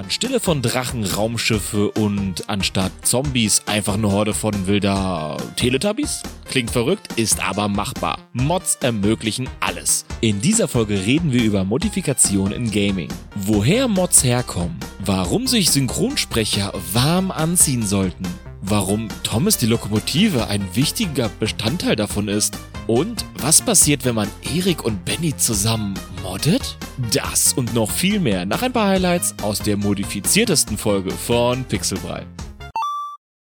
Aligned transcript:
Anstelle 0.00 0.40
von 0.40 0.62
Drachen, 0.62 1.04
Raumschiffe 1.04 1.90
und 1.90 2.48
anstatt 2.48 2.90
Zombies 3.02 3.60
einfach 3.66 3.94
eine 3.94 4.10
Horde 4.10 4.32
von 4.32 4.66
wilder 4.66 5.36
Teletubbies? 5.56 6.22
Klingt 6.46 6.70
verrückt, 6.70 7.12
ist 7.16 7.46
aber 7.46 7.68
machbar. 7.68 8.18
Mods 8.32 8.76
ermöglichen 8.76 9.46
alles. 9.60 10.06
In 10.22 10.40
dieser 10.40 10.68
Folge 10.68 10.94
reden 11.04 11.32
wir 11.32 11.44
über 11.44 11.64
Modifikation 11.64 12.50
in 12.50 12.70
Gaming. 12.70 13.10
Woher 13.34 13.88
Mods 13.88 14.24
herkommen, 14.24 14.80
warum 15.00 15.46
sich 15.46 15.70
Synchronsprecher 15.70 16.72
warm 16.94 17.30
anziehen 17.30 17.86
sollten, 17.86 18.24
warum 18.62 19.08
Thomas 19.22 19.58
die 19.58 19.66
Lokomotive 19.66 20.46
ein 20.46 20.66
wichtiger 20.74 21.28
Bestandteil 21.28 21.94
davon 21.94 22.28
ist 22.28 22.56
und 22.86 23.24
was 23.34 23.62
passiert, 23.62 24.04
wenn 24.04 24.14
man 24.14 24.30
Erik 24.54 24.84
und 24.84 25.04
Benny 25.04 25.36
zusammen 25.36 25.98
moddet? 26.22 26.76
Das 27.12 27.52
und 27.52 27.74
noch 27.74 27.90
viel 27.90 28.20
mehr 28.20 28.44
nach 28.46 28.62
ein 28.62 28.72
paar 28.72 28.88
Highlights 28.88 29.34
aus 29.42 29.58
der 29.60 29.76
modifiziertesten 29.76 30.76
Folge 30.76 31.10
von 31.10 31.64
Pixelbrei. 31.64 32.26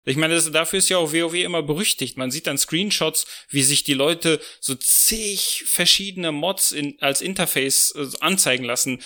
Ich 0.06 0.18
meine, 0.18 0.36
das, 0.36 0.52
dafür 0.52 0.80
ist 0.80 0.90
ja 0.90 0.98
auch 0.98 1.14
WoW 1.14 1.34
immer 1.36 1.64
berüchtigt. 1.64 2.18
Man 2.18 2.30
sieht 2.30 2.48
dann 2.48 2.58
Screenshots, 2.58 3.26
wie 3.50 3.64
sich 3.64 3.84
die 3.84 3.94
Leute 3.94 4.42
so 4.60 4.76
zig 4.76 5.64
verschiedene 5.66 6.32
Mods 6.32 6.72
in, 6.72 6.98
als 7.00 7.22
Interface 7.22 7.94
äh, 7.96 8.08
anzeigen 8.20 8.66
lassen. 8.66 9.02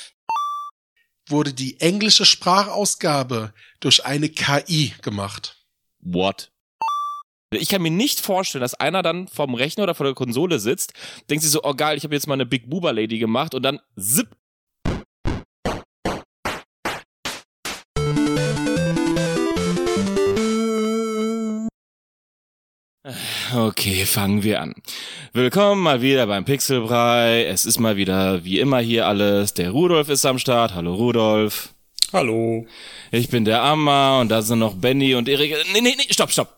Wurde 1.27 1.53
die 1.53 1.79
englische 1.79 2.25
Sprachausgabe 2.25 3.53
durch 3.79 4.05
eine 4.05 4.29
KI 4.29 4.93
gemacht. 5.01 5.57
What? 5.99 6.51
Ich 7.53 7.69
kann 7.69 7.81
mir 7.81 7.91
nicht 7.91 8.19
vorstellen, 8.19 8.61
dass 8.61 8.73
einer 8.73 9.01
dann 9.01 9.29
vom 9.29 9.53
Rechner 9.53 9.83
oder 9.83 9.95
vor 9.95 10.05
der 10.05 10.13
Konsole 10.13 10.59
sitzt, 10.59 10.91
denkt 11.29 11.43
sich 11.43 11.51
so, 11.51 11.63
oh 11.63 11.73
geil, 11.73 11.97
ich 11.97 12.03
habe 12.03 12.13
jetzt 12.13 12.27
mal 12.27 12.33
eine 12.33 12.45
Big 12.45 12.69
Boober 12.69 12.91
Lady 12.91 13.19
gemacht 13.19 13.55
und 13.55 13.63
dann 13.63 13.79
zip. 13.97 14.27
Okay, 23.55 24.05
fangen 24.05 24.43
wir 24.43 24.59
an. 24.61 24.75
Willkommen 25.31 25.81
mal 25.81 26.01
wieder 26.01 26.27
beim 26.27 26.43
Pixelbrei. 26.43 27.45
Es 27.45 27.65
ist 27.65 27.79
mal 27.79 27.95
wieder 27.95 28.43
wie 28.43 28.59
immer 28.59 28.79
hier 28.79 29.07
alles. 29.07 29.53
Der 29.53 29.71
Rudolf 29.71 30.09
ist 30.09 30.25
am 30.25 30.37
Start. 30.37 30.75
Hallo 30.75 30.95
Rudolf. 30.95 31.73
Hallo. 32.11 32.67
Ich 33.11 33.29
bin 33.29 33.45
der 33.45 33.63
Amma 33.63 34.19
und 34.19 34.27
da 34.27 34.41
sind 34.41 34.59
noch 34.59 34.75
Benny 34.75 35.15
und 35.15 35.29
Erik. 35.29 35.55
Nee, 35.71 35.79
nee, 35.79 35.95
nee, 35.97 36.07
stopp, 36.09 36.31
stopp. 36.31 36.56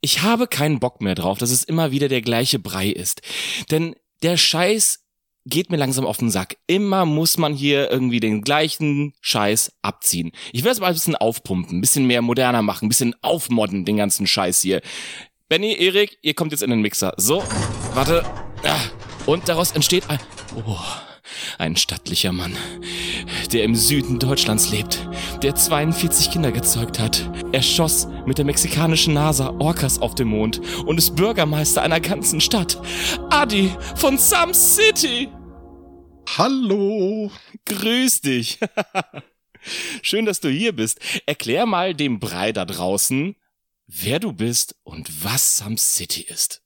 Ich 0.00 0.22
habe 0.22 0.46
keinen 0.46 0.80
Bock 0.80 1.00
mehr 1.00 1.14
drauf, 1.14 1.38
dass 1.38 1.50
es 1.50 1.64
immer 1.64 1.90
wieder 1.90 2.08
der 2.08 2.22
gleiche 2.22 2.58
Brei 2.58 2.88
ist. 2.88 3.22
Denn 3.70 3.94
der 4.22 4.36
Scheiß 4.36 5.00
geht 5.44 5.70
mir 5.70 5.76
langsam 5.76 6.06
auf 6.06 6.18
den 6.18 6.30
Sack. 6.30 6.56
Immer 6.66 7.04
muss 7.04 7.36
man 7.38 7.54
hier 7.54 7.90
irgendwie 7.90 8.20
den 8.20 8.42
gleichen 8.42 9.14
Scheiß 9.20 9.72
abziehen. 9.82 10.32
Ich 10.52 10.64
will 10.64 10.72
es 10.72 10.80
mal 10.80 10.88
ein 10.88 10.94
bisschen 10.94 11.16
aufpumpen, 11.16 11.78
ein 11.78 11.80
bisschen 11.80 12.06
mehr 12.06 12.22
moderner 12.22 12.62
machen, 12.62 12.86
ein 12.86 12.88
bisschen 12.88 13.14
aufmodden, 13.22 13.84
den 13.84 13.96
ganzen 13.96 14.26
Scheiß 14.26 14.60
hier. 14.60 14.80
Benny, 15.48 15.74
Erik, 15.74 16.18
ihr 16.22 16.34
kommt 16.34 16.52
jetzt 16.52 16.62
in 16.62 16.70
den 16.70 16.80
Mixer. 16.80 17.12
So, 17.16 17.42
warte. 17.94 18.24
Ah, 18.64 18.80
und 19.26 19.48
daraus 19.48 19.72
entsteht 19.72 20.08
ein... 20.08 20.18
Oh, 20.66 20.78
ein 21.58 21.76
stattlicher 21.76 22.32
Mann, 22.32 22.56
der 23.52 23.64
im 23.64 23.74
Süden 23.74 24.18
Deutschlands 24.18 24.70
lebt, 24.70 25.08
der 25.42 25.54
42 25.54 26.30
Kinder 26.30 26.52
gezeugt 26.52 26.98
hat. 26.98 27.30
Er 27.52 27.62
schoss 27.62 28.08
mit 28.26 28.38
der 28.38 28.44
mexikanischen 28.44 29.14
NASA 29.14 29.50
Orcas 29.58 29.98
auf 29.98 30.14
dem 30.14 30.28
Mond 30.28 30.60
und 30.86 30.98
ist 30.98 31.16
Bürgermeister 31.16 31.82
einer 31.82 32.00
ganzen 32.00 32.40
Stadt. 32.40 32.80
Adi 33.30 33.70
von 33.96 34.18
Some 34.18 34.54
City. 34.54 35.28
Hallo. 36.36 37.30
Grüß 37.66 38.20
dich. 38.20 38.58
Schön, 40.02 40.24
dass 40.24 40.40
du 40.40 40.48
hier 40.48 40.74
bist. 40.74 41.00
Erklär 41.26 41.66
mal 41.66 41.94
dem 41.94 42.18
Brei 42.18 42.52
da 42.52 42.64
draußen, 42.64 43.36
wer 43.86 44.18
du 44.18 44.32
bist 44.32 44.76
und 44.82 45.24
was 45.24 45.58
Some 45.58 45.76
City 45.78 46.22
ist. 46.22 46.61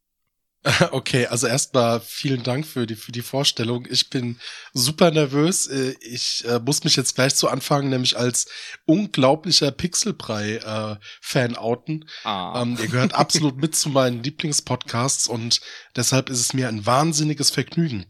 Okay, 0.90 1.26
also 1.26 1.46
erstmal 1.46 2.00
vielen 2.00 2.42
Dank 2.42 2.66
für 2.66 2.86
die, 2.86 2.96
für 2.96 3.12
die 3.12 3.22
Vorstellung. 3.22 3.86
Ich 3.90 4.10
bin 4.10 4.38
super 4.72 5.10
nervös. 5.10 5.66
Äh, 5.68 5.94
ich 6.00 6.44
äh, 6.46 6.58
muss 6.58 6.84
mich 6.84 6.96
jetzt 6.96 7.14
gleich 7.14 7.34
zu 7.34 7.48
Anfang 7.48 7.88
nämlich 7.88 8.16
als 8.16 8.46
unglaublicher 8.84 9.70
Pixelbrei-Fan 9.70 11.54
äh, 11.54 11.58
outen. 11.58 12.08
Ah. 12.24 12.62
Ähm, 12.62 12.76
ihr 12.80 12.88
gehört 12.88 13.14
absolut 13.14 13.56
mit 13.56 13.76
zu 13.76 13.90
meinen 13.90 14.22
Lieblingspodcasts 14.22 15.28
und 15.28 15.60
deshalb 15.94 16.30
ist 16.30 16.40
es 16.40 16.52
mir 16.52 16.68
ein 16.68 16.84
wahnsinniges 16.84 17.50
Vergnügen. 17.50 18.06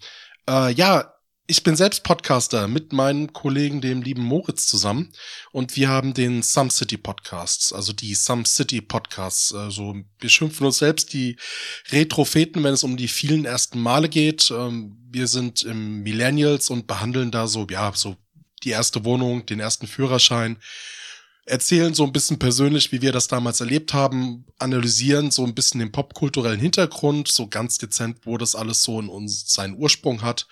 Äh, 0.48 0.72
ja, 0.72 1.15
ich 1.48 1.62
bin 1.62 1.76
selbst 1.76 2.02
Podcaster 2.02 2.66
mit 2.66 2.92
meinem 2.92 3.32
Kollegen, 3.32 3.80
dem 3.80 4.02
lieben 4.02 4.22
Moritz, 4.22 4.66
zusammen. 4.66 5.12
Und 5.52 5.76
wir 5.76 5.88
haben 5.88 6.12
den 6.12 6.42
Some 6.42 6.70
City 6.70 6.96
Podcasts, 6.96 7.72
also 7.72 7.92
die 7.92 8.14
Some 8.14 8.44
City 8.44 8.80
Podcasts. 8.80 9.54
Also 9.54 9.94
wir 10.18 10.28
schimpfen 10.28 10.66
uns 10.66 10.78
selbst 10.78 11.12
die 11.12 11.36
Retropheten, 11.90 12.64
wenn 12.64 12.74
es 12.74 12.82
um 12.82 12.96
die 12.96 13.08
vielen 13.08 13.44
ersten 13.44 13.80
Male 13.80 14.08
geht. 14.08 14.50
Ähm, 14.50 14.96
wir 15.10 15.28
sind 15.28 15.62
im 15.62 16.02
Millennials 16.02 16.68
und 16.68 16.88
behandeln 16.88 17.30
da 17.30 17.46
so, 17.46 17.66
ja, 17.70 17.92
so 17.94 18.16
die 18.64 18.70
erste 18.70 19.04
Wohnung, 19.04 19.46
den 19.46 19.60
ersten 19.60 19.86
Führerschein, 19.86 20.58
erzählen 21.44 21.94
so 21.94 22.02
ein 22.02 22.12
bisschen 22.12 22.40
persönlich, 22.40 22.90
wie 22.90 23.02
wir 23.02 23.12
das 23.12 23.28
damals 23.28 23.60
erlebt 23.60 23.94
haben, 23.94 24.46
analysieren 24.58 25.30
so 25.30 25.44
ein 25.44 25.54
bisschen 25.54 25.78
den 25.78 25.92
popkulturellen 25.92 26.58
Hintergrund, 26.58 27.28
so 27.28 27.46
ganz 27.46 27.78
dezent, 27.78 28.18
wo 28.24 28.36
das 28.36 28.56
alles 28.56 28.82
so 28.82 28.98
in 28.98 29.08
uns 29.08 29.52
seinen 29.52 29.76
Ursprung 29.76 30.22
hat 30.22 30.48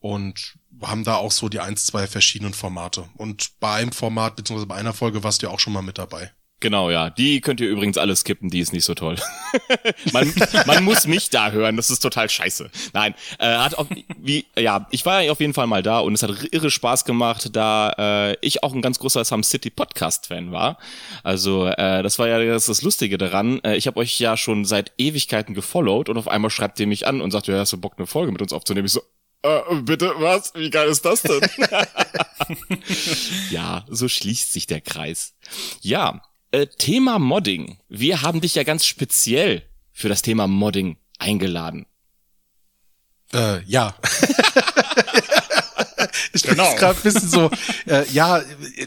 und 0.00 0.58
haben 0.82 1.04
da 1.04 1.16
auch 1.16 1.32
so 1.32 1.48
die 1.48 1.60
eins, 1.60 1.86
zwei 1.86 2.06
verschiedenen 2.06 2.54
Formate. 2.54 3.08
Und 3.16 3.58
bei 3.60 3.76
einem 3.76 3.92
Format, 3.92 4.36
beziehungsweise 4.36 4.66
bei 4.66 4.76
einer 4.76 4.92
Folge 4.92 5.24
warst 5.24 5.42
du 5.42 5.46
ja 5.46 5.52
auch 5.52 5.60
schon 5.60 5.72
mal 5.72 5.82
mit 5.82 5.98
dabei. 5.98 6.32
Genau, 6.58 6.90
ja. 6.90 7.10
Die 7.10 7.42
könnt 7.42 7.60
ihr 7.60 7.68
übrigens 7.68 7.98
alle 7.98 8.16
skippen, 8.16 8.48
die 8.48 8.60
ist 8.60 8.72
nicht 8.72 8.86
so 8.86 8.94
toll. 8.94 9.16
man, 10.12 10.32
man 10.64 10.84
muss 10.84 11.06
mich 11.06 11.28
da 11.28 11.50
hören, 11.50 11.76
das 11.76 11.90
ist 11.90 11.98
total 11.98 12.30
scheiße. 12.30 12.70
Nein, 12.94 13.14
äh, 13.38 13.56
hat 13.56 13.76
auch, 13.76 13.86
wie, 14.18 14.46
ja, 14.56 14.86
ich 14.90 15.04
war 15.04 15.20
ja 15.20 15.32
auf 15.32 15.40
jeden 15.40 15.52
Fall 15.52 15.66
mal 15.66 15.82
da 15.82 15.98
und 15.98 16.14
es 16.14 16.22
hat 16.22 16.30
irre 16.52 16.70
Spaß 16.70 17.04
gemacht, 17.04 17.54
da 17.54 18.30
äh, 18.30 18.36
ich 18.40 18.62
auch 18.62 18.72
ein 18.72 18.80
ganz 18.80 18.98
großer 18.98 19.22
Some 19.26 19.42
City 19.42 19.68
Podcast-Fan 19.68 20.50
war. 20.50 20.78
Also, 21.22 21.66
äh, 21.66 22.02
das 22.02 22.18
war 22.18 22.26
ja 22.26 22.42
das, 22.42 22.64
das 22.64 22.80
Lustige 22.80 23.18
daran. 23.18 23.62
Äh, 23.62 23.76
ich 23.76 23.86
habe 23.86 24.00
euch 24.00 24.18
ja 24.18 24.38
schon 24.38 24.64
seit 24.64 24.92
Ewigkeiten 24.96 25.54
gefollowt 25.54 26.08
und 26.08 26.16
auf 26.16 26.26
einmal 26.26 26.50
schreibt 26.50 26.80
ihr 26.80 26.86
mich 26.86 27.06
an 27.06 27.20
und 27.20 27.32
sagt, 27.32 27.48
ja, 27.48 27.58
hast 27.58 27.74
du 27.74 27.76
Bock, 27.76 27.94
eine 27.98 28.06
Folge 28.06 28.32
mit 28.32 28.40
uns 28.40 28.54
aufzunehmen? 28.54 28.86
Ich 28.86 28.92
so, 28.92 29.02
äh, 29.42 29.74
bitte, 29.82 30.12
was? 30.18 30.54
Wie 30.54 30.70
geil 30.70 30.88
ist 30.88 31.04
das 31.04 31.22
denn? 31.22 31.40
ja, 33.50 33.84
so 33.88 34.08
schließt 34.08 34.52
sich 34.52 34.66
der 34.66 34.80
Kreis. 34.80 35.34
Ja, 35.80 36.22
äh, 36.50 36.66
Thema 36.66 37.18
Modding. 37.18 37.78
Wir 37.88 38.22
haben 38.22 38.40
dich 38.40 38.54
ja 38.54 38.62
ganz 38.62 38.86
speziell 38.86 39.62
für 39.92 40.08
das 40.08 40.22
Thema 40.22 40.46
Modding 40.46 40.98
eingeladen. 41.18 41.86
Äh, 43.32 43.62
ja. 43.64 43.94
ich 46.36 46.42
bin 46.42 46.56
genau. 46.56 46.74
gerade 46.76 46.98
ein 46.98 47.02
bisschen 47.02 47.28
so, 47.28 47.50
äh, 47.86 48.08
ja, 48.10 48.42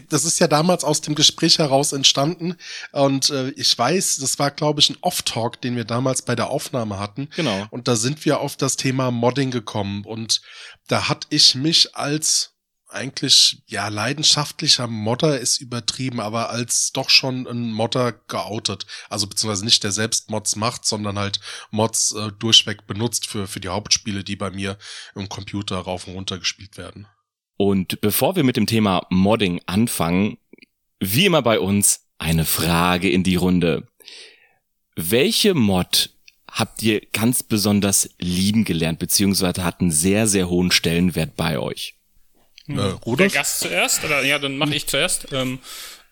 das 0.08 0.24
ist 0.24 0.38
ja 0.38 0.48
damals 0.48 0.84
aus 0.84 1.00
dem 1.00 1.14
Gespräch 1.14 1.58
heraus 1.58 1.92
entstanden 1.92 2.56
und 2.92 3.30
äh, 3.30 3.50
ich 3.50 3.76
weiß, 3.76 4.16
das 4.18 4.38
war 4.38 4.50
glaube 4.50 4.80
ich 4.80 4.90
ein 4.90 4.96
Off-Talk, 5.00 5.60
den 5.60 5.76
wir 5.76 5.84
damals 5.84 6.22
bei 6.22 6.34
der 6.34 6.50
Aufnahme 6.50 6.98
hatten. 6.98 7.28
Genau. 7.36 7.66
Und 7.70 7.88
da 7.88 7.96
sind 7.96 8.24
wir 8.24 8.40
auf 8.40 8.56
das 8.56 8.76
Thema 8.76 9.10
Modding 9.10 9.50
gekommen 9.50 10.04
und 10.04 10.40
da 10.88 11.08
hatte 11.08 11.26
ich 11.30 11.54
mich 11.54 11.94
als 11.94 12.54
eigentlich, 12.92 13.62
ja, 13.66 13.88
leidenschaftlicher 13.88 14.86
Modder 14.86 15.38
ist 15.38 15.60
übertrieben, 15.60 16.20
aber 16.20 16.50
als 16.50 16.92
doch 16.92 17.08
schon 17.08 17.46
ein 17.46 17.72
Modder 17.72 18.12
geoutet. 18.12 18.86
Also 19.08 19.26
beziehungsweise 19.26 19.64
nicht 19.64 19.84
der 19.84 19.92
selbst 19.92 20.30
Mods 20.30 20.56
macht, 20.56 20.84
sondern 20.84 21.18
halt 21.18 21.40
Mods 21.70 22.12
äh, 22.12 22.32
durchweg 22.32 22.86
benutzt 22.86 23.26
für, 23.26 23.46
für 23.46 23.60
die 23.60 23.68
Hauptspiele, 23.68 24.24
die 24.24 24.36
bei 24.36 24.50
mir 24.50 24.76
im 25.14 25.28
Computer 25.28 25.78
rauf 25.78 26.06
und 26.06 26.14
runter 26.14 26.38
gespielt 26.38 26.76
werden. 26.76 27.06
Und 27.60 28.00
bevor 28.00 28.36
wir 28.36 28.42
mit 28.42 28.56
dem 28.56 28.64
Thema 28.64 29.06
Modding 29.10 29.60
anfangen, 29.66 30.38
wie 30.98 31.26
immer 31.26 31.42
bei 31.42 31.60
uns 31.60 32.06
eine 32.16 32.46
Frage 32.46 33.10
in 33.10 33.22
die 33.22 33.36
Runde. 33.36 33.86
Welche 34.96 35.52
Mod 35.52 36.08
habt 36.50 36.82
ihr 36.82 37.02
ganz 37.12 37.42
besonders 37.42 38.08
lieben 38.18 38.64
gelernt, 38.64 38.98
beziehungsweise 38.98 39.62
hat 39.62 39.82
einen 39.82 39.90
sehr, 39.90 40.26
sehr 40.26 40.48
hohen 40.48 40.70
Stellenwert 40.70 41.36
bei 41.36 41.58
euch? 41.58 41.96
Hm. 42.64 42.78
Äh, 42.78 42.82
Rudolf? 43.04 43.30
Der 43.30 43.42
Gast 43.42 43.60
zuerst? 43.60 44.04
Oder 44.06 44.24
ja, 44.24 44.38
dann 44.38 44.56
mache 44.56 44.74
ich 44.74 44.86
zuerst. 44.86 45.30
Ähm, 45.30 45.58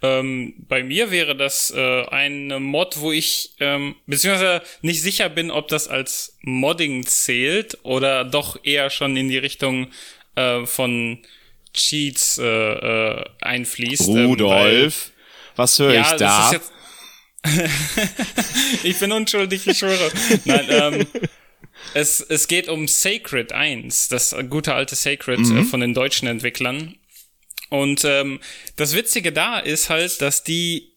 ähm, 0.02 0.52
bei 0.68 0.82
mir 0.82 1.10
wäre 1.10 1.34
das 1.34 1.72
äh, 1.74 2.04
eine 2.08 2.60
Mod, 2.60 3.00
wo 3.00 3.10
ich 3.10 3.54
ähm, 3.58 3.94
beziehungsweise 4.04 4.62
nicht 4.82 5.00
sicher 5.00 5.30
bin, 5.30 5.50
ob 5.50 5.68
das 5.68 5.88
als 5.88 6.36
Modding 6.42 7.06
zählt 7.06 7.78
oder 7.84 8.26
doch 8.26 8.62
eher 8.64 8.90
schon 8.90 9.16
in 9.16 9.30
die 9.30 9.38
Richtung 9.38 9.86
äh, 10.34 10.66
von 10.66 11.20
Cheats 11.78 12.38
äh, 12.38 12.44
äh, 12.44 13.24
einfließt. 13.40 14.08
Ähm, 14.08 14.26
Rudolf, 14.26 15.06
ähm, 15.06 15.12
was 15.56 15.78
höre 15.78 15.94
ja, 15.94 16.02
ich 16.02 16.18
da? 16.18 16.52
ich 18.82 18.98
bin 18.98 19.12
unschuldig, 19.12 19.66
ich 19.66 19.78
schwöre. 19.78 20.10
Nein, 20.44 20.66
ähm, 20.68 21.06
es, 21.94 22.20
es 22.20 22.48
geht 22.48 22.68
um 22.68 22.88
Sacred 22.88 23.52
1, 23.52 24.08
das 24.08 24.34
gute 24.50 24.74
alte 24.74 24.94
Sacred 24.94 25.38
äh, 25.38 25.42
mhm. 25.42 25.58
äh, 25.58 25.64
von 25.64 25.80
den 25.80 25.94
deutschen 25.94 26.28
Entwicklern. 26.28 26.96
Und 27.70 28.04
ähm, 28.04 28.40
das 28.76 28.94
Witzige 28.94 29.32
da 29.32 29.58
ist 29.58 29.90
halt, 29.90 30.20
dass 30.20 30.42
die 30.42 30.94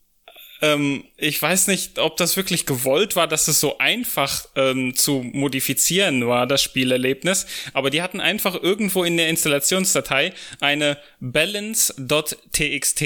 ähm, 0.62 1.04
ich 1.18 1.42
weiß 1.42 1.68
nicht, 1.68 1.98
ob 2.00 2.18
das 2.18 2.38
wirklich 2.38 2.66
gewollt 2.66 3.16
war, 3.16 3.28
dass 3.28 3.48
es 3.48 3.60
so 3.60 3.78
einfach 3.80 4.46
ähm, 4.56 4.96
zu 4.96 5.24
modifizieren 5.24 6.28
war, 6.28 6.46
das 6.48 6.62
Spielerlebnis. 6.62 7.48
Aber 7.74 7.90
die 7.90 8.02
hatten 8.02 8.20
einfach 8.22 8.62
irgendwo 8.62 9.04
in 9.04 9.18
der 9.18 9.30
Installationsdatei 9.30 10.34
eine 10.60 10.98
balance.txt. 11.20 13.04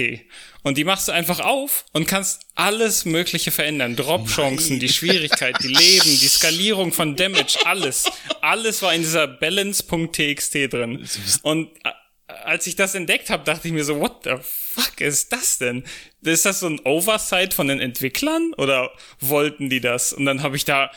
Und 0.63 0.77
die 0.77 0.83
machst 0.83 1.07
du 1.07 1.11
einfach 1.11 1.39
auf 1.41 1.85
und 1.93 2.07
kannst 2.07 2.41
alles 2.55 3.05
Mögliche 3.05 3.51
verändern. 3.51 3.95
Drop-Chancen, 3.95 4.79
die 4.79 4.89
Schwierigkeit, 4.89 5.55
die 5.61 5.67
Leben, 5.67 6.19
die 6.19 6.27
Skalierung 6.27 6.91
von 6.91 7.15
Damage, 7.15 7.59
alles. 7.65 8.05
Alles 8.41 8.81
war 8.81 8.93
in 8.93 9.01
dieser 9.01 9.27
balance.txt 9.27 10.55
drin. 10.73 11.07
Und 11.43 11.69
äh, 11.83 11.91
als 12.27 12.65
ich 12.67 12.75
das 12.75 12.95
entdeckt 12.95 13.29
habe, 13.29 13.43
dachte 13.43 13.67
ich 13.67 13.73
mir 13.73 13.83
so, 13.83 13.99
what 13.99 14.23
the 14.23 14.35
fuck 14.41 14.99
ist 14.99 15.31
das 15.31 15.57
denn? 15.57 15.83
Ist 16.23 16.45
das 16.45 16.59
so 16.59 16.67
ein 16.67 16.79
Oversight 16.83 17.53
von 17.53 17.67
den 17.67 17.79
Entwicklern 17.79 18.53
oder 18.57 18.91
wollten 19.19 19.69
die 19.69 19.79
das? 19.79 20.11
Und 20.11 20.25
dann 20.25 20.41
habe 20.41 20.55
ich 20.55 20.65
da, 20.65 20.89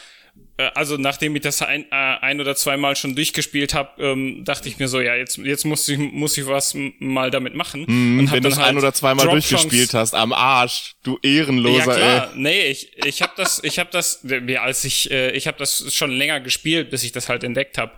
äh, 0.56 0.70
also 0.75 0.96
nachdem 0.96 1.36
ich 1.36 1.42
das 1.42 1.60
ein, 1.60 1.84
äh, 1.90 1.94
ein 1.94 2.40
oder 2.40 2.56
zweimal 2.56 2.96
schon 2.96 3.14
durchgespielt 3.14 3.75
habe, 3.75 4.02
ähm, 4.02 4.42
dachte 4.44 4.70
ich 4.70 4.78
mir 4.78 4.88
so, 4.88 5.00
ja, 5.00 5.16
jetzt, 5.16 5.36
jetzt 5.36 5.66
muss 5.66 5.86
ich, 5.88 5.98
muss 5.98 6.38
ich 6.38 6.46
was 6.46 6.75
mal 6.98 7.31
damit 7.31 7.54
machen. 7.54 7.84
Mm, 7.86 8.20
und 8.20 8.32
wenn 8.32 8.42
du 8.42 8.48
es 8.48 8.56
halt 8.56 8.69
ein 8.69 8.78
oder 8.78 8.94
zweimal 8.94 9.28
durchgespielt 9.28 9.92
hast, 9.92 10.14
am 10.14 10.32
Arsch, 10.32 10.94
du 11.02 11.19
Ehrenloser, 11.22 11.98
ja, 11.98 11.98
klar. 11.98 12.31
ey. 12.32 12.40
Nee, 12.40 12.66
ich, 12.69 12.96
ich 13.04 13.20
habe 13.20 13.34
das, 13.36 13.62
ich 13.62 13.78
habe 13.78 13.90
das, 13.92 14.24
ja, 14.24 14.62
als 14.62 14.82
ich, 14.84 15.10
äh, 15.10 15.32
ich 15.32 15.46
habe 15.46 15.58
das 15.58 15.94
schon 15.94 16.10
länger 16.10 16.40
gespielt, 16.40 16.88
bis 16.88 17.04
ich 17.04 17.12
das 17.12 17.28
halt 17.28 17.44
entdeckt 17.44 17.76
habe. 17.76 17.92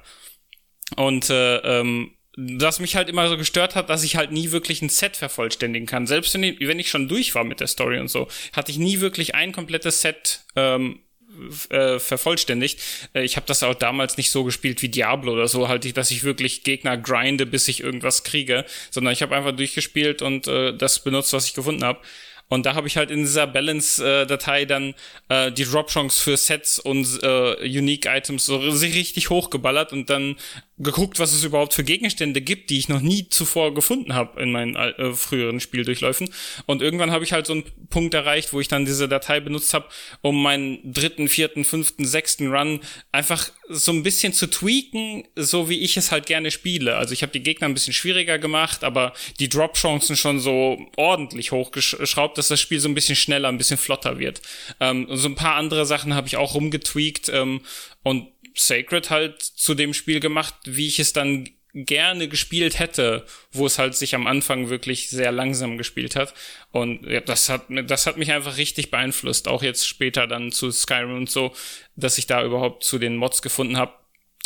Und 0.97 1.31
äh, 1.31 1.59
ähm, 1.59 2.17
das 2.59 2.81
mich 2.81 2.97
halt 2.97 3.09
immer 3.09 3.29
so 3.29 3.37
gestört 3.37 3.75
hat, 3.75 3.91
dass 3.91 4.05
ich 4.05 4.17
halt 4.17 4.33
nie 4.33 4.51
wirklich 4.51 4.83
ein 4.83 4.89
Set 4.89 5.17
vervollständigen 5.17 5.87
kann. 5.87 6.07
Selbst 6.07 6.35
wenn 6.35 6.43
ich, 6.43 6.61
wenn 6.61 6.79
ich 6.79 6.89
schon 6.89 7.09
durch 7.09 7.35
war 7.35 7.45
mit 7.45 7.61
der 7.61 7.67
Story 7.67 7.99
und 7.99 8.09
so, 8.09 8.29
hatte 8.53 8.71
ich 8.71 8.79
nie 8.79 9.01
wirklich 9.01 9.35
ein 9.35 9.53
komplettes 9.53 10.01
Set 10.01 10.41
ähm, 10.57 11.01
äh, 11.71 11.99
vervollständigt. 11.99 12.81
Äh, 13.15 13.25
ich 13.25 13.37
habe 13.37 13.47
das 13.47 13.63
auch 13.63 13.75
damals 13.75 14.17
nicht 14.17 14.31
so 14.31 14.45
gespielt 14.45 14.83
wie 14.83 14.89
Diablo 14.89 15.33
oder 15.33 15.49
so, 15.49 15.69
halt, 15.69 15.97
dass 15.97 16.11
ich 16.11 16.25
wirklich 16.25 16.65
Gegner 16.65 16.97
grinde, 16.97 17.47
bis 17.47 17.69
ich 17.69 17.83
irgendwas 17.83 18.25
kriege, 18.25 18.65
sondern 18.91 19.13
ich 19.13 19.23
habe 19.23 19.37
einfach 19.37 19.53
durchgespielt 19.53 20.23
und 20.23 20.47
äh, 20.49 20.77
das 20.77 21.03
benutzt, 21.03 21.33
was 21.33 21.47
ich 21.47 21.55
gefunden 21.55 21.85
habe. 21.85 22.01
Und 22.51 22.67
da 22.67 22.75
habe 22.75 22.89
ich 22.89 22.97
halt 22.97 23.13
in 23.13 23.21
dieser 23.21 23.47
Balance-Datei 23.47 24.65
dann 24.65 24.95
äh, 25.29 25.53
die 25.53 25.65
Drop-Chance 25.65 26.21
für 26.21 26.37
Sets 26.37 26.81
und 26.81 27.23
äh, 27.23 27.55
Unique-Items 27.63 28.45
so 28.45 28.57
richtig 28.57 29.31
hochgeballert 29.31 29.93
und 29.93 30.11
dann 30.11 30.35
geguckt, 30.81 31.19
was 31.19 31.33
es 31.33 31.45
überhaupt 31.45 31.75
für 31.75 31.85
Gegenstände 31.85 32.41
gibt, 32.41 32.71
die 32.71 32.79
ich 32.79 32.89
noch 32.89 33.01
nie 33.01 33.29
zuvor 33.29 33.75
gefunden 33.75 34.15
habe 34.15 34.41
in 34.43 34.51
meinen 34.51 34.77
äh, 34.77 35.13
früheren 35.13 35.61
Spieldurchläufen. 35.61 36.31
Und 36.67 36.81
irgendwann 36.81 37.11
habe 37.11 37.23
ich 37.23 37.33
halt 37.33 37.47
so 37.47 37.53
einen 37.53 37.65
Punkt 37.91 38.15
erreicht, 38.15 38.53
wo 38.53 38.61
ich 38.61 38.69
dann 38.69 38.87
diese 38.87 39.09
Datei 39.09 39.41
benutzt 39.41 39.75
habe, 39.75 39.87
um 40.23 40.43
meinen 40.43 40.81
dritten, 40.93 41.29
vierten, 41.29 41.65
fünften, 41.65 42.07
sechsten 42.07 42.49
Run 42.49 42.81
einfach 43.13 43.51
so 43.69 43.93
ein 43.93 44.03
bisschen 44.03 44.33
zu 44.33 44.49
tweaken, 44.49 45.25
so 45.37 45.69
wie 45.69 45.81
ich 45.81 45.97
es 45.97 46.11
halt 46.11 46.27
gerne 46.27 46.51
spiele. 46.51 46.97
Also 46.97 47.13
ich 47.13 47.23
habe 47.23 47.33
die 47.33 47.43
Gegner 47.43 47.69
ein 47.69 47.75
bisschen 47.75 47.93
schwieriger 47.93 48.39
gemacht, 48.39 48.83
aber 48.83 49.13
die 49.39 49.49
Drop-Chancen 49.49 50.17
schon 50.17 50.41
so 50.41 50.79
ordentlich 50.97 51.53
hochgeschraubt, 51.53 52.39
dass 52.39 52.49
das 52.49 52.61
Spiel 52.61 52.81
so 52.81 52.89
ein 52.89 52.95
bisschen 52.95 53.17
schneller, 53.17 53.49
ein 53.49 53.59
bisschen 53.59 53.79
flotter 53.79 54.19
wird. 54.19 54.41
Ähm, 54.81 55.07
so 55.11 55.29
ein 55.29 55.35
paar 55.35 55.57
andere 55.57 55.85
Sachen 55.85 56.15
habe 56.15 56.27
ich 56.27 56.37
auch 56.37 56.55
rumgetweakt 56.55 57.29
ähm, 57.29 57.61
und 58.03 58.29
Sacred 58.55 59.11
halt 59.11 59.43
zu 59.43 59.75
dem 59.75 59.95
Spiel 59.95 60.21
gemacht, 60.21 60.55
wie 60.65 60.87
ich 60.87 60.99
es 60.99 61.13
dann 61.13 61.49
gerne 61.73 62.29
gespielt 62.29 62.79
hätte, 62.79 63.25
wo 63.53 63.67
es 63.67 63.79
halt 63.79 63.95
sich 63.95 64.15
am 64.15 64.27
Anfang 64.27 64.71
wirklich 64.71 65.09
sehr 65.09 65.33
langsam 65.33 65.79
gespielt 65.79 66.17
hat. 66.17 66.35
Und 66.73 67.07
ja, 67.07 67.21
das 67.21 67.49
hat, 67.49 67.67
das 67.87 68.07
hat 68.07 68.17
mich 68.17 68.33
einfach 68.33 68.57
richtig 68.57 68.91
beeinflusst, 68.91 69.49
auch 69.49 69.63
jetzt 69.63 69.87
später 69.87 70.27
dann 70.27 70.51
zu 70.53 70.71
Skyrim 70.71 71.17
und 71.17 71.31
so, 71.31 71.55
dass 71.97 72.19
ich 72.19 72.27
da 72.27 72.45
überhaupt 72.45 72.85
zu 72.85 72.99
den 72.99 73.17
Mods 73.17 73.43
gefunden 73.43 73.77
habe. 73.77 73.95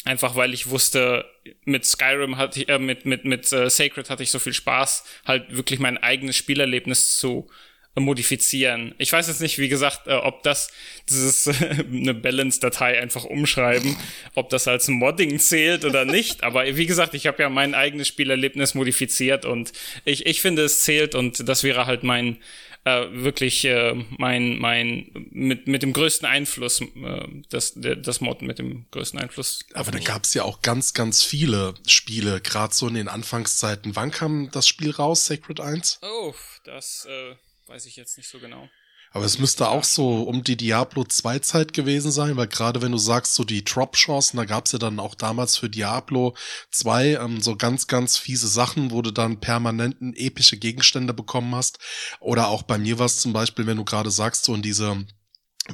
Einfach 0.04 0.36
weil 0.36 0.52
ich 0.52 0.68
wusste, 0.68 1.24
mit 1.64 1.86
Skyrim 1.86 2.36
hatte 2.36 2.60
ich, 2.60 2.68
äh, 2.68 2.78
mit, 2.78 3.06
mit, 3.06 3.24
mit 3.24 3.50
äh, 3.52 3.70
Sacred 3.70 4.10
hatte 4.10 4.22
ich 4.22 4.30
so 4.30 4.38
viel 4.38 4.52
Spaß, 4.52 5.04
halt 5.24 5.56
wirklich 5.56 5.80
mein 5.80 5.96
eigenes 5.96 6.36
Spielerlebnis 6.36 7.16
zu 7.16 7.48
modifizieren. 7.94 8.94
Ich 8.98 9.12
weiß 9.12 9.28
jetzt 9.28 9.40
nicht, 9.40 9.58
wie 9.58 9.68
gesagt, 9.68 10.06
äh, 10.06 10.14
ob 10.14 10.42
das 10.42 10.68
dieses 11.08 11.48
eine 11.92 12.14
Balance-Datei 12.14 13.00
einfach 13.00 13.24
umschreiben, 13.24 13.96
ob 14.34 14.50
das 14.50 14.66
als 14.66 14.88
Modding 14.88 15.38
zählt 15.38 15.84
oder 15.84 16.04
nicht. 16.04 16.42
Aber 16.42 16.64
wie 16.76 16.86
gesagt, 16.86 17.14
ich 17.14 17.26
habe 17.26 17.42
ja 17.42 17.48
mein 17.48 17.74
eigenes 17.74 18.08
Spielerlebnis 18.08 18.74
modifiziert 18.74 19.44
und 19.44 19.72
ich, 20.04 20.26
ich 20.26 20.40
finde, 20.40 20.62
es 20.62 20.80
zählt 20.80 21.14
und 21.14 21.48
das 21.48 21.62
wäre 21.62 21.86
halt 21.86 22.02
mein 22.02 22.38
äh, 22.84 23.06
wirklich 23.12 23.64
äh, 23.64 23.94
mein 24.18 24.58
mein 24.58 25.10
mit 25.30 25.66
mit 25.66 25.82
dem 25.82 25.92
größten 25.92 26.28
Einfluss 26.28 26.80
äh, 26.80 27.26
das 27.48 27.72
das 27.76 28.20
Mod 28.20 28.42
mit 28.42 28.58
dem 28.58 28.86
größten 28.90 29.18
Einfluss. 29.18 29.60
Aber 29.72 29.90
da 29.90 29.98
gab 29.98 30.24
es 30.24 30.34
ja 30.34 30.42
auch 30.42 30.60
ganz 30.60 30.92
ganz 30.92 31.22
viele 31.22 31.74
Spiele, 31.86 32.40
gerade 32.40 32.74
so 32.74 32.86
in 32.88 32.94
den 32.94 33.08
Anfangszeiten. 33.08 33.96
Wann 33.96 34.10
kam 34.10 34.50
das 34.50 34.68
Spiel 34.68 34.90
raus, 34.90 35.26
Sacred 35.26 35.60
1? 35.60 36.00
Oh, 36.02 36.34
das 36.64 37.06
äh, 37.08 37.36
Weiß 37.74 37.86
ich 37.86 37.96
jetzt 37.96 38.16
nicht 38.16 38.28
so 38.28 38.38
genau. 38.38 38.68
Aber 39.10 39.24
es 39.24 39.40
müsste 39.40 39.68
auch 39.68 39.82
so 39.82 40.22
um 40.22 40.44
die 40.44 40.56
Diablo 40.56 41.02
2 41.02 41.40
Zeit 41.40 41.72
gewesen 41.72 42.12
sein, 42.12 42.36
weil 42.36 42.46
gerade 42.46 42.82
wenn 42.82 42.92
du 42.92 42.98
sagst, 42.98 43.34
so 43.34 43.42
die 43.42 43.64
Drop-Chancen, 43.64 44.36
da 44.36 44.44
gab's 44.44 44.70
ja 44.70 44.78
dann 44.78 45.00
auch 45.00 45.16
damals 45.16 45.56
für 45.56 45.68
Diablo 45.68 46.36
2 46.70 47.14
ähm, 47.14 47.40
so 47.40 47.56
ganz, 47.56 47.88
ganz 47.88 48.16
fiese 48.16 48.46
Sachen, 48.46 48.92
wo 48.92 49.02
du 49.02 49.10
dann 49.10 49.40
permanenten 49.40 50.14
epische 50.14 50.56
Gegenstände 50.56 51.12
bekommen 51.14 51.52
hast. 51.56 51.80
Oder 52.20 52.46
auch 52.46 52.62
bei 52.62 52.78
mir 52.78 53.00
war 53.00 53.06
es 53.06 53.18
zum 53.18 53.32
Beispiel, 53.32 53.66
wenn 53.66 53.78
du 53.78 53.84
gerade 53.84 54.12
sagst, 54.12 54.44
so 54.44 54.54
in 54.54 54.62
diese 54.62 55.04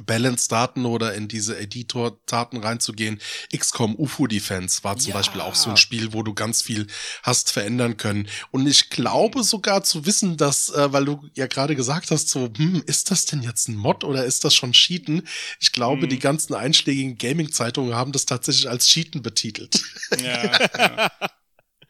Balance-Daten 0.05 0.85
oder 0.85 1.13
in 1.13 1.27
diese 1.27 1.57
Editor-Daten 1.59 2.57
reinzugehen. 2.57 3.19
XCOM 3.55 3.95
UFO 3.95 4.27
Defense 4.27 4.83
war 4.83 4.97
zum 4.97 5.09
ja. 5.09 5.17
Beispiel 5.17 5.41
auch 5.41 5.55
so 5.55 5.69
ein 5.69 5.77
Spiel, 5.77 6.13
wo 6.13 6.23
du 6.23 6.33
ganz 6.33 6.61
viel 6.61 6.87
hast 7.23 7.51
verändern 7.51 7.97
können. 7.97 8.27
Und 8.51 8.67
ich 8.67 8.89
glaube 8.89 9.43
sogar 9.43 9.83
zu 9.83 10.05
wissen, 10.05 10.37
dass, 10.37 10.69
äh, 10.69 10.93
weil 10.93 11.05
du 11.05 11.27
ja 11.33 11.47
gerade 11.47 11.75
gesagt 11.75 12.11
hast, 12.11 12.29
so, 12.29 12.49
hm, 12.55 12.83
ist 12.85 13.11
das 13.11 13.25
denn 13.25 13.41
jetzt 13.41 13.67
ein 13.67 13.75
Mod 13.75 14.03
oder 14.03 14.23
ist 14.23 14.45
das 14.45 14.53
schon 14.53 14.71
Cheaten? 14.71 15.27
Ich 15.59 15.73
glaube, 15.73 16.03
hm. 16.03 16.09
die 16.09 16.19
ganzen 16.19 16.53
einschlägigen 16.53 17.17
Gaming-Zeitungen 17.17 17.93
haben 17.95 18.13
das 18.13 18.25
tatsächlich 18.25 18.69
als 18.69 18.87
Cheaten 18.87 19.21
betitelt. 19.21 19.81
Ja, 20.21 20.69
ja. 20.77 21.11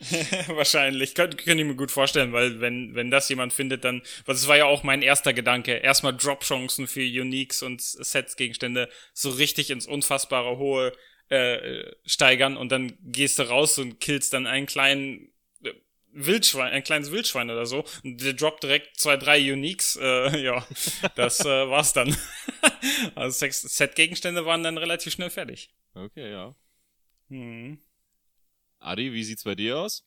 Wahrscheinlich. 0.48 1.14
Könnte 1.16 1.38
könnt 1.38 1.60
ich 1.60 1.66
mir 1.66 1.76
gut 1.76 1.92
vorstellen, 1.92 2.34
weil 2.34 2.60
wenn, 2.60 2.96
wenn 2.96 3.12
das 3.12 3.30
jemand 3.30 3.54
findet, 3.54 3.84
dann, 3.84 4.02
weil 4.26 4.36
das 4.36 4.48
war 4.48 4.58
ja 4.58 4.66
auch 4.66 4.84
mein 4.84 5.02
erster 5.02 5.34
Gedanke. 5.34 5.74
Erstmal 5.74 6.16
Drop-Chancen 6.16 6.88
für 6.88 7.02
Uniques 7.02 7.62
und 7.62 7.82
Sets-Gegenstände 7.82 8.90
so 9.14 9.30
richtig 9.30 9.70
ins 9.70 9.86
unfassbare 9.86 10.58
hohe 10.58 10.94
äh, 11.30 11.92
steigern 12.06 12.58
und 12.58 12.72
dann 12.72 12.94
gehst 13.04 13.40
du 13.40 13.44
raus 13.44 13.78
und 13.78 14.00
killst 14.00 14.34
dann 14.34 14.48
einen 14.48 14.66
kleinen 14.66 15.32
äh, 15.64 15.72
Wildschwein, 16.12 16.74
ein 16.74 16.84
kleines 16.84 17.12
Wildschwein 17.12 17.50
oder 17.50 17.66
so. 17.66 17.86
Und 18.04 18.24
der 18.24 18.34
droppt 18.34 18.64
direkt 18.64 19.00
zwei, 19.00 19.18
drei 19.18 19.54
Uniques. 19.54 19.98
Äh, 20.02 20.38
ja, 20.44 20.66
das 21.16 21.42
äh, 21.42 21.70
war's 21.70 21.94
dann. 21.94 22.16
also 23.16 23.48
Set-Gegenstände 23.50 24.46
waren 24.46 24.64
dann 24.64 24.78
relativ 24.78 25.14
schnell 25.14 25.30
fertig. 25.30 25.70
Okay, 25.94 26.32
ja. 26.32 26.56
Hm. 27.30 27.80
Adi, 28.82 29.14
wie 29.14 29.24
sieht's 29.24 29.44
bei 29.44 29.56
dir 29.56 29.78
aus? 29.78 30.04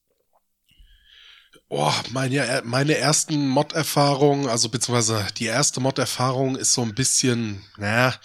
Oh, 1.68 1.92
meine, 2.10 2.62
meine 2.64 2.98
ersten 2.98 3.48
Mod-Erfahrungen, 3.48 4.48
also 4.48 4.68
beziehungsweise 4.68 5.26
die 5.38 5.46
erste 5.46 5.80
Mod-Erfahrung 5.80 6.56
ist 6.56 6.72
so 6.72 6.82
ein 6.82 6.94
bisschen, 6.94 7.64
naja, 7.76 8.18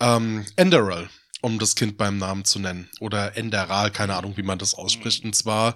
ähm, 0.00 0.46
Enderal, 0.56 1.10
um 1.40 1.58
das 1.58 1.74
Kind 1.74 1.98
beim 1.98 2.18
Namen 2.18 2.44
zu 2.44 2.60
nennen. 2.60 2.88
Oder 3.00 3.36
Enderal, 3.36 3.90
keine 3.90 4.16
Ahnung, 4.16 4.36
wie 4.36 4.44
man 4.44 4.58
das 4.58 4.74
ausspricht. 4.74 5.24
Und 5.24 5.34
zwar 5.34 5.74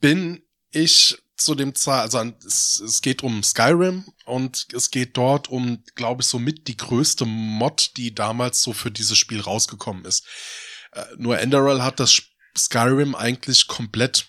bin 0.00 0.42
ich 0.70 1.18
zu 1.36 1.56
dem 1.56 1.74
Zahl, 1.74 2.02
also 2.02 2.22
es, 2.46 2.80
es 2.80 3.02
geht 3.02 3.24
um 3.24 3.42
Skyrim 3.42 4.04
und 4.24 4.68
es 4.72 4.92
geht 4.92 5.16
dort 5.16 5.48
um, 5.50 5.82
glaube 5.96 6.22
ich, 6.22 6.28
somit 6.28 6.68
die 6.68 6.76
größte 6.76 7.24
Mod, 7.24 7.96
die 7.96 8.14
damals 8.14 8.62
so 8.62 8.72
für 8.72 8.92
dieses 8.92 9.18
Spiel 9.18 9.40
rausgekommen 9.40 10.04
ist. 10.04 10.24
Äh, 10.92 11.04
nur 11.16 11.40
Enderal 11.40 11.82
hat 11.82 11.98
das 11.98 12.12
Spiel 12.12 12.31
Skyrim 12.56 13.14
eigentlich 13.14 13.66
komplett 13.66 14.26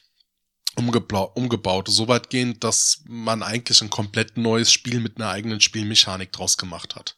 umgebaut, 0.75 1.87
so 1.87 2.07
weitgehend, 2.07 2.63
dass 2.63 3.03
man 3.05 3.43
eigentlich 3.43 3.81
ein 3.81 3.89
komplett 3.89 4.37
neues 4.37 4.71
Spiel 4.71 4.99
mit 4.99 5.17
einer 5.17 5.29
eigenen 5.29 5.61
Spielmechanik 5.61 6.31
draus 6.31 6.57
gemacht 6.57 6.95
hat. 6.95 7.17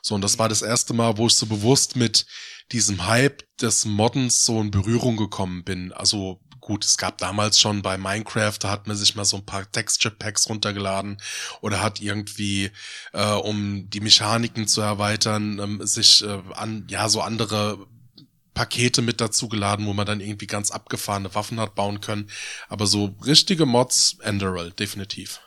So, 0.00 0.14
und 0.14 0.22
das 0.22 0.38
war 0.38 0.48
das 0.48 0.62
erste 0.62 0.94
Mal, 0.94 1.18
wo 1.18 1.26
ich 1.26 1.34
so 1.34 1.46
bewusst 1.46 1.96
mit 1.96 2.26
diesem 2.72 3.06
Hype 3.06 3.42
des 3.58 3.84
Moddens 3.84 4.44
so 4.44 4.60
in 4.60 4.70
Berührung 4.70 5.16
gekommen 5.16 5.64
bin. 5.64 5.92
Also 5.92 6.40
gut, 6.60 6.84
es 6.84 6.98
gab 6.98 7.18
damals 7.18 7.58
schon 7.58 7.82
bei 7.82 7.96
Minecraft, 7.98 8.56
da 8.60 8.70
hat 8.70 8.86
man 8.86 8.96
sich 8.96 9.14
mal 9.14 9.24
so 9.24 9.38
ein 9.38 9.46
paar 9.46 9.70
Texture 9.70 10.14
Packs 10.14 10.48
runtergeladen 10.48 11.20
oder 11.60 11.82
hat 11.82 12.00
irgendwie, 12.00 12.70
äh, 13.12 13.32
um 13.32 13.88
die 13.90 14.00
Mechaniken 14.00 14.68
zu 14.68 14.80
erweitern, 14.80 15.58
ähm, 15.58 15.86
sich 15.86 16.22
äh, 16.22 16.42
an 16.54 16.86
ja 16.88 17.08
so 17.08 17.22
andere 17.22 17.86
Pakete 18.58 19.02
mit 19.02 19.20
dazu 19.20 19.48
geladen, 19.48 19.86
wo 19.86 19.92
man 19.92 20.04
dann 20.04 20.20
irgendwie 20.20 20.48
ganz 20.48 20.72
abgefahrene 20.72 21.32
Waffen 21.32 21.60
hat 21.60 21.76
bauen 21.76 22.00
können. 22.00 22.28
Aber 22.68 22.86
so 22.86 23.14
richtige 23.24 23.66
Mods, 23.66 24.16
Enderal, 24.20 24.72
definitiv. 24.72 25.38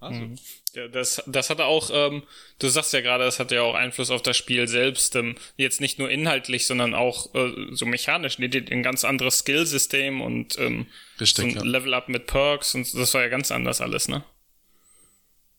Also. 0.00 0.20
Mhm. 0.22 0.36
Ja, 0.74 0.88
das, 0.88 1.22
das 1.28 1.48
hatte 1.48 1.64
auch, 1.64 1.90
ähm, 1.92 2.24
du 2.58 2.66
sagst 2.66 2.92
ja 2.92 3.02
gerade, 3.02 3.24
das 3.24 3.38
hatte 3.38 3.54
ja 3.54 3.62
auch 3.62 3.76
Einfluss 3.76 4.10
auf 4.10 4.20
das 4.20 4.36
Spiel 4.36 4.66
selbst. 4.66 5.14
Ähm, 5.14 5.36
jetzt 5.56 5.80
nicht 5.80 6.00
nur 6.00 6.10
inhaltlich, 6.10 6.66
sondern 6.66 6.92
auch 6.92 7.32
äh, 7.36 7.52
so 7.70 7.86
mechanisch. 7.86 8.40
Ein 8.40 8.82
ganz 8.82 9.04
anderes 9.04 9.38
Skillsystem 9.38 10.20
und 10.20 10.58
ähm, 10.58 10.88
Richtig, 11.20 11.36
so 11.36 11.60
ein 11.60 11.64
ja. 11.64 11.70
Level-Up 11.70 12.08
mit 12.08 12.26
Perks 12.26 12.74
und 12.74 12.92
das 12.94 13.14
war 13.14 13.22
ja 13.22 13.28
ganz 13.28 13.52
anders 13.52 13.80
alles, 13.80 14.08
ne? 14.08 14.24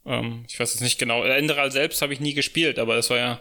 Ähm, 0.05 0.43
ich 0.49 0.59
weiß 0.59 0.73
jetzt 0.73 0.81
nicht 0.83 0.99
genau. 0.99 1.23
Enderal 1.23 1.71
selbst 1.71 2.01
habe 2.01 2.11
ich 2.11 2.19
nie 2.19 2.33
gespielt, 2.33 2.79
aber 2.79 2.97
das 2.97 3.09
war 3.09 3.17
ja 3.17 3.39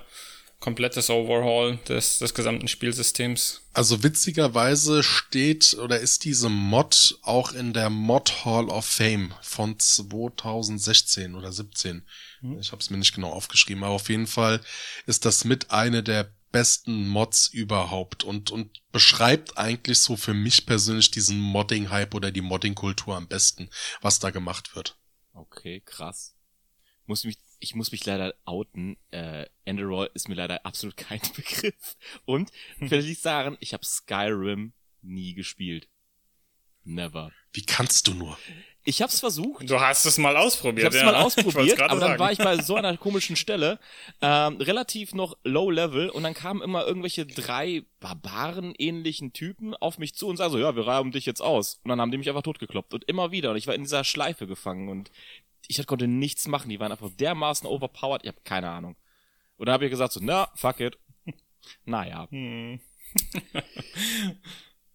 komplettes 0.60 1.10
Overhaul 1.10 1.78
des, 1.88 2.18
des 2.18 2.34
gesamten 2.34 2.68
Spielsystems. 2.68 3.62
Also 3.72 4.02
witzigerweise 4.02 5.02
steht 5.02 5.74
oder 5.74 6.00
ist 6.00 6.24
diese 6.24 6.48
Mod 6.48 7.18
auch 7.22 7.52
in 7.52 7.72
der 7.72 7.90
Mod 7.90 8.44
Hall 8.44 8.68
of 8.68 8.86
Fame 8.86 9.34
von 9.42 9.78
2016 9.78 11.34
oder 11.34 11.52
17. 11.52 12.06
Hm. 12.40 12.58
Ich 12.58 12.72
habe 12.72 12.80
es 12.80 12.90
mir 12.90 12.96
nicht 12.96 13.14
genau 13.14 13.30
aufgeschrieben, 13.30 13.84
aber 13.84 13.94
auf 13.94 14.08
jeden 14.08 14.26
Fall 14.26 14.60
ist 15.06 15.24
das 15.24 15.44
mit 15.44 15.70
eine 15.70 16.02
der 16.02 16.32
besten 16.52 17.06
Mods 17.06 17.48
überhaupt 17.48 18.24
und, 18.24 18.50
und 18.50 18.80
beschreibt 18.90 19.58
eigentlich 19.58 19.98
so 19.98 20.16
für 20.16 20.32
mich 20.32 20.64
persönlich 20.64 21.10
diesen 21.10 21.38
Modding-Hype 21.38 22.14
oder 22.14 22.30
die 22.30 22.40
Modding-Kultur 22.40 23.14
am 23.14 23.28
besten, 23.28 23.68
was 24.00 24.20
da 24.20 24.30
gemacht 24.30 24.74
wird. 24.74 24.96
Okay, 25.34 25.82
krass. 25.84 26.34
Muss 27.04 27.24
mich 27.24 27.36
ich 27.66 27.74
muss 27.74 27.90
mich 27.90 28.06
leider 28.06 28.34
outen. 28.44 28.96
Äh, 29.10 29.46
Enderroll 29.64 30.08
ist 30.14 30.28
mir 30.28 30.36
leider 30.36 30.64
absolut 30.64 30.96
kein 30.96 31.20
Begriff. 31.34 31.96
Und 32.24 32.50
will 32.78 33.04
ich 33.08 33.20
sagen, 33.20 33.56
ich 33.60 33.72
habe 33.72 33.84
Skyrim 33.84 34.72
nie 35.02 35.34
gespielt. 35.34 35.88
Never. 36.84 37.32
Wie 37.52 37.66
kannst 37.66 38.06
du 38.06 38.14
nur? 38.14 38.38
Ich 38.84 39.02
hab's 39.02 39.18
versucht. 39.18 39.68
Du 39.68 39.80
hast 39.80 40.04
es 40.04 40.16
mal 40.16 40.36
ausprobiert. 40.36 40.78
Ich 40.78 40.84
hab's 40.84 40.96
ja. 40.96 41.04
mal 41.04 41.14
ausprobiert, 41.24 41.80
aber 41.80 41.98
dann 41.98 42.10
sagen. 42.10 42.20
war 42.20 42.30
ich 42.30 42.38
bei 42.38 42.62
so 42.62 42.76
einer 42.76 42.96
komischen 42.96 43.34
Stelle, 43.34 43.80
ähm, 44.20 44.58
relativ 44.58 45.12
noch 45.12 45.36
low 45.42 45.68
level 45.68 46.08
und 46.08 46.22
dann 46.22 46.34
kamen 46.34 46.62
immer 46.62 46.86
irgendwelche 46.86 47.26
drei 47.26 47.82
Barbaren-ähnlichen 47.98 49.32
Typen 49.32 49.74
auf 49.74 49.98
mich 49.98 50.14
zu 50.14 50.28
und 50.28 50.36
sagen 50.36 50.52
so, 50.52 50.58
ja, 50.60 50.76
wir 50.76 50.86
reiben 50.86 51.10
dich 51.10 51.26
jetzt 51.26 51.40
aus. 51.40 51.80
Und 51.82 51.88
dann 51.88 52.00
haben 52.00 52.12
die 52.12 52.18
mich 52.18 52.28
einfach 52.28 52.42
totgekloppt 52.42 52.94
und 52.94 53.02
immer 53.08 53.32
wieder 53.32 53.50
und 53.50 53.56
ich 53.56 53.66
war 53.66 53.74
in 53.74 53.82
dieser 53.82 54.04
Schleife 54.04 54.46
gefangen 54.46 54.88
und 54.88 55.10
ich 55.68 55.86
konnte 55.86 56.06
nichts 56.06 56.48
machen. 56.48 56.68
Die 56.68 56.80
waren 56.80 56.92
einfach 56.92 57.10
dermaßen 57.10 57.68
overpowered. 57.68 58.22
Ich 58.22 58.28
habe 58.28 58.40
keine 58.44 58.70
Ahnung. 58.70 58.96
Und 59.56 59.66
dann 59.66 59.74
habe 59.74 59.86
ich 59.86 59.90
gesagt 59.90 60.12
so, 60.12 60.20
na, 60.22 60.48
fuck 60.54 60.80
it. 60.80 60.98
naja. 61.84 62.28
Hm. 62.30 62.80
um, 63.32 64.40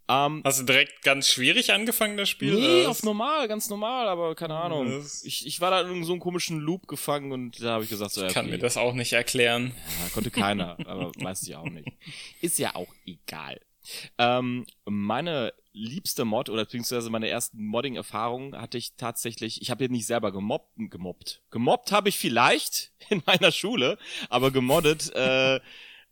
ähm, 0.10 0.42
Hast 0.44 0.60
du 0.60 0.64
direkt 0.64 1.02
ganz 1.02 1.28
schwierig 1.28 1.74
angefangen, 1.74 2.18
das 2.18 2.30
Spiel? 2.30 2.54
Nee, 2.54 2.86
auf 2.86 3.04
normal, 3.04 3.48
ganz 3.48 3.70
normal, 3.70 4.08
aber 4.08 4.36
keine 4.36 4.56
Ahnung. 4.56 5.04
Ich, 5.24 5.46
ich 5.46 5.62
war 5.62 5.72
da 5.72 5.82
in 5.82 6.04
so 6.04 6.14
einem 6.14 6.22
komischen 6.22 6.60
Loop 6.60 6.88
gefangen 6.88 7.32
und 7.32 7.62
da 7.62 7.74
habe 7.74 7.84
ich 7.84 7.90
gesagt, 7.90 8.12
so, 8.12 8.26
ich 8.26 8.34
kann 8.34 8.46
okay. 8.46 8.56
mir 8.56 8.60
das 8.60 8.78
auch 8.78 8.94
nicht 8.94 9.14
erklären. 9.14 9.74
Ja, 10.02 10.10
konnte 10.10 10.32
keiner, 10.32 10.78
aber 10.86 11.12
weiß 11.20 11.44
ich 11.44 11.56
auch 11.56 11.70
nicht. 11.70 11.88
Ist 12.42 12.60
ja 12.60 12.76
auch 12.76 12.94
egal. 13.06 13.60
Ähm, 14.20 14.68
meine 14.86 15.54
liebste 15.74 16.26
Mod 16.26 16.50
oder 16.50 16.64
beziehungsweise 16.64 17.10
meine 17.10 17.30
ersten 17.30 17.66
Modding-Erfahrungen 17.66 18.60
hatte 18.60 18.78
ich 18.78 18.96
tatsächlich, 18.96 19.62
ich 19.62 19.72
habe 19.72 19.84
jetzt 19.84 19.92
nicht 19.92 20.06
selber 20.06 20.32
gemobbt, 20.32 20.72
gemobbt. 20.76 21.42
Gemobbt 21.50 21.92
habe 21.92 22.10
ich 22.10 22.18
vielleicht 22.18 22.92
in 23.10 23.22
meiner 23.26 23.52
Schule, 23.52 23.98
aber 24.30 24.52
gemoddet 24.52 25.14
äh, 25.16 25.60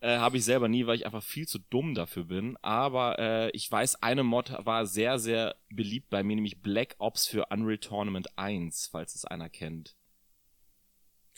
äh, 0.01 0.17
habe 0.17 0.37
ich 0.37 0.45
selber 0.45 0.67
nie, 0.67 0.87
weil 0.87 0.95
ich 0.95 1.05
einfach 1.05 1.23
viel 1.23 1.47
zu 1.47 1.59
dumm 1.59 1.93
dafür 1.93 2.25
bin. 2.25 2.57
Aber 2.61 3.19
äh, 3.19 3.49
ich 3.51 3.69
weiß, 3.69 4.01
eine 4.01 4.23
Mod 4.23 4.53
war 4.59 4.85
sehr, 4.85 5.19
sehr 5.19 5.55
beliebt 5.69 6.09
bei 6.09 6.23
mir, 6.23 6.35
nämlich 6.35 6.61
Black 6.61 6.95
Ops 6.99 7.27
für 7.27 7.47
Unreal 7.49 7.77
Tournament 7.77 8.37
1, 8.37 8.89
falls 8.91 9.15
es 9.15 9.25
einer 9.25 9.49
kennt. 9.49 9.95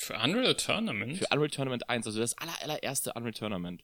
Für 0.02 0.16
Unreal 0.16 0.56
Tournament? 0.56 1.18
Für 1.18 1.28
Unreal 1.32 1.50
Tournament 1.50 1.88
1, 1.88 2.08
also 2.08 2.20
das 2.20 2.36
aller, 2.36 2.60
allererste 2.64 3.14
Unreal 3.14 3.34
Tournament. 3.34 3.84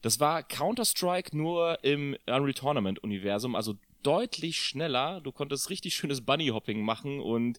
Das 0.00 0.20
war 0.20 0.42
Counter-Strike 0.42 1.36
nur 1.36 1.84
im 1.84 2.16
Unreal 2.26 2.54
Tournament-Universum, 2.54 3.54
also 3.54 3.74
deutlich 4.02 4.58
schneller. 4.58 5.20
Du 5.20 5.30
konntest 5.30 5.68
richtig 5.68 5.94
schönes 5.94 6.24
Bunny-Hopping 6.24 6.80
machen 6.80 7.20
und 7.20 7.58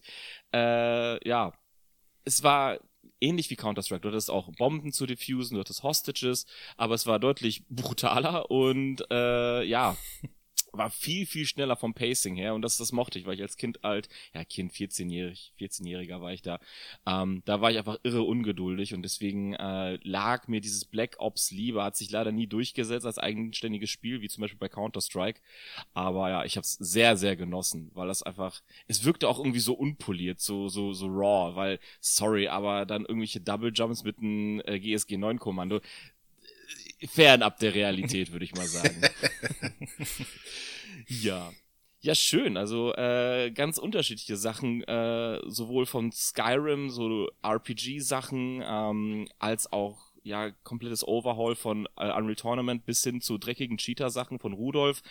äh, 0.52 1.28
ja, 1.28 1.52
es 2.24 2.42
war 2.42 2.80
ähnlich 3.20 3.50
wie 3.50 3.56
Counter-Strike. 3.56 4.00
Du 4.00 4.08
hattest 4.08 4.32
auch 4.32 4.50
Bomben 4.56 4.92
zu 4.92 5.06
diffusen, 5.06 5.54
du 5.54 5.60
hattest 5.60 5.84
Hostages, 5.84 6.46
aber 6.76 6.94
es 6.94 7.06
war 7.06 7.20
deutlich 7.20 7.62
brutaler 7.68 8.50
und 8.50 9.04
äh, 9.12 9.62
ja, 9.62 9.96
war 10.72 10.90
viel, 10.90 11.26
viel 11.26 11.46
schneller 11.46 11.76
vom 11.76 11.94
Pacing 11.94 12.36
her 12.36 12.54
und 12.54 12.62
das, 12.62 12.76
das 12.76 12.92
mochte 12.92 13.18
ich, 13.18 13.26
weil 13.26 13.34
ich 13.34 13.42
als 13.42 13.56
Kind 13.56 13.84
alt, 13.84 14.08
ja, 14.34 14.44
Kind, 14.44 14.72
14-jährig, 14.72 15.52
14-jähriger 15.58 16.20
war 16.20 16.32
ich 16.32 16.42
da, 16.42 16.60
ähm, 17.06 17.42
da 17.44 17.60
war 17.60 17.70
ich 17.70 17.78
einfach 17.78 17.98
irre 18.02 18.22
ungeduldig 18.22 18.94
und 18.94 19.02
deswegen 19.02 19.54
äh, 19.54 19.98
lag 20.02 20.48
mir 20.48 20.60
dieses 20.60 20.84
Black 20.84 21.16
Ops 21.18 21.50
lieber, 21.50 21.84
hat 21.84 21.96
sich 21.96 22.10
leider 22.10 22.32
nie 22.32 22.46
durchgesetzt 22.46 23.06
als 23.06 23.18
eigenständiges 23.18 23.90
Spiel, 23.90 24.20
wie 24.20 24.28
zum 24.28 24.42
Beispiel 24.42 24.58
bei 24.58 24.68
Counter-Strike, 24.68 25.40
aber 25.94 26.30
ja, 26.30 26.44
ich 26.44 26.56
habe 26.56 26.64
es 26.64 26.72
sehr, 26.72 27.16
sehr 27.16 27.36
genossen, 27.36 27.90
weil 27.94 28.08
das 28.08 28.22
einfach, 28.22 28.62
es 28.86 29.04
wirkte 29.04 29.28
auch 29.28 29.38
irgendwie 29.38 29.60
so 29.60 29.74
unpoliert, 29.74 30.40
so, 30.40 30.68
so, 30.68 30.92
so 30.92 31.06
raw, 31.06 31.54
weil, 31.56 31.78
sorry, 32.00 32.48
aber 32.48 32.86
dann 32.86 33.04
irgendwelche 33.04 33.40
Double 33.40 33.72
Jumps 33.74 34.04
mit 34.04 34.18
einem 34.18 34.60
äh, 34.64 34.78
GSG 34.78 35.16
9 35.16 35.38
Kommando, 35.38 35.80
fernab 37.08 37.58
der 37.58 37.74
Realität, 37.74 38.32
würde 38.32 38.44
ich 38.44 38.54
mal 38.54 38.66
sagen. 38.66 39.00
ja. 41.06 41.52
Ja, 42.02 42.14
schön. 42.14 42.56
Also 42.56 42.94
äh, 42.94 43.50
ganz 43.50 43.76
unterschiedliche 43.76 44.36
Sachen, 44.36 44.82
äh, 44.84 45.38
sowohl 45.46 45.84
von 45.84 46.10
Skyrim, 46.12 46.88
so 46.88 47.28
RPG-Sachen, 47.42 48.62
ähm, 48.66 49.28
als 49.38 49.70
auch 49.70 50.10
ja 50.22 50.50
komplettes 50.64 51.06
Overhaul 51.06 51.56
von 51.56 51.86
äh, 51.96 52.10
Unreal 52.12 52.36
Tournament 52.36 52.86
bis 52.86 53.02
hin 53.02 53.20
zu 53.20 53.38
dreckigen 53.38 53.76
Cheater-Sachen 53.76 54.38
von 54.38 54.52
Rudolf. 54.52 55.02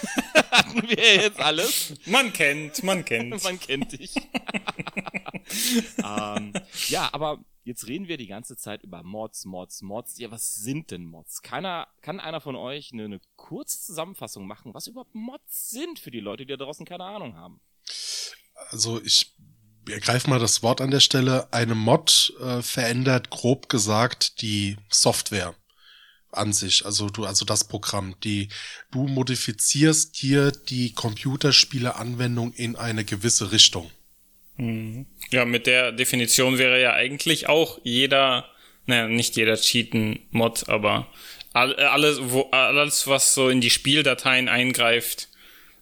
Hatten 0.50 0.88
wir 0.88 0.96
jetzt 0.96 1.40
alles. 1.40 1.94
Man 2.06 2.32
kennt, 2.32 2.82
man 2.82 3.04
kennt. 3.04 3.42
man 3.44 3.60
kennt 3.60 3.92
dich. 3.92 4.14
ähm, 5.98 6.52
ja, 6.88 7.08
aber 7.12 7.40
Jetzt 7.68 7.86
reden 7.86 8.08
wir 8.08 8.16
die 8.16 8.28
ganze 8.28 8.56
Zeit 8.56 8.82
über 8.82 9.02
Mods, 9.02 9.44
Mods, 9.44 9.82
Mods. 9.82 10.18
Ja, 10.18 10.30
was 10.30 10.54
sind 10.54 10.90
denn 10.90 11.04
Mods? 11.04 11.42
Keiner, 11.42 11.86
kann 12.00 12.18
einer 12.18 12.40
von 12.40 12.56
euch 12.56 12.94
eine, 12.94 13.04
eine 13.04 13.20
kurze 13.36 13.78
Zusammenfassung 13.78 14.46
machen, 14.46 14.72
was 14.72 14.86
überhaupt 14.86 15.14
Mods 15.14 15.68
sind 15.68 15.98
für 15.98 16.10
die 16.10 16.20
Leute, 16.20 16.46
die 16.46 16.56
da 16.56 16.64
draußen 16.64 16.86
keine 16.86 17.04
Ahnung 17.04 17.36
haben? 17.36 17.60
Also 18.70 19.02
ich 19.02 19.34
ergreife 19.86 20.30
mal 20.30 20.38
das 20.38 20.62
Wort 20.62 20.80
an 20.80 20.90
der 20.90 21.00
Stelle. 21.00 21.52
Eine 21.52 21.74
Mod 21.74 22.32
äh, 22.40 22.62
verändert 22.62 23.28
grob 23.28 23.68
gesagt 23.68 24.40
die 24.40 24.78
Software 24.88 25.54
an 26.32 26.54
sich, 26.54 26.86
also 26.86 27.10
du, 27.10 27.26
also 27.26 27.44
das 27.44 27.64
Programm, 27.64 28.14
die 28.24 28.48
du 28.90 29.08
modifizierst 29.08 30.16
hier 30.16 30.52
die 30.52 30.94
Computerspiele-Anwendung 30.94 32.54
in 32.54 32.76
eine 32.76 33.04
gewisse 33.04 33.52
Richtung. 33.52 33.90
Mhm. 34.58 35.06
Ja, 35.30 35.44
mit 35.44 35.66
der 35.66 35.92
Definition 35.92 36.58
wäre 36.58 36.80
ja 36.80 36.92
eigentlich 36.92 37.48
auch 37.48 37.78
jeder, 37.84 38.48
naja, 38.86 39.08
nicht 39.08 39.36
jeder 39.36 39.56
Cheaten-Mod, 39.56 40.68
aber 40.68 41.06
alles, 41.52 42.18
wo, 42.20 42.42
alles, 42.50 43.06
was 43.06 43.34
so 43.34 43.48
in 43.48 43.60
die 43.60 43.70
Spieldateien 43.70 44.48
eingreift, 44.48 45.28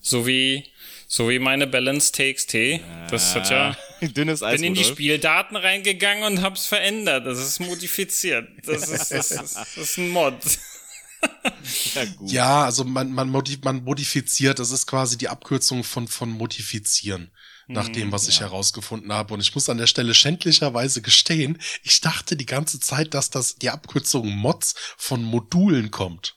so 0.00 0.26
wie, 0.26 0.64
so 1.08 1.28
wie 1.28 1.38
meine 1.38 1.66
Balance 1.66 2.12
TXT. 2.12 2.80
Das 3.10 3.34
hat 3.34 3.50
ja, 3.50 3.76
ah, 4.00 4.06
dünnes 4.06 4.42
Eis, 4.42 4.60
bin 4.60 4.68
in 4.68 4.74
die 4.74 4.84
Spieldaten 4.84 5.56
reingegangen 5.56 6.24
und 6.24 6.42
hab's 6.42 6.66
verändert. 6.66 7.26
Das 7.26 7.38
ist 7.38 7.60
modifiziert. 7.60 8.48
Das 8.64 8.88
ist, 8.88 9.10
das 9.10 9.30
ist, 9.30 9.56
das 9.56 9.76
ist 9.76 9.98
ein 9.98 10.10
Mod. 10.10 10.34
Ja, 11.94 12.04
ja, 12.26 12.64
also 12.64 12.84
man, 12.84 13.10
man, 13.10 13.30
man 13.30 13.84
modifiziert, 13.84 14.58
das 14.58 14.70
ist 14.70 14.86
quasi 14.86 15.18
die 15.18 15.28
Abkürzung 15.28 15.82
von, 15.82 16.08
von 16.08 16.30
modifizieren 16.30 17.30
nach 17.66 17.88
dem, 17.88 18.12
was 18.12 18.26
ja. 18.26 18.30
ich 18.30 18.40
herausgefunden 18.40 19.12
habe. 19.12 19.34
Und 19.34 19.40
ich 19.40 19.54
muss 19.54 19.68
an 19.68 19.78
der 19.78 19.86
Stelle 19.86 20.14
schändlicherweise 20.14 21.02
gestehen, 21.02 21.58
ich 21.82 22.00
dachte 22.00 22.36
die 22.36 22.46
ganze 22.46 22.80
Zeit, 22.80 23.14
dass 23.14 23.30
das 23.30 23.56
die 23.56 23.70
Abkürzung 23.70 24.28
Mods 24.28 24.74
von 24.96 25.22
Modulen 25.22 25.90
kommt. 25.90 26.36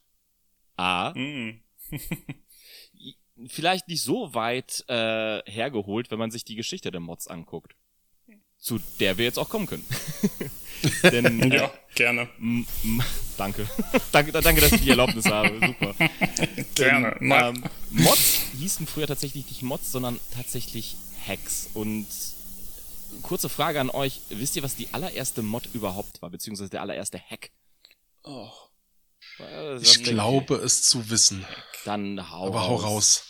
Ah. 0.75 1.13
Mhm. 1.15 1.61
Vielleicht 3.47 3.87
nicht 3.87 4.01
so 4.01 4.33
weit 4.33 4.83
äh, 4.87 5.41
hergeholt, 5.45 6.11
wenn 6.11 6.19
man 6.19 6.31
sich 6.31 6.43
die 6.43 6.55
Geschichte 6.55 6.91
der 6.91 6.99
Mods 6.99 7.27
anguckt. 7.27 7.75
Zu 8.57 8.79
der 8.99 9.17
wir 9.17 9.23
jetzt 9.23 9.39
auch 9.39 9.47
kommen 9.47 9.67
können. 9.67 9.85
Denn, 11.03 11.51
ja, 11.51 11.65
äh, 11.65 11.69
gerne. 11.95 12.27
Danke. 13.37 13.69
danke. 14.11 14.31
Danke, 14.33 14.61
dass 14.61 14.71
ich 14.73 14.81
die 14.81 14.89
Erlaubnis 14.89 15.25
habe. 15.25 15.59
Super. 15.65 15.95
Gerne. 16.75 17.15
Denn, 17.19 17.31
ähm, 17.31 17.63
Mods 17.91 18.41
hießen 18.57 18.85
früher 18.87 19.07
tatsächlich 19.07 19.45
nicht 19.47 19.61
Mods, 19.61 19.91
sondern 19.91 20.19
tatsächlich 20.33 20.97
Hacks. 21.27 21.69
Und 21.73 22.07
kurze 23.21 23.49
Frage 23.49 23.79
an 23.79 23.89
euch. 23.89 24.21
Wisst 24.29 24.55
ihr, 24.55 24.63
was 24.63 24.75
die 24.75 24.93
allererste 24.93 25.41
Mod 25.41 25.69
überhaupt 25.73 26.21
war, 26.21 26.29
beziehungsweise 26.29 26.69
der 26.69 26.81
allererste 26.81 27.19
Hack? 27.19 27.51
Oh. 28.23 28.49
Ich 29.81 30.03
glaube 30.03 30.55
es 30.55 30.83
zu 30.83 31.09
wissen. 31.09 31.45
Dann 31.85 32.29
hau 32.29 32.47
Aber 32.47 32.67
hau 32.67 32.75
raus. 32.75 33.23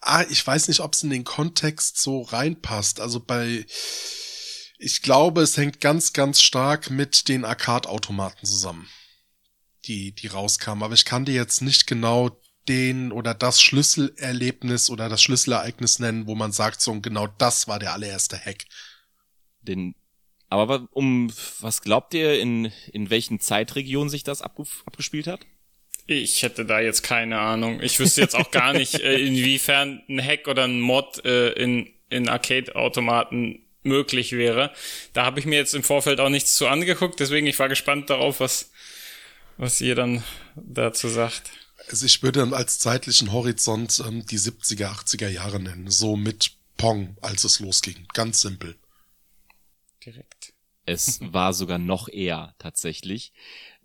Ah, 0.00 0.24
ich 0.30 0.46
weiß 0.46 0.68
nicht, 0.68 0.80
ob 0.80 0.94
es 0.94 1.02
in 1.02 1.10
den 1.10 1.24
Kontext 1.24 2.00
so 2.00 2.22
reinpasst. 2.22 3.00
Also 3.00 3.20
bei, 3.20 3.66
ich 4.78 5.02
glaube, 5.02 5.42
es 5.42 5.56
hängt 5.56 5.80
ganz, 5.80 6.12
ganz 6.12 6.40
stark 6.40 6.90
mit 6.90 7.28
den 7.28 7.44
Arcade-Automaten 7.44 8.46
zusammen, 8.46 8.88
die, 9.84 10.12
die 10.12 10.26
rauskamen. 10.26 10.82
Aber 10.82 10.94
ich 10.94 11.04
kann 11.04 11.24
dir 11.24 11.34
jetzt 11.34 11.62
nicht 11.62 11.86
genau 11.86 12.30
den 12.68 13.12
oder 13.12 13.34
das 13.34 13.60
Schlüsselerlebnis 13.60 14.90
oder 14.90 15.08
das 15.08 15.22
Schlüsselereignis 15.22 15.98
nennen, 15.98 16.26
wo 16.26 16.34
man 16.34 16.52
sagt, 16.52 16.80
so 16.80 17.00
genau 17.00 17.26
das 17.26 17.68
war 17.68 17.78
der 17.78 17.92
allererste 17.92 18.38
Hack. 18.38 18.64
Den, 19.62 19.94
aber 20.48 20.88
um 20.92 21.32
was 21.60 21.82
glaubt 21.82 22.14
ihr, 22.14 22.40
in, 22.40 22.72
in 22.92 23.10
welchen 23.10 23.40
Zeitregionen 23.40 24.08
sich 24.08 24.24
das 24.24 24.42
abgespielt 24.42 25.26
hat? 25.26 25.40
Ich 26.06 26.42
hätte 26.42 26.64
da 26.64 26.80
jetzt 26.80 27.02
keine 27.02 27.38
Ahnung. 27.38 27.80
Ich 27.80 27.98
wüsste 27.98 28.20
jetzt 28.20 28.34
auch 28.34 28.50
gar 28.50 28.72
nicht, 28.72 28.94
äh, 29.00 29.18
inwiefern 29.18 30.02
ein 30.08 30.22
Hack 30.22 30.48
oder 30.48 30.64
ein 30.64 30.80
Mod 30.80 31.24
äh, 31.24 31.52
in, 31.52 31.88
in 32.10 32.28
Arcade-Automaten 32.28 33.60
möglich 33.84 34.32
wäre. 34.32 34.72
Da 35.12 35.24
habe 35.24 35.40
ich 35.40 35.46
mir 35.46 35.56
jetzt 35.56 35.74
im 35.74 35.82
Vorfeld 35.82 36.20
auch 36.20 36.28
nichts 36.28 36.54
zu 36.54 36.68
angeguckt, 36.68 37.20
deswegen 37.20 37.46
ich 37.46 37.58
war 37.58 37.68
gespannt 37.68 38.10
darauf, 38.10 38.40
was, 38.40 38.72
was 39.56 39.80
ihr 39.80 39.94
dann 39.94 40.22
dazu 40.54 41.08
sagt. 41.08 41.50
Also 41.88 42.06
ich 42.06 42.22
würde 42.22 42.40
dann 42.40 42.54
als 42.54 42.78
zeitlichen 42.78 43.32
Horizont 43.32 44.02
ähm, 44.06 44.24
die 44.26 44.38
70er, 44.38 44.88
80er 44.88 45.28
Jahre 45.28 45.60
nennen, 45.60 45.90
so 45.90 46.16
mit 46.16 46.52
Pong, 46.76 47.16
als 47.20 47.44
es 47.44 47.60
losging. 47.60 48.06
Ganz 48.12 48.40
simpel. 48.40 48.76
Direkt. 50.04 50.52
Es 50.84 51.20
war 51.32 51.52
sogar 51.52 51.78
noch 51.78 52.08
eher 52.08 52.54
tatsächlich. 52.58 53.32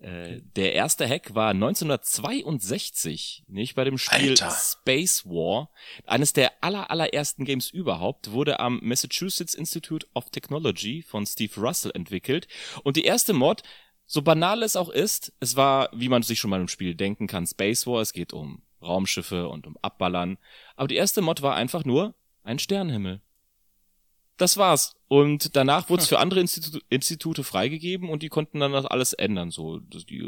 Äh, 0.00 0.40
der 0.56 0.74
erste 0.74 1.08
Hack 1.08 1.34
war 1.34 1.50
1962, 1.50 3.44
nicht 3.48 3.74
bei 3.74 3.84
dem 3.84 3.98
Spiel 3.98 4.30
Alter. 4.30 4.50
Space 4.50 5.24
War. 5.24 5.70
Eines 6.06 6.32
der 6.32 6.52
aller, 6.62 6.90
allerersten 6.90 7.44
Games 7.44 7.70
überhaupt 7.70 8.30
wurde 8.32 8.60
am 8.60 8.80
Massachusetts 8.82 9.54
Institute 9.54 10.06
of 10.14 10.30
Technology 10.30 11.02
von 11.02 11.26
Steve 11.26 11.60
Russell 11.60 11.92
entwickelt. 11.94 12.48
Und 12.82 12.96
die 12.96 13.04
erste 13.04 13.32
Mod, 13.32 13.62
so 14.08 14.22
banal 14.22 14.64
es 14.64 14.74
auch 14.74 14.88
ist, 14.88 15.32
es 15.38 15.54
war, 15.54 15.90
wie 15.92 16.08
man 16.08 16.22
sich 16.22 16.40
schon 16.40 16.50
mal 16.50 16.60
im 16.60 16.66
Spiel 16.66 16.96
denken 16.96 17.28
kann, 17.28 17.46
Space 17.46 17.86
War. 17.86 18.00
Es 18.00 18.12
geht 18.12 18.32
um 18.32 18.62
Raumschiffe 18.82 19.48
und 19.48 19.68
um 19.68 19.76
Abballern. 19.82 20.38
Aber 20.74 20.88
die 20.88 20.96
erste 20.96 21.20
Mod 21.22 21.42
war 21.42 21.54
einfach 21.54 21.84
nur 21.84 22.14
ein 22.42 22.58
Sternenhimmel 22.58 23.20
das 24.38 24.56
war's. 24.56 24.94
Und 25.08 25.56
danach 25.56 25.90
wurde 25.90 26.02
es 26.02 26.08
für 26.08 26.18
andere 26.18 26.40
Institu 26.40 26.78
Institute 26.88 27.42
freigegeben 27.44 28.08
und 28.08 28.22
die 28.22 28.28
konnten 28.28 28.60
dann 28.60 28.72
das 28.72 28.86
alles 28.86 29.12
ändern. 29.12 29.50
So, 29.50 29.80
die, 29.80 30.24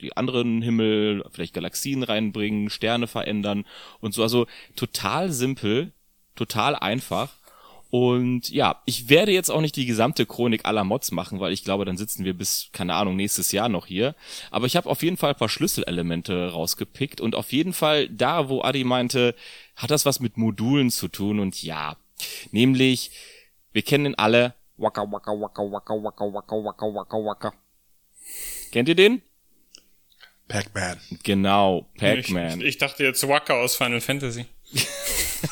die 0.00 0.16
anderen 0.16 0.60
Himmel, 0.60 1.24
vielleicht 1.30 1.54
Galaxien 1.54 2.02
reinbringen, 2.02 2.68
Sterne 2.68 3.06
verändern 3.06 3.64
und 4.00 4.12
so. 4.12 4.22
Also 4.22 4.46
total 4.76 5.30
simpel, 5.30 5.92
total 6.34 6.74
einfach. 6.74 7.32
Und 7.94 8.48
ja, 8.48 8.80
ich 8.86 9.10
werde 9.10 9.32
jetzt 9.32 9.50
auch 9.50 9.60
nicht 9.60 9.76
die 9.76 9.84
gesamte 9.84 10.24
Chronik 10.24 10.64
aller 10.64 10.82
Mods 10.82 11.12
machen, 11.12 11.40
weil 11.40 11.52
ich 11.52 11.62
glaube, 11.62 11.84
dann 11.84 11.98
sitzen 11.98 12.24
wir 12.24 12.32
bis, 12.32 12.70
keine 12.72 12.94
Ahnung, 12.94 13.16
nächstes 13.16 13.52
Jahr 13.52 13.68
noch 13.68 13.86
hier. 13.86 14.14
Aber 14.50 14.66
ich 14.66 14.76
habe 14.76 14.88
auf 14.88 15.02
jeden 15.02 15.18
Fall 15.18 15.30
ein 15.30 15.38
paar 15.38 15.50
Schlüsselelemente 15.50 16.52
rausgepickt 16.52 17.20
und 17.20 17.34
auf 17.34 17.52
jeden 17.52 17.74
Fall 17.74 18.08
da, 18.08 18.48
wo 18.48 18.62
Adi 18.62 18.82
meinte, 18.82 19.34
hat 19.76 19.90
das 19.90 20.06
was 20.06 20.20
mit 20.20 20.38
Modulen 20.38 20.90
zu 20.90 21.08
tun 21.08 21.38
und 21.38 21.62
ja, 21.62 21.96
Nämlich, 22.50 23.10
wir 23.72 23.82
kennen 23.82 24.06
ihn 24.06 24.14
alle. 24.14 24.54
Waka 24.76 25.02
waka 25.02 25.32
waka 25.32 25.62
waka 25.62 25.94
waka 25.94 26.24
waka 26.24 26.56
waka 26.56 26.86
waka 26.86 27.16
waka. 27.16 27.52
Kennt 28.72 28.88
ihr 28.88 28.94
den? 28.94 29.22
Pac-Man. 30.48 30.98
Genau, 31.22 31.86
Pac-Man. 31.98 32.60
Ich, 32.60 32.66
ich, 32.66 32.78
dachte 32.78 33.04
jetzt 33.04 33.26
Waka 33.26 33.54
aus 33.54 33.76
Final 33.76 34.00
Fantasy. 34.00 34.46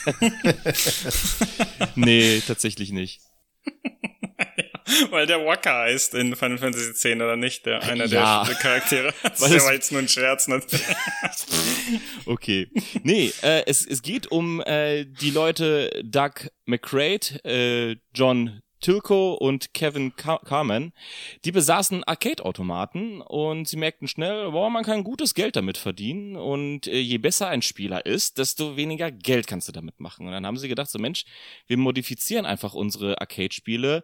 nee, 1.94 2.42
tatsächlich 2.46 2.92
nicht. 2.92 3.20
Weil 5.10 5.26
der 5.26 5.44
Waka 5.44 5.82
heißt 5.82 6.14
in 6.14 6.34
Final 6.34 6.58
Fantasy 6.58 6.90
X, 6.90 7.04
oder 7.04 7.36
nicht? 7.36 7.66
Der, 7.66 7.82
einer 7.82 8.06
ja. 8.06 8.44
der 8.48 8.54
Charaktere. 8.56 9.14
Das 9.22 9.40
Weil 9.40 9.60
war 9.60 9.72
jetzt 9.72 9.92
nur 9.92 10.00
ein 10.00 10.08
Scherz. 10.08 10.48
Ne? 10.48 10.60
okay. 12.26 12.68
Nee, 13.02 13.32
äh, 13.42 13.62
es, 13.66 13.86
es 13.86 14.02
geht 14.02 14.30
um 14.30 14.60
äh, 14.62 15.04
die 15.04 15.30
Leute 15.30 15.90
Doug 16.04 16.50
McCrae, 16.64 17.20
äh, 17.44 17.96
John 18.14 18.62
Tilko 18.80 19.34
und 19.34 19.74
Kevin 19.74 20.16
Car 20.16 20.40
Carmen, 20.44 20.92
die 21.44 21.52
besaßen 21.52 22.04
Arcade-Automaten 22.04 23.20
und 23.20 23.68
sie 23.68 23.76
merkten 23.76 24.08
schnell, 24.08 24.50
boah, 24.50 24.70
man 24.70 24.84
kann 24.84 25.04
gutes 25.04 25.34
Geld 25.34 25.56
damit 25.56 25.76
verdienen 25.76 26.36
und 26.36 26.86
äh, 26.86 26.98
je 26.98 27.18
besser 27.18 27.48
ein 27.48 27.62
Spieler 27.62 28.06
ist, 28.06 28.38
desto 28.38 28.76
weniger 28.76 29.10
Geld 29.10 29.46
kannst 29.46 29.68
du 29.68 29.72
damit 29.72 30.00
machen. 30.00 30.26
Und 30.26 30.32
dann 30.32 30.46
haben 30.46 30.56
sie 30.56 30.68
gedacht, 30.68 30.90
so 30.90 30.98
Mensch, 30.98 31.24
wir 31.66 31.76
modifizieren 31.76 32.46
einfach 32.46 32.74
unsere 32.74 33.20
Arcade-Spiele 33.20 34.02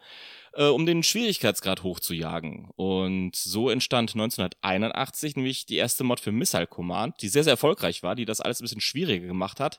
äh, 0.57 0.65
um 0.65 0.87
den 0.87 1.03
Schwierigkeitsgrad 1.03 1.83
hochzujagen. 1.83 2.71
Und 2.77 3.37
so 3.37 3.71
entstand 3.71 4.15
1981 4.15 5.37
nämlich 5.37 5.67
die 5.67 5.77
erste 5.77 6.05
Mod 6.05 6.21
für 6.21 6.33
Missile 6.33 6.67
Command, 6.67 7.23
die 7.23 7.29
sehr, 7.29 7.45
sehr 7.45 7.53
erfolgreich 7.53 8.03
war, 8.03 8.15
die 8.15 8.25
das 8.25 8.41
alles 8.41 8.61
ein 8.61 8.65
bisschen 8.65 8.81
schwieriger 8.81 9.27
gemacht 9.27 9.61
hat. 9.61 9.79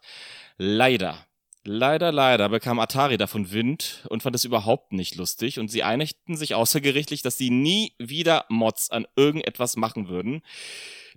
Leider. 0.58 1.27
Leider, 1.70 2.14
leider 2.14 2.48
bekam 2.48 2.80
Atari 2.80 3.18
davon 3.18 3.52
Wind 3.52 4.06
und 4.08 4.24
fand 4.24 4.34
es 4.38 4.46
überhaupt 4.46 4.94
nicht 4.94 5.16
lustig 5.16 5.60
und 5.60 5.68
sie 5.68 5.84
einigten 5.84 6.38
sich 6.38 6.56
außergerichtlich, 6.56 7.24
dass 7.24 7.38
sie 7.38 7.50
nie 7.50 7.92
wieder 7.98 8.46
Mods 8.48 8.90
an 8.90 9.06
irgendetwas 9.18 9.76
machen 9.76 10.08
würden. 10.08 10.44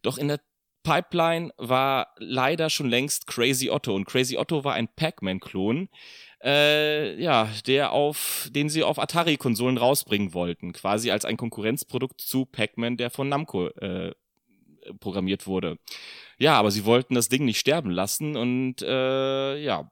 Doch 0.03 0.19
in 0.19 0.27
der 0.27 0.41
Pipeline 0.83 1.53
war 1.57 2.09
leider 2.19 2.69
schon 2.69 2.89
längst 2.89 3.29
Crazy 3.29 3.71
Otto 3.71 3.95
und 3.95 4.07
Crazy 4.07 4.39
Otto 4.39 4.65
war 4.65 4.75
ein 4.75 4.89
Pac-Man-Klon, 4.89 5.89
äh, 6.43 7.23
ja, 7.23 7.49
der 7.69 7.93
auf, 7.93 8.49
den 8.51 8.69
sie 8.69 8.83
auf 8.83 8.99
Atari-Konsolen 8.99 9.79
rausbringen 9.79 10.35
wollten, 10.35 10.73
quasi 10.73 11.13
als 11.13 11.25
ein 11.25 11.37
Konkurrenzprodukt 11.37 12.21
zu 12.21 12.45
Pac-Man, 12.45 12.97
der 12.97 13.11
von 13.11 13.29
Namco 13.29 13.69
äh, 13.69 14.17
programmiert 14.99 15.47
wurde. 15.47 15.79
Ja, 16.39 16.55
aber 16.55 16.73
sie 16.73 16.85
wollten 16.87 17.15
das 17.15 17.29
Ding 17.29 17.45
nicht 17.45 17.61
sterben 17.61 17.91
lassen 17.91 18.37
und 18.37 18.83
äh, 18.83 19.57
ja, 19.59 19.89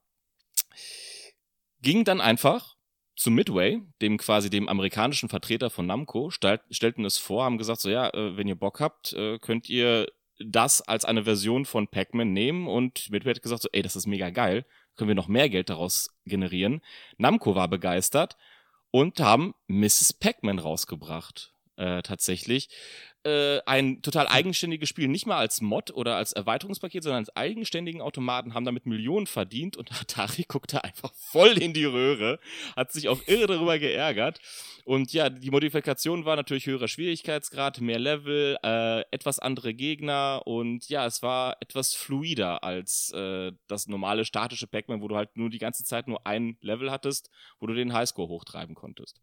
ging 1.82 2.04
dann 2.04 2.20
einfach 2.20 2.76
zu 3.16 3.30
Midway, 3.30 3.80
dem 4.00 4.16
quasi 4.16 4.48
dem 4.48 4.68
amerikanischen 4.68 5.28
Vertreter 5.28 5.70
von 5.70 5.86
Namco, 5.86 6.30
stell, 6.30 6.60
stellten 6.70 7.04
es 7.04 7.18
vor, 7.18 7.44
haben 7.44 7.58
gesagt, 7.58 7.80
so 7.80 7.90
ja, 7.90 8.08
äh, 8.10 8.36
wenn 8.36 8.46
ihr 8.46 8.54
Bock 8.54 8.80
habt, 8.80 9.12
äh, 9.12 9.38
könnt 9.38 9.68
ihr 9.68 10.06
das 10.38 10.82
als 10.82 11.04
eine 11.04 11.24
Version 11.24 11.64
von 11.64 11.88
Pac-Man 11.88 12.32
nehmen 12.32 12.68
und 12.68 13.10
Midway 13.10 13.34
hat 13.34 13.42
gesagt 13.42 13.62
so, 13.62 13.68
ey, 13.72 13.82
das 13.82 13.96
ist 13.96 14.06
mega 14.06 14.30
geil, 14.30 14.64
können 14.96 15.08
wir 15.08 15.16
noch 15.16 15.28
mehr 15.28 15.48
Geld 15.48 15.68
daraus 15.68 16.10
generieren. 16.26 16.80
Namco 17.16 17.56
war 17.56 17.68
begeistert 17.68 18.36
und 18.90 19.20
haben 19.20 19.54
Mrs. 19.66 20.12
Pac-Man 20.12 20.60
rausgebracht. 20.60 21.52
Äh, 21.76 22.02
tatsächlich. 22.02 22.70
Äh, 23.24 23.60
ein 23.66 24.00
total 24.00 24.28
eigenständiges 24.28 24.88
Spiel, 24.88 25.08
nicht 25.08 25.26
mal 25.26 25.38
als 25.38 25.60
Mod 25.60 25.90
oder 25.90 26.14
als 26.14 26.32
Erweiterungspaket, 26.32 27.02
sondern 27.02 27.20
als 27.20 27.34
eigenständigen 27.34 28.00
Automaten, 28.00 28.54
haben 28.54 28.64
damit 28.64 28.86
Millionen 28.86 29.26
verdient 29.26 29.76
und 29.76 29.90
Atari 30.00 30.44
guckte 30.46 30.84
einfach 30.84 31.12
voll 31.14 31.58
in 31.58 31.72
die 31.74 31.84
Röhre, 31.84 32.38
hat 32.76 32.92
sich 32.92 33.08
auch 33.08 33.20
irre 33.26 33.48
darüber 33.48 33.78
geärgert 33.80 34.40
und 34.88 35.12
ja, 35.12 35.28
die 35.28 35.50
Modifikation 35.50 36.24
war 36.24 36.36
natürlich 36.36 36.64
höherer 36.64 36.88
Schwierigkeitsgrad, 36.88 37.82
mehr 37.82 37.98
Level, 37.98 38.56
äh, 38.62 39.00
etwas 39.10 39.38
andere 39.38 39.74
Gegner 39.74 40.40
und 40.46 40.88
ja, 40.88 41.04
es 41.04 41.22
war 41.22 41.56
etwas 41.60 41.94
fluider 41.94 42.64
als 42.64 43.10
äh, 43.10 43.52
das 43.66 43.88
normale 43.88 44.24
statische 44.24 44.66
Pac-Man, 44.66 45.02
wo 45.02 45.08
du 45.08 45.16
halt 45.16 45.36
nur 45.36 45.50
die 45.50 45.58
ganze 45.58 45.84
Zeit 45.84 46.08
nur 46.08 46.26
ein 46.26 46.56
Level 46.62 46.90
hattest, 46.90 47.28
wo 47.58 47.66
du 47.66 47.74
den 47.74 47.92
Highscore 47.92 48.28
hochtreiben 48.28 48.74
konntest. 48.74 49.20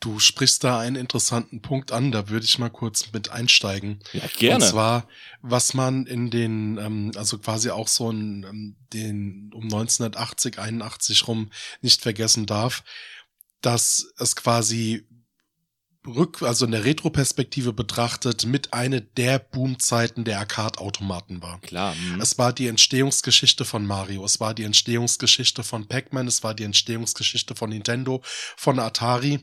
Du 0.00 0.18
sprichst 0.18 0.64
da 0.64 0.80
einen 0.80 0.96
interessanten 0.96 1.62
Punkt 1.62 1.92
an, 1.92 2.10
da 2.10 2.28
würde 2.28 2.44
ich 2.44 2.58
mal 2.58 2.70
kurz 2.70 3.12
mit 3.12 3.25
einsteigen. 3.30 4.00
Ja, 4.12 4.22
gerne. 4.38 4.64
Und 4.64 4.70
zwar, 4.70 5.08
was 5.42 5.74
man 5.74 6.06
in 6.06 6.30
den, 6.30 6.78
ähm, 6.78 7.12
also 7.16 7.38
quasi 7.38 7.70
auch 7.70 7.88
so 7.88 8.10
in 8.10 8.44
ähm, 8.48 8.76
den 8.92 9.50
um 9.54 9.64
1980, 9.64 10.58
81 10.58 11.28
rum 11.28 11.50
nicht 11.80 12.02
vergessen 12.02 12.46
darf, 12.46 12.84
dass 13.60 14.12
es 14.18 14.36
quasi 14.36 15.06
rück, 16.06 16.42
also 16.42 16.64
in 16.64 16.70
der 16.70 16.84
Retroperspektive 16.84 17.72
betrachtet, 17.72 18.46
mit 18.46 18.72
eine 18.72 19.00
der 19.00 19.38
Boomzeiten 19.38 20.24
der 20.24 20.38
Arcade-Automaten 20.38 21.42
war. 21.42 21.60
Klar. 21.60 21.94
Mh. 21.94 22.22
Es 22.22 22.38
war 22.38 22.52
die 22.52 22.68
Entstehungsgeschichte 22.68 23.64
von 23.64 23.84
Mario, 23.86 24.24
es 24.24 24.40
war 24.40 24.54
die 24.54 24.64
Entstehungsgeschichte 24.64 25.64
von 25.64 25.88
Pac-Man, 25.88 26.26
es 26.26 26.42
war 26.42 26.54
die 26.54 26.64
Entstehungsgeschichte 26.64 27.54
von 27.54 27.70
Nintendo, 27.70 28.22
von 28.56 28.78
Atari. 28.78 29.40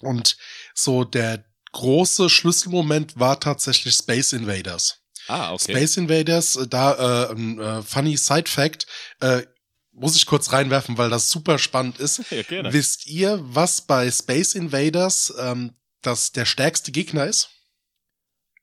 Und 0.00 0.36
so 0.74 1.04
der 1.04 1.45
große 1.76 2.30
Schlüsselmoment 2.30 3.18
war 3.20 3.38
tatsächlich 3.38 3.94
Space 3.94 4.32
Invaders. 4.32 5.02
Ah, 5.28 5.52
okay. 5.52 5.72
Space 5.72 5.98
Invaders, 5.98 6.56
äh, 6.56 6.66
da 6.66 7.28
äh, 7.28 7.32
äh, 7.32 7.82
funny 7.82 8.16
Side 8.16 8.48
Fact, 8.48 8.86
äh, 9.20 9.42
muss 9.92 10.16
ich 10.16 10.24
kurz 10.24 10.52
reinwerfen, 10.52 10.96
weil 10.96 11.10
das 11.10 11.28
super 11.28 11.58
spannend 11.58 11.98
ist. 11.98 12.22
Ja, 12.30 12.42
gerne. 12.42 12.72
Wisst 12.72 13.06
ihr, 13.06 13.40
was 13.42 13.82
bei 13.82 14.10
Space 14.10 14.54
Invaders 14.54 15.34
ähm, 15.38 15.74
das 16.00 16.32
der 16.32 16.46
stärkste 16.46 16.92
Gegner 16.92 17.26
ist? 17.26 17.50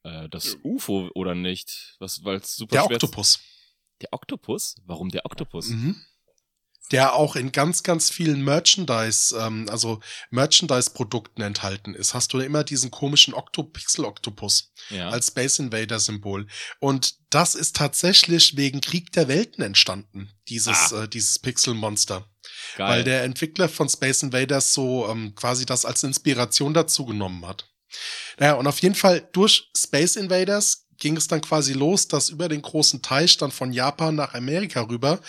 Äh, 0.02 0.28
das 0.28 0.56
UFO 0.64 1.10
oder 1.14 1.36
nicht? 1.36 1.94
Was, 2.00 2.24
weil 2.24 2.42
super 2.44 2.72
Der 2.72 2.84
Oktopus. 2.84 3.38
Der 4.00 4.12
Oktopus? 4.12 4.74
Warum 4.84 5.10
der 5.10 5.24
Oktopus? 5.24 5.68
Mhm. 5.68 6.04
Der 6.90 7.14
auch 7.14 7.34
in 7.34 7.50
ganz, 7.50 7.82
ganz 7.82 8.10
vielen 8.10 8.44
Merchandise, 8.44 9.34
ähm, 9.38 9.66
also 9.70 10.00
Merchandise-Produkten 10.30 11.40
enthalten 11.40 11.94
ist. 11.94 12.12
Hast 12.12 12.32
du 12.34 12.40
immer 12.40 12.62
diesen 12.62 12.90
komischen 12.90 13.32
Octopixel-Oktopus 13.32 14.72
Ja. 14.90 15.08
als 15.08 15.28
Space 15.28 15.58
Invader-Symbol. 15.58 16.46
Und 16.80 17.14
das 17.30 17.54
ist 17.54 17.76
tatsächlich 17.76 18.56
wegen 18.56 18.80
Krieg 18.82 19.12
der 19.12 19.28
Welten 19.28 19.64
entstanden, 19.64 20.30
dieses, 20.48 20.92
äh, 20.92 21.08
dieses 21.08 21.38
Pixel-Monster. 21.38 22.28
Geil. 22.76 22.88
Weil 22.88 23.04
der 23.04 23.24
Entwickler 23.24 23.68
von 23.68 23.88
Space 23.88 24.22
Invaders 24.22 24.74
so 24.74 25.08
ähm, 25.08 25.34
quasi 25.34 25.64
das 25.64 25.84
als 25.84 26.02
Inspiration 26.02 26.74
dazu 26.74 27.06
genommen 27.06 27.46
hat. 27.46 27.70
Naja, 28.38 28.54
und 28.54 28.66
auf 28.66 28.80
jeden 28.80 28.94
Fall 28.94 29.28
durch 29.32 29.70
Space 29.76 30.16
Invaders 30.16 30.83
ging 30.98 31.16
es 31.16 31.28
dann 31.28 31.40
quasi 31.40 31.72
los, 31.72 32.08
dass 32.08 32.30
über 32.30 32.48
den 32.48 32.62
großen 32.62 33.02
Teich 33.02 33.36
dann 33.36 33.50
von 33.50 33.72
Japan 33.72 34.14
nach 34.14 34.34
Amerika 34.34 34.82
rüber 34.82 35.20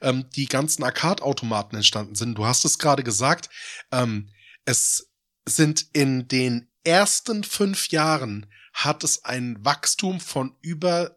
ähm, 0.00 0.26
die 0.36 0.46
ganzen 0.46 0.82
Arcade-Automaten 0.82 1.76
entstanden 1.76 2.14
sind. 2.14 2.36
Du 2.36 2.46
hast 2.46 2.64
es 2.64 2.78
gerade 2.78 3.02
gesagt, 3.02 3.50
ähm, 3.92 4.30
es 4.64 5.10
sind 5.46 5.86
in 5.92 6.28
den 6.28 6.70
ersten 6.84 7.44
fünf 7.44 7.88
Jahren 7.88 8.46
hat 8.72 9.04
es 9.04 9.24
ein 9.24 9.64
Wachstum 9.64 10.20
von 10.20 10.56
über 10.60 11.16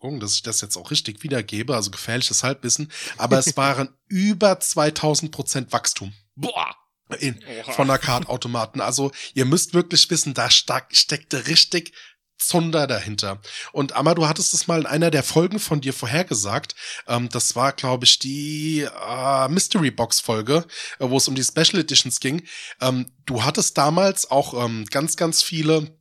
gucken, 0.00 0.20
dass 0.20 0.34
ich 0.34 0.42
das 0.42 0.60
jetzt 0.62 0.76
auch 0.76 0.90
richtig 0.90 1.22
wiedergebe, 1.22 1.76
also 1.76 1.90
gefährliches 1.90 2.42
Halbwissen, 2.42 2.90
aber 3.18 3.38
es 3.38 3.56
waren 3.56 3.90
über 4.08 4.58
2000 4.58 5.30
Prozent 5.30 5.72
Wachstum 5.72 6.12
Boah! 6.34 6.74
in, 7.18 7.40
von 7.74 7.90
Arcade-Automaten. 7.90 8.80
Also 8.80 9.12
ihr 9.34 9.44
müsst 9.44 9.74
wirklich 9.74 10.08
wissen, 10.10 10.34
da 10.34 10.50
steck, 10.50 10.86
steckte 10.92 11.46
richtig 11.48 11.92
Zunder 12.40 12.86
dahinter. 12.86 13.40
Und 13.72 13.92
Amma, 13.92 14.14
du 14.14 14.26
hattest 14.26 14.54
es 14.54 14.66
mal 14.66 14.80
in 14.80 14.86
einer 14.86 15.10
der 15.10 15.22
Folgen 15.22 15.58
von 15.58 15.80
dir 15.80 15.92
vorhergesagt. 15.92 16.74
Ähm, 17.06 17.28
das 17.28 17.56
war, 17.56 17.72
glaube 17.72 18.04
ich, 18.04 18.18
die 18.18 18.80
äh, 18.80 19.48
Mystery 19.48 19.90
Box 19.90 20.20
Folge, 20.20 20.66
äh, 20.98 21.08
wo 21.08 21.16
es 21.16 21.28
um 21.28 21.34
die 21.34 21.44
Special 21.44 21.80
Editions 21.80 22.20
ging. 22.20 22.42
Ähm, 22.80 23.12
du 23.26 23.44
hattest 23.44 23.78
damals 23.78 24.30
auch 24.30 24.64
ähm, 24.64 24.86
ganz, 24.86 25.16
ganz 25.16 25.42
viele 25.42 25.98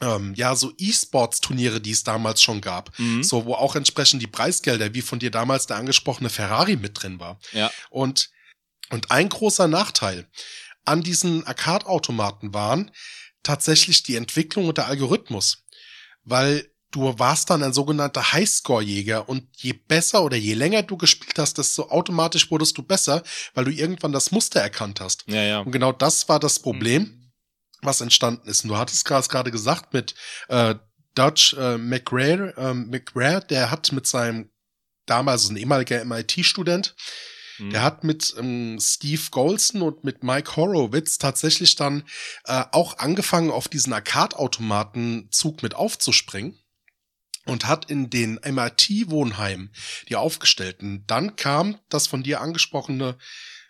ähm, 0.00 0.34
ja, 0.36 0.54
so 0.54 0.72
E-Sports-Turniere, 0.76 1.80
die 1.80 1.92
es 1.92 2.04
damals 2.04 2.42
schon 2.42 2.60
gab. 2.60 2.96
Mhm. 2.98 3.22
So, 3.22 3.46
wo 3.46 3.54
auch 3.54 3.76
entsprechend 3.76 4.22
die 4.22 4.26
Preisgelder, 4.26 4.94
wie 4.94 5.02
von 5.02 5.18
dir 5.18 5.30
damals 5.30 5.66
der 5.66 5.76
angesprochene 5.76 6.28
Ferrari 6.28 6.76
mit 6.76 7.02
drin 7.02 7.18
war. 7.18 7.38
Ja. 7.52 7.70
Und, 7.90 8.30
und 8.90 9.10
ein 9.10 9.28
großer 9.28 9.68
Nachteil 9.68 10.28
an 10.84 11.02
diesen 11.02 11.46
Arcade-Automaten 11.46 12.54
waren 12.54 12.90
tatsächlich 13.42 14.02
die 14.02 14.16
Entwicklung 14.16 14.68
und 14.68 14.78
der 14.78 14.86
Algorithmus. 14.86 15.64
Weil 16.26 16.68
du 16.90 17.18
warst 17.18 17.50
dann 17.50 17.62
ein 17.62 17.72
sogenannter 17.72 18.32
Highscore-Jäger 18.32 19.28
und 19.28 19.44
je 19.56 19.72
besser 19.72 20.22
oder 20.22 20.36
je 20.36 20.54
länger 20.54 20.82
du 20.82 20.96
gespielt 20.96 21.38
hast, 21.38 21.56
desto 21.58 21.88
automatisch 21.90 22.50
wurdest 22.50 22.76
du 22.76 22.82
besser, 22.82 23.22
weil 23.54 23.64
du 23.64 23.70
irgendwann 23.70 24.12
das 24.12 24.30
Muster 24.32 24.60
erkannt 24.60 25.00
hast. 25.00 25.24
Ja, 25.26 25.42
ja. 25.42 25.60
Und 25.60 25.72
genau 25.72 25.92
das 25.92 26.28
war 26.28 26.40
das 26.40 26.58
Problem, 26.58 27.02
Mhm. 27.02 27.32
was 27.82 28.00
entstanden 28.00 28.48
ist. 28.48 28.64
Und 28.64 28.70
du 28.70 28.76
hattest 28.76 29.04
gerade 29.04 29.50
gesagt 29.50 29.92
mit 29.94 30.14
äh, 30.48 30.74
Dodge 31.14 31.56
äh, 31.58 31.78
McRae, 31.78 32.52
äh, 32.56 32.74
McRae, 32.74 33.40
der 33.40 33.70
hat 33.70 33.92
mit 33.92 34.06
seinem 34.06 34.50
damals 35.06 35.48
ein 35.48 35.56
ehemaliger 35.56 36.04
MIT-Student, 36.04 36.94
Mhm. 37.58 37.70
der 37.70 37.82
hat 37.82 38.04
mit 38.04 38.34
ähm, 38.38 38.78
Steve 38.80 39.22
Golson 39.30 39.82
und 39.82 40.04
mit 40.04 40.22
Mike 40.22 40.56
Horowitz 40.56 41.18
tatsächlich 41.18 41.74
dann 41.76 42.04
äh, 42.44 42.64
auch 42.72 42.98
angefangen, 42.98 43.50
auf 43.50 43.68
diesen 43.68 43.92
Arcade-Automaten-Zug 43.92 45.62
mit 45.62 45.74
aufzuspringen 45.74 46.58
und 47.44 47.66
hat 47.66 47.90
in 47.90 48.10
den 48.10 48.40
MIT-Wohnheimen 48.44 49.72
die 50.08 50.16
aufgestellten. 50.16 51.04
Dann 51.06 51.36
kam 51.36 51.78
das 51.88 52.06
von 52.06 52.22
dir 52.22 52.40
angesprochene 52.40 53.16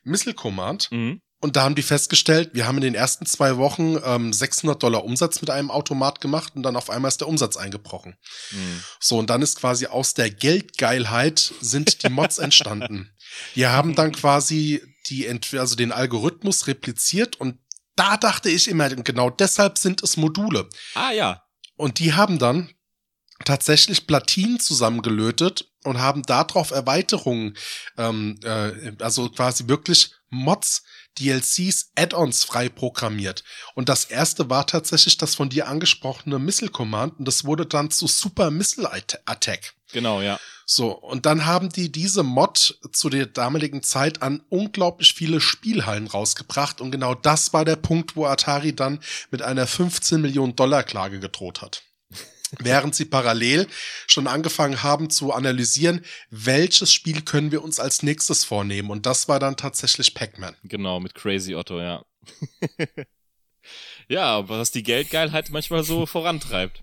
Missile 0.02 0.34
Command 0.34 0.90
Mhm. 0.92 1.20
und 1.40 1.56
da 1.56 1.64
haben 1.64 1.74
die 1.74 1.82
festgestellt, 1.82 2.50
wir 2.54 2.66
haben 2.66 2.76
in 2.76 2.82
den 2.82 2.94
ersten 2.94 3.26
zwei 3.26 3.56
Wochen 3.56 3.98
ähm, 4.04 4.32
600 4.32 4.82
Dollar 4.82 5.04
Umsatz 5.04 5.40
mit 5.40 5.50
einem 5.50 5.70
Automat 5.70 6.20
gemacht 6.20 6.54
und 6.56 6.62
dann 6.62 6.76
auf 6.76 6.88
einmal 6.90 7.08
ist 7.08 7.20
der 7.20 7.28
Umsatz 7.28 7.56
eingebrochen. 7.56 8.16
Mhm. 8.52 8.82
So, 9.00 9.18
und 9.18 9.28
dann 9.30 9.42
ist 9.42 9.56
quasi 9.58 9.86
aus 9.86 10.14
der 10.14 10.30
Geldgeilheit 10.30 11.52
sind 11.60 12.02
die 12.04 12.08
Mods 12.08 12.38
entstanden. 12.46 13.10
Die 13.54 13.66
haben 13.66 13.94
dann 13.94 14.12
quasi 14.12 14.82
die, 15.08 15.28
also 15.58 15.76
den 15.76 15.92
Algorithmus 15.92 16.66
repliziert 16.66 17.36
und 17.36 17.58
da 17.94 18.16
dachte 18.16 18.50
ich 18.50 18.68
immer, 18.68 18.88
genau 18.90 19.30
deshalb 19.30 19.78
sind 19.78 20.02
es 20.02 20.16
Module. 20.16 20.68
Ah, 20.94 21.12
ja. 21.12 21.42
Und 21.76 21.98
die 21.98 22.12
haben 22.12 22.38
dann 22.38 22.70
tatsächlich 23.44 24.06
Platinen 24.06 24.60
zusammengelötet 24.60 25.70
und 25.84 25.98
haben 25.98 26.22
darauf 26.22 26.70
Erweiterungen, 26.70 27.56
ähm, 27.96 28.38
äh, 28.42 28.92
also 29.00 29.28
quasi 29.30 29.68
wirklich 29.68 30.12
Mods, 30.28 30.82
DLCs, 31.18 31.92
Add-ons 31.96 32.44
frei 32.44 32.68
programmiert. 32.68 33.44
Und 33.74 33.88
das 33.88 34.04
erste 34.04 34.50
war 34.50 34.66
tatsächlich 34.66 35.16
das 35.16 35.34
von 35.34 35.48
dir 35.48 35.68
angesprochene 35.68 36.38
Missile 36.38 36.70
Command 36.70 37.18
und 37.18 37.26
das 37.26 37.44
wurde 37.44 37.64
dann 37.66 37.90
zu 37.90 38.06
Super 38.06 38.50
Missile 38.50 38.90
At- 38.92 39.22
Attack. 39.24 39.74
Genau, 39.92 40.20
ja. 40.20 40.38
So, 40.68 40.90
und 40.90 41.26
dann 41.26 41.46
haben 41.46 41.68
die 41.68 41.92
diese 41.92 42.24
Mod 42.24 42.80
zu 42.90 43.08
der 43.08 43.26
damaligen 43.26 43.84
Zeit 43.84 44.20
an 44.20 44.42
unglaublich 44.48 45.14
viele 45.14 45.40
Spielhallen 45.40 46.08
rausgebracht 46.08 46.80
und 46.80 46.90
genau 46.90 47.14
das 47.14 47.52
war 47.52 47.64
der 47.64 47.76
Punkt, 47.76 48.16
wo 48.16 48.26
Atari 48.26 48.74
dann 48.74 48.98
mit 49.30 49.42
einer 49.42 49.68
15 49.68 50.20
Millionen 50.20 50.56
Dollar 50.56 50.82
Klage 50.82 51.20
gedroht 51.20 51.62
hat. 51.62 51.84
Während 52.58 52.96
sie 52.96 53.04
parallel 53.04 53.68
schon 54.08 54.26
angefangen 54.26 54.82
haben 54.82 55.08
zu 55.08 55.32
analysieren, 55.32 56.04
welches 56.30 56.92
Spiel 56.92 57.22
können 57.22 57.52
wir 57.52 57.62
uns 57.62 57.78
als 57.78 58.02
nächstes 58.02 58.42
vornehmen. 58.44 58.90
Und 58.90 59.06
das 59.06 59.28
war 59.28 59.38
dann 59.38 59.56
tatsächlich 59.56 60.14
Pac-Man. 60.14 60.56
Genau, 60.64 60.98
mit 60.98 61.14
Crazy 61.14 61.54
Otto, 61.54 61.78
ja. 61.78 62.04
ja, 64.08 64.48
was 64.48 64.72
die 64.72 64.82
Geldgeilheit 64.82 65.50
manchmal 65.50 65.84
so 65.84 66.06
vorantreibt. 66.06 66.82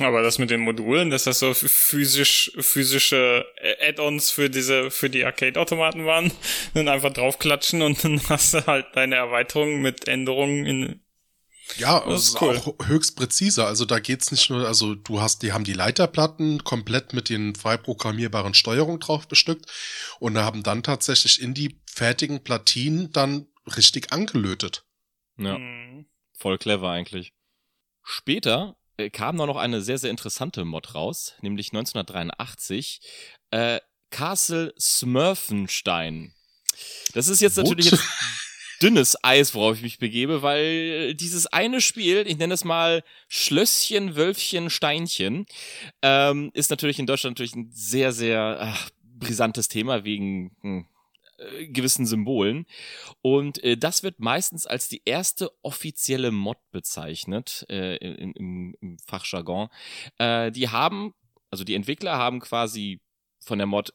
Aber 0.00 0.22
das 0.22 0.38
mit 0.38 0.50
den 0.50 0.60
Modulen, 0.60 1.10
dass 1.10 1.24
das 1.24 1.38
so 1.40 1.52
physisch, 1.54 2.52
physische 2.58 3.46
Add-ons 3.80 4.30
für 4.30 4.48
diese, 4.50 4.90
für 4.90 5.10
die 5.10 5.24
Arcade-Automaten 5.24 6.06
waren, 6.06 6.32
dann 6.74 6.88
einfach 6.88 7.12
draufklatschen 7.12 7.82
und 7.82 8.02
dann 8.04 8.20
hast 8.28 8.54
du 8.54 8.66
halt 8.66 8.86
deine 8.94 9.16
Erweiterung 9.16 9.80
mit 9.82 10.06
Änderungen 10.08 10.66
in, 10.66 11.00
Ja, 11.76 12.00
Das 12.06 12.22
ist 12.22 12.28
ist 12.34 12.40
cool. 12.42 12.56
auch 12.56 12.86
höchst 12.86 13.16
präzise. 13.16 13.66
Also 13.66 13.84
da 13.84 13.98
geht's 13.98 14.30
nicht 14.32 14.48
nur, 14.50 14.66
also 14.66 14.94
du 14.94 15.20
hast, 15.20 15.42
die 15.42 15.52
haben 15.52 15.64
die 15.64 15.74
Leiterplatten 15.74 16.64
komplett 16.64 17.12
mit 17.12 17.28
den 17.28 17.54
frei 17.54 17.76
programmierbaren 17.76 18.54
Steuerungen 18.54 19.00
drauf 19.00 19.28
bestückt 19.28 19.66
und 20.18 20.38
haben 20.38 20.62
dann 20.62 20.82
tatsächlich 20.82 21.42
in 21.42 21.54
die 21.54 21.80
fertigen 21.92 22.42
Platinen 22.42 23.12
dann 23.12 23.48
richtig 23.76 24.12
angelötet. 24.12 24.86
Ja. 25.36 25.58
Mhm. 25.58 26.06
Voll 26.32 26.56
clever 26.56 26.88
eigentlich. 26.90 27.32
Später 28.02 28.77
kam 29.12 29.38
da 29.38 29.46
noch 29.46 29.56
eine 29.56 29.80
sehr, 29.82 29.98
sehr 29.98 30.10
interessante 30.10 30.64
Mod 30.64 30.94
raus, 30.94 31.34
nämlich 31.40 31.68
1983. 31.68 33.00
Äh, 33.50 33.80
Castle 34.10 34.74
Smurfenstein. 34.78 36.32
Das 37.14 37.28
ist 37.28 37.40
jetzt 37.40 37.56
What? 37.56 37.66
natürlich 37.66 37.90
jetzt 37.90 38.04
dünnes 38.82 39.16
Eis, 39.22 39.54
worauf 39.54 39.76
ich 39.76 39.82
mich 39.82 39.98
begebe, 39.98 40.42
weil 40.42 41.14
dieses 41.14 41.46
eine 41.46 41.80
Spiel, 41.80 42.24
ich 42.26 42.38
nenne 42.38 42.54
es 42.54 42.64
mal 42.64 43.02
Schlösschen, 43.28 44.16
Wölfchen, 44.16 44.70
Steinchen, 44.70 45.46
ähm, 46.02 46.50
ist 46.54 46.70
natürlich 46.70 46.98
in 46.98 47.06
Deutschland 47.06 47.36
natürlich 47.36 47.56
ein 47.56 47.70
sehr, 47.72 48.12
sehr 48.12 48.58
ach, 48.60 48.90
brisantes 49.18 49.68
Thema 49.68 50.04
wegen 50.04 50.56
hm, 50.62 50.86
äh, 51.38 51.68
gewissen 51.68 52.06
Symbolen. 52.06 52.66
Und 53.22 53.62
äh, 53.64 53.76
das 53.76 54.02
wird 54.02 54.20
meistens 54.20 54.66
als 54.66 54.88
die 54.88 55.02
erste 55.04 55.50
offizielle 55.62 56.30
Mod 56.30 56.58
bezeichnet 56.70 57.64
äh, 57.68 57.96
im, 57.96 58.32
im, 58.32 58.76
im 58.80 58.98
Fachjargon. 58.98 59.68
Äh, 60.18 60.50
die 60.52 60.68
haben, 60.68 61.14
also 61.50 61.64
die 61.64 61.74
Entwickler 61.74 62.16
haben 62.16 62.40
quasi 62.40 63.00
von 63.40 63.58
der 63.58 63.66
Mod 63.66 63.94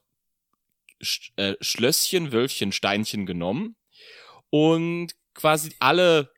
Sch 1.01 1.31
äh, 1.35 1.55
Schlösschen, 1.59 2.31
Wölfchen, 2.31 2.71
Steinchen 2.71 3.25
genommen 3.25 3.75
und 4.49 5.13
quasi 5.33 5.73
alle 5.79 6.31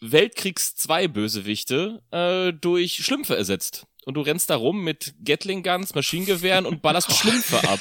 Weltkriegs 0.00 0.74
2 0.76 1.08
Bösewichte 1.08 2.02
äh, 2.10 2.52
durch 2.52 3.04
Schlümpfe 3.04 3.36
ersetzt. 3.36 3.86
Und 4.06 4.14
du 4.14 4.22
rennst 4.22 4.48
da 4.50 4.56
rum 4.56 4.82
mit 4.82 5.14
Gatling 5.24 5.62
Guns, 5.62 5.94
Maschinengewehren 5.94 6.66
und 6.66 6.82
ballerst 6.82 7.12
Schlümpfe 7.16 7.68
ab. 7.68 7.80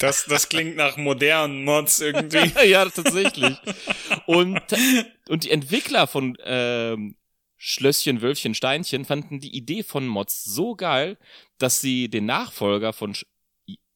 Das, 0.00 0.24
das 0.24 0.48
klingt 0.48 0.76
nach 0.76 0.96
modernen 0.96 1.64
Mods 1.64 2.00
irgendwie. 2.00 2.52
ja, 2.68 2.84
tatsächlich. 2.88 3.56
Und, 4.26 4.60
und 5.28 5.44
die 5.44 5.50
Entwickler 5.50 6.06
von 6.06 6.36
ähm, 6.44 7.16
Schlösschen, 7.56 8.22
Wölfchen, 8.22 8.54
Steinchen 8.54 9.04
fanden 9.04 9.38
die 9.38 9.56
Idee 9.56 9.84
von 9.84 10.06
Mods 10.06 10.42
so 10.42 10.74
geil, 10.74 11.16
dass 11.58 11.80
sie 11.80 12.08
den 12.08 12.26
Nachfolger 12.26 12.92
von 12.92 13.14
Sch 13.14 13.24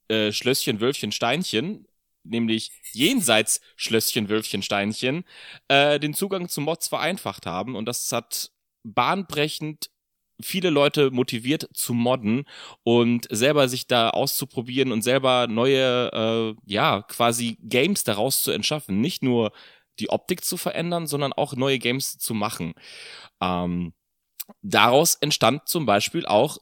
äh, 0.08 0.30
Schlösschen, 0.30 0.80
Wölfchen, 0.80 1.10
Steinchen, 1.10 1.88
nämlich 2.22 2.70
jenseits 2.92 3.60
Schlösschen, 3.74 4.28
Wölfchen, 4.28 4.62
Steinchen, 4.62 5.24
äh, 5.66 5.98
den 5.98 6.14
Zugang 6.14 6.48
zu 6.48 6.60
Mods 6.60 6.86
vereinfacht 6.86 7.44
haben. 7.44 7.74
Und 7.74 7.86
das 7.86 8.12
hat 8.12 8.52
bahnbrechend 8.84 9.90
viele 10.40 10.70
Leute 10.70 11.10
motiviert 11.10 11.68
zu 11.74 11.94
modden 11.94 12.44
und 12.84 13.26
selber 13.30 13.68
sich 13.68 13.86
da 13.86 14.10
auszuprobieren 14.10 14.92
und 14.92 15.02
selber 15.02 15.46
neue, 15.48 16.10
äh, 16.12 16.54
ja, 16.66 17.02
quasi 17.02 17.58
Games 17.62 18.04
daraus 18.04 18.42
zu 18.42 18.52
entschaffen. 18.52 19.00
Nicht 19.00 19.22
nur 19.22 19.52
die 19.98 20.10
Optik 20.10 20.44
zu 20.44 20.56
verändern, 20.56 21.06
sondern 21.06 21.32
auch 21.32 21.54
neue 21.54 21.78
Games 21.78 22.18
zu 22.18 22.34
machen. 22.34 22.74
Ähm, 23.42 23.94
daraus 24.62 25.16
entstand 25.16 25.68
zum 25.68 25.86
Beispiel 25.86 26.26
auch 26.26 26.58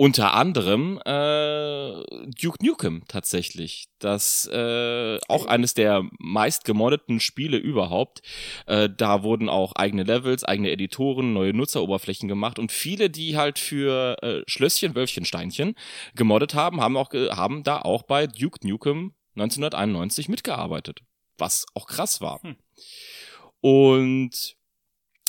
unter 0.00 0.32
anderem 0.32 0.98
äh, 1.04 2.02
Duke 2.40 2.64
Nukem 2.64 3.02
tatsächlich. 3.06 3.90
Das 3.98 4.46
äh, 4.46 5.18
auch 5.28 5.44
eines 5.44 5.74
der 5.74 6.08
meist 6.18 6.64
gemoddeten 6.64 7.20
Spiele 7.20 7.58
überhaupt. 7.58 8.22
Äh, 8.64 8.88
da 8.88 9.22
wurden 9.22 9.50
auch 9.50 9.74
eigene 9.74 10.04
Levels, 10.04 10.42
eigene 10.42 10.70
Editoren, 10.70 11.34
neue 11.34 11.52
Nutzeroberflächen 11.52 12.30
gemacht 12.30 12.58
und 12.58 12.72
viele, 12.72 13.10
die 13.10 13.36
halt 13.36 13.58
für 13.58 14.16
äh, 14.22 14.42
Schlösschen, 14.46 14.94
Wölfchen, 14.94 15.26
Steinchen 15.26 15.74
gemoddet 16.14 16.54
haben, 16.54 16.80
haben 16.80 16.96
auch 16.96 17.12
haben 17.12 17.62
da 17.62 17.82
auch 17.82 18.04
bei 18.04 18.26
Duke 18.26 18.66
Nukem 18.66 19.12
1991 19.34 20.30
mitgearbeitet, 20.30 21.00
was 21.36 21.66
auch 21.74 21.86
krass 21.86 22.22
war. 22.22 22.42
Hm. 22.42 22.56
Und 23.60 24.56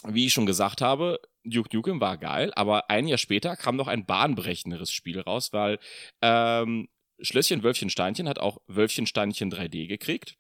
wie 0.07 0.27
ich 0.27 0.34
schon 0.34 0.45
gesagt 0.45 0.79
habe, 0.79 1.19
Duke 1.43 1.75
Nukem 1.75 1.99
war 1.99 2.17
geil, 2.17 2.51
aber 2.56 2.89
ein 2.89 3.08
Jahr 3.08 3.17
später 3.17 3.56
kam 3.56 3.75
noch 3.75 3.88
ein 3.88 4.06
bahnbrechenderes 4.06 4.91
Spiel 4.91 5.19
raus, 5.19 5.54
weil 5.54 5.80
ähm, 6.21 6.88
Schlösschen 7.19 7.63
Wölfchen 7.63 7.89
Steinchen 7.89 8.27
hat 8.27 8.39
auch 8.39 8.60
Wölfchen 8.67 9.06
Steinchen 9.06 9.51
3D 9.51 9.88
gekriegt. 9.88 10.38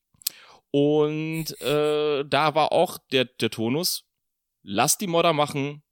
Und 0.71 1.59
äh, 1.61 2.23
da 2.25 2.55
war 2.55 2.71
auch 2.71 2.97
der, 3.11 3.25
der 3.25 3.49
Tonus, 3.49 4.05
lasst 4.63 5.01
die 5.01 5.07
Modder 5.07 5.33
machen, 5.33 5.83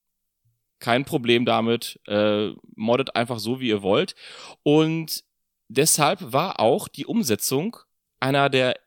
kein 0.79 1.05
Problem 1.05 1.45
damit, 1.45 1.99
äh, 2.07 2.51
moddet 2.75 3.15
einfach 3.15 3.39
so, 3.39 3.59
wie 3.59 3.67
ihr 3.67 3.81
wollt. 3.81 4.15
Und 4.63 5.23
deshalb 5.67 6.31
war 6.31 6.59
auch 6.59 6.87
die 6.87 7.05
Umsetzung 7.05 7.77
einer 8.19 8.49
der 8.49 8.79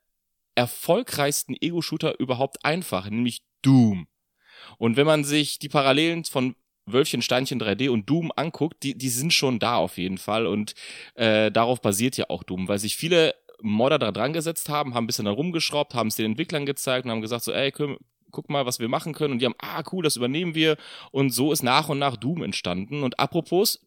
erfolgreichsten 0.54 1.54
Ego-Shooter 1.58 2.18
überhaupt 2.18 2.64
einfach, 2.64 3.08
nämlich 3.08 3.42
Doom. 3.62 4.06
Und 4.78 4.96
wenn 4.96 5.06
man 5.06 5.24
sich 5.24 5.58
die 5.58 5.68
Parallelen 5.68 6.24
von 6.24 6.54
Wölfchen, 6.86 7.22
Steinchen 7.22 7.60
3D 7.60 7.90
und 7.90 8.08
Doom 8.08 8.32
anguckt, 8.34 8.82
die, 8.82 8.96
die 8.96 9.08
sind 9.08 9.32
schon 9.32 9.58
da 9.58 9.76
auf 9.76 9.98
jeden 9.98 10.18
Fall. 10.18 10.46
Und 10.46 10.74
äh, 11.14 11.50
darauf 11.50 11.80
basiert 11.80 12.16
ja 12.16 12.26
auch 12.28 12.42
Doom, 12.42 12.68
weil 12.68 12.78
sich 12.78 12.96
viele 12.96 13.34
Modder 13.60 13.98
da 13.98 14.10
dran 14.10 14.32
gesetzt 14.32 14.68
haben, 14.68 14.94
haben 14.94 15.04
ein 15.04 15.06
bisschen 15.06 15.26
da 15.26 15.30
rumgeschraubt, 15.30 15.94
haben 15.94 16.08
es 16.08 16.16
den 16.16 16.26
Entwicklern 16.26 16.66
gezeigt 16.66 17.04
und 17.04 17.12
haben 17.12 17.20
gesagt 17.20 17.44
so, 17.44 17.52
ey, 17.52 17.70
können, 17.70 17.96
guck 18.32 18.50
mal, 18.50 18.66
was 18.66 18.80
wir 18.80 18.88
machen 18.88 19.14
können. 19.14 19.34
Und 19.34 19.38
die 19.38 19.46
haben, 19.46 19.54
ah, 19.58 19.82
cool, 19.92 20.02
das 20.02 20.16
übernehmen 20.16 20.54
wir. 20.54 20.76
Und 21.12 21.30
so 21.30 21.52
ist 21.52 21.62
nach 21.62 21.88
und 21.88 21.98
nach 21.98 22.16
Doom 22.16 22.42
entstanden. 22.42 23.04
Und 23.04 23.20
apropos, 23.20 23.86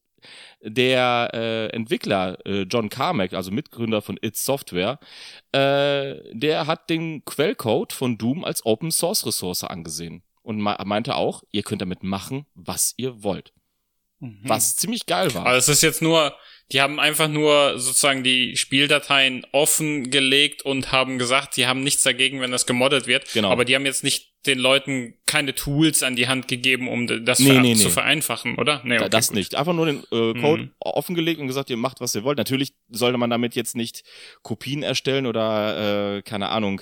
der 0.61 1.29
äh, 1.33 1.67
Entwickler 1.67 2.37
äh, 2.45 2.61
John 2.61 2.89
Carmack, 2.89 3.33
also 3.33 3.51
Mitgründer 3.51 4.01
von 4.01 4.17
It 4.21 4.37
Software, 4.37 4.99
äh, 5.51 6.15
der 6.33 6.65
hat 6.67 6.89
den 6.89 7.25
Quellcode 7.25 7.93
von 7.93 8.17
Doom 8.17 8.43
als 8.43 8.65
Open 8.65 8.91
Source 8.91 9.25
Ressource 9.25 9.63
angesehen 9.65 10.23
und 10.45 10.59
meinte 10.59 11.15
auch, 11.15 11.43
ihr 11.51 11.63
könnt 11.63 11.81
damit 11.81 12.03
machen, 12.03 12.45
was 12.53 12.93
ihr 12.97 13.23
wollt. 13.23 13.51
Mhm. 14.19 14.39
Was 14.43 14.75
ziemlich 14.75 15.05
geil 15.05 15.33
war. 15.33 15.45
Aber 15.45 15.57
es 15.57 15.67
ist 15.67 15.81
jetzt 15.81 16.01
nur, 16.01 16.35
die 16.71 16.81
haben 16.81 16.99
einfach 16.99 17.27
nur 17.27 17.79
sozusagen 17.79 18.23
die 18.23 18.55
Spieldateien 18.55 19.45
offengelegt 19.51 20.61
und 20.61 20.91
haben 20.91 21.17
gesagt, 21.17 21.57
die 21.57 21.67
haben 21.67 21.83
nichts 21.83 22.03
dagegen, 22.03 22.41
wenn 22.41 22.51
das 22.51 22.65
gemoddet 22.65 23.07
wird. 23.07 23.31
Genau. 23.33 23.51
Aber 23.51 23.65
die 23.65 23.75
haben 23.75 23.85
jetzt 23.85 24.03
nicht 24.03 24.31
den 24.45 24.59
Leuten 24.59 25.15
keine 25.25 25.55
Tools 25.55 26.03
an 26.03 26.15
die 26.15 26.27
Hand 26.27 26.47
gegeben, 26.47 26.87
um 26.87 27.25
das 27.25 27.39
nee, 27.39 27.59
nee, 27.59 27.75
zu 27.75 27.85
nee. 27.85 27.89
vereinfachen, 27.89 28.57
oder? 28.57 28.81
Nee, 28.83 28.99
okay, 28.99 29.09
das 29.09 29.29
gut. 29.29 29.37
nicht. 29.37 29.55
Einfach 29.55 29.73
nur 29.73 29.87
den 29.87 29.99
äh, 30.11 30.39
Code 30.39 30.63
mhm. 30.63 30.71
offengelegt 30.79 31.41
und 31.41 31.47
gesagt, 31.47 31.71
ihr 31.71 31.77
macht, 31.77 32.01
was 32.01 32.13
ihr 32.13 32.23
wollt. 32.23 32.37
Natürlich 32.37 32.73
sollte 32.89 33.17
man 33.17 33.31
damit 33.31 33.55
jetzt 33.55 33.75
nicht 33.75 34.03
Kopien 34.43 34.83
erstellen 34.83 35.25
oder, 35.25 36.17
äh, 36.17 36.21
keine 36.21 36.49
Ahnung, 36.49 36.81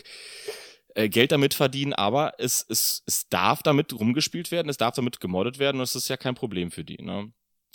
äh, 0.95 1.09
Geld 1.09 1.31
damit 1.31 1.53
verdienen, 1.53 1.93
aber 1.93 2.33
es, 2.37 2.65
es, 2.69 3.03
es 3.05 3.27
darf 3.29 3.63
damit 3.63 3.93
rumgespielt 3.93 4.51
werden, 4.51 4.69
es 4.69 4.77
darf 4.77 4.95
damit 4.95 5.19
gemoddet 5.19 5.59
werden 5.59 5.77
und 5.77 5.83
es 5.83 5.95
ist 5.95 6.07
ja 6.07 6.17
kein 6.17 6.35
Problem 6.35 6.71
für 6.71 6.83
die. 6.83 7.01
Ne? 7.01 7.31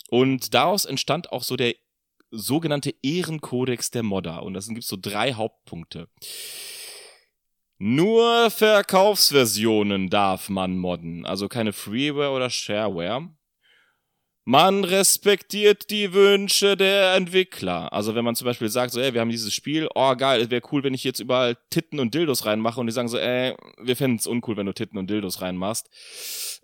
Und 0.09 0.53
daraus 0.53 0.85
entstand 0.85 1.31
auch 1.31 1.43
so 1.43 1.55
der 1.55 1.75
sogenannte 2.31 2.93
Ehrenkodex 3.01 3.91
der 3.91 4.03
Modder. 4.03 4.43
Und 4.43 4.53
das 4.53 4.67
gibt 4.67 4.83
so 4.83 4.97
drei 4.99 5.33
Hauptpunkte. 5.33 6.07
Nur 7.77 8.51
Verkaufsversionen 8.51 10.09
darf 10.09 10.49
man 10.49 10.77
modden, 10.77 11.25
also 11.25 11.47
keine 11.47 11.71
Freeware 11.71 12.31
oder 12.31 12.49
Shareware. 12.49 13.29
Man 14.51 14.83
respektiert 14.83 15.91
die 15.91 16.11
Wünsche 16.11 16.75
der 16.75 17.13
Entwickler. 17.13 17.93
Also 17.93 18.15
wenn 18.15 18.25
man 18.25 18.33
zum 18.33 18.45
Beispiel 18.45 18.69
sagt, 18.69 18.91
so, 18.91 18.99
ey, 18.99 19.13
wir 19.13 19.21
haben 19.21 19.29
dieses 19.29 19.53
Spiel, 19.53 19.87
oh 19.93 20.15
geil, 20.15 20.41
es 20.41 20.49
wäre 20.49 20.63
cool, 20.71 20.83
wenn 20.83 20.95
ich 20.95 21.03
jetzt 21.03 21.19
überall 21.19 21.55
Titten 21.69 21.99
und 21.99 22.15
Dildos 22.15 22.47
reinmache 22.47 22.79
und 22.79 22.87
die 22.87 22.91
sagen 22.91 23.09
so, 23.09 23.19
ey, 23.19 23.53
wir 23.79 23.95
fänden 23.95 24.17
es 24.17 24.25
uncool, 24.25 24.57
wenn 24.57 24.65
du 24.65 24.73
Titten 24.73 24.97
und 24.97 25.07
Dildos 25.07 25.43
reinmachst. 25.43 25.91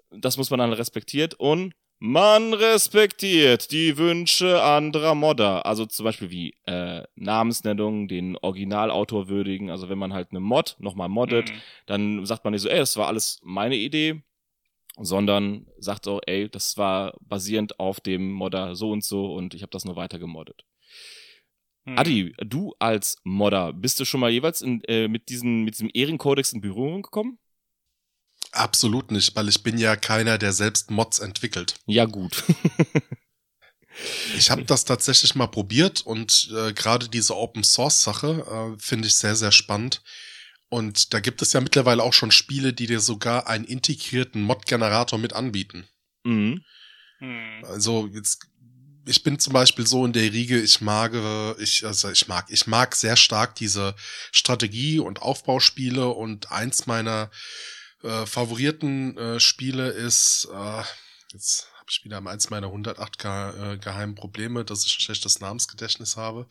Das 0.09 0.35
muss 0.35 0.49
man 0.49 0.57
dann 0.61 0.73
respektiert 0.73 1.35
und 1.35 1.75
man 1.99 2.55
respektiert 2.55 3.71
die 3.71 3.99
Wünsche 3.99 4.63
anderer 4.63 5.13
Modder. 5.13 5.67
Also 5.67 5.85
zum 5.85 6.05
Beispiel 6.05 6.31
wie 6.31 6.55
äh, 6.65 7.03
Namensnennung, 7.13 8.07
den 8.07 8.35
Originalautor 8.35 9.29
würdigen. 9.29 9.69
Also 9.69 9.89
wenn 9.89 9.99
man 9.99 10.11
halt 10.11 10.29
eine 10.31 10.39
Mod 10.39 10.75
nochmal 10.79 11.09
moddet, 11.09 11.51
mhm. 11.51 11.61
dann 11.85 12.25
sagt 12.25 12.45
man 12.45 12.53
nicht 12.53 12.63
so, 12.63 12.69
ey, 12.69 12.79
das 12.79 12.97
war 12.97 13.05
alles 13.05 13.39
meine 13.43 13.75
Idee 13.75 14.23
sondern 14.97 15.67
sagt 15.77 16.05
so, 16.05 16.21
ey, 16.25 16.49
das 16.49 16.77
war 16.77 17.17
basierend 17.21 17.79
auf 17.79 17.99
dem 17.99 18.31
Modder 18.31 18.75
so 18.75 18.91
und 18.91 19.03
so 19.03 19.33
und 19.33 19.53
ich 19.53 19.61
habe 19.61 19.71
das 19.71 19.85
nur 19.85 19.95
weiter 19.95 20.19
gemoddet. 20.19 20.65
Hm. 21.85 21.97
Adi, 21.97 22.33
du 22.39 22.73
als 22.79 23.17
Modder, 23.23 23.73
bist 23.73 23.99
du 23.99 24.05
schon 24.05 24.19
mal 24.19 24.31
jeweils 24.31 24.61
in, 24.61 24.83
äh, 24.85 25.07
mit, 25.07 25.29
diesen, 25.29 25.63
mit 25.63 25.75
diesem 25.75 25.89
Ehrenkodex 25.93 26.53
in 26.53 26.61
Berührung 26.61 27.03
gekommen? 27.03 27.37
Absolut 28.51 29.11
nicht, 29.11 29.35
weil 29.35 29.49
ich 29.49 29.63
bin 29.63 29.77
ja 29.77 29.95
keiner, 29.95 30.37
der 30.37 30.53
selbst 30.53 30.89
Mods 30.89 31.19
entwickelt. 31.19 31.75
Ja, 31.85 32.05
gut. 32.05 32.43
ich 34.37 34.49
habe 34.49 34.63
das 34.63 34.85
tatsächlich 34.85 35.35
mal 35.35 35.47
probiert 35.47 36.01
und 36.05 36.51
äh, 36.55 36.73
gerade 36.73 37.09
diese 37.09 37.35
Open 37.35 37.63
Source 37.63 38.01
Sache 38.01 38.45
äh, 38.77 38.79
finde 38.81 39.07
ich 39.07 39.15
sehr, 39.15 39.35
sehr 39.35 39.51
spannend. 39.51 40.01
Und 40.69 41.13
da 41.13 41.19
gibt 41.19 41.41
es 41.41 41.53
ja 41.53 41.61
mittlerweile 41.61 42.03
auch 42.03 42.13
schon 42.13 42.31
Spiele, 42.31 42.73
die 42.73 42.87
dir 42.87 42.99
sogar 42.99 43.47
einen 43.47 43.65
integrierten 43.65 44.41
Mod-Generator 44.41 45.19
mit 45.19 45.33
anbieten. 45.33 45.87
Mhm. 46.23 46.63
Hm. 47.19 47.63
Also 47.65 48.07
jetzt, 48.13 48.47
ich 49.05 49.23
bin 49.23 49.39
zum 49.39 49.53
Beispiel 49.53 49.85
so 49.85 50.05
in 50.05 50.13
der 50.13 50.23
Riege, 50.23 50.59
ich 50.59 50.81
mag, 50.81 51.13
ich, 51.59 51.85
also 51.85 52.09
ich 52.09 52.27
mag, 52.27 52.47
ich 52.49 52.67
mag 52.67 52.95
sehr 52.95 53.15
stark 53.15 53.55
diese 53.55 53.95
Strategie- 54.31 54.99
und 54.99 55.21
Aufbauspiele 55.21 56.07
und 56.07 56.51
eins 56.51 56.87
meiner 56.87 57.29
äh, 58.05 58.25
favorierten 58.25 59.17
äh, 59.17 59.39
Spiele 59.39 59.89
ist, 59.89 60.47
äh, 60.53 60.83
jetzt 61.33 61.67
habe 61.75 61.87
ich 61.89 62.03
wieder 62.03 62.25
eins 62.25 62.49
meiner 62.49 62.67
108 62.67 63.17
ge 63.17 63.31
äh, 63.31 63.77
geheimen 63.77 64.15
Probleme, 64.15 64.63
dass 64.63 64.85
ich 64.85 64.97
ein 64.97 65.01
schlechtes 65.01 65.39
Namensgedächtnis 65.39 66.15
habe. 66.15 66.47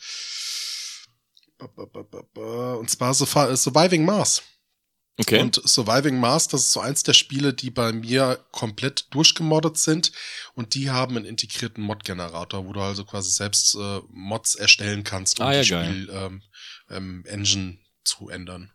Und 1.58 2.90
zwar 2.90 3.14
Surviving 3.14 4.04
Mars. 4.04 4.42
Okay. 5.16 5.40
Und 5.40 5.60
Surviving 5.64 6.18
Mars, 6.18 6.48
das 6.48 6.62
ist 6.62 6.72
so 6.72 6.80
eins 6.80 7.04
der 7.04 7.12
Spiele, 7.12 7.54
die 7.54 7.70
bei 7.70 7.92
mir 7.92 8.44
komplett 8.50 9.06
durchgemoddet 9.14 9.78
sind. 9.78 10.10
Und 10.54 10.74
die 10.74 10.90
haben 10.90 11.16
einen 11.16 11.24
integrierten 11.24 11.84
Mod-Generator, 11.84 12.66
wo 12.66 12.72
du 12.72 12.80
also 12.80 13.04
quasi 13.04 13.30
selbst 13.30 13.76
äh, 13.76 14.00
Mods 14.10 14.56
erstellen 14.56 15.04
kannst, 15.04 15.38
um 15.38 15.46
ah, 15.46 15.52
ja, 15.52 15.60
die 15.60 15.66
Spiel, 15.66 16.10
ähm, 16.12 16.42
ähm, 16.90 17.24
Engine 17.26 17.78
zu 18.02 18.28
ändern. 18.28 18.72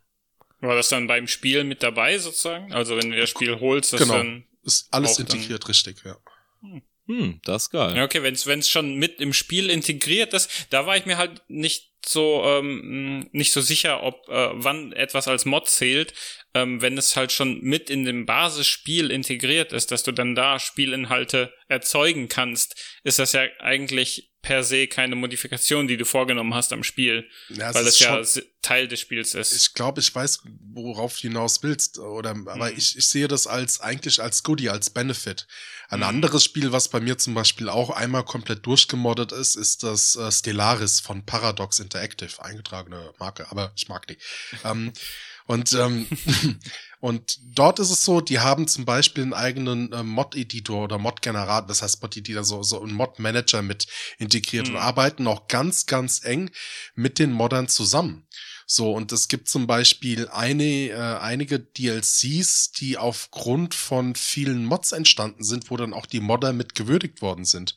War 0.60 0.76
das 0.76 0.88
dann 0.88 1.06
beim 1.06 1.28
Spiel 1.28 1.64
mit 1.64 1.82
dabei 1.82 2.18
sozusagen? 2.18 2.72
Also 2.72 2.96
wenn 2.96 3.10
du 3.10 3.18
das 3.18 3.28
Spiel 3.28 3.60
holst, 3.60 3.92
das 3.92 4.00
genau. 4.00 4.14
dann 4.14 4.44
ist 4.62 4.88
alles 4.92 5.18
integriert, 5.18 5.68
richtig, 5.68 6.02
ja. 6.04 6.16
Hm. 6.60 6.82
Hm, 7.06 7.40
das 7.44 7.64
ist 7.64 7.70
geil. 7.70 7.96
Ja, 7.96 8.04
okay, 8.04 8.22
wenn 8.22 8.60
es 8.60 8.68
schon 8.68 8.94
mit 8.94 9.20
im 9.20 9.32
Spiel 9.32 9.68
integriert 9.68 10.32
ist, 10.32 10.68
da 10.70 10.86
war 10.86 10.96
ich 10.96 11.06
mir 11.06 11.16
halt 11.16 11.42
nicht 11.48 11.89
so 12.06 12.42
ähm, 12.44 13.28
nicht 13.32 13.52
so 13.52 13.60
sicher, 13.60 14.02
ob 14.02 14.28
äh, 14.28 14.50
wann 14.52 14.92
etwas 14.92 15.28
als 15.28 15.44
Mod 15.44 15.68
zählt, 15.68 16.14
ähm, 16.54 16.82
wenn 16.82 16.98
es 16.98 17.16
halt 17.16 17.32
schon 17.32 17.60
mit 17.62 17.90
in 17.90 18.04
dem 18.04 18.26
Basisspiel 18.26 19.10
integriert 19.10 19.72
ist, 19.72 19.90
dass 19.90 20.02
du 20.02 20.12
dann 20.12 20.34
da 20.34 20.58
Spielinhalte 20.58 21.52
erzeugen 21.68 22.28
kannst, 22.28 22.74
ist 23.04 23.18
das 23.18 23.32
ja 23.32 23.42
eigentlich 23.60 24.30
per 24.42 24.64
se 24.64 24.86
keine 24.86 25.16
Modifikation, 25.16 25.86
die 25.86 25.98
du 25.98 26.06
vorgenommen 26.06 26.54
hast 26.54 26.72
am 26.72 26.82
Spiel, 26.82 27.28
ja, 27.50 27.74
weil 27.74 27.86
es 27.86 28.00
ja 28.00 28.22
Teil 28.62 28.88
des 28.88 29.00
Spiels 29.00 29.34
ist. 29.34 29.52
Ich 29.52 29.74
glaube, 29.74 30.00
ich 30.00 30.14
weiß, 30.14 30.40
worauf 30.72 31.16
du 31.16 31.28
hinaus 31.28 31.62
willst, 31.62 31.98
oder 31.98 32.30
aber 32.30 32.70
mhm. 32.70 32.78
ich, 32.78 32.96
ich 32.96 33.06
sehe 33.06 33.28
das 33.28 33.46
als 33.46 33.80
eigentlich 33.80 34.22
als 34.22 34.42
Goodie, 34.42 34.70
als 34.70 34.90
Benefit. 34.90 35.46
Ein 35.88 36.00
mhm. 36.00 36.06
anderes 36.06 36.44
Spiel, 36.44 36.72
was 36.72 36.88
bei 36.88 37.00
mir 37.00 37.18
zum 37.18 37.34
Beispiel 37.34 37.68
auch 37.68 37.90
einmal 37.90 38.24
komplett 38.24 38.64
durchgemoddet 38.64 39.32
ist, 39.32 39.56
ist 39.56 39.82
das 39.82 40.16
äh, 40.16 40.32
Stellaris 40.32 41.00
von 41.00 41.24
Paradox 41.26 41.78
Interactive, 41.78 42.42
eingetragene 42.42 43.12
Marke, 43.18 43.50
aber 43.50 43.72
ich 43.76 43.88
mag 43.88 44.06
die. 44.06 44.16
ähm, 44.64 44.92
Und, 45.50 45.72
ähm, 45.72 46.06
und 47.00 47.40
dort 47.42 47.80
ist 47.80 47.90
es 47.90 48.04
so, 48.04 48.20
die 48.20 48.38
haben 48.38 48.68
zum 48.68 48.84
Beispiel 48.84 49.24
einen 49.24 49.34
eigenen 49.34 49.92
äh, 49.92 50.04
Mod-Editor 50.04 50.84
oder 50.84 50.96
Mod-Generator, 50.96 51.66
das 51.66 51.82
heißt 51.82 52.00
Mod-Editor, 52.00 52.44
so, 52.44 52.62
so 52.62 52.80
ein 52.80 52.92
Mod-Manager 52.92 53.60
mit 53.60 53.88
integriert 54.18 54.68
mhm. 54.68 54.76
und 54.76 54.80
arbeiten 54.80 55.26
auch 55.26 55.48
ganz, 55.48 55.86
ganz 55.86 56.24
eng 56.24 56.52
mit 56.94 57.18
den 57.18 57.32
Moddern 57.32 57.66
zusammen. 57.66 58.28
So, 58.64 58.92
und 58.92 59.10
es 59.10 59.26
gibt 59.26 59.48
zum 59.48 59.66
Beispiel 59.66 60.28
eine, 60.28 60.90
äh, 60.90 61.18
einige 61.18 61.58
DLCs, 61.58 62.70
die 62.70 62.96
aufgrund 62.96 63.74
von 63.74 64.14
vielen 64.14 64.64
Mods 64.64 64.92
entstanden 64.92 65.42
sind, 65.42 65.68
wo 65.68 65.76
dann 65.76 65.94
auch 65.94 66.06
die 66.06 66.20
Modder 66.20 66.52
mit 66.52 66.76
gewürdigt 66.76 67.22
worden 67.22 67.44
sind. 67.44 67.74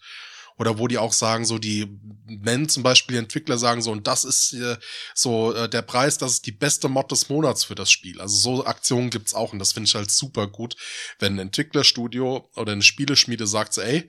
Oder 0.57 0.79
wo 0.79 0.87
die 0.87 0.97
auch 0.97 1.13
sagen, 1.13 1.45
so 1.45 1.57
die 1.57 1.99
nennen 2.25 2.69
zum 2.69 2.83
Beispiel 2.83 3.15
die 3.15 3.19
Entwickler 3.19 3.57
sagen 3.57 3.81
so, 3.81 3.91
und 3.91 4.07
das 4.07 4.23
ist 4.23 4.53
äh, 4.53 4.77
so 5.13 5.53
äh, 5.53 5.69
der 5.69 5.81
Preis, 5.81 6.17
das 6.17 6.33
ist 6.33 6.45
die 6.45 6.51
beste 6.51 6.89
Mod 6.89 7.11
des 7.11 7.29
Monats 7.29 7.63
für 7.63 7.75
das 7.75 7.91
Spiel. 7.91 8.21
Also 8.21 8.35
so 8.37 8.65
Aktionen 8.65 9.09
gibt's 9.09 9.33
auch 9.33 9.53
und 9.53 9.59
das 9.59 9.73
finde 9.73 9.87
ich 9.87 9.95
halt 9.95 10.11
super 10.11 10.47
gut, 10.47 10.75
wenn 11.19 11.35
ein 11.35 11.39
Entwicklerstudio 11.39 12.49
oder 12.55 12.71
eine 12.71 12.81
Spieleschmiede 12.81 13.47
sagt 13.47 13.73
so, 13.73 13.81
ey, 13.81 14.07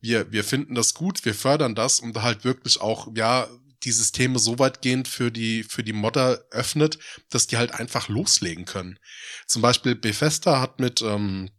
wir, 0.00 0.32
wir 0.32 0.44
finden 0.44 0.74
das 0.74 0.94
gut, 0.94 1.24
wir 1.24 1.34
fördern 1.34 1.74
das 1.74 2.00
und 2.00 2.20
halt 2.22 2.44
wirklich 2.44 2.80
auch, 2.80 3.08
ja, 3.14 3.48
die 3.84 3.92
Systeme 3.92 4.38
so 4.38 4.58
weitgehend 4.58 5.08
für 5.08 5.30
die, 5.30 5.62
für 5.62 5.82
die 5.82 5.92
Modder 5.92 6.44
öffnet, 6.50 6.98
dass 7.30 7.46
die 7.46 7.56
halt 7.56 7.72
einfach 7.72 8.08
loslegen 8.08 8.66
können. 8.66 8.98
Zum 9.46 9.62
Beispiel 9.62 9.94
Bethesda 9.94 10.60
hat 10.60 10.80
mit 10.80 11.00
ähm, 11.00 11.50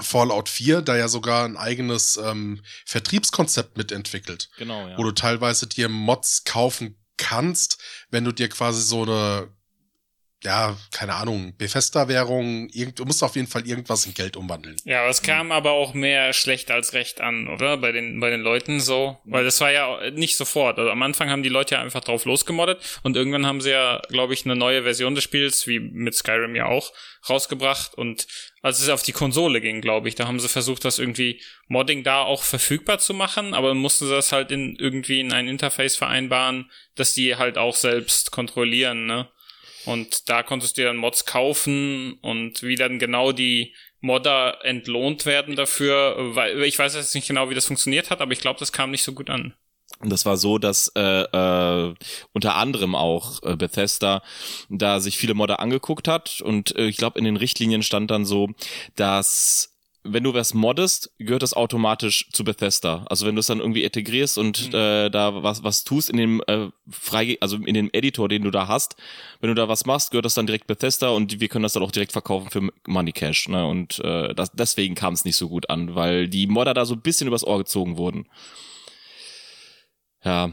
Fallout 0.00 0.48
4 0.48 0.82
da 0.82 0.96
ja 0.96 1.08
sogar 1.08 1.44
ein 1.44 1.56
eigenes 1.56 2.16
ähm, 2.16 2.62
Vertriebskonzept 2.84 3.76
mitentwickelt. 3.76 4.50
Genau, 4.56 4.88
ja. 4.88 4.98
Wo 4.98 5.04
du 5.04 5.12
teilweise 5.12 5.66
dir 5.66 5.88
Mods 5.88 6.44
kaufen 6.44 6.96
kannst, 7.16 7.78
wenn 8.10 8.24
du 8.24 8.32
dir 8.32 8.48
quasi 8.48 8.82
so 8.82 9.02
eine 9.02 9.48
ja, 10.44 10.76
keine 10.90 11.14
Ahnung, 11.14 11.54
Bethesda-Währung, 11.56 12.68
du 12.68 13.04
musst 13.04 13.22
auf 13.22 13.34
jeden 13.36 13.48
Fall 13.48 13.66
irgendwas 13.66 14.04
in 14.04 14.14
Geld 14.14 14.36
umwandeln. 14.36 14.76
Ja, 14.84 15.08
es 15.08 15.22
kam 15.22 15.52
aber 15.52 15.72
auch 15.72 15.94
mehr 15.94 16.32
schlecht 16.32 16.70
als 16.70 16.92
recht 16.92 17.20
an, 17.20 17.48
oder? 17.48 17.78
Bei 17.78 17.92
den, 17.92 18.20
bei 18.20 18.30
den 18.30 18.42
Leuten 18.42 18.80
so. 18.80 19.18
Weil 19.24 19.44
das 19.44 19.60
war 19.60 19.72
ja 19.72 20.10
nicht 20.10 20.36
sofort. 20.36 20.78
Also 20.78 20.90
am 20.90 21.02
Anfang 21.02 21.30
haben 21.30 21.42
die 21.42 21.48
Leute 21.48 21.76
ja 21.76 21.80
einfach 21.80 22.02
drauf 22.02 22.24
losgemoddet 22.24 23.00
und 23.02 23.16
irgendwann 23.16 23.46
haben 23.46 23.60
sie 23.60 23.70
ja, 23.70 24.02
glaube 24.08 24.34
ich, 24.34 24.44
eine 24.44 24.56
neue 24.56 24.82
Version 24.82 25.14
des 25.14 25.24
Spiels, 25.24 25.66
wie 25.66 25.80
mit 25.80 26.14
Skyrim 26.14 26.54
ja 26.54 26.66
auch, 26.66 26.92
rausgebracht 27.28 27.94
und 27.94 28.26
als 28.64 28.80
es 28.80 28.88
auf 28.88 29.02
die 29.02 29.12
Konsole 29.12 29.60
ging, 29.60 29.82
glaube 29.82 30.08
ich, 30.08 30.14
da 30.14 30.26
haben 30.26 30.40
sie 30.40 30.48
versucht, 30.48 30.86
das 30.86 30.98
irgendwie 30.98 31.42
Modding 31.68 32.02
da 32.02 32.22
auch 32.22 32.42
verfügbar 32.42 32.98
zu 32.98 33.12
machen, 33.12 33.52
aber 33.52 33.74
mussten 33.74 34.06
sie 34.06 34.14
das 34.14 34.32
halt 34.32 34.50
in 34.50 34.76
irgendwie 34.76 35.20
in 35.20 35.32
ein 35.32 35.48
Interface 35.48 35.96
vereinbaren, 35.96 36.70
dass 36.94 37.12
die 37.12 37.36
halt 37.36 37.58
auch 37.58 37.76
selbst 37.76 38.30
kontrollieren, 38.30 39.04
ne? 39.04 39.28
Und 39.84 40.28
da 40.28 40.42
konntest 40.42 40.78
du 40.78 40.84
dann 40.84 40.96
Mods 40.96 41.26
kaufen 41.26 42.18
und 42.22 42.62
wie 42.62 42.76
dann 42.76 42.98
genau 42.98 43.32
die 43.32 43.74
Modder 44.00 44.64
entlohnt 44.64 45.26
werden 45.26 45.56
dafür, 45.56 46.16
weil 46.34 46.62
ich 46.64 46.78
weiß 46.78 46.94
jetzt 46.94 47.14
nicht 47.14 47.28
genau, 47.28 47.50
wie 47.50 47.54
das 47.54 47.66
funktioniert 47.66 48.10
hat, 48.10 48.20
aber 48.20 48.32
ich 48.32 48.40
glaube, 48.40 48.58
das 48.60 48.72
kam 48.72 48.90
nicht 48.90 49.02
so 49.02 49.12
gut 49.12 49.30
an. 49.30 49.54
Und 50.00 50.10
das 50.10 50.26
war 50.26 50.36
so, 50.36 50.58
dass 50.58 50.92
äh, 50.96 51.22
äh, 51.22 51.94
unter 52.32 52.56
anderem 52.56 52.94
auch 52.94 53.42
äh, 53.42 53.56
Bethesda 53.56 54.22
da 54.68 55.00
sich 55.00 55.16
viele 55.16 55.34
Modder 55.34 55.60
angeguckt 55.60 56.08
hat 56.08 56.40
und 56.40 56.76
äh, 56.76 56.86
ich 56.86 56.96
glaube 56.96 57.18
in 57.18 57.24
den 57.24 57.36
Richtlinien 57.36 57.82
stand 57.82 58.10
dann 58.10 58.24
so, 58.24 58.50
dass 58.96 59.73
wenn 60.04 60.22
du 60.22 60.34
was 60.34 60.52
moddest, 60.52 61.10
gehört 61.18 61.42
das 61.42 61.54
automatisch 61.54 62.28
zu 62.30 62.44
Bethesda. 62.44 63.06
Also 63.08 63.26
wenn 63.26 63.34
du 63.34 63.40
es 63.40 63.46
dann 63.46 63.60
irgendwie 63.60 63.84
integrierst 63.84 64.36
und 64.36 64.68
mhm. 64.68 64.74
äh, 64.74 65.10
da 65.10 65.42
was 65.42 65.64
was 65.64 65.82
tust 65.84 66.10
in 66.10 66.18
dem 66.18 66.42
äh, 66.46 66.68
frei, 66.90 67.38
also 67.40 67.56
in 67.56 67.72
dem 67.72 67.88
Editor, 67.92 68.28
den 68.28 68.42
du 68.42 68.50
da 68.50 68.68
hast, 68.68 68.96
wenn 69.40 69.48
du 69.48 69.54
da 69.54 69.66
was 69.66 69.86
machst, 69.86 70.10
gehört 70.10 70.26
das 70.26 70.34
dann 70.34 70.46
direkt 70.46 70.66
Bethesda 70.66 71.08
und 71.08 71.40
wir 71.40 71.48
können 71.48 71.62
das 71.62 71.72
dann 71.72 71.82
auch 71.82 71.90
direkt 71.90 72.12
verkaufen 72.12 72.50
für 72.50 72.70
Money 72.86 73.12
Cash. 73.12 73.48
Ne? 73.48 73.66
Und 73.66 73.98
äh, 74.00 74.34
das, 74.34 74.52
deswegen 74.52 74.94
kam 74.94 75.14
es 75.14 75.24
nicht 75.24 75.36
so 75.36 75.48
gut 75.48 75.70
an, 75.70 75.94
weil 75.94 76.28
die 76.28 76.46
Modder 76.46 76.74
da 76.74 76.84
so 76.84 76.94
ein 76.94 77.02
bisschen 77.02 77.26
übers 77.26 77.46
Ohr 77.46 77.58
gezogen 77.58 77.96
wurden. 77.96 78.26
Ja. 80.22 80.52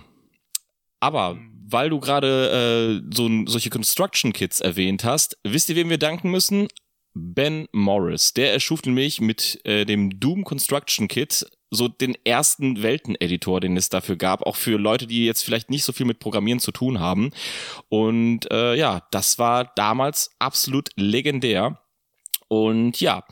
Aber 1.02 1.36
mhm. 1.36 1.52
weil 1.68 1.90
du 1.90 2.00
gerade 2.00 3.02
äh, 3.04 3.16
so 3.16 3.30
solche 3.48 3.70
Construction 3.70 4.32
Kits 4.32 4.62
erwähnt 4.62 5.04
hast, 5.04 5.38
wisst 5.44 5.70
ihr, 5.70 5.76
wem 5.76 5.90
wir 5.90 5.98
danken 5.98 6.32
müssen? 6.32 6.68
Ben 7.14 7.68
Morris. 7.72 8.34
Der 8.34 8.54
erschuf 8.54 8.84
nämlich 8.84 9.22
mit 9.22 9.60
äh, 9.66 9.86
dem 9.86 10.20
Doom 10.20 10.44
Construction 10.44 11.08
Kit 11.08 11.46
so 11.70 11.88
den 11.88 12.18
ersten 12.26 12.84
Welteneditor, 12.84 13.62
den 13.62 13.78
es 13.78 13.90
dafür 13.90 14.18
gab, 14.18 14.44
auch 14.44 14.58
für 14.58 14.78
Leute, 14.78 15.08
die 15.08 15.26
jetzt 15.26 15.44
vielleicht 15.44 15.70
nicht 15.70 15.86
so 15.86 15.94
viel 15.94 16.06
mit 16.06 16.20
Programmieren 16.20 16.60
zu 16.60 16.72
tun 16.72 17.00
haben. 17.00 17.32
Und 17.88 18.52
äh, 18.52 18.76
ja, 18.76 19.08
das 19.12 19.40
war 19.40 19.72
damals 19.76 20.32
absolut 20.40 20.90
legendär. 20.96 21.82
Und 22.50 23.00
ja, 23.00 23.24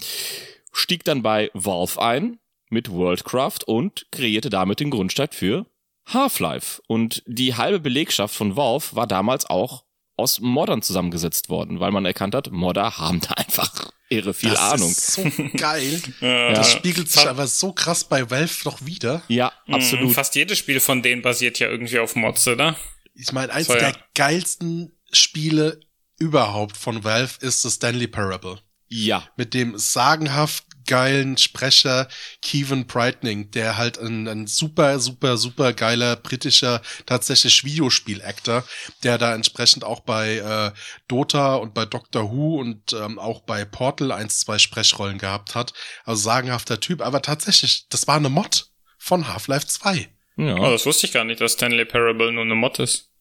stieg 0.72 1.04
dann 1.04 1.22
bei 1.22 1.52
Valve 1.54 2.02
ein 2.02 2.40
mit 2.70 2.90
Worldcraft 2.90 3.60
und 3.66 4.08
kreierte 4.12 4.50
damit 4.50 4.80
den 4.80 4.90
Grundstein 4.90 5.30
für 5.32 5.66
Half-Life. 6.08 6.82
Und 6.88 7.24
die 7.28 7.56
halbe 7.56 7.82
Belegschaft 7.82 8.34
von 8.34 8.56
Valve 8.56 8.96
war 8.96 9.08
damals 9.08 9.50
auch 9.50 9.84
aus 10.20 10.40
Moddern 10.40 10.82
zusammengesetzt 10.82 11.50
worden, 11.50 11.80
weil 11.80 11.92
man 11.92 12.06
erkannt 12.06 12.36
hat, 12.36 12.52
Modder 12.52 12.98
haben 12.98 13.22
da 13.22 13.34
einfach 13.36 13.92
irre 14.10 14.34
viel 14.34 14.52
das 14.52 14.60
Ahnung. 14.60 14.90
Das 14.90 15.18
ist 15.18 15.38
so 15.38 15.50
geil. 15.56 16.02
ja. 16.22 16.54
Das 16.54 16.72
spiegelt 16.72 17.10
sich 17.10 17.28
aber 17.28 17.48
so 17.48 17.72
krass 17.72 18.04
bei 18.04 18.30
Valve 18.30 18.54
noch 18.66 18.86
wieder. 18.86 19.24
Ja, 19.28 19.52
mhm. 19.68 19.76
absolut. 19.76 20.14
Fast 20.14 20.36
jedes 20.36 20.58
Spiel 20.58 20.80
von 20.80 21.02
denen 21.02 21.22
basiert 21.22 21.60
ja 21.60 21.70
irgendwie 21.70 22.00
auf 22.00 22.16
Mods, 22.16 22.48
oder? 22.48 22.76
Ich 23.14 23.32
meine, 23.32 23.54
eins 23.54 23.68
so, 23.68 23.74
der 23.74 23.90
ja. 23.90 23.96
geilsten 24.16 24.92
Spiele 25.12 25.80
überhaupt 26.20 26.78
von 26.78 27.04
Valve 27.04 27.34
ist 27.42 27.64
das 27.66 27.76
Stanley 27.76 28.08
Parable. 28.08 28.60
Ja. 28.88 29.24
Mit 29.38 29.54
dem 29.54 29.78
sagenhaft 29.78 30.66
geilen 30.90 31.38
Sprecher 31.38 32.08
Kevin 32.42 32.88
Brightning, 32.88 33.52
der 33.52 33.78
halt 33.78 34.00
ein, 34.00 34.28
ein 34.28 34.48
super, 34.48 35.00
super, 35.00 35.38
super 35.38 35.72
geiler 35.72 36.16
britischer 36.16 36.82
tatsächlich 37.06 37.64
Videospiel-Actor, 37.64 38.64
der 39.04 39.20
da 39.20 39.36
entsprechend 39.36 39.84
auch 39.84 40.00
bei 40.00 40.38
äh, 40.38 40.72
Dota 41.08 41.56
und 41.56 41.76
bei 41.76 41.86
Doctor 41.86 42.32
Who 42.32 42.60
und 42.60 42.92
ähm, 42.94 43.20
auch 43.20 43.42
bei 43.42 43.66
Portal 43.66 44.12
eins, 44.12 44.40
zwei 44.40 44.58
Sprechrollen 44.58 45.20
gehabt 45.20 45.54
hat. 45.54 45.74
Also 46.06 46.24
sagenhafter 46.24 46.80
Typ, 46.80 47.02
aber 47.02 47.22
tatsächlich, 47.22 47.86
das 47.90 48.08
war 48.08 48.16
eine 48.16 48.30
Mod 48.30 48.72
von 48.98 49.28
Half-Life 49.28 49.68
2. 49.68 50.10
Ja. 50.38 50.56
Oh, 50.56 50.72
das 50.72 50.88
wusste 50.88 51.06
ich 51.06 51.14
gar 51.14 51.24
nicht, 51.24 51.40
dass 51.40 51.54
Stanley 51.54 51.86
Parable 51.86 52.32
nur 52.32 52.46
eine 52.46 52.56
Mod 52.56 52.80
ist. 52.80 53.12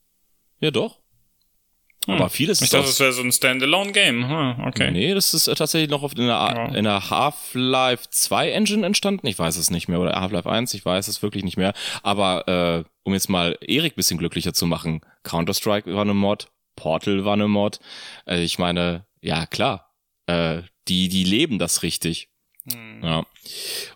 Ja, 0.61 0.71
doch. 0.71 1.01
Hm. 2.09 2.15
Aber 2.15 2.31
vieles 2.31 2.63
ich 2.63 2.71
dachte, 2.71 2.87
das 2.87 3.01
wäre 3.01 3.13
so 3.13 3.21
ein 3.21 3.31
Standalone-Game. 3.31 4.29
Hm, 4.29 4.65
okay. 4.67 4.91
Nee, 4.91 5.13
das 5.13 5.35
ist 5.35 5.45
tatsächlich 5.45 5.91
noch 5.91 6.03
auf 6.03 6.13
in 6.17 6.27
der, 6.27 6.73
in 6.75 6.85
der 6.85 7.11
Half-Life 7.11 8.09
2 8.09 8.51
Engine 8.51 8.87
entstanden. 8.87 9.27
Ich 9.27 9.39
weiß 9.39 9.59
es 9.59 9.71
nicht 9.71 9.89
mehr. 9.89 10.01
Oder 10.01 10.19
Half-Life 10.19 10.51
1, 10.51 10.73
ich 10.73 10.87
weiß 10.87 11.07
es 11.09 11.23
wirklich 11.23 11.45
nicht 11.45 11.59
mehr. 11.59 11.75
Aber 12.03 12.49
äh, 12.49 12.91
um 13.03 13.13
jetzt 13.13 13.29
mal 13.29 13.59
Erik 13.61 13.95
bisschen 13.95 14.17
glücklicher 14.17 14.55
zu 14.55 14.67
machen, 14.67 15.03
Counter-Strike 15.23 15.95
war 15.95 16.01
eine 16.01 16.15
Mod, 16.15 16.49
Portal 16.77 17.27
war 17.27 17.35
eine 17.35 17.47
Mod. 17.47 17.79
Äh, 18.27 18.43
ich 18.43 18.59
meine, 18.59 19.05
ja 19.21 19.45
klar, 19.45 19.93
äh, 20.27 20.63
die, 20.89 21.11
die 21.11 21.25
leben 21.25 21.59
das 21.59 21.83
richtig. 21.83 22.31
Hm. 22.73 23.05
Ja. 23.05 23.27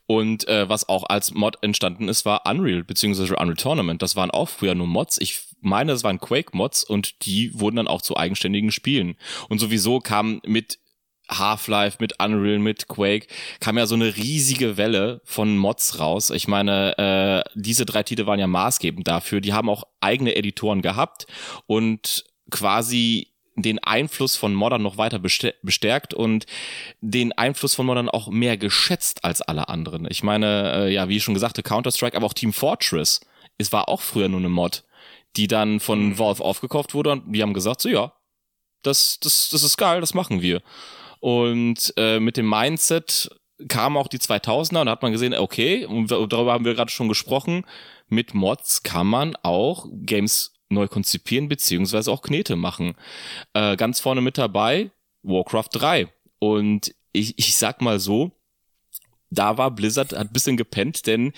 Und 0.07 0.47
äh, 0.49 0.69
was 0.69 0.87
auch 0.87 1.05
als 1.09 1.33
Mod 1.33 1.63
entstanden 1.63 2.09
ist, 2.09 2.27
war 2.27 2.45
Unreal, 2.45 2.85
beziehungsweise 2.85 3.37
Unreal 3.37 3.57
Tournament. 3.57 4.03
Das 4.03 4.17
waren 4.17 4.31
auch 4.31 4.51
früher 4.51 4.75
nur 4.75 4.87
Mods. 4.87 5.19
Ich 5.19 5.47
meine, 5.63 5.93
das 5.93 6.05
waren 6.05 6.21
Quake-Mods 6.21 6.85
und 6.85 7.25
die 7.27 7.59
wurden 7.59 7.77
dann 7.77 7.89
auch 7.89 8.03
zu 8.03 8.17
eigenständigen 8.17 8.73
Spielen. 8.73 9.17
Und 9.49 9.59
sowieso 9.59 10.01
kam 10.01 10.41
mit 10.45 10.79
Half-Life, 11.31 11.99
mit 12.01 12.23
Unreal, 12.23 12.59
mit 12.59 12.89
Quake, 12.89 13.27
kam 13.61 13.79
ja 13.79 13.87
so 13.87 13.95
eine 13.95 14.17
riesige 14.17 14.77
Welle 14.77 15.21
von 15.25 15.57
Mods 15.57 15.99
raus. 15.99 16.31
Ich 16.31 16.49
meine, 16.49 16.99
äh, 16.99 17.51
diese 17.55 17.87
drei 17.87 18.03
Titel 18.03 18.27
waren 18.27 18.39
ja 18.39 18.47
maßgebend 18.47 19.07
dafür. 19.07 19.41
Die 19.41 19.53
haben 19.53 19.69
auch 19.69 19.85
eigene 20.01 20.37
Editoren 20.37 20.83
gehabt 20.83 21.27
und 21.67 22.25
quasi 22.51 23.29
den 23.55 23.79
Einfluss 23.81 24.37
von 24.37 24.55
Modern 24.55 24.83
noch 24.83 24.97
weiter 24.97 25.19
bestärkt 25.19 26.15
und 26.15 26.47
den 27.01 27.33
Einfluss 27.33 27.75
von 27.75 27.85
Modern 27.85 28.09
auch 28.09 28.29
mehr 28.29 28.57
geschätzt 28.57 29.25
als 29.25 29.43
alle 29.43 29.69
anderen. 29.69 30.07
Ich 30.11 30.23
meine, 30.23 30.73
äh, 30.75 30.93
ja, 30.93 31.09
wie 31.09 31.19
ich 31.19 31.23
schon 31.23 31.35
gesagt 31.35 31.63
Counter-Strike, 31.63 32.17
aber 32.17 32.27
auch 32.27 32.33
Team 32.33 32.53
Fortress. 32.53 33.21
Es 33.59 33.73
war 33.73 33.89
auch 33.89 34.01
früher 34.01 34.29
nur 34.29 34.41
eine 34.41 34.49
Mod 34.49 34.85
die 35.37 35.49
dann 35.49 35.81
von 35.81 36.11
mhm. 36.11 36.19
Valve 36.19 36.45
aufgekauft 36.45 36.95
wurde 36.95 37.13
und 37.13 37.33
die 37.33 37.43
haben 37.43 37.55
gesagt, 37.55 37.81
so 37.81 37.89
ja, 37.89 38.13
das, 38.83 39.19
das, 39.21 39.49
das 39.51 39.63
ist 39.63 39.77
geil, 39.77 40.01
das 40.01 40.15
machen 40.15 40.43
wir. 40.43 40.63
Und 41.21 41.95
äh, 41.97 42.19
mit 42.19 42.37
dem 42.37 42.49
Mindset 42.49 43.31
kamen 43.69 43.97
auch 43.97 44.09
die 44.09 44.19
2000er 44.19 44.81
und 44.81 44.87
da 44.87 44.93
hat 44.93 45.03
man 45.03 45.13
gesehen, 45.13 45.35
okay, 45.35 45.87
und 45.87 46.11
darüber 46.11 46.53
haben 46.53 46.65
wir 46.65 46.75
gerade 46.75 46.91
schon 46.91 47.09
gesprochen, 47.09 47.65
mit 48.09 48.35
Mods 48.35 48.83
kann 48.83 49.07
man 49.07 49.37
auch 49.43 49.87
Games 49.91 50.53
neu 50.69 50.89
konzipieren 50.89 51.49
beziehungsweise 51.49 52.11
auch 52.11 52.23
Knete 52.23 52.57
machen. 52.57 52.95
Äh, 53.55 53.77
ganz 53.77 54.01
vorne 54.01 54.21
mit 54.21 54.39
dabei 54.39 54.91
Warcraft 55.23 55.69
3. 55.73 56.09
Und 56.39 56.95
ich, 57.13 57.39
ich 57.39 57.57
sag 57.57 57.81
mal 57.83 58.01
so, 58.01 58.33
da 59.33 59.59
war 59.59 59.71
Blizzard 59.71 60.13
hat 60.13 60.33
bisschen 60.33 60.57
gepennt, 60.57 61.07
denn 61.07 61.33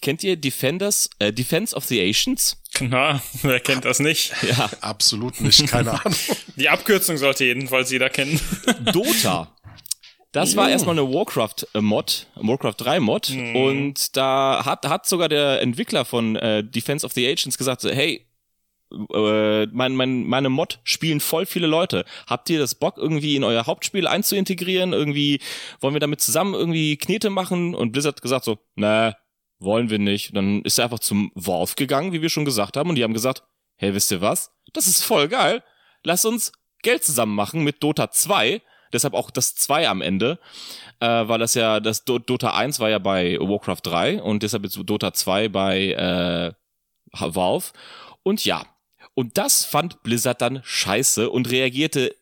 kennt 0.00 0.24
ihr 0.24 0.36
Defenders, 0.36 1.10
äh, 1.18 1.32
Defense 1.32 1.74
of 1.76 1.84
the 1.84 2.00
Asians? 2.00 2.56
Na, 2.80 3.22
wer 3.42 3.60
kennt 3.60 3.84
das 3.84 4.00
nicht? 4.00 4.32
Ja, 4.42 4.68
absolut 4.80 5.40
nicht, 5.40 5.66
keine 5.68 5.92
Ahnung. 6.04 6.18
Die 6.56 6.68
Abkürzung 6.68 7.16
sollte 7.16 7.44
jedenfalls 7.44 7.90
jeder 7.90 8.10
kennen. 8.10 8.40
Dota. 8.92 9.54
Das 10.32 10.56
war 10.56 10.68
erstmal 10.68 10.98
eine 10.98 11.08
Warcraft-Mod, 11.08 12.26
Warcraft 12.34 12.74
3-Mod. 12.80 13.30
Mhm. 13.30 13.56
Und 13.56 14.16
da 14.16 14.62
hat, 14.64 14.84
hat 14.88 15.06
sogar 15.06 15.28
der 15.28 15.62
Entwickler 15.62 16.04
von 16.04 16.34
äh, 16.34 16.64
Defense 16.64 17.06
of 17.06 17.12
the 17.12 17.24
Agents 17.24 17.56
gesagt, 17.56 17.80
so, 17.80 17.90
hey, 17.90 18.26
äh, 19.12 19.66
mein, 19.66 19.94
mein, 19.94 20.24
meine 20.24 20.48
Mod 20.48 20.80
spielen 20.84 21.20
voll 21.20 21.46
viele 21.46 21.66
Leute. 21.66 22.04
Habt 22.26 22.50
ihr 22.50 22.58
das 22.58 22.74
Bock, 22.74 22.96
irgendwie 22.96 23.36
in 23.36 23.44
euer 23.44 23.66
Hauptspiel 23.66 24.06
einzuintegrieren? 24.06 24.92
Irgendwie, 24.92 25.40
wollen 25.80 25.94
wir 25.94 26.00
damit 26.00 26.20
zusammen 26.20 26.54
irgendwie 26.54 26.96
Knete 26.96 27.30
machen? 27.30 27.74
Und 27.74 27.92
Blizzard 27.92 28.22
gesagt 28.22 28.44
so, 28.44 28.58
ne, 28.74 29.16
wollen 29.58 29.90
wir 29.90 29.98
nicht. 29.98 30.36
Dann 30.36 30.62
ist 30.62 30.78
er 30.78 30.84
einfach 30.84 31.00
zum 31.00 31.30
Wolf 31.34 31.76
gegangen, 31.76 32.12
wie 32.12 32.22
wir 32.22 32.30
schon 32.30 32.44
gesagt 32.44 32.76
haben, 32.76 32.90
und 32.90 32.96
die 32.96 33.04
haben 33.04 33.14
gesagt, 33.14 33.42
hey, 33.76 33.94
wisst 33.94 34.10
ihr 34.10 34.20
was? 34.20 34.50
Das 34.72 34.86
ist 34.86 35.04
voll 35.04 35.28
geil. 35.28 35.62
Lass 36.02 36.24
uns 36.24 36.52
Geld 36.82 37.04
zusammen 37.04 37.34
machen 37.34 37.64
mit 37.64 37.82
Dota 37.82 38.10
2 38.10 38.60
deshalb 38.94 39.12
auch 39.12 39.30
das 39.30 39.54
2 39.56 39.88
am 39.88 40.00
Ende, 40.00 40.38
äh, 41.00 41.06
weil 41.06 41.38
das 41.38 41.54
ja, 41.54 41.80
das 41.80 42.04
Do 42.04 42.18
Dota 42.18 42.54
1 42.54 42.80
war 42.80 42.88
ja 42.88 42.98
bei 42.98 43.38
Warcraft 43.40 43.80
3 43.82 44.22
und 44.22 44.42
deshalb 44.42 44.64
ist 44.64 44.78
Dota 44.84 45.12
2 45.12 45.48
bei 45.48 45.92
äh, 45.92 46.52
Valve. 47.12 47.72
Und 48.22 48.44
ja, 48.44 48.64
und 49.14 49.38
das 49.38 49.64
fand 49.64 50.02
Blizzard 50.02 50.40
dann 50.40 50.60
scheiße 50.64 51.30
und 51.30 51.50
reagierte 51.50 52.14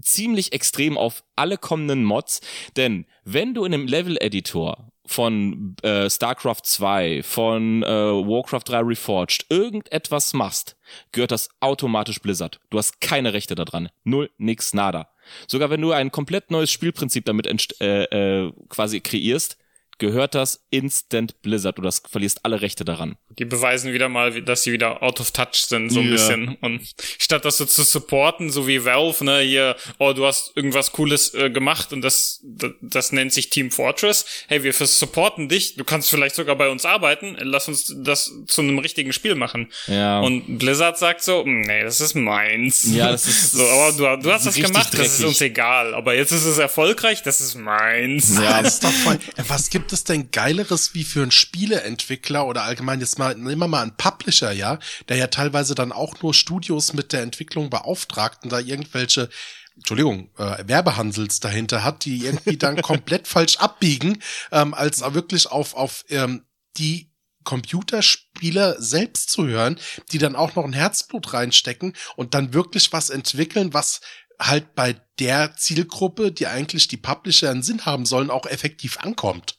ziemlich 0.00 0.52
extrem 0.52 0.96
auf 0.96 1.22
alle 1.36 1.58
kommenden 1.58 2.04
Mods, 2.04 2.40
denn 2.76 3.06
wenn 3.24 3.54
du 3.54 3.64
in 3.64 3.74
einem 3.74 3.86
Level-Editor 3.86 4.92
von 5.04 5.76
äh, 5.82 6.08
StarCraft 6.08 6.62
2, 6.64 7.22
von 7.22 7.82
äh, 7.82 7.86
Warcraft 7.86 8.62
3 8.64 8.78
Reforged 8.80 9.46
irgendetwas 9.50 10.32
machst, 10.32 10.76
gehört 11.10 11.32
das 11.32 11.48
automatisch 11.60 12.20
Blizzard. 12.20 12.60
Du 12.70 12.78
hast 12.78 13.00
keine 13.00 13.32
Rechte 13.32 13.54
daran. 13.54 13.88
Null, 14.04 14.30
nix, 14.38 14.72
nada. 14.74 15.08
Sogar 15.46 15.70
wenn 15.70 15.80
du 15.80 15.92
ein 15.92 16.10
komplett 16.10 16.50
neues 16.50 16.70
Spielprinzip 16.70 17.24
damit 17.24 17.46
äh, 17.80 18.04
äh, 18.04 18.52
quasi 18.68 19.00
kreierst, 19.00 19.56
gehört 20.02 20.34
das 20.34 20.64
instant 20.70 21.40
Blizzard. 21.42 21.78
Du 21.78 21.82
das 21.82 22.02
verlierst 22.10 22.44
alle 22.44 22.60
Rechte 22.60 22.84
daran. 22.84 23.14
Die 23.38 23.44
beweisen 23.44 23.92
wieder 23.92 24.08
mal, 24.08 24.42
dass 24.42 24.64
sie 24.64 24.72
wieder 24.72 25.00
out 25.00 25.20
of 25.20 25.30
touch 25.30 25.54
sind, 25.54 25.90
so 25.90 26.00
ein 26.00 26.06
ja. 26.06 26.12
bisschen. 26.12 26.56
Und 26.60 26.82
statt 27.18 27.44
das 27.44 27.58
so 27.58 27.66
zu 27.66 27.84
supporten, 27.84 28.50
so 28.50 28.66
wie 28.66 28.84
Valve, 28.84 29.24
ne, 29.24 29.38
hier, 29.38 29.76
oh, 29.98 30.12
du 30.12 30.26
hast 30.26 30.56
irgendwas 30.56 30.90
Cooles 30.90 31.32
äh, 31.34 31.50
gemacht 31.50 31.92
und 31.92 32.02
das, 32.02 32.40
das, 32.42 32.72
das 32.80 33.12
nennt 33.12 33.32
sich 33.32 33.48
Team 33.50 33.70
Fortress. 33.70 34.26
Hey, 34.48 34.64
wir 34.64 34.72
supporten 34.72 35.48
dich, 35.48 35.76
du 35.76 35.84
kannst 35.84 36.10
vielleicht 36.10 36.34
sogar 36.34 36.56
bei 36.56 36.68
uns 36.68 36.84
arbeiten, 36.84 37.36
lass 37.38 37.68
uns 37.68 37.94
das 37.96 38.32
zu 38.48 38.60
einem 38.60 38.80
richtigen 38.80 39.12
Spiel 39.12 39.36
machen. 39.36 39.70
Ja. 39.86 40.20
Und 40.20 40.58
Blizzard 40.58 40.98
sagt 40.98 41.22
so, 41.22 41.44
hm, 41.44 41.60
nee, 41.60 41.84
das 41.84 42.00
ist 42.00 42.14
meins. 42.14 42.92
Ja, 42.92 43.12
das 43.12 43.28
ist 43.28 43.52
so, 43.52 43.62
aber 43.62 44.16
du, 44.16 44.22
du 44.24 44.32
hast 44.32 44.46
das 44.46 44.56
gemacht, 44.56 44.92
dreckig. 44.92 45.06
das 45.06 45.20
ist 45.20 45.24
uns 45.24 45.40
egal. 45.40 45.94
Aber 45.94 46.14
jetzt 46.16 46.32
ist 46.32 46.44
es 46.44 46.58
erfolgreich, 46.58 47.22
das 47.22 47.40
ist 47.40 47.54
meins. 47.54 48.36
Ja, 48.36 48.62
das 48.62 48.74
ist 48.74 48.84
doch 48.84 48.90
voll. 48.90 49.20
Was 49.46 49.70
gibt 49.70 49.91
es 49.92 50.04
denn 50.04 50.30
Geileres 50.30 50.94
wie 50.94 51.04
für 51.04 51.22
einen 51.22 51.30
Spieleentwickler 51.30 52.46
oder 52.46 52.62
allgemein 52.62 53.00
jetzt 53.00 53.18
mal, 53.18 53.32
immer 53.32 53.68
mal 53.68 53.82
ein 53.82 53.96
Publisher, 53.96 54.52
ja, 54.52 54.78
der 55.08 55.16
ja 55.16 55.26
teilweise 55.28 55.74
dann 55.74 55.92
auch 55.92 56.20
nur 56.22 56.34
Studios 56.34 56.92
mit 56.92 57.12
der 57.12 57.22
Entwicklung 57.22 57.70
beauftragt 57.70 58.44
und 58.44 58.52
da 58.52 58.58
irgendwelche 58.58 59.28
Entschuldigung, 59.76 60.30
äh, 60.36 60.66
Werbehansels 60.66 61.40
dahinter 61.40 61.82
hat, 61.82 62.04
die 62.04 62.26
irgendwie 62.26 62.56
dann 62.58 62.76
komplett 62.82 63.26
falsch 63.26 63.56
abbiegen, 63.56 64.22
ähm, 64.50 64.74
als 64.74 65.00
wirklich 65.14 65.50
auf, 65.50 65.74
auf 65.74 66.04
ähm, 66.10 66.44
die 66.76 67.10
Computerspieler 67.44 68.80
selbst 68.80 69.30
zu 69.30 69.46
hören, 69.46 69.78
die 70.12 70.18
dann 70.18 70.36
auch 70.36 70.54
noch 70.54 70.64
ein 70.64 70.72
Herzblut 70.72 71.32
reinstecken 71.32 71.94
und 72.16 72.34
dann 72.34 72.54
wirklich 72.54 72.92
was 72.92 73.10
entwickeln, 73.10 73.74
was 73.74 74.00
halt 74.38 74.74
bei 74.74 75.00
der 75.18 75.56
Zielgruppe, 75.56 76.32
die 76.32 76.46
eigentlich 76.46 76.88
die 76.88 76.96
Publisher 76.96 77.50
einen 77.50 77.62
Sinn 77.62 77.84
haben 77.84 78.06
sollen, 78.06 78.30
auch 78.30 78.46
effektiv 78.46 78.98
ankommt. 78.98 79.56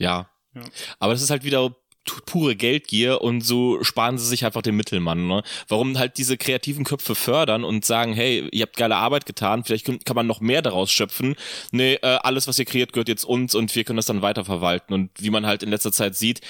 Ja. 0.00 0.28
ja. 0.54 0.62
Aber 0.98 1.12
das 1.12 1.22
ist 1.22 1.30
halt 1.30 1.44
wieder 1.44 1.76
pure 2.26 2.56
Geldgier 2.56 3.20
und 3.20 3.42
so 3.42 3.84
sparen 3.84 4.18
sie 4.18 4.26
sich 4.26 4.44
einfach 4.44 4.62
den 4.62 4.74
Mittelmann. 4.74 5.28
Ne? 5.28 5.42
Warum 5.68 5.98
halt 5.98 6.18
diese 6.18 6.36
kreativen 6.36 6.84
Köpfe 6.84 7.14
fördern 7.14 7.62
und 7.62 7.84
sagen, 7.84 8.14
hey, 8.14 8.48
ihr 8.50 8.62
habt 8.62 8.76
geile 8.76 8.96
Arbeit 8.96 9.26
getan, 9.26 9.62
vielleicht 9.64 9.86
kann 9.86 10.16
man 10.16 10.26
noch 10.26 10.40
mehr 10.40 10.62
daraus 10.62 10.90
schöpfen. 10.90 11.36
Nee, 11.70 11.94
äh, 12.02 12.18
alles, 12.22 12.48
was 12.48 12.58
ihr 12.58 12.64
kreiert, 12.64 12.92
gehört 12.92 13.08
jetzt 13.08 13.24
uns 13.24 13.54
und 13.54 13.74
wir 13.74 13.84
können 13.84 13.98
das 13.98 14.06
dann 14.06 14.22
weiterverwalten. 14.22 14.94
Und 14.94 15.10
wie 15.18 15.30
man 15.30 15.46
halt 15.46 15.62
in 15.62 15.70
letzter 15.70 15.92
Zeit 15.92 16.16
sieht, 16.16 16.40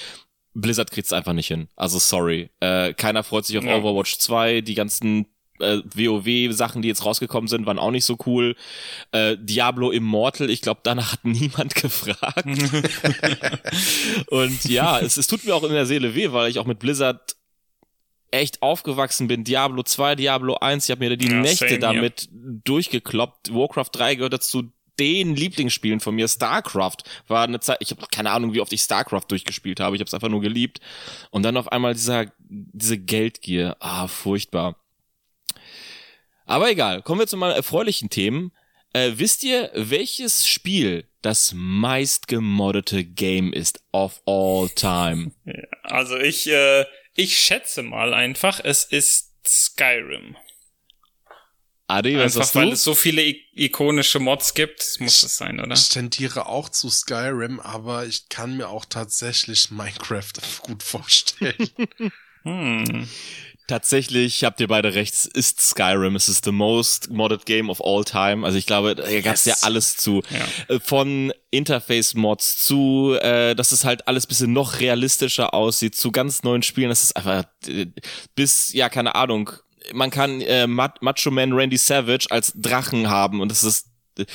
Blizzard 0.53 0.91
kriegt's 0.91 1.13
einfach 1.13 1.33
nicht 1.33 1.47
hin. 1.47 1.67
Also 1.75 1.99
sorry. 1.99 2.49
Äh, 2.59 2.93
keiner 2.93 3.23
freut 3.23 3.45
sich 3.45 3.57
auf 3.57 3.63
ja. 3.63 3.77
Overwatch 3.77 4.17
2, 4.17 4.61
die 4.61 4.75
ganzen 4.75 5.25
äh, 5.61 5.81
WoW-Sachen, 5.95 6.81
die 6.81 6.87
jetzt 6.87 7.05
rausgekommen 7.05 7.47
sind, 7.47 7.65
waren 7.65 7.79
auch 7.79 7.91
nicht 7.91 8.05
so 8.05 8.17
cool. 8.25 8.55
Äh, 9.11 9.37
Diablo 9.39 9.91
Immortal, 9.91 10.49
ich 10.49 10.61
glaube, 10.61 10.81
danach 10.83 11.13
hat 11.13 11.19
niemand 11.25 11.75
gefragt. 11.75 12.45
und 14.27 14.65
ja, 14.65 14.99
es, 14.99 15.17
es 15.17 15.27
tut 15.27 15.45
mir 15.45 15.55
auch 15.55 15.63
in 15.63 15.71
der 15.71 15.85
Seele 15.85 16.15
weh, 16.15 16.31
weil 16.31 16.49
ich 16.49 16.59
auch 16.59 16.65
mit 16.65 16.79
Blizzard 16.79 17.35
echt 18.31 18.61
aufgewachsen 18.61 19.27
bin. 19.27 19.43
Diablo 19.43 19.83
2, 19.83 20.15
Diablo 20.15 20.55
1, 20.55 20.85
ich 20.85 20.91
habe 20.91 21.07
mir 21.07 21.17
die 21.17 21.27
ja, 21.27 21.41
Nächte 21.41 21.67
same, 21.67 21.79
damit 21.79 22.23
ja. 22.23 22.29
durchgekloppt. 22.63 23.53
Warcraft 23.53 23.89
3 23.91 24.15
gehört 24.15 24.33
dazu 24.33 24.71
den 24.99 25.35
Lieblingsspielen 25.35 25.99
von 25.99 26.15
mir. 26.15 26.27
StarCraft 26.27 26.97
war 27.27 27.43
eine 27.43 27.59
Zeit, 27.59 27.77
ich 27.79 27.91
habe 27.91 28.05
keine 28.11 28.31
Ahnung, 28.31 28.53
wie 28.53 28.61
oft 28.61 28.71
ich 28.73 28.81
StarCraft 28.81 29.25
durchgespielt 29.29 29.79
habe. 29.79 29.95
Ich 29.95 29.99
habe 29.99 30.07
es 30.07 30.13
einfach 30.13 30.29
nur 30.29 30.41
geliebt. 30.41 30.79
Und 31.31 31.43
dann 31.43 31.57
auf 31.57 31.71
einmal 31.71 31.93
dieser 31.93 32.27
diese 32.47 32.97
Geldgier, 32.97 33.77
ah 33.79 34.07
furchtbar. 34.07 34.75
Aber 36.51 36.69
egal, 36.69 37.01
kommen 37.01 37.21
wir 37.21 37.27
zu 37.27 37.37
mal 37.37 37.53
erfreulichen 37.53 38.09
Themen. 38.09 38.51
Äh, 38.91 39.13
wisst 39.15 39.41
ihr, 39.43 39.71
welches 39.73 40.45
Spiel 40.45 41.07
das 41.21 41.53
meist 41.55 42.27
gemoddete 42.27 43.05
Game 43.05 43.53
ist 43.53 43.81
of 43.93 44.21
all 44.25 44.69
time? 44.69 45.31
Also 45.83 46.17
ich, 46.17 46.47
äh, 46.47 46.85
ich 47.15 47.37
schätze 47.37 47.83
mal 47.83 48.13
einfach, 48.13 48.61
es 48.63 48.83
ist 48.83 49.31
Skyrim. 49.45 50.37
Adi, 51.87 52.17
was 52.17 52.37
Einfach 52.37 52.55
weil 52.55 52.71
es 52.73 52.83
so 52.83 52.95
viele 52.95 53.23
ikonische 53.53 54.19
Mods 54.19 54.53
gibt, 54.53 54.83
muss 54.99 55.23
es 55.23 55.37
sein, 55.37 55.59
oder? 55.59 55.73
Ich 55.73 55.89
tendiere 55.89 56.45
auch 56.45 56.69
zu 56.69 56.89
Skyrim, 56.89 57.59
aber 57.59 58.05
ich 58.05 58.29
kann 58.29 58.57
mir 58.57 58.69
auch 58.69 58.85
tatsächlich 58.85 59.71
Minecraft 59.71 60.33
gut 60.63 60.83
vorstellen. 60.83 61.69
hm. 62.43 63.09
Tatsächlich 63.71 64.43
habt 64.43 64.59
ihr 64.59 64.67
beide 64.67 64.95
recht, 64.95 65.13
ist 65.27 65.61
Skyrim, 65.61 66.17
es 66.17 66.27
ist 66.27 66.43
the 66.43 66.51
most 66.51 67.09
modded 67.09 67.45
game 67.45 67.69
of 67.69 67.79
all 67.81 68.03
time. 68.03 68.45
Also 68.45 68.57
ich 68.57 68.65
glaube, 68.65 68.95
da 68.95 69.03
gab 69.21 69.35
es 69.35 69.45
yes. 69.45 69.61
ja 69.61 69.65
alles 69.65 69.95
zu. 69.95 70.21
Ja. 70.29 70.75
Äh, 70.75 70.81
von 70.81 71.31
Interface-Mods 71.51 72.57
zu, 72.57 73.15
äh, 73.21 73.55
dass 73.55 73.71
es 73.71 73.85
halt 73.85 74.09
alles 74.09 74.27
bisschen 74.27 74.51
noch 74.51 74.81
realistischer 74.81 75.53
aussieht, 75.53 75.95
zu 75.95 76.11
ganz 76.11 76.43
neuen 76.43 76.63
Spielen. 76.63 76.89
Das 76.89 77.05
ist 77.05 77.15
einfach 77.15 77.45
äh, 77.65 77.85
bis, 78.35 78.73
ja, 78.73 78.89
keine 78.89 79.15
Ahnung, 79.15 79.51
man 79.93 80.09
kann 80.09 80.41
äh, 80.41 80.67
Macho 80.67 81.31
Man 81.31 81.53
Randy 81.53 81.77
Savage 81.77 82.25
als 82.29 82.51
Drachen 82.53 83.09
haben 83.09 83.39
und 83.39 83.49
das 83.51 83.63
ist 83.63 83.87
äh, 84.19 84.25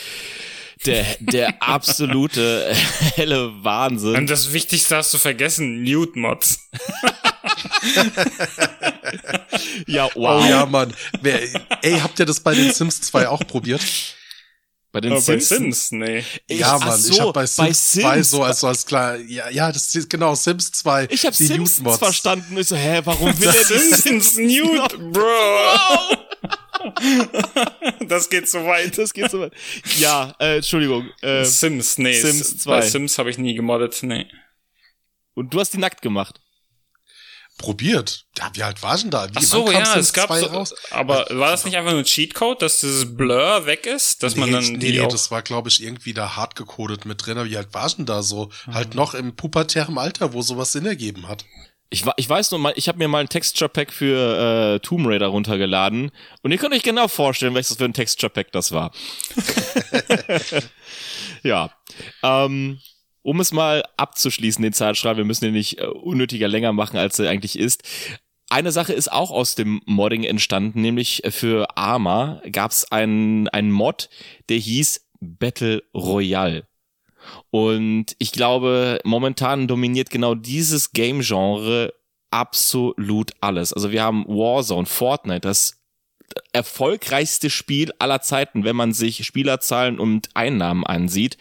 der, 0.87 1.05
der 1.21 1.63
absolute 1.63 2.75
helle 3.17 3.53
Wahnsinn. 3.63 4.17
Und 4.17 4.31
das 4.31 4.55
Wichtigste 4.55 4.97
hast 4.97 5.13
du 5.13 5.19
vergessen, 5.19 5.83
Nude-Mods. 5.83 6.71
ja, 9.87 10.09
wow. 10.15 10.43
Oh 10.43 10.49
ja, 10.49 10.67
Mann. 10.67 10.93
Wer, 11.21 11.41
ey, 11.83 11.99
habt 12.01 12.19
ihr 12.19 12.27
das 12.27 12.41
bei 12.41 12.55
den 12.55 12.73
Sims 12.73 13.01
2 13.03 13.29
auch 13.29 13.47
probiert? 13.47 13.83
Bei 14.93 15.01
den 15.01 15.13
oh, 15.13 15.19
Sims? 15.19 15.49
Bei 15.49 15.57
Sims, 15.57 15.93
nee. 15.93 16.25
Ich, 16.47 16.61
ja, 16.61 16.79
Mann, 16.79 16.99
so, 16.99 17.13
ich 17.13 17.21
habe 17.21 17.33
bei, 17.33 17.47
Sims 17.47 17.57
bei 17.57 17.73
Sims 17.73 17.93
2 18.03 18.23
so 18.23 18.43
als, 18.43 18.61
so 18.61 18.69
als 18.69 18.87
klar, 18.87 19.17
ja, 19.17 19.51
ja, 19.51 19.71
das 19.71 19.95
ist 19.95 20.09
genau 20.09 20.35
Sims 20.35 20.73
2. 20.73 21.09
Ich 21.11 21.27
habe 21.27 21.37
Sims 21.37 21.83
verstanden. 21.99 22.57
Ich 22.57 22.69
so, 22.69 22.77
hä, 22.77 23.03
warum 23.05 23.29
will 23.41 23.49
er 23.49 23.65
Sims 23.65 24.37
Nude, 24.37 24.99
Bro? 25.13 25.27
das 28.09 28.31
geht 28.31 28.49
so 28.49 28.65
weit. 28.65 28.97
Das 28.97 29.13
geht 29.13 29.31
so 29.31 29.41
weit. 29.41 29.53
Ja, 29.99 30.35
äh, 30.39 30.57
Entschuldigung. 30.57 31.11
Äh, 31.21 31.45
Sims, 31.45 31.99
nee. 31.99 32.19
Sims 32.19 32.59
2. 32.59 32.71
Bei 32.71 32.81
Sims 32.83 33.19
habe 33.19 33.31
ich 33.31 33.39
nie 33.39 33.55
gemoddet, 33.55 33.99
nee. 34.03 34.27
Und 35.35 35.53
du 35.53 35.61
hast 35.61 35.75
die 35.75 35.79
nackt 35.79 36.01
gemacht? 36.01 36.41
Probiert. 37.59 38.27
Ja, 38.39 38.51
wie 38.55 38.63
alt 38.63 38.83
war 38.83 38.97
denn 38.97 39.11
da? 39.11 39.29
Wie, 39.31 39.37
Ach 39.37 39.43
so, 39.43 39.71
ja, 39.71 39.97
es 39.97 40.13
gab 40.13 40.33
so, 40.33 40.47
raus? 40.47 40.75
aber 40.91 41.27
war 41.31 41.51
das 41.51 41.65
nicht 41.65 41.77
einfach 41.77 41.93
nur 41.93 42.01
ein 42.01 42.07
Cheatcode, 42.07 42.61
dass 42.63 42.81
dieses 42.81 43.17
Blur 43.17 43.67
weg 43.67 43.87
ist, 43.87 44.23
dass 44.23 44.35
nee, 44.35 44.41
man 44.41 44.53
dann 44.53 44.65
nee, 44.75 44.91
nee, 44.91 45.09
das 45.09 45.31
war 45.31 45.43
glaube 45.43 45.69
ich 45.69 45.83
irgendwie 45.83 46.13
da 46.13 46.37
hart 46.37 46.55
gecodet 46.55 47.07
mit 47.07 47.25
drin, 47.25 47.39
aber 47.39 47.49
wie 47.49 47.57
alt 47.57 47.73
war 47.73 47.89
denn 47.89 48.07
da 48.07 48.23
so? 48.23 48.51
Mhm. 48.67 48.75
Halt 48.75 48.95
noch 48.95 49.15
im 49.15 49.35
pubertären 49.35 49.97
Alter, 49.99 50.33
wo 50.33 50.43
sowas 50.43 50.73
Sinn 50.73 50.87
ergeben 50.87 51.29
hat. 51.29 51.45
Ich, 51.89 52.05
ich 52.17 52.29
weiß 52.29 52.51
nur 52.51 52.59
mal, 52.59 52.73
ich 52.77 52.89
habe 52.89 52.99
mir 52.99 53.07
mal 53.07 53.21
ein 53.21 53.29
Texture 53.29 53.69
Pack 53.69 53.93
für 53.93 54.75
äh, 54.75 54.81
Tomb 54.81 55.07
Raider 55.07 55.29
runtergeladen 55.29 56.11
und 56.43 56.51
ihr 56.51 56.59
könnt 56.59 56.75
euch 56.75 56.83
genau 56.83 57.07
vorstellen, 57.07 57.55
welches 57.55 57.77
für 57.77 57.85
ein 57.85 57.95
Texture 57.95 58.29
Pack 58.29 58.51
das 58.53 58.73
war. 58.73 58.91
ja. 61.43 61.71
Ähm, 62.25 62.81
um 63.27 63.41
es 63.41 63.53
mal 63.53 63.83
abzuschließen, 63.97 64.63
den 64.63 64.73
Zeitstrahl, 64.73 65.17
wir 65.17 65.25
müssen 65.25 65.47
den 65.47 65.55
nicht 65.55 65.81
äh, 65.81 65.87
unnötiger 65.87 66.47
länger 66.47 66.73
machen, 66.73 66.97
als 66.97 67.19
er 67.19 67.29
eigentlich 67.29 67.59
ist. 67.59 67.83
eine 68.49 68.71
Sache 68.71 68.93
ist 68.93 69.11
auch 69.11 69.33
aus 69.33 69.57
dem 69.57 69.83
Modding 69.85 70.23
entstanden, 70.23 70.81
nämlich 70.81 71.23
für 71.31 71.77
Arma 71.77 72.41
gab 72.53 72.71
es 72.71 72.91
einen, 72.93 73.49
einen 73.49 73.73
Mod, 73.73 74.09
der 74.49 74.59
hieß 74.59 75.09
Battle 75.19 75.83
Royale. 75.93 76.69
Und 77.51 78.15
ich 78.21 78.31
glaube, 78.31 79.01
momentan 79.03 79.67
dominiert 79.67 80.11
genau 80.11 80.37
dieses 80.37 80.93
Game-Genre 80.93 81.93
absolut 82.31 83.33
alles. 83.41 83.73
Also 83.73 83.91
wir 83.91 84.05
haben 84.05 84.25
Warzone, 84.29 84.87
Fortnite, 84.87 85.41
das 85.41 85.76
erfolgreichste 86.53 87.51
Spiel 87.51 87.93
aller 87.99 88.21
Zeiten, 88.21 88.65
wenn 88.65 88.77
man 88.77 88.93
sich 88.93 89.25
Spielerzahlen 89.27 89.99
und 89.99 90.29
Einnahmen 90.35 90.85
ansieht. 90.85 91.37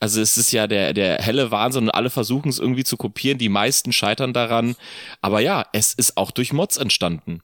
Also 0.00 0.20
es 0.20 0.36
ist 0.36 0.52
ja 0.52 0.66
der, 0.66 0.92
der 0.92 1.18
helle 1.18 1.50
Wahnsinn 1.50 1.84
und 1.84 1.90
alle 1.90 2.10
versuchen 2.10 2.48
es 2.48 2.58
irgendwie 2.58 2.84
zu 2.84 2.96
kopieren. 2.96 3.38
Die 3.38 3.48
meisten 3.48 3.92
scheitern 3.92 4.32
daran. 4.32 4.76
Aber 5.20 5.40
ja, 5.40 5.66
es 5.72 5.92
ist 5.94 6.16
auch 6.16 6.30
durch 6.30 6.52
Mods 6.52 6.76
entstanden. 6.76 7.42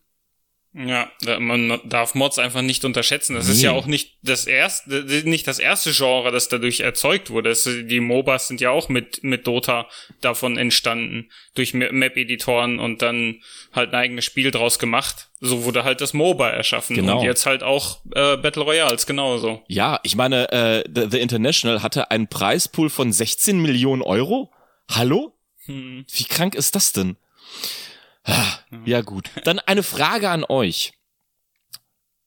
Ja, 0.72 1.10
man 1.40 1.80
darf 1.84 2.14
Mods 2.14 2.38
einfach 2.38 2.62
nicht 2.62 2.84
unterschätzen. 2.84 3.34
Das 3.34 3.46
nee. 3.46 3.54
ist 3.54 3.62
ja 3.62 3.72
auch 3.72 3.86
nicht 3.86 4.18
das 4.22 4.46
erste, 4.46 5.02
nicht 5.24 5.48
das 5.48 5.58
erste 5.58 5.90
Genre, 5.90 6.30
das 6.30 6.48
dadurch 6.48 6.78
erzeugt 6.78 7.30
wurde. 7.30 7.48
Das, 7.48 7.64
die 7.64 7.98
MOBAs 7.98 8.46
sind 8.46 8.60
ja 8.60 8.70
auch 8.70 8.88
mit, 8.88 9.24
mit 9.24 9.48
Dota 9.48 9.88
davon 10.20 10.56
entstanden. 10.56 11.28
Durch 11.54 11.74
Map-Editoren 11.74 12.78
und 12.78 13.02
dann 13.02 13.42
halt 13.72 13.90
ein 13.90 13.96
eigenes 13.96 14.24
Spiel 14.24 14.52
draus 14.52 14.78
gemacht. 14.78 15.30
So 15.40 15.64
wurde 15.64 15.82
halt 15.82 16.00
das 16.00 16.14
MOBA 16.14 16.50
erschaffen. 16.50 16.94
Genau. 16.94 17.18
Und 17.18 17.24
jetzt 17.24 17.46
halt 17.46 17.64
auch 17.64 18.04
äh, 18.14 18.36
Battle 18.36 18.62
Royales 18.62 19.06
genauso. 19.06 19.64
Ja, 19.66 19.98
ich 20.04 20.14
meine, 20.14 20.52
äh, 20.52 20.84
The, 20.86 21.08
The 21.10 21.18
International 21.18 21.82
hatte 21.82 22.12
einen 22.12 22.28
Preispool 22.28 22.90
von 22.90 23.12
16 23.12 23.60
Millionen 23.60 24.02
Euro. 24.02 24.52
Hallo? 24.88 25.34
Hm. 25.64 26.04
Wie 26.12 26.24
krank 26.24 26.54
ist 26.54 26.76
das 26.76 26.92
denn? 26.92 27.16
Ja 28.84 29.00
gut. 29.00 29.30
Dann 29.44 29.58
eine 29.58 29.82
Frage 29.82 30.30
an 30.30 30.44
euch. 30.44 30.92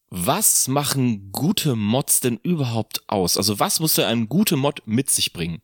Was 0.09 0.67
machen 0.67 1.31
gute 1.31 1.75
Mods 1.75 2.19
denn 2.19 2.37
überhaupt 2.43 3.01
aus? 3.07 3.37
Also 3.37 3.59
was 3.59 3.79
muss 3.79 3.95
denn 3.95 4.05
ein 4.05 4.29
guter 4.29 4.57
Mod 4.57 4.83
mit 4.85 5.09
sich 5.09 5.33
bringen? 5.33 5.61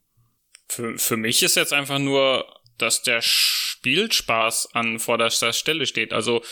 Für, 0.67 0.97
für 0.97 1.17
mich 1.17 1.43
ist 1.43 1.55
jetzt 1.55 1.73
einfach 1.73 1.99
nur, 1.99 2.61
dass 2.77 3.03
der 3.03 3.21
Spielspaß 3.21 4.73
an 4.73 4.99
vorderster 4.99 5.53
Stelle 5.53 5.85
steht. 5.85 6.13
Also 6.13 6.43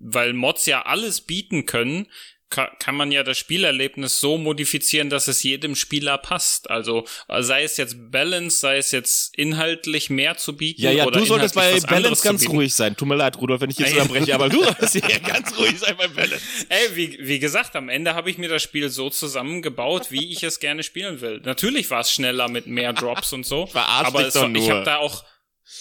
weil 0.00 0.32
Mods 0.32 0.66
ja 0.66 0.82
alles 0.82 1.20
bieten 1.20 1.66
können, 1.66 2.06
kann 2.50 2.96
man 2.96 3.12
ja 3.12 3.22
das 3.22 3.38
Spielerlebnis 3.38 4.18
so 4.18 4.36
modifizieren, 4.36 5.08
dass 5.08 5.28
es 5.28 5.42
jedem 5.42 5.76
Spieler 5.76 6.18
passt. 6.18 6.68
Also 6.68 7.06
sei 7.38 7.62
es 7.62 7.76
jetzt 7.76 8.10
Balance, 8.10 8.58
sei 8.58 8.78
es 8.78 8.90
jetzt 8.90 9.36
inhaltlich 9.38 10.10
mehr 10.10 10.36
zu 10.36 10.56
bieten. 10.56 10.82
Ja, 10.82 10.90
ja, 10.90 11.06
du 11.06 11.24
solltest 11.24 11.54
bei 11.54 11.78
Balance 11.80 12.22
ganz 12.24 12.48
ruhig 12.48 12.74
sein. 12.74 12.96
Tut 12.96 13.06
mir 13.06 13.14
leid, 13.14 13.40
Rudolf, 13.40 13.60
wenn 13.60 13.70
ich 13.70 13.78
jetzt 13.78 13.92
unterbreche, 13.92 14.34
aber 14.34 14.48
du 14.48 14.62
solltest 14.64 14.92
hier 14.94 15.20
ganz 15.20 15.56
ruhig 15.56 15.78
sein 15.78 15.94
bei 15.96 16.08
Balance. 16.08 16.42
Ey, 16.68 16.96
wie, 16.96 17.18
wie 17.20 17.38
gesagt, 17.38 17.76
am 17.76 17.88
Ende 17.88 18.14
habe 18.14 18.30
ich 18.30 18.38
mir 18.38 18.48
das 18.48 18.62
Spiel 18.62 18.88
so 18.90 19.10
zusammengebaut, 19.10 20.10
wie 20.10 20.32
ich 20.32 20.42
es 20.42 20.58
gerne 20.58 20.82
spielen 20.82 21.20
will. 21.20 21.40
Natürlich 21.44 21.88
war 21.90 22.00
es 22.00 22.10
schneller 22.10 22.48
mit 22.48 22.66
mehr 22.66 22.92
Drops 22.92 23.32
und 23.32 23.46
so. 23.46 23.66
Verarsch 23.66 24.08
aber 24.08 24.26
es, 24.26 24.34
ich 24.34 24.70
habe 24.70 24.84
da 24.84 24.96
auch 24.96 25.24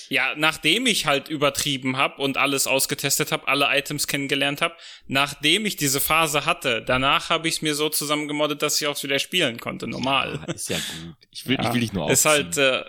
ja, 0.09 0.33
nachdem 0.35 0.85
ich 0.85 1.05
halt 1.05 1.29
übertrieben 1.29 1.97
habe 1.97 2.21
und 2.21 2.37
alles 2.37 2.67
ausgetestet 2.67 3.31
habe, 3.31 3.47
alle 3.47 3.67
Items 3.71 4.07
kennengelernt 4.07 4.61
habe, 4.61 4.75
nachdem 5.07 5.65
ich 5.65 5.75
diese 5.75 5.99
Phase 5.99 6.45
hatte, 6.45 6.83
danach 6.85 7.29
habe 7.29 7.47
ich 7.47 7.55
es 7.55 7.61
mir 7.61 7.75
so 7.75 7.89
zusammengemoddet, 7.89 8.61
dass 8.61 8.79
ich 8.81 8.87
auch 8.87 9.01
wieder 9.03 9.19
spielen 9.19 9.59
konnte, 9.59 9.87
normal. 9.87 10.39
Ja, 10.47 10.53
ist 10.53 10.69
ja 10.69 10.77
gut. 10.77 11.15
Ich 11.31 11.47
will, 11.47 11.57
ja, 11.57 11.67
ich 11.67 11.73
will 11.73 11.81
dich 11.81 11.93
nur 11.93 12.03
aufziehen. 12.03 12.13
Ist 12.13 12.25
halt, 12.25 12.57
äh, 12.57 12.83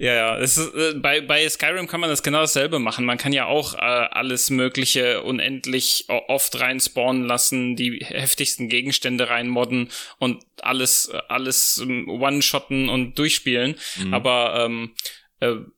ja, 0.00 0.14
ja, 0.14 0.38
es 0.38 0.56
ist, 0.56 0.74
äh, 0.74 0.94
bei, 0.94 1.20
bei 1.20 1.46
Skyrim 1.46 1.86
kann 1.86 2.00
man 2.00 2.08
das 2.08 2.22
genau 2.22 2.40
dasselbe 2.40 2.78
machen. 2.78 3.04
Man 3.04 3.18
kann 3.18 3.34
ja 3.34 3.44
auch 3.44 3.74
äh, 3.74 3.78
alles 3.80 4.48
Mögliche 4.48 5.22
unendlich 5.22 6.06
oft 6.08 6.58
reinspawnen 6.58 7.26
lassen, 7.26 7.76
die 7.76 7.98
heftigsten 8.02 8.70
Gegenstände 8.70 9.28
reinmodden 9.28 9.90
und 10.18 10.42
alles, 10.62 11.10
alles 11.28 11.76
ähm, 11.82 12.08
one-shotten 12.08 12.88
und 12.88 13.18
durchspielen. 13.18 13.76
Mhm. 13.98 14.14
Aber 14.14 14.64
ähm, 14.64 14.94
äh, 14.94 15.29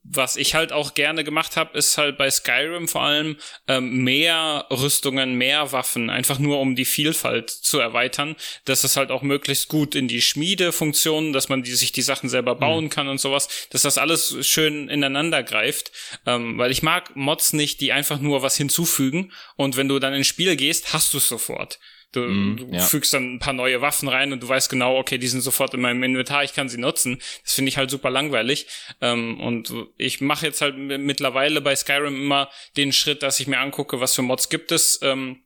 was 0.03 0.35
ich 0.35 0.55
halt 0.55 0.73
auch 0.73 0.93
gerne 0.93 1.23
gemacht 1.23 1.55
habe, 1.55 1.77
ist 1.77 1.97
halt 1.97 2.17
bei 2.17 2.29
Skyrim 2.29 2.87
vor 2.89 3.03
allem 3.03 3.37
ähm, 3.67 4.03
mehr 4.03 4.67
Rüstungen, 4.69 5.35
mehr 5.35 5.71
Waffen, 5.71 6.09
einfach 6.09 6.37
nur 6.37 6.59
um 6.59 6.75
die 6.75 6.85
Vielfalt 6.85 7.49
zu 7.49 7.79
erweitern, 7.79 8.35
dass 8.65 8.83
es 8.83 8.97
halt 8.97 9.09
auch 9.09 9.21
möglichst 9.21 9.69
gut 9.69 9.95
in 9.95 10.09
die 10.09 10.21
Schmiedefunktionen, 10.21 11.31
dass 11.31 11.47
man 11.47 11.63
die, 11.63 11.71
sich 11.71 11.93
die 11.93 12.01
Sachen 12.01 12.27
selber 12.27 12.55
bauen 12.55 12.85
mhm. 12.85 12.89
kann 12.89 13.07
und 13.07 13.19
sowas, 13.19 13.67
dass 13.69 13.83
das 13.83 13.97
alles 13.97 14.35
schön 14.45 14.89
ineinander 14.89 15.43
greift, 15.43 15.91
ähm, 16.25 16.57
weil 16.57 16.71
ich 16.71 16.83
mag 16.83 17.15
Mods 17.15 17.53
nicht, 17.53 17.79
die 17.79 17.93
einfach 17.93 18.19
nur 18.19 18.41
was 18.41 18.57
hinzufügen 18.57 19.31
und 19.55 19.77
wenn 19.77 19.87
du 19.87 19.99
dann 19.99 20.13
ins 20.13 20.27
Spiel 20.27 20.57
gehst, 20.57 20.93
hast 20.93 21.13
du 21.13 21.19
es 21.19 21.27
sofort. 21.27 21.79
Du, 22.13 22.21
mm, 22.21 22.57
du 22.57 22.67
ja. 22.71 22.79
fügst 22.79 23.13
dann 23.13 23.35
ein 23.35 23.39
paar 23.39 23.53
neue 23.53 23.81
Waffen 23.81 24.07
rein 24.07 24.31
und 24.31 24.41
du 24.41 24.47
weißt 24.47 24.69
genau, 24.69 24.97
okay, 24.97 25.17
die 25.17 25.27
sind 25.27 25.41
sofort 25.41 25.73
in 25.73 25.81
meinem 25.81 26.01
Inventar, 26.03 26.43
ich 26.43 26.53
kann 26.53 26.69
sie 26.69 26.77
nutzen. 26.77 27.19
Das 27.43 27.53
finde 27.53 27.69
ich 27.69 27.77
halt 27.77 27.89
super 27.89 28.09
langweilig. 28.09 28.67
Ähm, 29.01 29.39
und 29.41 29.73
ich 29.97 30.21
mache 30.21 30.45
jetzt 30.45 30.61
halt 30.61 30.77
mittlerweile 30.77 31.59
bei 31.59 31.75
Skyrim 31.75 32.15
immer 32.15 32.49
den 32.77 32.93
Schritt, 32.93 33.23
dass 33.23 33.39
ich 33.39 33.47
mir 33.47 33.59
angucke, 33.59 33.99
was 33.99 34.15
für 34.15 34.21
Mods 34.21 34.49
gibt 34.49 34.71
es. 34.71 34.99
Ähm, 35.01 35.41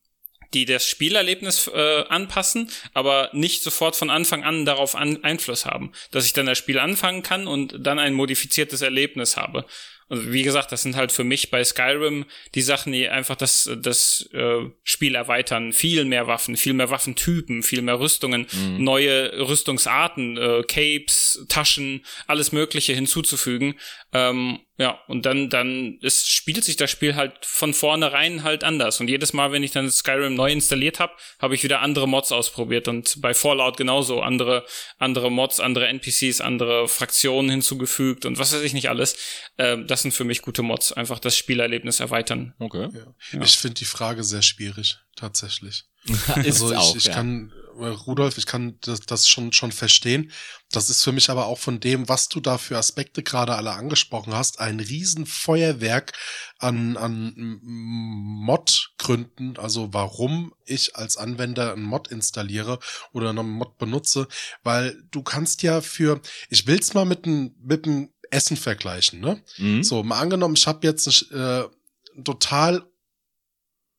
die 0.53 0.65
das 0.65 0.87
Spielerlebnis 0.87 1.67
äh, 1.67 2.05
anpassen, 2.07 2.69
aber 2.93 3.29
nicht 3.33 3.63
sofort 3.63 3.95
von 3.95 4.09
Anfang 4.09 4.43
an 4.43 4.65
darauf 4.65 4.95
an 4.95 5.23
Einfluss 5.23 5.65
haben. 5.65 5.91
Dass 6.11 6.25
ich 6.25 6.33
dann 6.33 6.45
das 6.45 6.57
Spiel 6.57 6.79
anfangen 6.79 7.21
kann 7.21 7.47
und 7.47 7.75
dann 7.85 7.99
ein 7.99 8.13
modifiziertes 8.13 8.81
Erlebnis 8.81 9.35
habe. 9.35 9.65
Und 10.09 10.31
wie 10.31 10.43
gesagt, 10.43 10.71
das 10.71 10.83
sind 10.83 10.95
halt 10.95 11.11
für 11.11 11.23
mich 11.23 11.51
bei 11.51 11.63
Skyrim 11.63 12.25
die 12.55 12.61
Sachen, 12.61 12.93
die 12.93 13.09
einfach 13.09 13.35
das, 13.35 13.69
das 13.77 14.29
äh, 14.33 14.69
Spiel 14.83 15.15
erweitern. 15.15 15.73
Viel 15.73 16.05
mehr 16.05 16.27
Waffen, 16.27 16.55
viel 16.55 16.73
mehr 16.73 16.89
Waffentypen, 16.89 17.61
viel 17.61 17.81
mehr 17.81 17.99
Rüstungen, 17.99 18.47
mhm. 18.53 18.83
neue 18.83 19.47
Rüstungsarten, 19.47 20.37
äh, 20.37 20.63
Capes, 20.63 21.45
Taschen, 21.49 22.05
alles 22.25 22.53
Mögliche 22.53 22.93
hinzuzufügen. 22.93 23.75
Ähm, 24.17 24.59
ja, 24.77 24.99
und 25.07 25.25
dann, 25.25 25.49
dann 25.49 25.97
ist, 26.01 26.29
spielt 26.29 26.63
sich 26.63 26.75
das 26.75 26.89
Spiel 26.89 27.15
halt 27.15 27.45
von 27.45 27.73
vornherein 27.73 28.43
halt 28.43 28.63
anders. 28.63 28.99
Und 28.99 29.09
jedes 29.09 29.33
Mal, 29.33 29.51
wenn 29.51 29.63
ich 29.63 29.71
dann 29.71 29.91
Skyrim 29.91 30.33
neu 30.33 30.51
installiert 30.51 30.99
habe, 30.99 31.13
habe 31.39 31.55
ich 31.55 31.63
wieder 31.63 31.81
andere 31.81 32.07
Mods 32.07 32.31
ausprobiert. 32.31 32.87
Und 32.87 33.21
bei 33.21 33.33
Fallout 33.33 33.77
genauso 33.77 34.21
andere, 34.21 34.65
andere 34.97 35.31
Mods, 35.31 35.59
andere 35.59 35.87
NPCs, 35.87 36.41
andere 36.41 36.87
Fraktionen 36.87 37.51
hinzugefügt 37.51 38.25
und 38.25 38.39
was 38.39 38.53
weiß 38.53 38.61
ich 38.61 38.73
nicht 38.73 38.89
alles. 38.89 39.17
Ähm, 39.57 39.87
das 39.87 40.01
sind 40.01 40.13
für 40.13 40.23
mich 40.23 40.41
gute 40.41 40.63
Mods. 40.63 40.93
Einfach 40.93 41.19
das 41.19 41.37
Spielerlebnis 41.37 41.99
erweitern. 41.99 42.55
Okay. 42.59 42.89
Ja. 42.93 43.13
Ja. 43.33 43.41
Ich 43.41 43.57
finde 43.57 43.75
die 43.75 43.85
Frage 43.85 44.23
sehr 44.23 44.41
schwierig, 44.41 44.97
tatsächlich. 45.15 45.85
Also 46.35 46.71
ich, 46.71 46.77
auch, 46.77 46.95
ich 46.95 47.05
ja. 47.05 47.13
kann 47.13 47.51
Rudolf, 47.77 48.37
ich 48.37 48.45
kann 48.45 48.77
das, 48.81 49.01
das 49.01 49.27
schon, 49.27 49.53
schon 49.53 49.71
verstehen. 49.71 50.31
Das 50.71 50.89
ist 50.89 51.03
für 51.03 51.11
mich 51.11 51.29
aber 51.29 51.45
auch 51.45 51.59
von 51.59 51.79
dem, 51.79 52.09
was 52.09 52.27
du 52.27 52.39
da 52.39 52.57
für 52.57 52.77
Aspekte 52.77 53.23
gerade 53.23 53.55
alle 53.55 53.71
angesprochen 53.71 54.33
hast, 54.33 54.59
ein 54.59 54.79
Riesenfeuerwerk 54.79 56.13
an, 56.57 56.97
an 56.97 57.59
Mod-Gründen, 57.61 59.57
also 59.57 59.93
warum 59.93 60.53
ich 60.65 60.95
als 60.95 61.17
Anwender 61.17 61.73
einen 61.73 61.83
Mod 61.83 62.07
installiere 62.07 62.79
oder 63.13 63.29
einen 63.29 63.49
Mod 63.49 63.77
benutze, 63.77 64.27
weil 64.63 65.03
du 65.11 65.21
kannst 65.21 65.61
ja 65.63 65.81
für, 65.81 66.19
ich 66.49 66.65
will's 66.67 66.93
mal 66.93 67.05
mit 67.05 67.25
einem 67.25 67.55
mit 67.61 67.85
einem 67.85 68.09
Essen 68.29 68.57
vergleichen, 68.57 69.21
ne? 69.21 69.41
Mhm. 69.57 69.83
So, 69.83 70.03
mal 70.03 70.19
angenommen, 70.19 70.55
ich 70.55 70.67
habe 70.67 70.85
jetzt 70.85 71.31
äh, 71.31 71.63
total 72.23 72.85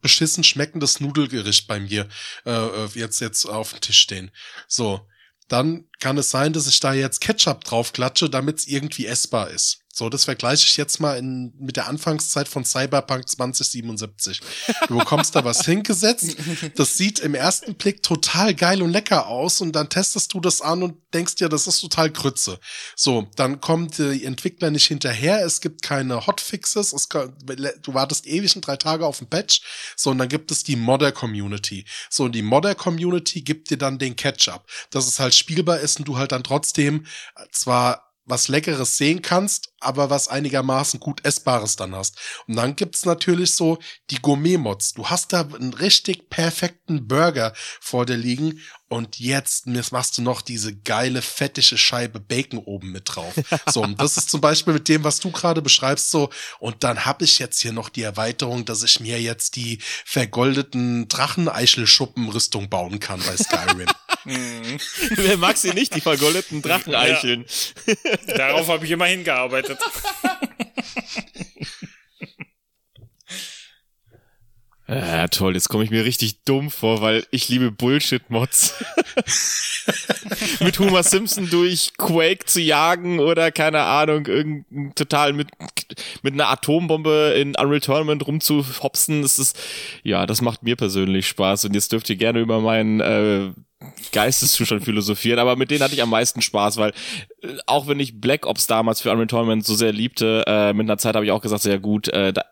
beschissen 0.00 0.44
schmeckendes 0.44 1.00
Nudelgericht 1.00 1.66
bei 1.66 1.80
mir 1.80 2.08
äh, 2.44 2.50
äh, 2.50 2.88
jetzt 2.94 3.20
jetzt 3.20 3.46
auf 3.46 3.72
dem 3.72 3.80
Tisch 3.80 3.98
stehen. 3.98 4.30
So, 4.66 5.06
dann 5.48 5.88
kann 5.98 6.18
es 6.18 6.30
sein, 6.30 6.52
dass 6.52 6.66
ich 6.66 6.78
da 6.80 6.92
jetzt 6.92 7.20
Ketchup 7.20 7.64
drauf 7.64 7.92
klatsche, 7.92 8.30
damit 8.30 8.58
es 8.58 8.66
irgendwie 8.66 9.06
essbar 9.06 9.50
ist. 9.50 9.80
So, 9.98 10.08
das 10.08 10.26
vergleiche 10.26 10.64
ich 10.64 10.76
jetzt 10.76 11.00
mal 11.00 11.18
in, 11.18 11.52
mit 11.58 11.74
der 11.74 11.88
Anfangszeit 11.88 12.46
von 12.46 12.64
Cyberpunk 12.64 13.28
2077. 13.28 14.40
Du 14.86 14.96
bekommst 14.96 15.34
da 15.34 15.44
was 15.44 15.64
hingesetzt, 15.64 16.36
das 16.76 16.96
sieht 16.96 17.18
im 17.18 17.34
ersten 17.34 17.74
Blick 17.74 18.04
total 18.04 18.54
geil 18.54 18.80
und 18.80 18.90
lecker 18.90 19.26
aus 19.26 19.60
und 19.60 19.72
dann 19.72 19.88
testest 19.88 20.32
du 20.32 20.40
das 20.40 20.62
an 20.62 20.84
und 20.84 20.94
denkst 21.12 21.34
dir, 21.34 21.48
das 21.48 21.66
ist 21.66 21.80
total 21.80 22.10
Grütze. 22.10 22.60
So, 22.94 23.26
dann 23.34 23.60
kommt 23.60 23.98
die 23.98 24.24
Entwickler 24.24 24.70
nicht 24.70 24.86
hinterher, 24.86 25.44
es 25.44 25.60
gibt 25.60 25.82
keine 25.82 26.28
Hotfixes, 26.28 26.92
es 26.92 27.08
du 27.08 27.94
wartest 27.94 28.28
ewig 28.28 28.54
in 28.54 28.60
drei 28.60 28.76
Tage 28.76 29.04
auf 29.04 29.20
ein 29.20 29.28
Patch, 29.28 29.62
so, 29.96 30.10
und 30.10 30.18
dann 30.18 30.28
gibt 30.28 30.52
es 30.52 30.62
die 30.62 30.76
Modder-Community. 30.76 31.84
So, 32.08 32.24
und 32.24 32.36
die 32.36 32.42
Modder-Community 32.42 33.42
gibt 33.42 33.70
dir 33.70 33.78
dann 33.78 33.98
den 33.98 34.14
Catch-up, 34.14 34.64
dass 34.90 35.08
es 35.08 35.18
halt 35.18 35.34
spielbar 35.34 35.80
ist 35.80 35.98
und 35.98 36.06
du 36.06 36.18
halt 36.18 36.30
dann 36.30 36.44
trotzdem 36.44 37.04
zwar 37.50 38.07
was 38.28 38.48
Leckeres 38.48 38.96
sehen 38.96 39.22
kannst, 39.22 39.72
aber 39.80 40.10
was 40.10 40.28
einigermaßen 40.28 41.00
gut 41.00 41.24
Essbares 41.24 41.76
dann 41.76 41.94
hast. 41.94 42.18
Und 42.46 42.56
dann 42.56 42.76
gibt's 42.76 43.04
natürlich 43.04 43.54
so 43.54 43.78
die 44.10 44.20
Gourmet-Mods. 44.20 44.94
Du 44.94 45.06
hast 45.06 45.32
da 45.32 45.42
einen 45.42 45.74
richtig 45.74 46.30
perfekten 46.30 47.08
Burger 47.08 47.52
vor 47.80 48.06
dir 48.06 48.16
liegen 48.16 48.60
und 48.88 49.18
jetzt 49.18 49.66
machst 49.66 50.16
du 50.16 50.22
noch 50.22 50.40
diese 50.40 50.74
geile, 50.74 51.20
fettige 51.20 51.76
Scheibe 51.76 52.20
Bacon 52.20 52.58
oben 52.58 52.90
mit 52.92 53.14
drauf. 53.14 53.34
So, 53.68 53.82
und 53.82 54.00
das 54.00 54.16
ist 54.16 54.30
zum 54.30 54.40
Beispiel 54.40 54.72
mit 54.72 54.88
dem, 54.88 55.04
was 55.04 55.20
du 55.20 55.30
gerade 55.30 55.60
beschreibst, 55.60 56.10
so. 56.10 56.30
Und 56.58 56.84
dann 56.84 57.04
habe 57.04 57.24
ich 57.24 57.38
jetzt 57.38 57.60
hier 57.60 57.72
noch 57.72 57.88
die 57.88 58.02
Erweiterung, 58.02 58.64
dass 58.64 58.82
ich 58.82 59.00
mir 59.00 59.20
jetzt 59.20 59.56
die 59.56 59.78
vergoldeten 60.04 61.08
Dracheneichelschuppenrüstung 61.08 62.70
bauen 62.70 62.98
kann 62.98 63.20
bei 63.20 63.36
Skyrim. 63.36 63.88
Mhm. 64.28 64.78
Wer 65.16 65.36
mag 65.38 65.56
sie 65.56 65.72
nicht, 65.72 65.94
die 65.94 66.00
vergoldeten 66.00 66.62
Dracheneicheln? 66.62 67.46
Ja. 67.86 68.36
Darauf 68.36 68.68
habe 68.68 68.84
ich 68.84 68.90
immer 68.90 69.06
hingearbeitet. 69.06 69.78
Ja, 74.90 75.28
toll, 75.28 75.52
jetzt 75.52 75.68
komme 75.68 75.84
ich 75.84 75.90
mir 75.90 76.06
richtig 76.06 76.44
dumm 76.44 76.70
vor, 76.70 77.02
weil 77.02 77.26
ich 77.30 77.50
liebe 77.50 77.70
Bullshit-Mods. 77.70 78.74
mit 80.60 80.78
Homer 80.78 81.02
Simpson 81.02 81.50
durch 81.50 81.92
Quake 81.98 82.46
zu 82.46 82.62
jagen 82.62 83.20
oder 83.20 83.52
keine 83.52 83.82
Ahnung, 83.82 84.24
irgendein 84.24 84.94
total 84.94 85.34
mit, 85.34 85.48
mit 86.22 86.32
einer 86.32 86.48
Atombombe 86.48 87.34
in 87.36 87.54
Unreal 87.56 87.80
Tournament 87.80 88.26
rumzuhopsen. 88.26 89.20
Das 89.20 89.38
ist, 89.38 89.58
ja, 90.04 90.24
das 90.24 90.40
macht 90.40 90.62
mir 90.62 90.76
persönlich 90.76 91.28
Spaß 91.28 91.66
und 91.66 91.74
jetzt 91.74 91.92
dürft 91.92 92.08
ihr 92.08 92.16
gerne 92.16 92.40
über 92.40 92.60
meinen 92.60 93.00
äh, 93.00 93.50
Geisteszustand 94.12 94.84
philosophieren, 94.84 95.38
aber 95.38 95.56
mit 95.56 95.70
denen 95.70 95.82
hatte 95.82 95.94
ich 95.94 96.02
am 96.02 96.10
meisten 96.10 96.42
Spaß, 96.42 96.78
weil 96.78 96.92
äh, 97.42 97.56
auch 97.66 97.86
wenn 97.86 98.00
ich 98.00 98.20
Black 98.20 98.46
Ops 98.46 98.66
damals 98.66 99.00
für 99.00 99.10
Unreal 99.10 99.28
Tournament 99.28 99.64
so 99.64 99.74
sehr 99.74 99.92
liebte, 99.92 100.44
äh, 100.46 100.72
mit 100.72 100.86
einer 100.86 100.98
Zeit 100.98 101.14
habe 101.14 101.24
ich 101.24 101.30
auch 101.30 101.42
gesagt, 101.42 101.62
sehr 101.62 101.78
gut, 101.78 102.08
äh, 102.08 102.32
da, 102.32 102.42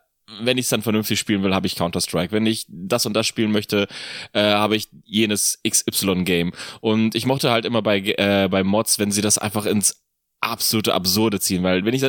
wenn 0.41 0.57
ich 0.57 0.65
es 0.65 0.69
dann 0.69 0.81
vernünftig 0.81 1.19
spielen 1.19 1.43
will, 1.43 1.55
habe 1.55 1.67
ich 1.67 1.75
Counter-Strike. 1.75 2.31
Wenn 2.31 2.45
ich 2.45 2.65
das 2.69 3.05
und 3.05 3.13
das 3.13 3.27
spielen 3.27 3.51
möchte, 3.51 3.87
äh, 4.33 4.41
habe 4.41 4.75
ich 4.75 4.89
jenes 5.05 5.59
XY-Game. 5.67 6.51
Und 6.81 7.15
ich 7.15 7.25
mochte 7.25 7.49
halt 7.49 7.65
immer 7.65 7.81
bei, 7.81 7.99
äh, 7.99 8.47
bei 8.49 8.63
Mods, 8.63 8.99
wenn 8.99 9.11
sie 9.11 9.21
das 9.21 9.37
einfach 9.37 9.65
ins 9.65 10.03
absolute 10.41 10.93
Absurde 10.93 11.39
ziehen, 11.39 11.63
weil 11.63 11.85
wenn 11.85 11.93
ich 11.93 12.05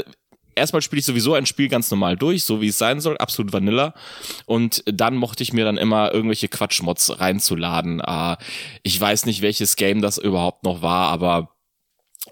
erstmal 0.58 0.82
spiele 0.82 1.00
ich 1.00 1.06
sowieso 1.06 1.34
ein 1.34 1.46
Spiel 1.46 1.68
ganz 1.68 1.90
normal 1.90 2.16
durch, 2.16 2.44
so 2.44 2.60
wie 2.60 2.68
es 2.68 2.78
sein 2.78 3.00
soll, 3.00 3.16
absolut 3.16 3.52
Vanilla. 3.52 3.94
Und 4.46 4.82
dann 4.86 5.16
mochte 5.16 5.42
ich 5.42 5.52
mir 5.52 5.64
dann 5.64 5.78
immer 5.78 6.12
irgendwelche 6.12 6.48
Quatschmods 6.48 7.18
reinzuladen. 7.18 8.00
Äh, 8.00 8.36
ich 8.82 9.00
weiß 9.00 9.26
nicht, 9.26 9.42
welches 9.42 9.76
Game 9.76 10.02
das 10.02 10.18
überhaupt 10.18 10.64
noch 10.64 10.82
war, 10.82 11.08
aber 11.08 11.57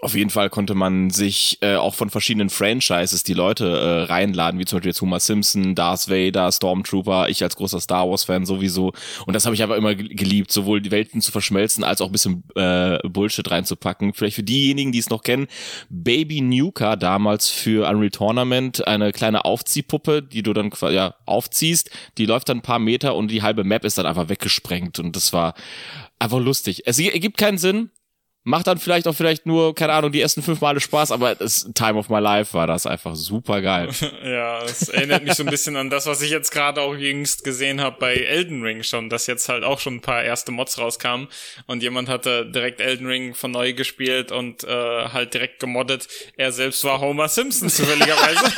auf 0.00 0.14
jeden 0.14 0.30
Fall 0.30 0.50
konnte 0.50 0.74
man 0.74 1.10
sich 1.10 1.58
äh, 1.60 1.76
auch 1.76 1.94
von 1.94 2.10
verschiedenen 2.10 2.50
Franchises 2.50 3.22
die 3.22 3.34
Leute 3.34 3.66
äh, 3.66 4.12
reinladen, 4.12 4.60
wie 4.60 4.64
zum 4.64 4.78
Beispiel 4.78 4.90
jetzt 4.90 5.00
Homer 5.00 5.20
Simpson, 5.20 5.74
Darth 5.74 6.08
Vader, 6.08 6.50
Stormtrooper, 6.52 7.28
ich 7.28 7.42
als 7.42 7.56
großer 7.56 7.80
Star 7.80 8.08
Wars-Fan 8.08 8.46
sowieso. 8.46 8.92
Und 9.26 9.34
das 9.34 9.44
habe 9.44 9.54
ich 9.54 9.62
aber 9.62 9.76
immer 9.76 9.94
geliebt, 9.94 10.52
sowohl 10.52 10.80
die 10.80 10.90
Welten 10.90 11.20
zu 11.20 11.32
verschmelzen, 11.32 11.84
als 11.84 12.00
auch 12.00 12.06
ein 12.06 12.12
bisschen 12.12 12.44
äh, 12.54 12.98
Bullshit 13.08 13.50
reinzupacken. 13.50 14.12
Vielleicht 14.12 14.36
für 14.36 14.42
diejenigen, 14.42 14.92
die 14.92 14.98
es 14.98 15.10
noch 15.10 15.22
kennen, 15.22 15.46
Baby 15.88 16.40
Nuka 16.40 16.96
damals 16.96 17.48
für 17.48 17.88
Unreal 17.88 18.10
Tournament, 18.10 18.86
eine 18.86 19.12
kleine 19.12 19.44
Aufziehpuppe, 19.44 20.22
die 20.22 20.42
du 20.42 20.52
dann 20.52 20.70
ja, 20.90 21.14
aufziehst, 21.26 21.90
die 22.18 22.26
läuft 22.26 22.48
dann 22.48 22.58
ein 22.58 22.62
paar 22.62 22.78
Meter 22.78 23.14
und 23.14 23.30
die 23.30 23.42
halbe 23.42 23.64
Map 23.64 23.84
ist 23.84 23.98
dann 23.98 24.06
einfach 24.06 24.28
weggesprengt. 24.28 24.98
Und 24.98 25.16
das 25.16 25.32
war 25.32 25.54
einfach 26.18 26.40
lustig. 26.40 26.82
Es 26.86 26.98
ergibt 26.98 27.38
keinen 27.38 27.58
Sinn, 27.58 27.90
macht 28.46 28.68
dann 28.68 28.78
vielleicht 28.78 29.08
auch 29.08 29.14
vielleicht 29.14 29.44
nur, 29.44 29.74
keine 29.74 29.92
Ahnung, 29.92 30.12
die 30.12 30.20
ersten 30.20 30.40
fünf 30.40 30.60
Male 30.60 30.78
Spaß, 30.78 31.10
aber 31.10 31.34
das 31.34 31.68
Time 31.74 31.98
of 31.98 32.08
My 32.08 32.20
Life 32.20 32.54
war 32.54 32.68
das 32.68 32.86
einfach 32.86 33.16
super 33.16 33.60
geil. 33.60 33.90
ja, 34.24 34.62
es 34.62 34.88
erinnert 34.88 35.24
mich 35.24 35.34
so 35.34 35.42
ein 35.42 35.50
bisschen 35.50 35.74
an 35.74 35.90
das, 35.90 36.06
was 36.06 36.22
ich 36.22 36.30
jetzt 36.30 36.52
gerade 36.52 36.80
auch 36.80 36.94
jüngst 36.94 37.42
gesehen 37.42 37.80
habe 37.80 37.96
bei 37.98 38.14
Elden 38.14 38.62
Ring 38.62 38.84
schon, 38.84 39.10
dass 39.10 39.26
jetzt 39.26 39.48
halt 39.48 39.64
auch 39.64 39.80
schon 39.80 39.96
ein 39.96 40.00
paar 40.00 40.22
erste 40.22 40.52
Mods 40.52 40.78
rauskamen 40.78 41.26
und 41.66 41.82
jemand 41.82 42.08
hatte 42.08 42.46
direkt 42.46 42.80
Elden 42.80 43.08
Ring 43.08 43.34
von 43.34 43.50
neu 43.50 43.72
gespielt 43.72 44.30
und 44.30 44.62
äh, 44.62 44.68
halt 44.68 45.34
direkt 45.34 45.58
gemoddet. 45.58 46.06
Er 46.36 46.52
selbst 46.52 46.84
war 46.84 47.00
Homer 47.00 47.28
Simpson 47.28 47.68
zufälligerweise. 47.68 48.44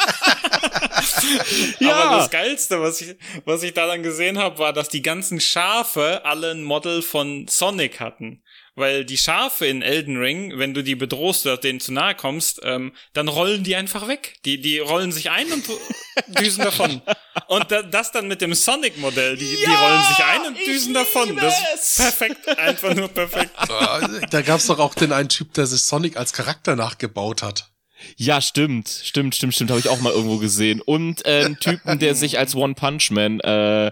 ja. 1.78 1.94
Aber 1.94 2.16
das 2.18 2.30
Geilste, 2.30 2.80
was 2.80 3.00
ich, 3.00 3.16
was 3.46 3.62
ich 3.62 3.72
da 3.72 3.86
dann 3.86 4.02
gesehen 4.02 4.38
habe, 4.38 4.58
war, 4.58 4.74
dass 4.74 4.88
die 4.88 5.02
ganzen 5.02 5.40
Schafe 5.40 6.24
alle 6.24 6.50
ein 6.50 6.62
Model 6.62 7.00
von 7.00 7.46
Sonic 7.48 8.00
hatten 8.00 8.42
weil 8.78 9.04
die 9.04 9.18
Schafe 9.18 9.66
in 9.66 9.82
Elden 9.82 10.16
Ring, 10.16 10.58
wenn 10.58 10.74
du 10.74 10.82
die 10.82 10.94
bedrohst 10.94 11.46
oder 11.46 11.56
denen 11.56 11.80
zu 11.80 11.92
nahe 11.92 12.14
kommst, 12.14 12.60
ähm, 12.62 12.92
dann 13.12 13.28
rollen 13.28 13.64
die 13.64 13.76
einfach 13.76 14.08
weg. 14.08 14.36
Die, 14.44 14.60
die 14.60 14.78
rollen 14.78 15.12
sich 15.12 15.30
ein 15.30 15.50
und 15.52 15.64
düsen 16.40 16.64
davon. 16.64 17.02
Und 17.48 17.70
da, 17.70 17.82
das 17.82 18.12
dann 18.12 18.28
mit 18.28 18.40
dem 18.40 18.54
Sonic-Modell, 18.54 19.36
die, 19.36 19.44
ja, 19.44 19.68
die 19.68 19.74
rollen 19.74 20.02
sich 20.08 20.24
ein 20.24 20.46
und 20.46 20.58
düsen 20.66 20.94
davon. 20.94 21.36
Das 21.36 21.54
ist 21.74 21.96
perfekt, 21.96 22.58
einfach 22.58 22.94
nur 22.94 23.08
perfekt. 23.08 23.50
Da 24.30 24.42
gab's 24.42 24.66
doch 24.66 24.78
auch 24.78 24.94
den 24.94 25.12
einen 25.12 25.28
Typ, 25.28 25.52
der 25.54 25.66
sich 25.66 25.82
Sonic 25.82 26.16
als 26.16 26.32
Charakter 26.32 26.76
nachgebaut 26.76 27.42
hat. 27.42 27.70
Ja, 28.16 28.40
stimmt, 28.40 28.88
stimmt, 28.88 29.34
stimmt, 29.34 29.54
stimmt, 29.54 29.70
habe 29.70 29.80
ich 29.80 29.88
auch 29.88 30.00
mal 30.00 30.12
irgendwo 30.12 30.38
gesehen. 30.38 30.80
Und 30.80 31.26
äh, 31.26 31.44
einen 31.44 31.58
Typen, 31.58 31.98
der 31.98 32.14
sich 32.14 32.38
als 32.38 32.54
One 32.54 32.74
Punch 32.74 33.10
Man 33.10 33.40
äh, 33.40 33.90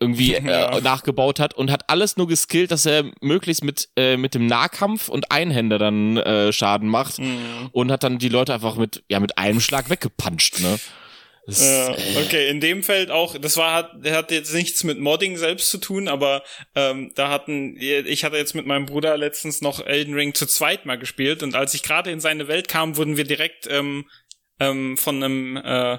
irgendwie 0.00 0.34
äh, 0.34 0.80
nachgebaut 0.80 1.40
hat 1.40 1.54
und 1.54 1.70
hat 1.70 1.88
alles 1.88 2.16
nur 2.16 2.28
geskillt, 2.28 2.70
dass 2.70 2.86
er 2.86 3.04
möglichst 3.20 3.64
mit 3.64 3.88
äh, 3.96 4.16
mit 4.16 4.34
dem 4.34 4.46
Nahkampf 4.46 5.08
und 5.08 5.30
Einhänder 5.30 5.78
dann 5.78 6.16
äh, 6.18 6.52
Schaden 6.52 6.88
macht 6.88 7.18
mhm. 7.18 7.70
und 7.72 7.90
hat 7.90 8.02
dann 8.02 8.18
die 8.18 8.28
Leute 8.28 8.54
einfach 8.54 8.76
mit 8.76 9.04
ja 9.08 9.20
mit 9.20 9.38
einem 9.38 9.60
Schlag 9.60 9.90
weggepuncht, 9.90 10.60
ne? 10.60 10.78
Das, 11.46 11.62
äh, 11.62 11.94
okay, 12.24 12.48
in 12.48 12.60
dem 12.60 12.82
Feld 12.82 13.12
auch, 13.12 13.38
das 13.38 13.56
war 13.56 13.72
hat, 13.72 13.92
hat 14.04 14.32
jetzt 14.32 14.52
nichts 14.52 14.82
mit 14.82 14.98
Modding 14.98 15.36
selbst 15.36 15.70
zu 15.70 15.78
tun, 15.78 16.08
aber 16.08 16.42
ähm, 16.74 17.12
da 17.14 17.30
hatten, 17.30 17.76
ich 17.78 18.24
hatte 18.24 18.36
jetzt 18.36 18.56
mit 18.56 18.66
meinem 18.66 18.86
Bruder 18.86 19.16
letztens 19.16 19.60
noch 19.60 19.84
Elden 19.86 20.14
Ring 20.14 20.34
zu 20.34 20.46
zweit 20.46 20.86
mal 20.86 20.98
gespielt 20.98 21.44
und 21.44 21.54
als 21.54 21.72
ich 21.72 21.84
gerade 21.84 22.10
in 22.10 22.18
seine 22.18 22.48
Welt 22.48 22.66
kam, 22.66 22.96
wurden 22.96 23.16
wir 23.16 23.22
direkt 23.22 23.68
ähm, 23.70 24.06
ähm, 24.58 24.96
von 24.96 25.22
einem 25.22 25.56
äh, 25.56 25.98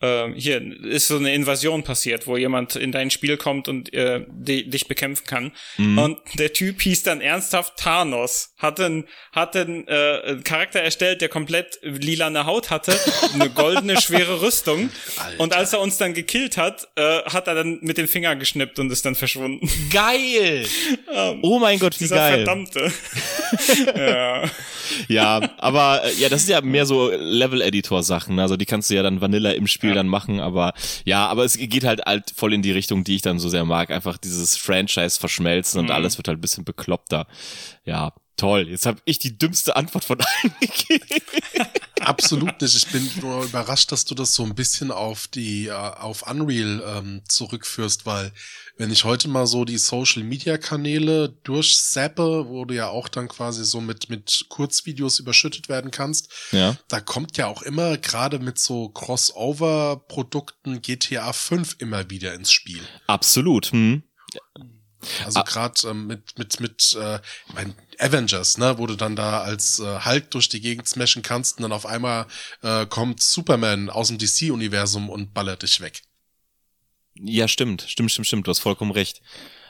äh, 0.00 0.28
hier 0.34 0.60
ist 0.84 1.08
so 1.08 1.16
eine 1.16 1.34
Invasion 1.34 1.82
passiert, 1.82 2.26
wo 2.26 2.36
jemand 2.36 2.76
in 2.76 2.92
dein 2.92 3.10
Spiel 3.10 3.36
kommt 3.36 3.68
und 3.68 3.92
äh, 3.92 4.24
die, 4.28 4.68
dich 4.70 4.86
bekämpfen 4.86 5.26
kann. 5.26 5.52
Mhm. 5.76 5.98
Und 5.98 6.18
der 6.34 6.52
Typ 6.52 6.80
hieß 6.80 7.02
dann 7.02 7.20
ernsthaft 7.20 7.76
Thanos. 7.76 8.54
Hat 8.56 8.78
einen, 8.80 9.04
hat 9.32 9.56
einen, 9.56 9.86
äh, 9.88 10.20
einen 10.24 10.44
Charakter 10.44 10.80
erstellt, 10.80 11.20
der 11.20 11.28
komplett 11.28 11.78
lilane 11.82 12.46
Haut 12.46 12.70
hatte, 12.70 12.98
eine 13.34 13.50
goldene, 13.50 14.00
schwere 14.00 14.40
Rüstung. 14.40 14.90
Alter. 15.16 15.40
Und 15.40 15.52
als 15.52 15.72
er 15.72 15.80
uns 15.80 15.98
dann 15.98 16.14
gekillt 16.14 16.56
hat, 16.56 16.88
äh, 16.96 17.22
hat 17.24 17.48
er 17.48 17.54
dann 17.54 17.78
mit 17.82 17.98
dem 17.98 18.06
Finger 18.06 18.36
geschnippt 18.36 18.78
und 18.78 18.92
ist 18.92 19.04
dann 19.04 19.14
verschwunden. 19.14 19.68
Geil! 19.90 20.66
ähm, 21.12 21.40
oh 21.42 21.58
mein 21.58 21.78
Gott, 21.78 22.00
wie 22.00 22.08
geil. 22.08 22.44
Verdammte. 22.44 22.92
ja. 23.96 24.50
ja, 25.08 25.50
aber 25.58 26.04
äh, 26.04 26.14
ja, 26.14 26.28
das 26.28 26.42
ist 26.42 26.48
ja 26.48 26.60
mehr 26.60 26.86
so 26.86 27.10
Level-Editor-Sachen. 27.10 28.38
Also 28.38 28.56
die 28.56 28.66
kannst 28.66 28.90
du 28.90 28.94
ja 28.94 29.02
dann 29.02 29.20
Vanilla 29.20 29.50
im 29.50 29.66
Spiel 29.66 29.87
Spiel 29.88 29.96
ja. 29.96 29.96
dann 29.96 30.08
machen, 30.08 30.40
aber 30.40 30.74
ja, 31.04 31.26
aber 31.26 31.44
es 31.44 31.56
geht 31.56 31.84
halt 31.84 32.02
halt 32.06 32.32
voll 32.34 32.52
in 32.52 32.62
die 32.62 32.72
Richtung, 32.72 33.04
die 33.04 33.16
ich 33.16 33.22
dann 33.22 33.38
so 33.38 33.48
sehr 33.48 33.64
mag. 33.64 33.90
Einfach 33.90 34.18
dieses 34.18 34.56
Franchise 34.56 35.18
verschmelzen 35.18 35.80
und 35.80 35.86
mhm. 35.86 35.92
alles 35.92 36.18
wird 36.18 36.28
halt 36.28 36.38
ein 36.38 36.42
bisschen 36.42 36.64
bekloppter. 36.64 37.26
Ja, 37.84 38.12
toll. 38.36 38.68
Jetzt 38.68 38.86
habe 38.86 39.00
ich 39.04 39.18
die 39.18 39.36
dümmste 39.36 39.76
Antwort 39.76 40.04
von 40.04 40.18
allen 40.42 40.54
gegeben. 40.60 41.22
Absolut 42.00 42.60
nicht. 42.60 42.74
Ich 42.74 42.86
bin 42.88 43.10
nur 43.20 43.44
überrascht, 43.44 43.92
dass 43.92 44.04
du 44.04 44.14
das 44.14 44.34
so 44.34 44.44
ein 44.44 44.54
bisschen 44.54 44.90
auf 44.90 45.26
die, 45.26 45.66
äh, 45.66 45.72
auf 45.72 46.28
Unreal 46.30 46.82
ähm, 46.86 47.22
zurückführst, 47.28 48.06
weil 48.06 48.32
wenn 48.78 48.92
ich 48.92 49.04
heute 49.04 49.28
mal 49.28 49.46
so 49.46 49.64
die 49.64 49.76
Social 49.76 50.22
Media 50.22 50.56
Kanäle 50.56 51.28
durchsappe, 51.42 52.46
wo 52.48 52.64
du 52.64 52.74
ja 52.74 52.88
auch 52.88 53.08
dann 53.08 53.28
quasi 53.28 53.64
so 53.64 53.80
mit, 53.80 54.08
mit 54.08 54.46
Kurzvideos 54.48 55.18
überschüttet 55.18 55.68
werden 55.68 55.90
kannst, 55.90 56.32
ja. 56.52 56.76
da 56.88 57.00
kommt 57.00 57.36
ja 57.36 57.48
auch 57.48 57.62
immer 57.62 57.98
gerade 57.98 58.38
mit 58.38 58.58
so 58.58 58.88
Crossover 58.88 59.96
Produkten 60.08 60.80
GTA 60.80 61.32
5 61.32 61.76
immer 61.80 62.08
wieder 62.08 62.34
ins 62.34 62.52
Spiel. 62.52 62.80
Absolut. 63.08 63.72
Hm. 63.72 64.04
Also 65.24 65.40
ah. 65.40 65.42
gerade 65.44 65.88
ähm, 65.88 66.06
mit 66.06 66.38
mit 66.38 66.60
mit 66.60 66.96
äh, 67.00 67.20
ich 67.48 67.54
mein 67.54 67.74
Avengers, 67.98 68.58
ne, 68.58 68.78
wo 68.78 68.86
du 68.86 68.96
dann 68.96 69.14
da 69.14 69.42
als 69.42 69.78
äh, 69.78 70.04
Hulk 70.04 70.30
durch 70.32 70.48
die 70.48 70.60
Gegend 70.60 70.88
smashen 70.88 71.22
kannst 71.22 71.58
und 71.58 71.62
dann 71.62 71.72
auf 71.72 71.86
einmal 71.86 72.26
äh, 72.62 72.84
kommt 72.86 73.22
Superman 73.22 73.90
aus 73.90 74.08
dem 74.08 74.18
DC 74.18 74.50
Universum 74.52 75.08
und 75.08 75.34
ballert 75.34 75.62
dich 75.62 75.80
weg. 75.80 76.02
Ja, 77.20 77.48
stimmt, 77.48 77.82
stimmt, 77.88 78.10
stimmt, 78.12 78.26
stimmt, 78.26 78.46
du 78.46 78.50
hast 78.50 78.60
vollkommen 78.60 78.92
recht. 78.92 79.20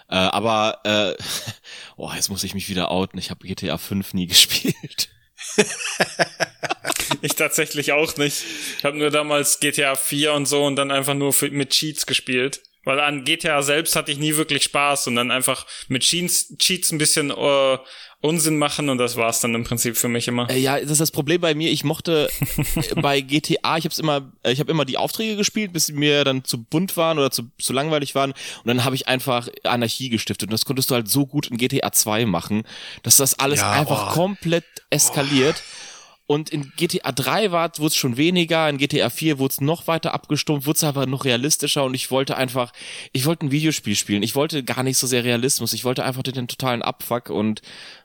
Äh, 0.09 0.16
aber 0.16 0.80
äh, 0.84 1.22
oh, 1.96 2.11
jetzt 2.14 2.28
muss 2.30 2.44
ich 2.44 2.55
mich 2.55 2.68
wieder 2.68 2.90
outen. 2.90 3.18
Ich 3.18 3.30
habe 3.30 3.46
GTA 3.46 3.78
5 3.78 4.14
nie 4.14 4.26
gespielt. 4.28 5.11
ich 7.22 7.34
tatsächlich 7.36 7.92
auch 7.92 8.16
nicht. 8.16 8.42
Ich 8.78 8.84
habe 8.84 8.99
nur 8.99 9.11
damals 9.11 9.61
GTA 9.61 9.94
4 9.94 10.32
und 10.32 10.46
so 10.46 10.64
und 10.64 10.76
dann 10.76 10.90
einfach 10.90 11.14
nur 11.14 11.32
für, 11.32 11.51
mit 11.51 11.70
Cheats 11.70 12.07
gespielt. 12.07 12.62
Weil 12.84 13.01
an 13.01 13.24
GTA 13.24 13.61
selbst 13.62 13.96
hatte 13.96 14.12
ich 14.12 14.18
nie 14.18 14.36
wirklich 14.36 14.64
Spaß 14.64 15.09
und 15.09 15.16
dann 15.16 15.30
einfach 15.30 15.66
mit 15.88 16.03
Cheats, 16.03 16.57
Cheats 16.57 16.90
ein 16.90 16.99
bisschen 16.99 17.30
äh, 17.30 17.78
Unsinn 18.20 18.58
machen 18.58 18.88
und 18.88 18.98
das 18.98 19.16
war's 19.16 19.40
dann 19.40 19.54
im 19.54 19.62
Prinzip 19.62 19.96
für 19.96 20.08
mich 20.08 20.26
immer. 20.26 20.50
Äh, 20.50 20.58
ja, 20.58 20.80
das 20.80 20.90
ist 20.90 21.00
das 21.00 21.10
Problem 21.12 21.40
bei 21.40 21.54
mir. 21.54 21.70
Ich 21.70 21.84
mochte 21.84 22.28
äh, 22.74 23.00
bei 23.00 23.20
GTA, 23.20 23.76
ich 23.76 23.84
habe 23.84 23.94
immer, 23.96 24.32
äh, 24.42 24.52
ich 24.52 24.58
habe 24.58 24.72
immer 24.72 24.84
die 24.84 24.98
Aufträge 24.98 25.36
gespielt, 25.36 25.72
bis 25.72 25.86
sie 25.86 25.92
mir 25.92 26.24
dann 26.24 26.42
zu 26.42 26.60
bunt 26.60 26.96
waren 26.96 27.18
oder 27.18 27.30
zu, 27.30 27.44
zu 27.60 27.72
langweilig 27.72 28.16
waren. 28.16 28.32
Und 28.32 28.66
dann 28.66 28.84
habe 28.84 28.96
ich 28.96 29.06
einfach 29.06 29.48
Anarchie 29.62 30.08
gestiftet. 30.08 30.48
Und 30.48 30.52
das 30.52 30.64
konntest 30.64 30.90
du 30.90 30.96
halt 30.96 31.08
so 31.08 31.26
gut 31.26 31.46
in 31.46 31.58
GTA 31.58 31.92
2 31.92 32.26
machen, 32.26 32.64
dass 33.04 33.18
das 33.18 33.38
alles 33.38 33.60
ja, 33.60 33.70
einfach 33.70 34.10
oh. 34.10 34.14
komplett 34.14 34.64
eskaliert. 34.90 35.56
Oh. 35.56 35.88
Und 36.28 36.50
in 36.50 36.74
GTA 36.76 37.10
3 37.10 37.52
war 37.52 37.70
wurde 37.78 37.86
es 37.86 37.96
schon 37.96 38.18
weniger, 38.18 38.68
in 38.68 38.76
GTA 38.76 39.08
4 39.08 39.38
wurde 39.38 39.52
es 39.52 39.62
noch 39.62 39.86
weiter 39.86 40.12
abgestumpft, 40.12 40.66
wurde 40.66 40.76
es 40.76 40.84
aber 40.84 41.06
noch 41.06 41.24
realistischer 41.24 41.84
und 41.84 41.94
ich 41.94 42.10
wollte 42.10 42.36
einfach, 42.36 42.74
ich 43.14 43.24
wollte 43.24 43.46
ein 43.46 43.50
Videospiel 43.50 43.96
spielen. 43.96 44.22
Ich 44.22 44.34
wollte 44.34 44.62
gar 44.62 44.82
nicht 44.82 44.98
so 44.98 45.06
sehr 45.06 45.24
Realismus, 45.24 45.72
ich 45.72 45.86
wollte 45.86 46.04
einfach 46.04 46.22
den, 46.22 46.34
den 46.34 46.46
totalen 46.46 46.82
Abfuck 46.82 47.30
und 47.30 47.62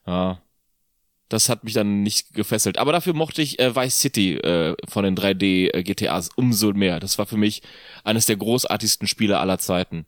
ja, 0.08 0.42
das 1.28 1.50
hat 1.50 1.66
mich 1.66 1.74
dann 1.74 2.02
nicht 2.02 2.34
gefesselt. 2.34 2.78
Aber 2.78 2.94
dafür 2.94 3.14
mochte 3.14 3.42
ich 3.42 3.60
äh, 3.60 3.76
Vice 3.76 4.00
City 4.00 4.36
äh, 4.38 4.78
von 4.88 5.04
den 5.04 5.18
3D 5.18 5.74
äh, 5.74 6.30
umso 6.38 6.72
mehr. 6.72 7.02
Das 7.02 7.18
war 7.18 7.26
für 7.26 7.36
mich 7.36 7.62
eines 8.06 8.26
der 8.26 8.38
großartigsten 8.38 9.06
Spiele 9.06 9.40
aller 9.40 9.60
Zeiten. 9.60 10.06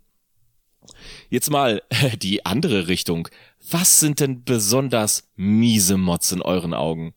Jetzt 1.29 1.51
mal 1.51 1.81
die 2.21 2.45
andere 2.45 2.87
Richtung. 2.87 3.27
Was 3.69 3.99
sind 3.99 4.21
denn 4.21 4.45
besonders 4.45 5.27
miese 5.35 5.97
Mods 5.97 6.31
in 6.31 6.41
euren 6.41 6.73
Augen? 6.73 7.13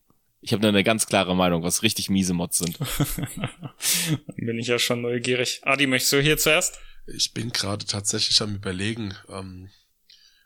Ich 0.48 0.52
habe 0.54 0.62
da 0.62 0.70
eine 0.70 0.82
ganz 0.82 1.06
klare 1.06 1.36
Meinung, 1.36 1.62
was 1.62 1.82
richtig 1.82 2.08
miese 2.08 2.32
Mods 2.32 2.56
sind. 2.56 2.78
Dann 2.80 4.34
bin 4.36 4.58
ich 4.58 4.68
ja 4.68 4.78
schon 4.78 5.02
neugierig. 5.02 5.60
Adi, 5.64 5.86
möchtest 5.86 6.14
du 6.14 6.22
hier 6.22 6.38
zuerst? 6.38 6.78
Ich 7.06 7.34
bin 7.34 7.50
gerade 7.50 7.84
tatsächlich 7.84 8.40
am 8.40 8.54
überlegen, 8.54 9.14
ähm, 9.28 9.68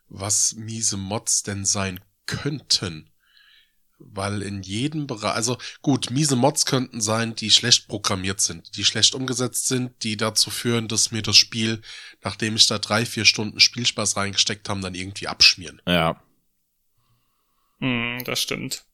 was 0.09 0.57
miese 0.57 0.97
Mods 0.97 1.45
denn 1.45 1.65
sein 1.65 2.01
könnten. 2.27 3.11
Weil 4.01 4.43
in 4.43 4.65
jedem 4.65 5.07
Bereich, 5.07 5.35
also 5.35 5.57
gut, 5.83 6.11
miese 6.11 6.35
Mods 6.35 6.67
könnten 6.67 7.01
sein, 7.01 7.37
die 7.37 7.53
schlecht 7.53 7.87
programmiert 7.87 8.41
sind, 8.41 8.77
die 8.77 8.85
schlecht 8.85 9.15
umgesetzt 9.15 9.69
sind, 9.69 10.03
die 10.03 10.17
dazu 10.17 10.51
führen, 10.51 10.89
dass 10.89 11.13
mir 11.13 11.23
das 11.23 11.37
Spiel, 11.37 11.81
nachdem 12.25 12.57
ich 12.57 12.67
da 12.67 12.81
drei, 12.81 13.07
vier 13.07 13.25
Stunden 13.25 13.61
Spielspaß 13.61 14.17
reingesteckt 14.17 14.69
habe, 14.69 14.81
dann 14.81 14.97
irgendwie 14.97 15.29
abschmieren. 15.29 15.81
Ja. 15.87 16.21
Hm, 17.79 18.25
das 18.25 18.43
stimmt 18.43 18.85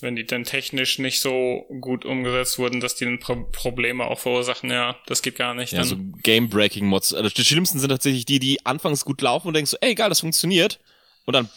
wenn 0.00 0.14
die 0.14 0.26
dann 0.26 0.44
technisch 0.44 0.98
nicht 0.98 1.20
so 1.20 1.66
gut 1.80 2.04
umgesetzt 2.04 2.58
wurden, 2.58 2.80
dass 2.80 2.96
die 2.96 3.06
dann 3.06 3.18
Pro 3.18 3.36
Probleme 3.50 4.04
auch 4.04 4.18
verursachen, 4.18 4.70
ja, 4.70 4.96
das 5.06 5.22
geht 5.22 5.36
gar 5.36 5.54
nicht. 5.54 5.72
Ja, 5.72 5.80
dann. 5.80 5.88
so 5.88 5.96
Game-Breaking-Mods. 6.22 7.14
Also 7.14 7.30
die 7.30 7.44
schlimmsten 7.44 7.78
sind 7.78 7.88
tatsächlich 7.88 8.26
die, 8.26 8.38
die 8.38 8.64
anfangs 8.66 9.04
gut 9.04 9.22
laufen 9.22 9.48
und 9.48 9.54
denkst 9.54 9.70
so, 9.70 9.78
ey, 9.80 9.94
geil, 9.94 10.08
das 10.08 10.20
funktioniert. 10.20 10.80
Und 11.24 11.34
dann 11.34 11.48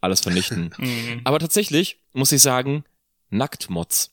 alles 0.00 0.20
vernichten. 0.20 0.74
Mhm. 0.78 1.20
Aber 1.24 1.38
tatsächlich 1.38 1.98
muss 2.12 2.32
ich 2.32 2.40
sagen, 2.40 2.84
Nackt-Mods. 3.28 4.12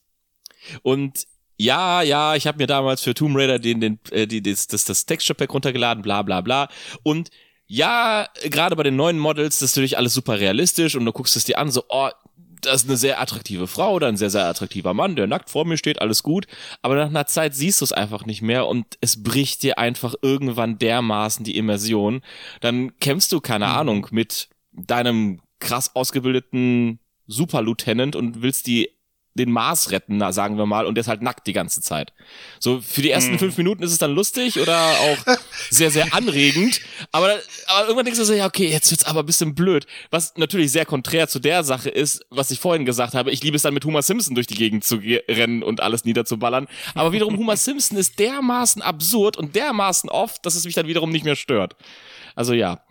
Und 0.82 1.26
ja, 1.56 2.02
ja, 2.02 2.36
ich 2.36 2.46
habe 2.46 2.58
mir 2.58 2.66
damals 2.66 3.02
für 3.02 3.14
Tomb 3.14 3.36
Raider 3.36 3.58
den, 3.58 3.80
den, 3.80 3.98
äh, 4.10 4.26
die, 4.26 4.42
das, 4.42 4.66
das, 4.66 4.84
das 4.84 5.06
Texture 5.06 5.34
Pack 5.34 5.52
runtergeladen, 5.52 6.02
bla 6.02 6.22
bla 6.22 6.40
bla. 6.40 6.68
Und 7.02 7.30
ja, 7.66 8.28
gerade 8.44 8.76
bei 8.76 8.82
den 8.82 8.96
neuen 8.96 9.18
Models, 9.18 9.58
das 9.58 9.70
ist 9.70 9.76
natürlich 9.76 9.98
alles 9.98 10.14
super 10.14 10.38
realistisch 10.38 10.94
und 10.94 11.04
du 11.04 11.12
guckst 11.12 11.36
es 11.36 11.44
dir 11.44 11.58
an, 11.58 11.70
so, 11.70 11.84
oh, 11.88 12.10
das 12.62 12.82
ist 12.82 12.88
eine 12.88 12.96
sehr 12.96 13.20
attraktive 13.20 13.66
Frau 13.66 13.94
oder 13.94 14.08
ein 14.08 14.16
sehr, 14.16 14.30
sehr 14.30 14.46
attraktiver 14.46 14.94
Mann, 14.94 15.16
der 15.16 15.26
nackt 15.26 15.50
vor 15.50 15.64
mir 15.64 15.76
steht, 15.76 16.00
alles 16.00 16.22
gut. 16.22 16.46
Aber 16.82 16.96
nach 16.96 17.08
einer 17.08 17.26
Zeit 17.26 17.54
siehst 17.54 17.80
du 17.80 17.84
es 17.84 17.92
einfach 17.92 18.26
nicht 18.26 18.42
mehr 18.42 18.66
und 18.66 18.86
es 19.00 19.22
bricht 19.22 19.62
dir 19.62 19.78
einfach 19.78 20.14
irgendwann 20.22 20.78
dermaßen 20.78 21.44
die 21.44 21.56
Immersion. 21.56 22.22
Dann 22.60 22.96
kämpfst 22.98 23.32
du, 23.32 23.40
keine 23.40 23.66
mhm. 23.66 23.72
Ahnung, 23.72 24.06
mit 24.10 24.48
deinem 24.72 25.40
krass 25.60 25.94
ausgebildeten 25.94 27.00
Superlieutenant 27.26 28.16
und 28.16 28.42
willst 28.42 28.66
die 28.66 28.90
den 29.38 29.50
Mars 29.50 29.90
retten, 29.90 30.20
sagen 30.32 30.58
wir 30.58 30.66
mal, 30.66 30.86
und 30.86 30.96
der 30.96 31.02
ist 31.02 31.08
halt 31.08 31.22
nackt 31.22 31.46
die 31.46 31.52
ganze 31.52 31.80
Zeit. 31.80 32.12
So, 32.60 32.80
für 32.80 33.02
die 33.02 33.10
ersten 33.10 33.36
mm. 33.36 33.38
fünf 33.38 33.56
Minuten 33.56 33.82
ist 33.82 33.92
es 33.92 33.98
dann 33.98 34.12
lustig 34.12 34.60
oder 34.60 34.78
auch 34.78 35.36
sehr, 35.70 35.90
sehr 35.90 36.12
anregend, 36.14 36.80
aber, 37.12 37.38
aber 37.66 37.82
irgendwann 37.82 38.04
denkst 38.04 38.18
du 38.18 38.24
so, 38.24 38.34
ja, 38.34 38.46
okay, 38.46 38.68
jetzt 38.68 38.90
wird's 38.90 39.04
aber 39.04 39.20
ein 39.20 39.26
bisschen 39.26 39.54
blöd. 39.54 39.86
Was 40.10 40.36
natürlich 40.36 40.72
sehr 40.72 40.84
konträr 40.84 41.28
zu 41.28 41.38
der 41.38 41.64
Sache 41.64 41.88
ist, 41.88 42.24
was 42.30 42.50
ich 42.50 42.58
vorhin 42.58 42.84
gesagt 42.84 43.14
habe, 43.14 43.30
ich 43.30 43.42
liebe 43.42 43.56
es 43.56 43.62
dann 43.62 43.74
mit 43.74 43.84
Homer 43.84 44.02
Simpson 44.02 44.34
durch 44.34 44.46
die 44.46 44.56
Gegend 44.56 44.84
zu 44.84 44.96
rennen 44.96 45.62
und 45.62 45.80
alles 45.80 46.04
niederzuballern, 46.04 46.66
aber 46.94 47.12
wiederum 47.12 47.38
Homer 47.38 47.56
Simpson 47.68 47.96
ist 47.96 48.18
dermaßen 48.18 48.82
absurd 48.82 49.36
und 49.36 49.54
dermaßen 49.54 50.10
oft, 50.10 50.44
dass 50.44 50.54
es 50.54 50.64
mich 50.64 50.74
dann 50.74 50.88
wiederum 50.88 51.10
nicht 51.10 51.24
mehr 51.24 51.36
stört. 51.36 51.76
Also 52.34 52.52
ja, 52.52 52.84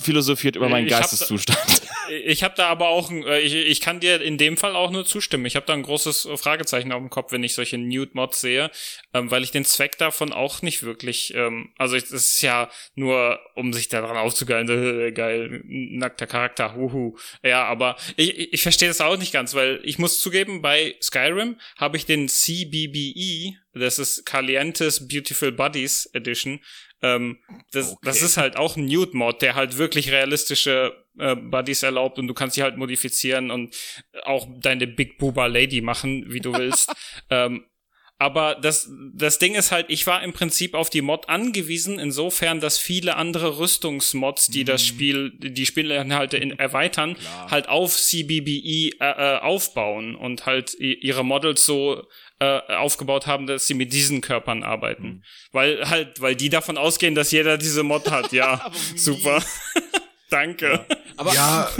philosophiert 0.00 0.56
über 0.56 0.68
meinen 0.68 0.86
ich 0.86 0.92
Geisteszustand. 0.92 1.82
Ich 2.10 2.42
habe 2.42 2.54
da 2.56 2.68
aber 2.68 2.88
auch, 2.88 3.10
äh, 3.10 3.40
ich, 3.40 3.54
ich 3.54 3.80
kann 3.80 4.00
dir 4.00 4.20
in 4.20 4.38
dem 4.38 4.56
Fall 4.56 4.74
auch 4.74 4.90
nur 4.90 5.04
zustimmen. 5.04 5.46
Ich 5.46 5.56
habe 5.56 5.66
da 5.66 5.74
ein 5.74 5.82
großes 5.82 6.28
Fragezeichen 6.36 6.92
auf 6.92 7.00
dem 7.00 7.10
Kopf, 7.10 7.32
wenn 7.32 7.44
ich 7.44 7.54
solche 7.54 7.78
Nude-Mods 7.78 8.40
sehe, 8.40 8.70
ähm, 9.14 9.30
weil 9.30 9.42
ich 9.42 9.50
den 9.50 9.64
Zweck 9.64 9.98
davon 9.98 10.32
auch 10.32 10.62
nicht 10.62 10.82
wirklich, 10.82 11.34
ähm, 11.34 11.72
also 11.76 11.96
es 11.96 12.10
ist 12.10 12.40
ja 12.42 12.70
nur, 12.94 13.40
um 13.54 13.72
sich 13.72 13.88
daran 13.88 14.16
aufzugeilen, 14.16 14.68
äh, 15.00 15.12
geil, 15.12 15.62
nackter 15.64 16.26
Charakter, 16.26 16.74
huhu. 16.74 17.16
Ja, 17.42 17.64
aber 17.64 17.96
ich, 18.16 18.52
ich 18.52 18.62
verstehe 18.62 18.88
das 18.88 19.00
auch 19.00 19.16
nicht 19.16 19.32
ganz, 19.32 19.54
weil 19.54 19.80
ich 19.84 19.98
muss 19.98 20.20
zugeben, 20.20 20.62
bei 20.62 20.96
Skyrim 21.02 21.56
habe 21.76 21.96
ich 21.96 22.06
den 22.06 22.28
CBBE, 22.28 23.56
das 23.74 23.98
ist 23.98 24.24
Calientes 24.24 25.06
Beautiful 25.08 25.52
Bodies 25.52 26.06
Edition, 26.12 26.60
ähm, 27.02 27.38
das, 27.72 27.92
okay. 27.92 28.00
das 28.02 28.22
ist 28.22 28.36
halt 28.36 28.56
auch 28.56 28.76
ein 28.76 28.86
Nude-Mod, 28.86 29.42
der 29.42 29.54
halt 29.54 29.78
wirklich 29.78 30.10
realistische 30.10 31.04
äh, 31.18 31.36
Buddies 31.36 31.82
erlaubt 31.82 32.18
und 32.18 32.26
du 32.26 32.34
kannst 32.34 32.54
sie 32.54 32.62
halt 32.62 32.76
modifizieren 32.76 33.50
und 33.50 33.74
auch 34.24 34.46
deine 34.60 34.86
Big 34.86 35.18
Booba 35.18 35.46
Lady 35.46 35.80
machen, 35.80 36.26
wie 36.28 36.40
du 36.40 36.52
willst. 36.52 36.92
ähm, 37.30 37.64
aber 38.20 38.56
das, 38.56 38.90
das 39.14 39.38
Ding 39.38 39.54
ist 39.54 39.70
halt, 39.70 39.86
ich 39.90 40.04
war 40.08 40.24
im 40.24 40.32
Prinzip 40.32 40.74
auf 40.74 40.90
die 40.90 41.02
Mod 41.02 41.28
angewiesen, 41.28 42.00
insofern, 42.00 42.58
dass 42.58 42.76
viele 42.76 43.14
andere 43.14 43.58
Rüstungsmods, 43.60 44.48
die 44.48 44.62
mhm. 44.62 44.66
das 44.66 44.84
Spiel, 44.84 45.30
die 45.38 45.66
Spielinhalte 45.66 46.36
in, 46.36 46.50
erweitern, 46.58 47.14
Klar. 47.14 47.50
halt 47.50 47.68
auf 47.68 47.96
CBBE 47.96 48.98
äh, 48.98 49.36
äh, 49.36 49.38
aufbauen 49.38 50.16
und 50.16 50.46
halt 50.46 50.74
ihre 50.80 51.24
Models 51.24 51.64
so 51.64 52.02
äh, 52.40 52.60
aufgebaut 52.74 53.28
haben, 53.28 53.46
dass 53.46 53.68
sie 53.68 53.74
mit 53.74 53.92
diesen 53.92 54.20
Körpern 54.20 54.64
arbeiten. 54.64 55.06
Mhm. 55.06 55.22
Weil 55.52 55.88
halt, 55.88 56.20
weil 56.20 56.34
die 56.34 56.50
davon 56.50 56.76
ausgehen, 56.76 57.14
dass 57.14 57.30
jeder 57.30 57.56
diese 57.56 57.84
Mod 57.84 58.10
hat. 58.10 58.32
Ja, 58.32 58.72
super. 58.96 59.42
Danke. 60.30 60.86
Ja. 60.88 60.96
Aber 61.16 61.34
ja, 61.34 61.70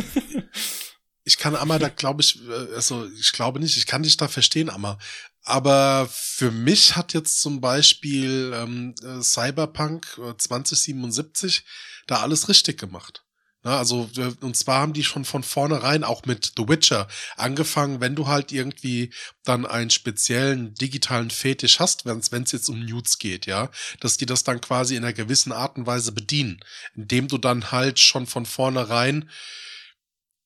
ich 1.24 1.38
kann 1.38 1.54
Amma 1.56 1.78
da 1.78 1.88
glaube 1.88 2.22
ich, 2.22 2.40
äh, 2.48 2.74
also 2.74 3.06
ich 3.18 3.32
glaube 3.32 3.60
nicht, 3.60 3.76
ich 3.76 3.86
kann 3.86 4.02
dich 4.02 4.16
da 4.16 4.28
verstehen, 4.28 4.70
Amma. 4.70 4.98
Aber 5.42 6.08
für 6.10 6.50
mich 6.50 6.96
hat 6.96 7.14
jetzt 7.14 7.40
zum 7.40 7.60
Beispiel 7.60 8.52
ähm, 8.54 8.94
äh, 9.02 9.22
Cyberpunk 9.22 10.20
2077 10.36 11.58
äh, 11.58 11.62
da 12.06 12.20
alles 12.20 12.48
richtig 12.48 12.78
gemacht. 12.78 13.24
Na, 13.68 13.76
also, 13.76 14.08
und 14.40 14.56
zwar 14.56 14.80
haben 14.80 14.94
die 14.94 15.04
schon 15.04 15.26
von 15.26 15.42
vornherein 15.42 16.02
auch 16.02 16.24
mit 16.24 16.54
The 16.56 16.66
Witcher 16.70 17.06
angefangen, 17.36 18.00
wenn 18.00 18.14
du 18.14 18.26
halt 18.26 18.50
irgendwie 18.50 19.12
dann 19.44 19.66
einen 19.66 19.90
speziellen 19.90 20.72
digitalen 20.72 21.28
Fetisch 21.28 21.78
hast, 21.78 22.06
wenn 22.06 22.18
es 22.18 22.52
jetzt 22.52 22.70
um 22.70 22.82
Nudes 22.82 23.18
geht, 23.18 23.44
ja, 23.44 23.70
dass 24.00 24.16
die 24.16 24.24
das 24.24 24.42
dann 24.42 24.62
quasi 24.62 24.96
in 24.96 25.04
einer 25.04 25.12
gewissen 25.12 25.52
Art 25.52 25.76
und 25.76 25.86
Weise 25.86 26.12
bedienen, 26.12 26.60
indem 26.94 27.28
du 27.28 27.36
dann 27.36 27.70
halt 27.70 28.00
schon 28.00 28.26
von 28.26 28.46
vornherein 28.46 29.28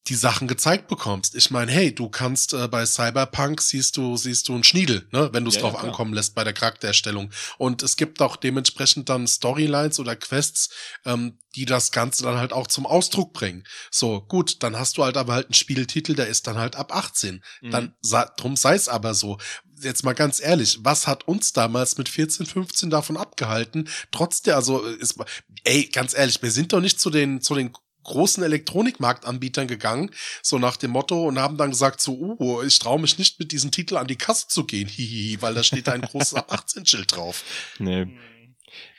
die 0.09 0.15
Sachen 0.17 0.49
gezeigt 0.49 0.89
bekommst. 0.89 1.37
Ich 1.37 1.51
meine, 1.51 1.71
hey, 1.71 1.95
du 1.95 2.09
kannst 2.09 2.55
äh, 2.55 2.67
bei 2.67 2.85
Cyberpunk 2.87 3.61
siehst 3.61 3.97
du 3.97 4.17
siehst 4.17 4.49
du 4.49 4.55
einen 4.55 4.65
Schniedel, 4.65 5.07
ne, 5.13 5.31
wenn 5.33 5.45
du 5.45 5.51
es 5.51 5.57
ja, 5.57 5.63
drauf 5.63 5.75
ja, 5.75 5.81
ankommen 5.81 6.13
lässt 6.13 6.35
bei 6.35 6.43
der 6.43 6.53
Charaktererstellung. 6.53 7.31
Und 7.57 7.83
es 7.83 7.97
gibt 7.97 8.21
auch 8.21 8.35
dementsprechend 8.37 9.09
dann 9.09 9.29
Storylines 9.29 10.01
oder 10.01 10.17
Quests, 10.17 10.71
ähm, 11.05 11.39
die 11.55 11.67
das 11.67 11.93
Ganze 11.93 12.25
dann 12.25 12.37
halt 12.37 12.53
auch 12.53 12.67
zum 12.67 12.85
Ausdruck 12.85 13.33
bringen. 13.33 13.65
So 13.93 14.23
gut, 14.23 14.63
dann 14.65 14.77
hast 14.77 14.97
du 14.97 15.05
halt 15.05 15.17
aber 15.17 15.35
halt 15.35 15.47
einen 15.47 15.55
Spieltitel, 15.55 16.15
der 16.15 16.27
ist 16.27 16.49
dann 16.49 16.59
halt 16.59 16.75
ab 16.75 16.93
18. 16.93 17.43
Mhm. 17.61 17.71
Dann 17.71 17.95
drum 18.37 18.57
sei 18.57 18.75
es 18.75 18.89
aber 18.89 19.15
so. 19.15 19.39
Jetzt 19.81 20.05
mal 20.05 20.15
ganz 20.15 20.41
ehrlich, 20.41 20.79
was 20.83 21.07
hat 21.07 21.29
uns 21.29 21.53
damals 21.53 21.97
mit 21.97 22.09
14, 22.09 22.47
15 22.47 22.91
davon 22.91 23.17
abgehalten? 23.17 23.89
Trotzdem, 24.11 24.55
also 24.55 24.81
ist, 24.83 25.17
ey, 25.65 25.87
ganz 25.87 26.15
ehrlich, 26.15 26.43
wir 26.43 26.51
sind 26.51 26.73
doch 26.73 26.81
nicht 26.81 27.01
zu 27.01 27.11
den 27.11 27.41
zu 27.41 27.55
den 27.55 27.73
großen 28.05 28.43
Elektronikmarktanbietern 28.43 29.67
gegangen, 29.67 30.11
so 30.43 30.59
nach 30.59 30.77
dem 30.77 30.93
Motto, 30.93 31.27
und 31.27 31.39
haben 31.39 31.57
dann 31.57 31.71
gesagt, 31.71 32.01
so, 32.01 32.37
uh, 32.39 32.63
ich 32.63 32.79
traue 32.79 33.01
mich 33.01 33.19
nicht 33.19 33.39
mit 33.39 33.53
diesem 33.53 33.71
Titel 33.71 33.97
an 33.97 34.07
die 34.07 34.17
Kasse 34.17 34.49
zu 34.49 34.65
gehen, 34.65 34.89
hihihi, 34.89 35.41
weil 35.41 35.55
da 35.55 35.63
steht 35.63 35.89
ein 35.89 36.03
großes 36.03 36.35
18-Schild 36.37 37.17
drauf. 37.17 37.45
Nee. 37.79 38.07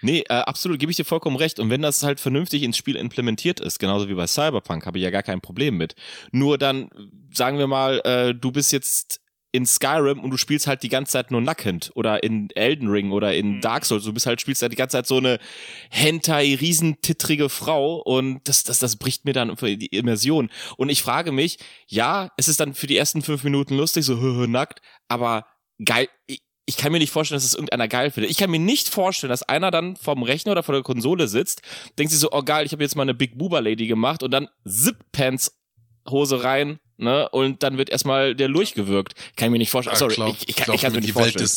Nee, 0.02 0.24
äh, 0.30 0.34
absolut, 0.34 0.80
gebe 0.80 0.92
ich 0.92 0.98
dir 0.98 1.06
vollkommen 1.06 1.36
recht. 1.36 1.60
Und 1.60 1.70
wenn 1.70 1.82
das 1.82 2.04
halt 2.04 2.20
vernünftig 2.20 2.62
ins 2.62 2.78
Spiel 2.78 2.96
implementiert 2.96 3.60
ist, 3.60 3.80
genauso 3.80 4.08
wie 4.08 4.14
bei 4.14 4.28
Cyberpunk, 4.28 4.86
habe 4.86 5.00
ich 5.00 5.04
ja 5.04 5.10
gar 5.10 5.24
kein 5.24 5.42
Problem 5.42 5.78
mit. 5.78 5.96
Nur 6.32 6.58
dann, 6.58 6.90
sagen 7.34 7.58
wir 7.58 7.68
mal, 7.68 8.00
äh, 8.04 8.36
du 8.36 8.52
bist 8.52 8.72
jetzt 8.72 9.23
in 9.54 9.68
Skyrim 9.68 10.20
und 10.20 10.32
du 10.32 10.38
spielst 10.38 10.66
halt 10.66 10.82
die 10.82 10.90
ganze 10.90 11.12
Zeit 11.12 11.30
nur 11.30 11.40
nackend 11.40 11.92
oder 11.94 12.24
in 12.24 12.50
Elden 12.56 12.90
Ring 12.90 13.12
oder 13.12 13.36
in 13.36 13.58
mhm. 13.58 13.62
Dark 13.62 13.86
Souls. 13.86 14.04
Du 14.04 14.12
bist 14.12 14.26
halt, 14.26 14.42
spielst 14.42 14.64
halt 14.64 14.72
die 14.72 14.78
ganze 14.78 14.98
Zeit 14.98 15.06
so 15.06 15.18
eine 15.18 15.38
Hentai, 15.92 16.56
riesentittrige 16.60 17.50
Frau 17.50 17.98
und 17.98 18.42
das, 18.46 18.64
das, 18.64 18.80
das 18.80 18.96
bricht 18.96 19.26
mir 19.26 19.34
dann 19.34 19.56
die 19.56 19.96
Immersion. 19.96 20.50
Und 20.76 20.90
ich 20.90 21.04
frage 21.04 21.32
mich, 21.32 21.60
ja, 21.88 22.32
es 22.36 22.48
ist 22.48 22.60
dann 22.60 22.74
für 22.74 22.88
die 22.88 22.98
ersten 22.98 23.22
fünf 23.22 23.44
Minuten 23.44 23.78
lustig, 23.78 24.04
so 24.06 24.16
nackt, 24.48 24.82
aber 25.08 25.46
geil, 25.86 26.10
ich, 26.66 26.78
kann 26.78 26.92
mir 26.92 26.98
nicht 26.98 27.12
vorstellen, 27.12 27.38
dass 27.38 27.46
es 27.46 27.54
irgendeiner 27.54 27.88
geil 27.88 28.10
findet. 28.10 28.32
Ich 28.32 28.38
kann 28.38 28.50
mir 28.50 28.60
nicht 28.60 28.90
vorstellen, 28.90 29.30
dass 29.30 29.44
einer 29.44 29.70
dann 29.70 29.98
vom 29.98 30.24
Rechner 30.24 30.54
oder 30.54 30.64
vor 30.64 30.74
der 30.74 30.84
Konsole 30.84 31.28
sitzt, 31.28 31.62
denkt 32.00 32.12
sich 32.12 32.20
so, 32.20 32.32
oh 32.32 32.42
geil, 32.42 32.66
ich 32.66 32.72
habe 32.72 32.82
jetzt 32.82 32.96
mal 32.96 33.04
eine 33.04 33.14
Big 33.14 33.38
Boober 33.38 33.62
Lady 33.62 33.86
gemacht 33.86 34.24
und 34.24 34.32
dann 34.32 34.50
Zip 34.66 34.98
Pants 35.12 35.60
Hose 36.10 36.44
rein, 36.44 36.80
ne? 37.04 37.30
Und 37.30 37.64
dann 37.64 37.78
wird 37.78 37.90
erstmal 37.90 38.36
der 38.36 38.48
Lurch 38.48 38.74
gewirkt. 38.74 39.14
Kann 39.36 39.48
ich 39.48 39.52
mir 39.52 39.58
nicht 39.60 39.70
vorstellen. 39.70 39.96
Ja, 39.96 40.00
Sorry, 40.00 40.16
glaub, 40.16 40.36
ich, 40.36 40.50
ich, 40.50 40.56
kann, 40.56 40.74
ich 40.74 40.82
kann 40.82 40.94
mir 40.94 41.02
nicht 41.02 41.14
vorstellen. 41.14 41.50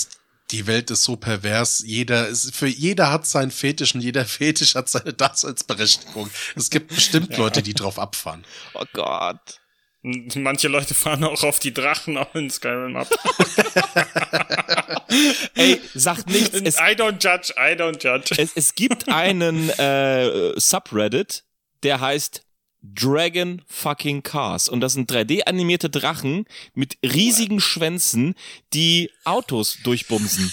Die 0.53 0.69
Welt 0.69 0.93
ist 0.93 1.03
so 1.03 1.17
pervers. 1.17 1.83
Jeder 1.85 2.29
ist, 2.29 2.55
für 2.55 2.69
jeder 2.69 3.11
hat 3.11 3.27
seinen 3.27 3.51
Fetisch 3.51 3.95
und 3.95 4.01
jeder 4.01 4.25
Fetisch 4.25 4.75
hat 4.75 4.89
seine 4.89 5.13
Daseinsberechtigung. 5.13 6.31
Es 6.55 6.71
gibt 6.71 6.95
bestimmt 6.95 7.33
ja. 7.33 7.39
Leute, 7.39 7.63
die 7.63 7.75
drauf 7.75 7.99
abfahren. 7.99 8.45
Oh 8.75 8.85
Gott. 8.93 9.61
Manche 10.03 10.69
Leute 10.69 10.95
fahren 10.95 11.25
auch 11.25 11.43
auf 11.43 11.59
die 11.59 11.75
Drachen 11.75 12.17
auch 12.17 12.33
in 12.37 12.49
Skyrim 12.49 12.97
ab. 12.97 13.09
Ey, 15.55 15.81
sagt 15.95 16.29
nichts. 16.29 16.61
Es, 16.61 16.77
I 16.77 16.95
don't 16.95 17.21
judge, 17.21 17.53
I 17.57 17.75
don't 17.75 18.01
judge. 18.01 18.37
Es, 18.39 18.53
es 18.55 18.77
gibt 18.77 19.09
einen 19.09 19.69
äh, 19.71 20.53
Subreddit, 20.61 21.43
der 21.83 22.01
heißt 22.01 22.46
Dragon 22.83 23.63
fucking 23.67 24.23
Cars. 24.23 24.69
Und 24.69 24.81
das 24.81 24.93
sind 24.93 25.11
3D-animierte 25.11 25.91
Drachen 25.91 26.47
mit 26.75 26.99
riesigen 27.03 27.61
Schwänzen, 27.61 28.35
die 28.73 29.11
Autos 29.25 29.79
durchbumsen. 29.83 30.53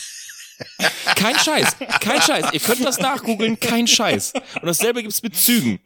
Kein 1.16 1.38
Scheiß, 1.38 1.78
kein 2.00 2.22
Scheiß. 2.22 2.54
Ihr 2.54 2.60
könnt 2.60 2.86
das 2.86 3.00
nachgoogeln, 3.00 3.60
kein 3.60 3.88
Scheiß. 3.88 4.34
Und 4.34 4.66
dasselbe 4.66 5.02
gibt's 5.02 5.24
mit 5.24 5.36
Zügen. 5.36 5.80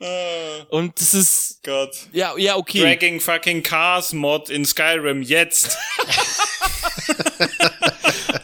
Und 0.70 1.00
das 1.00 1.14
ist. 1.14 1.60
Gott. 1.64 1.96
Ja, 2.12 2.38
ja, 2.38 2.58
okay. 2.58 2.82
Dragging 2.82 3.20
fucking 3.20 3.64
Cars 3.64 4.14
Mod 4.14 4.50
in 4.50 4.66
Skyrim 4.66 5.22
jetzt. 5.22 5.78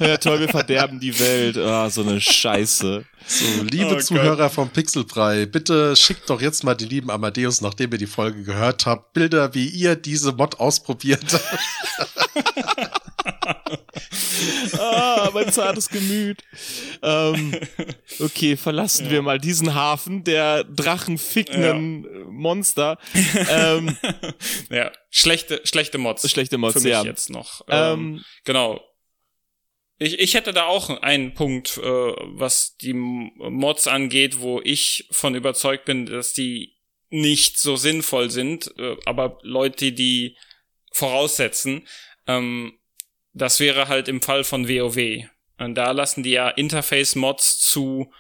ja, 0.08 0.18
toll, 0.18 0.40
wir 0.40 0.50
verderben 0.50 1.00
die 1.00 1.18
Welt. 1.20 1.58
Ah, 1.58 1.86
oh, 1.86 1.90
so 1.90 2.02
eine 2.02 2.20
Scheiße. 2.20 3.06
So, 3.26 3.64
liebe 3.64 3.96
oh 3.96 4.00
Zuhörer 4.00 4.36
Gott. 4.36 4.52
vom 4.52 4.70
Pixelbrei, 4.70 5.46
bitte 5.46 5.96
schickt 5.96 6.30
doch 6.30 6.42
jetzt 6.42 6.64
mal 6.64 6.76
die 6.76 6.86
lieben 6.86 7.10
Amadeus, 7.10 7.62
nachdem 7.62 7.92
ihr 7.94 7.98
die 7.98 8.06
Folge 8.06 8.44
gehört 8.44 8.86
habt, 8.86 9.14
Bilder, 9.14 9.54
wie 9.54 9.68
ihr 9.68 9.96
diese 9.96 10.34
Mod 10.34 10.60
ausprobiert. 10.60 11.24
ah, 14.78 15.30
mein 15.34 15.52
zartes 15.52 15.90
Gemüt. 15.90 16.44
Ähm, 17.02 17.56
okay, 18.20 18.58
verlassen 18.58 19.06
ja. 19.06 19.12
wir 19.12 19.22
mal 19.22 19.40
diesen 19.40 19.74
Hafen 19.74 20.24
der 20.24 20.64
drachenfickenden 20.64 22.04
ja. 22.04 22.10
Monster. 22.30 22.98
Ähm, 23.50 23.98
ja, 24.70 24.92
schlechte, 25.10 25.62
schlechte 25.64 25.98
Mods. 25.98 26.30
Schlechte 26.30 26.58
Mods, 26.58 26.74
für 26.74 26.80
mich 26.80 26.92
ja. 26.92 27.04
jetzt 27.04 27.30
noch. 27.30 27.62
Ähm, 27.68 28.16
ähm, 28.18 28.24
genau. 28.44 28.82
Ich, 30.00 30.20
ich 30.20 30.34
hätte 30.34 30.54
da 30.54 30.66
auch 30.66 30.90
einen 31.02 31.34
Punkt, 31.34 31.78
äh, 31.78 31.82
was 31.82 32.78
die 32.78 32.94
Mods 32.94 33.88
angeht, 33.88 34.40
wo 34.40 34.60
ich 34.64 35.08
von 35.12 35.36
überzeugt 35.36 35.86
bin, 35.86 36.06
dass 36.06 36.34
die 36.34 36.76
nicht 37.10 37.60
so 37.60 37.76
sinnvoll 37.76 38.32
sind, 38.32 38.74
äh, 38.78 38.98
aber 39.06 39.40
Leute, 39.44 39.92
die 39.92 40.36
voraussetzen, 40.92 41.88
ähm, 42.28 42.80
das 43.34 43.60
wäre 43.60 43.88
halt 43.88 44.08
im 44.08 44.22
Fall 44.22 44.44
von 44.44 44.68
WoW. 44.68 45.26
Und 45.58 45.76
da 45.76 45.92
lassen 45.92 46.24
die 46.24 46.32
ja 46.32 46.50
Interface-Mods 46.50 47.60
zu 47.60 48.12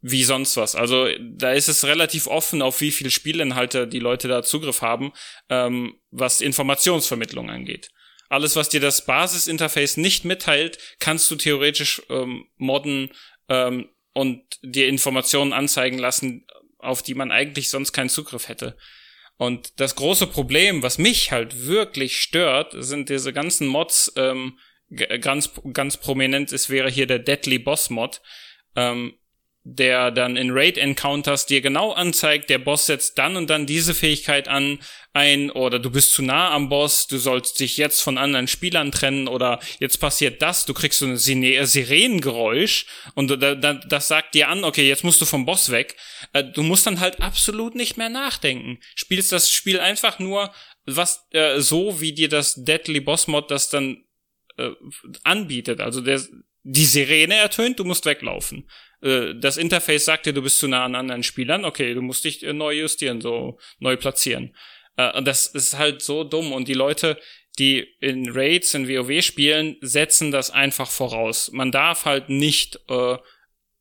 wie 0.00 0.24
sonst 0.24 0.56
was. 0.56 0.74
Also 0.74 1.08
da 1.20 1.52
ist 1.52 1.68
es 1.68 1.84
relativ 1.84 2.26
offen, 2.26 2.62
auf 2.62 2.80
wie 2.80 2.92
viele 2.92 3.10
Spielinhalte 3.10 3.88
die 3.88 3.98
Leute 3.98 4.28
da 4.28 4.42
Zugriff 4.42 4.80
haben, 4.80 5.12
ähm, 5.48 5.96
was 6.10 6.40
Informationsvermittlung 6.40 7.50
angeht. 7.50 7.90
Alles, 8.28 8.56
was 8.56 8.68
dir 8.68 8.80
das 8.80 9.04
Basisinterface 9.06 9.96
nicht 9.96 10.24
mitteilt, 10.24 10.78
kannst 10.98 11.30
du 11.30 11.36
theoretisch 11.36 12.02
ähm, 12.10 12.46
modden 12.56 13.10
ähm, 13.48 13.88
und 14.12 14.42
dir 14.62 14.88
Informationen 14.88 15.52
anzeigen 15.52 15.98
lassen, 15.98 16.46
auf 16.78 17.02
die 17.02 17.14
man 17.14 17.32
eigentlich 17.32 17.70
sonst 17.70 17.92
keinen 17.92 18.10
Zugriff 18.10 18.48
hätte. 18.48 18.76
Und 19.36 19.80
das 19.80 19.94
große 19.94 20.26
Problem, 20.26 20.82
was 20.82 20.98
mich 20.98 21.30
halt 21.30 21.66
wirklich 21.66 22.20
stört, 22.20 22.74
sind 22.76 23.08
diese 23.08 23.32
ganzen 23.32 23.68
Mods, 23.68 24.12
ähm, 24.16 24.58
ganz, 25.20 25.50
ganz 25.72 25.96
prominent 25.96 26.52
ist, 26.52 26.70
wäre 26.70 26.90
hier 26.90 27.06
der 27.06 27.18
Deadly 27.18 27.58
Boss 27.58 27.88
Mod, 27.90 28.20
ähm, 28.74 29.17
der 29.70 30.10
dann 30.10 30.38
in 30.38 30.50
Raid 30.50 30.78
Encounters 30.78 31.44
dir 31.44 31.60
genau 31.60 31.92
anzeigt, 31.92 32.48
der 32.48 32.58
Boss 32.58 32.86
setzt 32.86 33.18
dann 33.18 33.36
und 33.36 33.50
dann 33.50 33.66
diese 33.66 33.92
Fähigkeit 33.92 34.48
an 34.48 34.78
ein 35.12 35.50
oder 35.50 35.78
du 35.78 35.90
bist 35.90 36.12
zu 36.14 36.22
nah 36.22 36.52
am 36.52 36.70
Boss, 36.70 37.06
du 37.06 37.18
sollst 37.18 37.60
dich 37.60 37.76
jetzt 37.76 38.00
von 38.00 38.16
anderen 38.16 38.48
Spielern 38.48 38.92
trennen 38.92 39.28
oder 39.28 39.60
jetzt 39.78 39.98
passiert 39.98 40.40
das, 40.40 40.64
du 40.64 40.72
kriegst 40.72 41.00
so 41.00 41.06
ein 41.06 41.18
Sirenengeräusch 41.18 42.86
und 43.14 43.30
das 43.30 44.08
sagt 44.08 44.34
dir 44.34 44.48
an, 44.48 44.64
okay, 44.64 44.88
jetzt 44.88 45.04
musst 45.04 45.20
du 45.20 45.26
vom 45.26 45.44
Boss 45.44 45.70
weg. 45.70 45.96
Äh, 46.32 46.44
du 46.44 46.62
musst 46.62 46.86
dann 46.86 47.00
halt 47.00 47.20
absolut 47.20 47.74
nicht 47.74 47.98
mehr 47.98 48.08
nachdenken. 48.08 48.78
Spielst 48.94 49.32
das 49.32 49.50
Spiel 49.50 49.80
einfach 49.80 50.18
nur 50.18 50.50
was 50.86 51.26
äh, 51.32 51.60
so 51.60 52.00
wie 52.00 52.14
dir 52.14 52.30
das 52.30 52.54
Deadly 52.56 53.00
Boss 53.00 53.26
Mod 53.26 53.50
das 53.50 53.68
dann 53.68 54.04
äh, 54.56 54.70
anbietet. 55.24 55.82
Also 55.82 56.00
der 56.00 56.22
die 56.64 56.84
Sirene 56.84 57.34
ertönt, 57.34 57.78
du 57.78 57.84
musst 57.84 58.04
weglaufen. 58.04 58.68
Äh, 59.02 59.34
das 59.34 59.56
Interface 59.56 60.04
sagt 60.04 60.26
dir, 60.26 60.32
du 60.32 60.42
bist 60.42 60.58
zu 60.58 60.68
nah 60.68 60.84
an 60.84 60.94
anderen 60.94 61.22
Spielern, 61.22 61.64
okay, 61.64 61.94
du 61.94 62.02
musst 62.02 62.24
dich 62.24 62.44
äh, 62.44 62.52
neu 62.52 62.72
justieren, 62.72 63.20
so 63.20 63.58
neu 63.78 63.96
platzieren. 63.96 64.54
Äh, 64.96 65.22
das 65.22 65.46
ist 65.46 65.78
halt 65.78 66.02
so 66.02 66.24
dumm 66.24 66.52
und 66.52 66.68
die 66.68 66.74
Leute, 66.74 67.18
die 67.58 67.86
in 68.00 68.30
Raids, 68.30 68.74
in 68.74 68.88
WoW 68.88 69.22
spielen, 69.22 69.76
setzen 69.80 70.30
das 70.30 70.50
einfach 70.50 70.90
voraus. 70.90 71.50
Man 71.52 71.72
darf 71.72 72.04
halt 72.04 72.28
nicht 72.28 72.78
äh, 72.88 73.16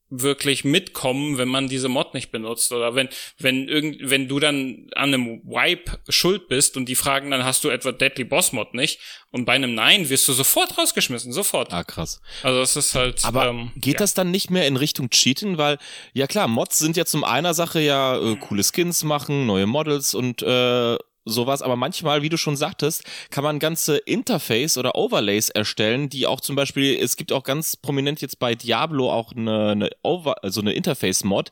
wirklich 0.10 0.64
mitkommen, 0.64 1.38
wenn 1.38 1.50
man 1.50 1.68
diese 1.68 1.90
Mod 1.90 2.14
nicht 2.14 2.32
benutzt 2.32 2.72
oder 2.72 2.96
wenn 2.96 3.10
wenn 3.38 3.68
irgend 3.68 3.98
wenn 4.10 4.28
du 4.28 4.40
dann 4.40 4.88
an 4.96 5.14
einem 5.14 5.42
Wipe 5.44 6.00
schuld 6.08 6.48
bist 6.48 6.78
und 6.78 6.86
die 6.86 6.96
fragen 6.96 7.32
dann 7.32 7.44
hast 7.44 7.64
du 7.64 7.70
etwa 7.70 7.92
Deadly 7.92 8.24
Boss 8.24 8.54
Mod 8.54 8.74
nicht 8.74 9.00
und 9.32 9.46
bei 9.46 9.54
einem 9.54 9.76
Nein 9.76 10.10
wirst 10.10 10.28
du 10.28 10.34
sofort 10.34 10.78
rausgeschmissen 10.78 11.34
sofort. 11.34 11.74
Ah 11.74 11.84
krass. 11.84 12.22
Also 12.44 12.60
das 12.60 12.76
ist 12.76 12.96
halt. 12.96 13.26
Aber 13.26 13.48
ähm, 13.48 13.72
geht 13.76 13.96
ja. 13.96 14.00
das 14.00 14.14
dann 14.14 14.32
nicht 14.32 14.50
mehr 14.50 14.68
in 14.68 14.78
Richtung 14.78 15.10
Cheaten, 15.10 15.58
weil 15.58 15.78
ja 16.14 16.28
klar 16.28 16.48
Mods 16.48 16.80
sind 16.80 16.96
ja 16.96 17.06
zum 17.06 17.24
einer 17.24 17.54
Sache 17.54 17.82
ja 17.82 18.18
äh, 18.18 18.36
coole 18.38 18.64
Skins 18.64 19.04
machen, 19.04 19.46
neue 19.46 19.68
Models 19.68 20.14
und 20.14 20.42
äh, 20.42 20.98
sowas, 21.28 21.62
aber 21.62 21.76
manchmal, 21.76 22.22
wie 22.22 22.30
du 22.30 22.38
schon 22.38 22.56
sagtest, 22.56 23.04
kann 23.30 23.44
man 23.44 23.60
ganze 23.60 23.98
Interface 23.98 24.78
oder 24.78 24.96
Overlays 24.96 25.50
erstellen, 25.50 26.10
die 26.10 26.28
auch 26.28 26.42
zum 26.42 26.56
Beispiel, 26.56 26.98
es 26.98 27.18
gibt 27.18 27.32
auch 27.32 27.44
ganz 27.44 27.76
prominent 27.76 28.22
jetzt 28.22 28.40
bei 28.40 28.56
Diablo 28.56 29.12
auch 29.12 29.34
eine, 29.34 29.70
eine 29.70 29.90
Over, 30.04 30.44
also 30.44 30.62
eine 30.62 30.74
Interface-Mod, 30.74 31.52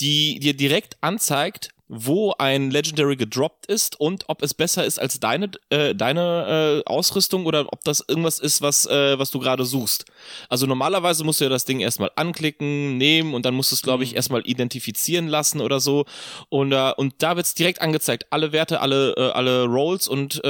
die 0.00 0.38
dir 0.38 0.54
direkt 0.54 0.96
anzeigt, 1.00 1.70
wo 1.88 2.34
ein 2.38 2.70
Legendary 2.70 3.16
gedroppt 3.16 3.66
ist 3.66 3.98
und 4.00 4.24
ob 4.28 4.42
es 4.42 4.54
besser 4.54 4.84
ist 4.84 4.98
als 4.98 5.20
deine 5.20 5.50
äh, 5.70 5.94
deine 5.94 6.82
äh, 6.84 6.90
Ausrüstung 6.90 7.46
oder 7.46 7.72
ob 7.72 7.84
das 7.84 8.04
irgendwas 8.06 8.40
ist, 8.40 8.60
was 8.60 8.86
äh, 8.86 9.18
was 9.18 9.30
du 9.30 9.38
gerade 9.38 9.64
suchst. 9.64 10.04
Also 10.48 10.66
normalerweise 10.66 11.22
musst 11.22 11.40
du 11.40 11.44
ja 11.44 11.50
das 11.50 11.64
Ding 11.64 11.80
erstmal 11.80 12.10
anklicken, 12.16 12.98
nehmen 12.98 13.34
und 13.34 13.46
dann 13.46 13.54
musst 13.54 13.70
du 13.70 13.76
es 13.76 13.82
glaube 13.82 14.02
ich 14.02 14.10
mhm. 14.10 14.16
erstmal 14.16 14.42
identifizieren 14.46 15.28
lassen 15.28 15.60
oder 15.60 15.78
so 15.78 16.06
und 16.48 16.72
äh, 16.72 16.92
und 16.96 17.14
da 17.18 17.36
wird's 17.36 17.54
direkt 17.54 17.80
angezeigt, 17.80 18.26
alle 18.30 18.50
Werte, 18.52 18.80
alle 18.80 19.14
äh, 19.16 19.30
alle 19.30 19.64
Rolls 19.64 20.08
und 20.08 20.44
äh, 20.44 20.48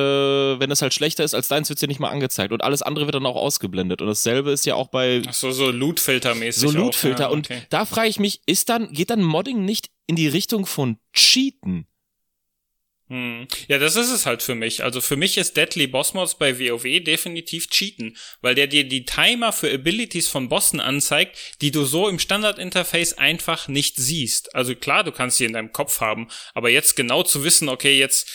wenn 0.59 0.71
es 0.71 0.81
halt 0.81 0.95
schlechter 0.95 1.23
ist 1.23 1.35
als 1.35 1.49
deins 1.49 1.69
wird's 1.69 1.81
dir 1.81 1.89
nicht 1.89 2.01
mal 2.01 2.11
angezeigt 2.11 2.53
und 2.53 2.65
alles 2.65 2.81
andere 2.81 3.07
wird 3.07 3.15
dann 3.15 3.27
auch 3.27 3.37
ausgeblendet 3.37 4.01
und 4.01 4.09
dasselbe 4.09 4.53
ist 4.53 4.65
ja 4.65 4.75
auch 4.75 4.89
bei 4.89 5.23
Ach 5.29 5.35
so 5.35 5.51
so 5.51 5.71
Lootfilter 5.71 6.35
mäßig 6.35 6.63
so 6.63 6.71
Lootfilter 6.71 7.25
ja, 7.25 7.31
okay. 7.31 7.55
und 7.55 7.67
da 7.69 7.85
frage 7.85 8.09
ich 8.09 8.19
mich, 8.19 8.41
ist 8.47 8.71
dann 8.71 8.91
geht 8.93 9.11
dann 9.11 9.23
Modding 9.23 9.65
nicht 9.65 9.91
in 10.07 10.17
die 10.17 10.29
Richtung 10.29 10.67
von 10.67 10.99
Cheaten. 11.13 11.87
Hm. 13.09 13.47
Ja, 13.69 13.79
das 13.79 13.95
ist 13.95 14.11
es 14.11 14.27
halt 14.27 14.43
für 14.43 14.57
mich. 14.57 14.83
Also 14.83 15.01
für 15.01 15.15
mich 15.15 15.37
ist 15.39 15.57
Deadly 15.57 15.87
Boss 15.87 16.13
Mods 16.13 16.39
bei 16.39 16.59
WoW 16.59 16.83
definitiv 17.05 17.69
Cheaten, 17.69 18.17
weil 18.41 18.57
der 18.57 18.67
dir 18.67 18.83
die 18.83 19.05
Timer 19.05 19.53
für 19.53 19.73
Abilities 19.73 20.29
von 20.29 20.49
Bossen 20.49 20.81
anzeigt, 20.81 21.61
die 21.61 21.71
du 21.71 21.85
so 21.85 22.09
im 22.09 22.19
Standard-Interface 22.19 23.13
einfach 23.13 23.69
nicht 23.69 23.97
siehst. 23.97 24.57
Also 24.57 24.75
klar, 24.75 25.05
du 25.05 25.13
kannst 25.13 25.37
sie 25.37 25.45
in 25.45 25.53
deinem 25.53 25.71
Kopf 25.71 26.01
haben, 26.01 26.27
aber 26.53 26.69
jetzt 26.69 26.97
genau 26.97 27.23
zu 27.23 27.45
wissen, 27.45 27.69
okay, 27.69 27.97
jetzt 27.97 28.29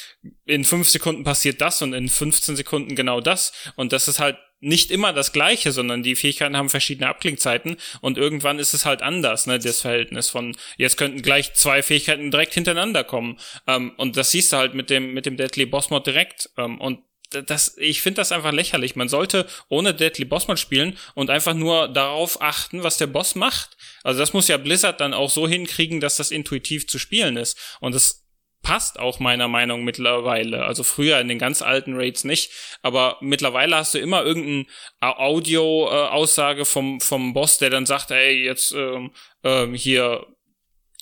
in 0.46 0.64
fünf 0.64 0.88
Sekunden 0.88 1.26
passiert 1.26 1.60
das 1.60 1.82
und 1.82 1.92
in 1.92 2.08
15 2.08 2.56
Sekunden 2.56 2.96
genau 2.96 3.20
das 3.20 3.52
und 3.76 3.92
das 3.92 4.08
ist 4.08 4.20
halt 4.20 4.38
nicht 4.62 4.92
immer 4.92 5.12
das 5.12 5.34
Gleiche, 5.34 5.72
sondern 5.72 6.04
die 6.04 6.16
Fähigkeiten 6.16 6.56
haben 6.56 6.70
verschiedene 6.70 7.10
Abklingzeiten 7.10 7.78
und 8.00 8.18
irgendwann 8.18 8.60
ist 8.60 8.74
es 8.74 8.86
halt 8.86 9.02
anders, 9.02 9.48
ne, 9.48 9.60
das 9.60 9.82
Verhältnis 9.82 10.30
von, 10.30 10.56
jetzt 10.78 10.98
könnten 10.98 11.22
gleich 11.22 11.54
zwei 11.54 11.84
Fähigkeiten 11.84 12.32
direkt 12.32 12.54
hintereinander 12.54 13.04
kommen. 13.04 13.40
Ähm, 13.68 13.94
und 13.98 14.18
das 14.18 14.32
siehst 14.32 14.54
du 14.54 14.58
halt 14.58 14.74
mit 14.74 14.90
dem, 14.90 15.14
mit 15.14 15.26
dem 15.26 15.36
Deadly 15.36 15.66
Boss 15.66 15.90
Mod 15.90 16.06
direkt. 16.06 16.50
Ähm, 16.58 16.80
und 16.80 17.00
das, 17.32 17.78
ich 17.78 18.02
finde 18.02 18.22
das 18.22 18.32
einfach 18.32 18.52
lächerlich. 18.52 18.96
Man 18.96 19.10
sollte 19.10 19.48
ohne 19.70 19.94
Deadly 19.94 20.26
Boss 20.26 20.48
mal 20.48 20.58
spielen 20.58 20.98
und 21.16 21.30
einfach 21.30 21.54
nur 21.54 21.88
darauf 21.88 22.42
achten, 22.42 22.84
was 22.84 22.98
der 22.98 23.08
Boss 23.08 23.36
macht. 23.36 23.78
Also 24.04 24.20
das 24.20 24.34
muss 24.34 24.48
ja 24.48 24.58
Blizzard 24.58 25.00
dann 25.00 25.14
auch 25.14 25.30
so 25.30 25.48
hinkriegen, 25.48 26.02
dass 26.02 26.18
das 26.18 26.32
intuitiv 26.32 26.88
zu 26.88 27.00
spielen 27.00 27.38
ist. 27.38 27.58
Und 27.80 27.96
das 27.96 28.21
passt 28.62 29.00
auch 29.00 29.20
meiner 29.20 29.48
Meinung 29.48 29.84
mittlerweile. 29.84 30.66
Also 30.66 30.84
früher 30.84 31.20
in 31.20 31.28
den 31.28 31.40
ganz 31.40 31.62
alten 31.62 31.96
Raids 31.96 32.24
nicht, 32.24 32.52
aber 32.82 33.18
mittlerweile 33.22 33.76
hast 33.76 33.94
du 33.94 34.00
immer 34.00 34.24
irgendeine 34.24 34.66
Audio-Aussage 35.00 36.66
vom 36.66 37.02
vom 37.02 37.34
Boss, 37.34 37.58
der 37.58 37.70
dann 37.70 37.86
sagt, 37.86 38.12
ey, 38.12 38.44
jetzt 38.44 38.72
ähm, 38.74 39.12
ähm, 39.44 39.74
hier 39.74 40.26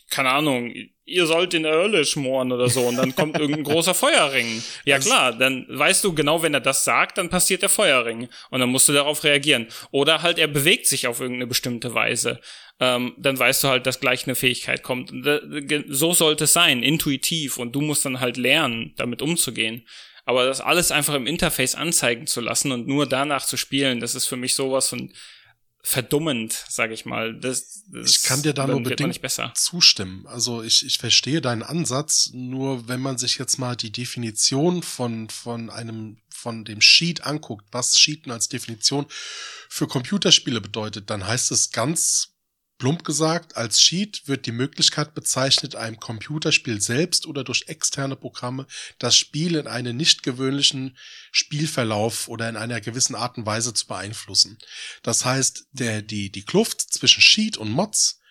keine 0.10 0.32
Ahnung, 0.32 0.74
ihr 1.10 1.26
sollt 1.26 1.54
der 1.54 1.72
Hölle 1.72 2.06
schmoren 2.06 2.52
oder 2.52 2.70
so 2.70 2.82
und 2.82 2.98
dann 2.98 3.16
kommt 3.16 3.38
irgendein 3.40 3.64
großer 3.64 3.94
Feuerring. 3.94 4.64
Ja 4.86 5.00
klar, 5.00 5.34
dann 5.34 5.66
weißt 5.70 6.04
du 6.04 6.14
genau, 6.14 6.42
wenn 6.42 6.54
er 6.54 6.60
das 6.60 6.84
sagt, 6.84 7.18
dann 7.18 7.30
passiert 7.30 7.62
der 7.62 7.70
Feuerring 7.70 8.30
und 8.50 8.60
dann 8.60 8.70
musst 8.70 8.88
du 8.88 8.94
darauf 8.94 9.24
reagieren. 9.24 9.68
Oder 9.92 10.22
halt 10.22 10.38
er 10.38 10.48
bewegt 10.48 10.88
sich 10.88 11.08
auf 11.08 11.20
irgendeine 11.20 11.48
bestimmte 11.48 11.94
Weise 11.94 12.40
ähm, 12.80 13.14
dann 13.18 13.38
weißt 13.38 13.64
du 13.64 13.68
halt, 13.68 13.86
dass 13.86 14.00
gleich 14.00 14.26
eine 14.26 14.36
Fähigkeit 14.36 14.84
kommt. 14.84 15.12
So 15.90 16.14
sollte 16.14 16.46
es 16.46 16.54
sein, 16.54 16.82
intuitiv. 16.82 17.58
Und 17.58 17.74
du 17.74 17.82
musst 17.82 18.06
dann 18.06 18.20
halt 18.20 18.38
lernen, 18.38 18.94
damit 18.96 19.22
umzugehen. 19.22 19.86
Aber 20.26 20.46
das 20.46 20.62
alles 20.62 20.92
einfach 20.92 21.16
im 21.16 21.28
Interface 21.28 21.76
anzeigen 21.76 22.28
zu 22.28 22.40
lassen 22.40 22.72
und 22.72 22.88
nur 22.88 23.08
danach 23.08 23.46
zu 23.46 23.58
spielen, 23.58 24.00
das 24.00 24.16
ist 24.16 24.28
für 24.28 24.38
mich 24.38 24.54
sowas 24.54 24.90
von 24.90 25.12
verdummend, 25.82 26.66
sag 26.68 26.92
ich 26.92 27.06
mal. 27.06 27.34
Das, 27.40 27.84
das 27.88 28.10
ich 28.12 28.24
kann 28.24 28.42
dir 28.42 28.54
da 28.54 28.68
nur 28.68 28.84
bedingt 28.84 29.20
zustimmen. 29.56 30.28
Also 30.28 30.62
ich, 30.62 30.86
ich 30.86 30.98
verstehe 30.98 31.42
deinen 31.42 31.64
Ansatz, 31.64 32.32
nur 32.34 32.88
wenn 32.88 33.00
man 33.00 33.18
sich 33.18 33.38
jetzt 33.38 33.58
mal 33.58 33.76
die 33.76 33.92
Definition 33.92 34.84
von, 34.84 35.30
von 35.30 35.70
einem, 35.70 36.18
von 36.30 36.66
dem 36.66 36.82
Sheet 36.82 37.26
anguckt, 37.26 37.66
was 37.72 37.98
Sheeten 37.98 38.32
als 38.32 38.50
Definition 38.50 39.06
für 39.70 39.88
Computerspiele 39.88 40.62
bedeutet, 40.62 41.10
dann 41.10 41.26
heißt 41.26 41.52
es 41.52 41.72
ganz 41.72 42.29
Plump 42.80 43.04
gesagt, 43.04 43.58
als 43.58 43.80
Cheat 43.80 44.24
wird 44.28 44.46
die 44.46 44.54
Möglichkeit 44.54 45.14
bezeichnet, 45.14 45.76
einem 45.76 46.00
Computerspiel 46.00 46.82
selbst 46.82 47.28
oder 47.28 47.44
durch 47.44 47.66
externe 47.68 48.16
Programme 48.16 48.66
das 48.98 49.18
Spiel 49.18 49.56
in 49.56 49.68
einen 49.68 49.98
nicht 49.98 50.24
gewöhnlichen 50.24 50.98
Spielverlauf 51.32 52.30
oder 52.30 52.48
in 52.48 52.56
einer 52.56 52.80
gewissen 52.80 53.16
Art 53.16 53.38
und 53.38 53.46
Weise 53.46 53.74
zu 53.74 53.86
beeinflussen. 53.86 54.58
Das 55.04 55.26
heißt, 55.26 55.68
der, 55.74 56.02
die, 56.02 56.32
die 56.32 56.46
Kluft 56.46 56.82
zwischen 56.82 57.22
Cheat 57.22 57.58
und 57.58 57.70
Mods, 57.70 58.22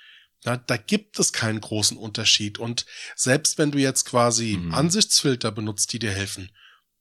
na, 0.45 0.57
da 0.57 0.79
gibt 0.79 1.19
es 1.19 1.35
keinen 1.35 1.61
großen 1.61 1.99
Unterschied. 1.99 2.59
Und 2.59 2.87
selbst 3.17 3.59
wenn 3.59 3.71
du 3.71 3.79
jetzt 3.79 4.07
quasi 4.07 4.57
mhm. 4.57 4.73
Ansichtsfilter 4.73 5.53
benutzt, 5.53 5.93
die 5.93 5.99
dir 5.99 6.13
helfen, 6.13 6.51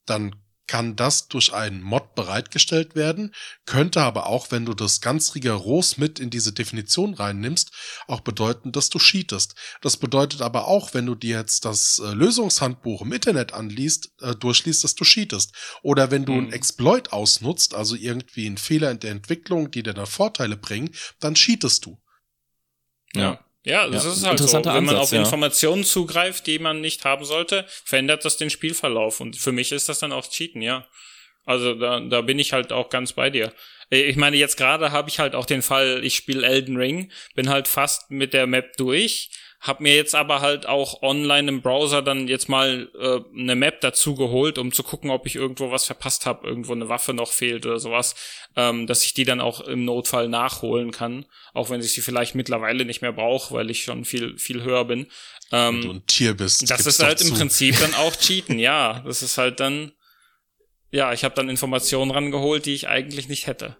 dann 0.05 0.35
kann 0.68 0.95
das 0.95 1.28
durch 1.30 1.53
einen 1.53 1.82
Mod 1.82 2.13
bereitgestellt 2.13 2.95
werden, 2.95 3.34
könnte 3.65 4.01
aber 4.01 4.28
auch, 4.28 4.51
wenn 4.51 4.65
du 4.65 4.74
das 4.74 5.01
ganz 5.01 5.34
rigoros 5.34 5.97
mit 5.97 6.20
in 6.20 6.30
diese 6.30 6.51
Definition 6.51 7.13
reinnimmst, 7.13 7.72
auch 8.07 8.20
bedeuten, 8.20 8.72
dass 8.72 8.89
du 8.89 8.99
cheatest. 8.99 9.55
Das 9.82 9.97
bedeutet 9.97 10.41
aber 10.41 10.68
auch, 10.68 10.93
wenn 10.93 11.05
du 11.05 11.15
dir 11.15 11.38
jetzt 11.39 11.65
das 11.65 11.99
äh, 11.99 12.13
Lösungshandbuch 12.13 13.01
im 13.01 13.13
Internet 13.13 13.53
anliest, 13.53 14.11
äh, 14.22 14.36
durchliest, 14.36 14.84
dass 14.84 14.95
du 14.95 15.05
cheatest. 15.05 15.53
Oder 15.82 16.11
wenn 16.11 16.26
du 16.26 16.34
mhm. 16.34 16.39
einen 16.39 16.53
Exploit 16.53 17.13
ausnutzt, 17.13 17.74
also 17.74 17.95
irgendwie 17.95 18.45
einen 18.45 18.57
Fehler 18.57 18.91
in 18.91 18.99
der 18.99 19.11
Entwicklung, 19.11 19.72
die 19.72 19.84
dir 19.84 19.93
dann 19.93 20.05
Vorteile 20.05 20.57
bringen, 20.57 20.91
dann 21.20 21.36
cheatest 21.36 21.86
du. 21.86 21.97
Ja. 23.15 23.39
Ja, 23.68 23.89
das 23.89 24.05
ja, 24.05 24.11
ist 24.11 24.26
halt 24.26 24.39
so. 24.39 24.45
Wenn 24.45 24.65
Ansatz, 24.65 24.86
man 24.86 24.95
auf 24.95 25.11
ja. 25.11 25.20
Informationen 25.20 25.84
zugreift, 25.84 26.47
die 26.47 26.57
man 26.57 26.80
nicht 26.80 27.03
haben 27.03 27.26
sollte, 27.26 27.65
verändert 27.84 28.24
das 28.24 28.38
den 28.38 28.49
Spielverlauf. 28.49 29.20
Und 29.20 29.36
für 29.36 29.51
mich 29.51 29.74
ist 29.74 29.89
das 29.89 29.99
dann 29.99 30.13
auch 30.13 30.26
Cheaten, 30.28 30.61
ja. 30.61 30.88
Also 31.43 31.76
da, 31.76 31.99
da 31.99 32.22
bin 32.22 32.39
ich 32.39 32.53
halt 32.53 32.72
auch 32.72 32.89
ganz 32.89 33.13
bei 33.13 33.30
dir. 33.30 33.51
Ich 33.89 34.15
meine, 34.15 34.38
jetzt 34.38 34.55
gerade 34.55 34.91
habe 34.91 35.09
ich 35.09 35.20
halt 35.20 35.36
auch 35.36 35.45
den 35.45 35.61
Fall, 35.61 36.03
ich 36.03 36.15
spiele 36.15 36.47
Elden 36.47 36.78
Ring, 36.78 37.11
bin 37.36 37.49
halt 37.49 37.68
fast 37.68 38.09
mit 38.09 38.34
der 38.34 38.47
Map 38.47 38.78
durch, 38.78 39.30
hab 39.60 39.82
mir 39.82 39.95
jetzt 39.95 40.14
aber 40.14 40.41
halt 40.41 40.68
auch 40.68 41.01
online 41.01 41.49
im 41.49 41.62
Browser 41.62 42.01
dann 42.01 42.28
jetzt 42.28 42.47
mal 42.47 42.89
äh, 42.99 43.20
eine 43.38 43.55
Map 43.55 43.82
dazu 43.82 44.14
geholt, 44.14 44.58
um 44.60 44.72
zu 44.72 44.84
gucken, 44.84 45.10
ob 45.10 45.26
ich 45.26 45.36
irgendwo 45.36 45.72
was 45.72 45.86
verpasst 45.86 46.26
habe, 46.26 46.47
irgendwo 46.47 46.74
eine 46.74 46.89
Waffe 46.89 47.14
noch 47.14 47.32
fehlt 47.32 47.66
oder 47.66 47.80
sowas, 47.80 48.16
ähm, 48.55 48.86
dass 48.86 49.03
ich 49.03 49.14
die 49.14 49.24
dann 49.24 49.41
auch 49.41 49.62
im 49.62 49.84
Notfall 49.84 50.30
nachholen 50.30 50.91
kann, 50.91 51.26
auch 51.53 51.70
wenn 51.72 51.82
ich 51.82 51.91
sie 51.91 52.01
vielleicht 52.01 52.36
mittlerweile 52.36 52.86
nicht 52.86 53.01
mehr 53.01 53.14
brauche, 53.14 53.53
weil 53.55 53.72
ich 53.72 53.84
schon 53.84 54.05
viel 54.05 54.38
viel 54.38 54.64
höher 54.64 54.86
bin. 54.86 55.08
Ähm, 55.51 55.76
wenn 55.76 55.82
du 55.82 55.93
ein 55.95 56.08
Tier 56.08 56.34
bist. 56.36 56.70
Das 56.70 56.86
ist 56.86 57.01
halt 57.01 57.22
im 57.22 57.34
Prinzip 57.34 57.80
dann 57.80 57.95
auch 57.95 58.16
Cheaten, 58.20 58.60
ja. 58.60 58.99
Das 59.05 59.24
ist 59.24 59.39
halt 59.39 59.60
dann, 59.60 59.91
ja, 60.91 61.14
ich 61.14 61.24
habe 61.24 61.34
dann 61.34 61.49
Informationen 61.49 62.12
rangeholt, 62.12 62.66
die 62.66 62.74
ich 62.74 62.88
eigentlich 62.88 63.28
nicht 63.28 63.47
hätte. 63.47 63.78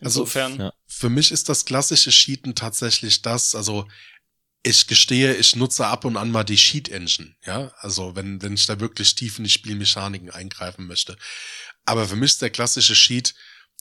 Also 0.00 0.22
Insofern. 0.22 0.60
Also, 0.60 0.72
für 0.86 1.08
mich 1.08 1.32
ist 1.32 1.48
das 1.48 1.64
klassische 1.64 2.10
Cheaten 2.10 2.54
tatsächlich 2.54 3.22
das, 3.22 3.54
also 3.54 3.86
ich 4.62 4.86
gestehe, 4.86 5.34
ich 5.34 5.56
nutze 5.56 5.86
ab 5.86 6.04
und 6.04 6.16
an 6.16 6.30
mal 6.30 6.44
die 6.44 6.58
Sheet 6.58 6.88
Engine, 6.88 7.34
ja, 7.44 7.72
also 7.78 8.14
wenn, 8.14 8.42
wenn 8.42 8.54
ich 8.54 8.66
da 8.66 8.78
wirklich 8.78 9.14
tief 9.14 9.38
in 9.38 9.44
die 9.44 9.50
Spielmechaniken 9.50 10.30
eingreifen 10.30 10.86
möchte. 10.86 11.16
Aber 11.84 12.06
für 12.06 12.16
mich 12.16 12.32
ist 12.32 12.42
der 12.42 12.50
klassische 12.50 12.94
Sheet, 12.94 13.34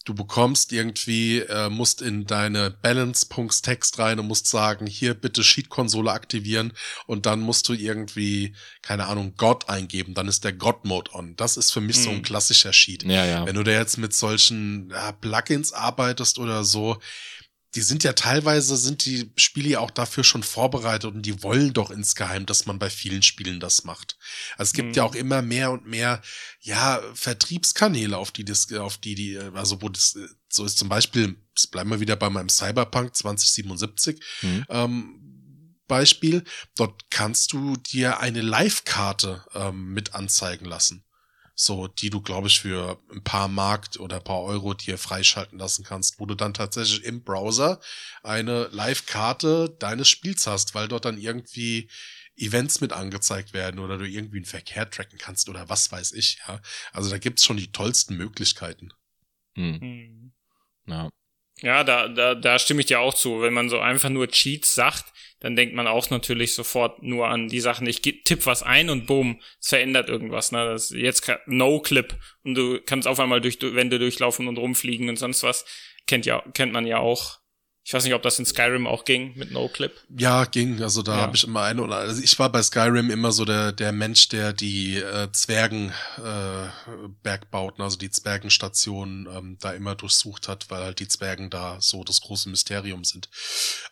du 0.05 0.15
bekommst 0.15 0.71
irgendwie, 0.71 1.39
äh, 1.39 1.69
musst 1.69 2.01
in 2.01 2.25
deine 2.25 2.71
Balance-Punks-Text 2.71 3.99
rein 3.99 4.19
und 4.19 4.27
musst 4.27 4.47
sagen, 4.47 4.87
hier 4.87 5.13
bitte 5.13 5.43
Sheet-Konsole 5.43 6.11
aktivieren 6.11 6.73
und 7.05 7.27
dann 7.27 7.41
musst 7.41 7.69
du 7.69 7.73
irgendwie, 7.73 8.55
keine 8.81 9.05
Ahnung, 9.05 9.35
God 9.37 9.69
eingeben, 9.69 10.15
dann 10.15 10.27
ist 10.27 10.43
der 10.43 10.53
God-Mode 10.53 11.11
on. 11.13 11.35
Das 11.35 11.57
ist 11.57 11.71
für 11.71 11.81
mich 11.81 11.97
mm. 11.97 12.01
so 12.01 12.09
ein 12.09 12.15
hm. 12.17 12.23
klassischer 12.23 12.73
Sheet. 12.73 13.03
Ja, 13.03 13.25
ja. 13.25 13.45
Wenn 13.45 13.55
du 13.55 13.63
da 13.63 13.71
jetzt 13.71 13.97
mit 13.97 14.15
solchen 14.15 14.89
ja, 14.89 15.11
Plugins 15.11 15.73
arbeitest 15.73 16.39
oder 16.39 16.63
so, 16.63 16.99
die 17.75 17.81
sind 17.81 18.03
ja 18.03 18.13
teilweise, 18.13 18.75
sind 18.75 19.05
die 19.05 19.31
Spiele 19.37 19.69
ja 19.69 19.79
auch 19.79 19.91
dafür 19.91 20.23
schon 20.23 20.43
vorbereitet 20.43 21.13
und 21.13 21.21
die 21.21 21.41
wollen 21.41 21.73
doch 21.73 21.89
insgeheim, 21.89 22.45
dass 22.45 22.65
man 22.65 22.79
bei 22.79 22.89
vielen 22.89 23.21
Spielen 23.21 23.59
das 23.59 23.85
macht. 23.85 24.17
Also 24.57 24.69
es 24.69 24.73
gibt 24.73 24.89
mhm. 24.89 24.93
ja 24.95 25.03
auch 25.03 25.15
immer 25.15 25.41
mehr 25.41 25.71
und 25.71 25.87
mehr, 25.87 26.21
ja, 26.59 27.01
Vertriebskanäle, 27.13 28.17
auf 28.17 28.31
die 28.31 28.43
das, 28.43 28.71
auf 28.73 28.97
die, 28.97 29.15
die, 29.15 29.37
also 29.37 29.81
wo 29.81 29.87
das, 29.87 30.17
so 30.49 30.65
ist 30.65 30.77
zum 30.77 30.89
Beispiel, 30.89 31.37
bleiben 31.71 31.89
wir 31.89 32.01
wieder 32.01 32.17
bei 32.17 32.29
meinem 32.29 32.49
Cyberpunk 32.49 33.15
2077, 33.15 34.21
mhm. 34.41 34.65
ähm, 34.69 35.17
Beispiel, 35.87 36.43
dort 36.75 37.09
kannst 37.09 37.53
du 37.53 37.77
dir 37.77 38.19
eine 38.19 38.41
Live-Karte 38.41 39.45
ähm, 39.53 39.93
mit 39.93 40.13
anzeigen 40.13 40.65
lassen 40.65 41.05
so 41.63 41.87
die 41.87 42.09
du, 42.09 42.21
glaube 42.21 42.47
ich, 42.47 42.59
für 42.59 42.99
ein 43.11 43.23
paar 43.23 43.47
Markt 43.47 43.99
oder 43.99 44.15
ein 44.17 44.23
paar 44.23 44.41
Euro 44.41 44.73
dir 44.73 44.97
freischalten 44.97 45.59
lassen 45.59 45.83
kannst, 45.83 46.19
wo 46.19 46.25
du 46.25 46.33
dann 46.33 46.55
tatsächlich 46.55 47.03
im 47.03 47.23
Browser 47.23 47.79
eine 48.23 48.67
Live-Karte 48.71 49.75
deines 49.77 50.09
Spiels 50.09 50.47
hast, 50.47 50.73
weil 50.73 50.87
dort 50.87 51.05
dann 51.05 51.19
irgendwie 51.19 51.87
Events 52.35 52.81
mit 52.81 52.93
angezeigt 52.93 53.53
werden 53.53 53.79
oder 53.79 53.99
du 53.99 54.07
irgendwie 54.07 54.37
einen 54.37 54.45
Verkehr 54.45 54.89
tracken 54.89 55.19
kannst 55.19 55.49
oder 55.49 55.69
was 55.69 55.91
weiß 55.91 56.13
ich, 56.13 56.39
ja. 56.47 56.59
Also 56.93 57.11
da 57.11 57.19
gibt's 57.19 57.45
schon 57.45 57.57
die 57.57 57.71
tollsten 57.71 58.17
Möglichkeiten. 58.17 58.91
Hm. 59.55 59.79
hm. 59.79 60.33
Ja. 60.87 61.09
Ja, 61.59 61.83
da, 61.83 62.07
da, 62.07 62.33
da 62.33 62.57
stimme 62.57 62.79
ich 62.79 62.87
dir 62.87 62.99
auch 62.99 63.13
zu. 63.13 63.41
Wenn 63.41 63.53
man 63.53 63.69
so 63.69 63.79
einfach 63.79 64.09
nur 64.09 64.27
Cheats 64.29 64.73
sagt, 64.73 65.13
dann 65.41 65.55
denkt 65.55 65.75
man 65.75 65.87
auch 65.87 66.09
natürlich 66.11 66.53
sofort 66.53 67.01
nur 67.03 67.27
an 67.27 67.49
die 67.49 67.59
Sachen, 67.59 67.87
ich 67.87 68.01
tipp 68.01 68.45
was 68.45 68.63
ein 68.63 68.89
und 68.89 69.07
boom, 69.07 69.41
es 69.59 69.69
verändert 69.69 70.07
irgendwas. 70.07 70.51
Ne? 70.51 70.63
Das 70.65 70.91
ist 70.91 70.97
jetzt 70.97 71.29
No-Clip 71.47 72.15
und 72.43 72.55
du 72.55 72.79
kannst 72.85 73.07
auf 73.07 73.19
einmal 73.19 73.41
durch 73.41 73.59
Wände 73.61 73.99
durchlaufen 73.99 74.47
und 74.47 74.57
rumfliegen 74.57 75.09
und 75.09 75.17
sonst 75.17 75.43
was. 75.43 75.65
Kennt 76.05 76.27
ja, 76.27 76.43
kennt 76.53 76.73
man 76.73 76.85
ja 76.85 76.99
auch. 76.99 77.39
Ich 77.83 77.91
weiß 77.91 78.03
nicht, 78.03 78.13
ob 78.13 78.21
das 78.21 78.37
in 78.37 78.45
Skyrim 78.45 78.85
auch 78.85 79.03
ging 79.03 79.35
mit 79.35 79.51
No-Clip. 79.51 79.91
Ja, 80.15 80.45
ging. 80.45 80.83
Also 80.83 81.01
da 81.01 81.15
ja. 81.15 81.21
habe 81.21 81.35
ich 81.35 81.43
immer 81.43 81.63
eine 81.63 81.81
oder 81.81 81.95
also 81.95 82.21
ich 82.21 82.37
war 82.37 82.51
bei 82.51 82.61
Skyrim 82.61 83.09
immer 83.09 83.31
so 83.31 83.43
der 83.43 83.71
der 83.71 83.91
Mensch, 83.91 84.29
der 84.29 84.53
die 84.53 84.97
äh, 84.97 85.31
Zwergen 85.31 85.91
äh, 86.17 86.67
Bergbauten, 87.23 87.83
also 87.83 87.97
die 87.97 88.11
Zwergenstationen 88.11 89.27
ähm, 89.35 89.57
da 89.59 89.71
immer 89.71 89.95
durchsucht 89.95 90.47
hat, 90.47 90.69
weil 90.69 90.83
halt 90.83 90.99
die 90.99 91.07
Zwergen 91.07 91.49
da 91.49 91.77
so 91.81 92.03
das 92.03 92.21
große 92.21 92.49
Mysterium 92.49 93.03
sind. 93.03 93.29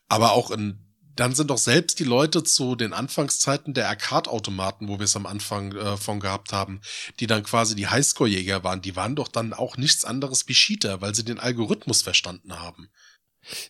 Aber 0.08 0.34
auch 0.34 0.52
in 0.52 0.89
dann 1.20 1.36
sind 1.36 1.50
doch 1.50 1.58
selbst 1.58 2.00
die 2.00 2.06
Leute 2.06 2.44
zu 2.44 2.76
den 2.76 2.94
Anfangszeiten 2.94 3.74
der 3.74 3.90
Arcade-Automaten, 3.90 4.88
wo 4.88 5.00
wir 5.00 5.04
es 5.04 5.18
am 5.18 5.26
Anfang 5.26 5.74
äh, 5.74 5.98
von 5.98 6.22
gehabt 6.22 6.54
haben, 6.54 6.80
die 7.20 7.28
dann 7.28 7.44
quasi 7.44 7.76
die 7.76 7.88
Highscore-Jäger 7.88 8.64
waren, 8.64 8.82
die 8.82 8.96
waren 8.96 9.18
doch 9.18 9.28
dann 9.28 9.52
auch 9.52 9.76
nichts 9.76 10.06
anderes 10.06 10.48
wie 10.48 10.54
Cheater, 10.54 11.02
weil 11.02 11.14
sie 11.14 11.26
den 11.26 11.40
Algorithmus 11.40 12.02
verstanden 12.04 12.58
haben. 12.60 12.90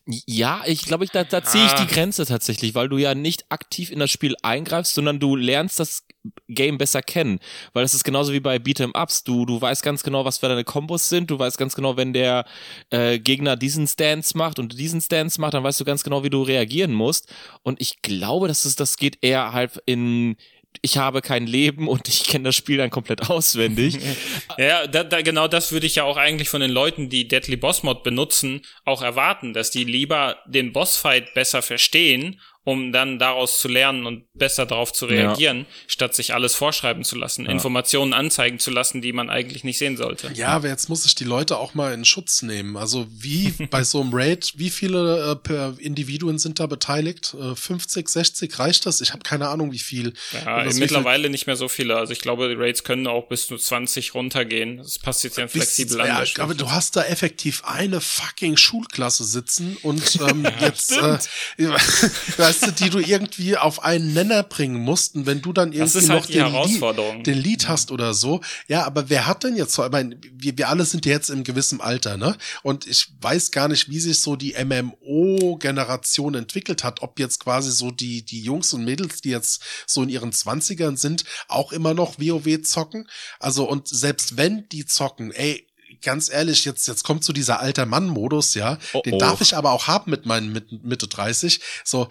Ja, 0.05 0.61
ich 0.65 0.83
glaube, 0.83 1.03
ich, 1.03 1.11
da, 1.11 1.23
da 1.23 1.43
ziehe 1.43 1.65
ich 1.65 1.73
die 1.73 1.83
ah. 1.83 1.89
Grenze 1.89 2.25
tatsächlich, 2.25 2.75
weil 2.75 2.89
du 2.89 2.97
ja 2.97 3.15
nicht 3.15 3.45
aktiv 3.49 3.91
in 3.91 3.99
das 3.99 4.11
Spiel 4.11 4.35
eingreifst, 4.41 4.93
sondern 4.93 5.19
du 5.19 5.35
lernst 5.35 5.79
das 5.79 6.03
Game 6.47 6.77
besser 6.77 7.01
kennen. 7.01 7.39
Weil 7.73 7.83
das 7.83 7.93
ist 7.93 8.03
genauso 8.03 8.33
wie 8.33 8.39
bei 8.39 8.57
Beat'em 8.57 8.99
Ups. 8.99 9.23
Du, 9.23 9.45
du 9.45 9.61
weißt 9.61 9.83
ganz 9.83 10.03
genau, 10.03 10.25
was 10.25 10.39
für 10.39 10.49
deine 10.49 10.63
Kombos 10.63 11.09
sind. 11.09 11.31
Du 11.31 11.39
weißt 11.39 11.57
ganz 11.57 11.75
genau, 11.75 11.97
wenn 11.97 12.13
der 12.13 12.45
äh, 12.89 13.19
Gegner 13.19 13.55
diesen 13.55 13.87
Stance 13.87 14.37
macht 14.37 14.59
und 14.59 14.77
diesen 14.77 15.01
Stance 15.01 15.39
macht, 15.39 15.53
dann 15.53 15.63
weißt 15.63 15.79
du 15.79 15.85
ganz 15.85 16.03
genau, 16.03 16.23
wie 16.23 16.29
du 16.29 16.41
reagieren 16.41 16.93
musst. 16.93 17.33
Und 17.63 17.81
ich 17.81 18.01
glaube, 18.01 18.47
dass 18.47 18.65
es, 18.65 18.75
das 18.75 18.97
geht 18.97 19.17
eher 19.21 19.53
halt 19.53 19.81
in 19.85 20.35
ich 20.81 20.97
habe 20.97 21.21
kein 21.21 21.45
Leben 21.45 21.87
und 21.87 22.07
ich 22.07 22.23
kenne 22.23 22.45
das 22.45 22.55
Spiel 22.55 22.77
dann 22.77 22.89
komplett 22.89 23.29
auswendig. 23.29 23.97
ja, 24.57 24.87
da, 24.87 25.03
da, 25.03 25.21
genau 25.21 25.47
das 25.47 25.71
würde 25.71 25.87
ich 25.87 25.95
ja 25.95 26.03
auch 26.03 26.17
eigentlich 26.17 26.49
von 26.49 26.61
den 26.61 26.71
Leuten, 26.71 27.09
die 27.09 27.27
Deadly 27.27 27.57
Boss 27.57 27.83
Mod 27.83 28.03
benutzen, 28.03 28.61
auch 28.85 29.01
erwarten, 29.01 29.53
dass 29.53 29.71
die 29.71 29.83
lieber 29.83 30.37
den 30.45 30.71
Bossfight 30.71 31.33
besser 31.33 31.61
verstehen 31.61 32.39
um 32.65 32.91
dann 32.91 33.19
daraus 33.19 33.59
zu 33.59 33.67
lernen 33.67 34.05
und 34.05 34.25
besser 34.33 34.65
darauf 34.65 34.93
zu 34.93 35.05
reagieren, 35.05 35.59
ja. 35.59 35.65
statt 35.87 36.13
sich 36.13 36.33
alles 36.33 36.55
vorschreiben 36.55 37.03
zu 37.03 37.15
lassen, 37.15 37.45
ja. 37.45 37.51
Informationen 37.51 38.13
anzeigen 38.13 38.59
zu 38.59 38.69
lassen, 38.69 39.01
die 39.01 39.13
man 39.13 39.29
eigentlich 39.29 39.63
nicht 39.63 39.77
sehen 39.77 39.97
sollte. 39.97 40.31
Ja, 40.33 40.49
aber 40.49 40.67
jetzt 40.67 40.89
muss 40.89 41.05
ich 41.05 41.15
die 41.15 41.23
Leute 41.23 41.57
auch 41.57 41.73
mal 41.73 41.93
in 41.93 42.05
Schutz 42.05 42.41
nehmen. 42.41 42.77
Also 42.77 43.07
wie 43.09 43.51
bei 43.71 43.83
so 43.83 44.01
einem 44.01 44.11
Raid, 44.13 44.53
wie 44.57 44.69
viele 44.69 45.39
äh, 45.47 45.83
Individuen 45.83 46.37
sind 46.37 46.59
da 46.59 46.67
beteiligt? 46.67 47.35
Äh, 47.39 47.55
50, 47.55 48.07
60 48.07 48.59
reicht 48.59 48.85
das? 48.85 49.01
Ich 49.01 49.13
habe 49.13 49.23
keine 49.23 49.47
Ahnung, 49.49 49.71
wie 49.71 49.79
viel. 49.79 50.13
Ja, 50.33 50.63
mittlerweile 50.65 51.23
viel? 51.23 51.31
nicht 51.31 51.47
mehr 51.47 51.55
so 51.55 51.69
viele. 51.69 51.97
Also 51.97 52.13
ich 52.13 52.19
glaube, 52.19 52.49
die 52.49 52.55
Raids 52.55 52.83
können 52.83 53.07
auch 53.07 53.27
bis 53.27 53.47
zu 53.47 53.57
20 53.57 54.13
runtergehen. 54.13 54.77
Das 54.77 54.99
passt 54.99 55.23
jetzt 55.23 55.37
ja 55.37 55.47
flexibel 55.47 56.01
an. 56.01 56.07
Ja, 56.07 56.43
aber 56.43 56.55
du 56.55 56.69
hast 56.71 56.95
da 56.95 57.03
effektiv 57.03 57.63
eine 57.63 58.01
fucking 58.01 58.57
Schulklasse 58.57 59.23
sitzen 59.23 59.77
und 59.81 60.19
ähm, 60.29 60.45
jetzt 60.59 60.91
äh, 60.91 61.17
weißt 62.37 62.58
du, 62.65 62.71
die 62.71 62.89
du 62.89 62.99
irgendwie 62.99 63.57
auf 63.57 63.83
einen 63.83 64.13
Nenner 64.13 64.43
bringen 64.43 64.81
musst. 64.81 65.15
Und 65.15 65.25
wenn 65.25 65.41
du 65.41 65.53
dann 65.53 65.73
irgendwie 65.73 66.07
halt 66.07 66.07
noch 66.07 66.25
den, 66.25 66.53
Lied, 66.53 67.27
den 67.27 67.37
Lied 67.37 67.67
hast 67.67 67.91
oder 67.91 68.13
so. 68.13 68.41
Ja, 68.67 68.85
aber 68.85 69.09
wer 69.09 69.27
hat 69.27 69.43
denn 69.43 69.55
jetzt 69.55 69.73
so, 69.73 69.85
ich 69.85 69.91
meine, 69.91 70.17
wir, 70.33 70.57
wir 70.57 70.69
alle 70.69 70.85
sind 70.85 71.05
jetzt 71.05 71.29
im 71.29 71.43
gewissen 71.43 71.81
Alter, 71.81 72.17
ne? 72.17 72.35
Und 72.63 72.87
ich 72.87 73.09
weiß 73.21 73.51
gar 73.51 73.67
nicht, 73.67 73.89
wie 73.89 73.99
sich 73.99 74.21
so 74.21 74.35
die 74.35 74.55
MMO-Generation 74.63 76.35
entwickelt 76.35 76.83
hat, 76.83 77.01
ob 77.01 77.19
jetzt 77.19 77.39
quasi 77.39 77.71
so 77.71 77.91
die, 77.91 78.23
die 78.23 78.41
Jungs 78.41 78.73
und 78.73 78.83
Mädels, 78.83 79.21
die 79.21 79.29
jetzt 79.29 79.61
so 79.85 80.03
in 80.03 80.09
ihren 80.09 80.31
Zwanzigern 80.31 80.97
sind, 80.97 81.23
auch 81.47 81.71
immer 81.71 81.93
noch 81.93 82.19
WoW 82.19 82.61
zocken. 82.63 83.07
Also, 83.39 83.69
und 83.69 83.87
selbst 83.87 84.37
wenn 84.37 84.67
die 84.69 84.85
zocken, 84.85 85.31
ey, 85.31 85.68
ganz 86.01 86.29
ehrlich, 86.31 86.65
jetzt, 86.65 86.87
jetzt 86.87 87.03
kommt 87.03 87.23
so 87.23 87.33
dieser 87.33 87.59
alter 87.59 87.85
Mann-Modus, 87.85 88.53
ja. 88.53 88.77
Oh, 88.93 89.01
Den 89.01 89.15
oh. 89.15 89.17
darf 89.17 89.41
ich 89.41 89.55
aber 89.55 89.71
auch 89.71 89.87
haben 89.87 90.11
mit 90.11 90.25
meinen 90.25 90.51
mit, 90.51 90.83
Mitte 90.83 91.07
30. 91.07 91.59
So, 91.83 92.07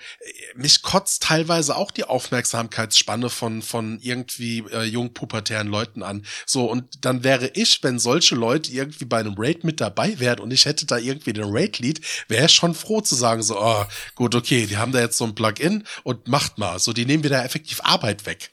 mich 0.54 0.82
kotzt 0.82 1.22
teilweise 1.22 1.76
auch 1.76 1.90
die 1.90 2.04
Aufmerksamkeitsspanne 2.04 3.30
von, 3.30 3.62
von 3.62 3.98
irgendwie 4.00 4.64
äh, 4.72 4.84
jungpubertären 4.84 5.68
Leuten 5.68 6.02
an. 6.02 6.24
So, 6.46 6.70
und 6.70 7.04
dann 7.04 7.24
wäre 7.24 7.48
ich, 7.54 7.82
wenn 7.82 7.98
solche 7.98 8.34
Leute 8.34 8.70
irgendwie 8.72 9.04
bei 9.04 9.18
einem 9.18 9.34
Raid 9.36 9.64
mit 9.64 9.80
dabei 9.80 10.18
wären 10.18 10.40
und 10.40 10.50
ich 10.52 10.64
hätte 10.64 10.86
da 10.86 10.98
irgendwie 10.98 11.32
den 11.32 11.46
Raid-Lead, 11.48 12.00
wäre 12.28 12.46
ich 12.46 12.52
schon 12.52 12.74
froh 12.74 13.00
zu 13.00 13.14
sagen, 13.14 13.42
so, 13.42 13.60
oh, 13.60 13.84
gut, 14.14 14.34
okay, 14.34 14.66
die 14.66 14.76
haben 14.76 14.92
da 14.92 15.00
jetzt 15.00 15.18
so 15.18 15.24
ein 15.24 15.34
Plugin 15.34 15.84
und 16.02 16.28
macht 16.28 16.58
mal. 16.58 16.78
So, 16.78 16.92
die 16.92 17.06
nehmen 17.06 17.24
wieder 17.24 17.44
effektiv 17.44 17.80
Arbeit 17.82 18.26
weg. 18.26 18.50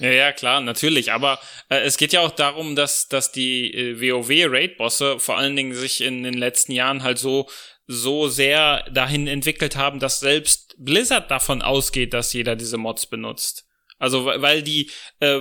Ja, 0.00 0.10
ja, 0.10 0.32
klar, 0.32 0.60
natürlich. 0.60 1.12
Aber 1.12 1.38
äh, 1.68 1.80
es 1.80 1.96
geht 1.96 2.12
ja 2.12 2.20
auch 2.20 2.30
darum, 2.30 2.76
dass, 2.76 3.08
dass 3.08 3.32
die 3.32 3.72
äh, 3.72 4.00
WoW-Raid-Bosse 4.00 5.18
vor 5.18 5.36
allen 5.36 5.56
Dingen 5.56 5.74
sich 5.74 6.00
in 6.00 6.22
den 6.22 6.34
letzten 6.34 6.72
Jahren 6.72 7.02
halt 7.02 7.18
so, 7.18 7.48
so 7.86 8.28
sehr 8.28 8.84
dahin 8.90 9.26
entwickelt 9.26 9.76
haben, 9.76 9.98
dass 10.00 10.20
selbst 10.20 10.74
Blizzard 10.78 11.30
davon 11.30 11.62
ausgeht, 11.62 12.14
dass 12.14 12.32
jeder 12.32 12.56
diese 12.56 12.76
Mods 12.76 13.06
benutzt. 13.06 13.66
Also, 13.98 14.26
weil 14.26 14.62
die, 14.62 14.90
äh, 15.20 15.40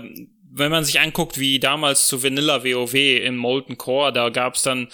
wenn 0.52 0.72
man 0.72 0.84
sich 0.84 1.00
anguckt, 1.00 1.38
wie 1.38 1.60
damals 1.60 2.08
zu 2.08 2.24
Vanilla 2.24 2.64
WoW 2.64 2.94
im 2.94 3.38
Molten 3.38 3.78
Core, 3.78 4.14
da 4.14 4.30
gab's 4.30 4.64
dann 4.64 4.88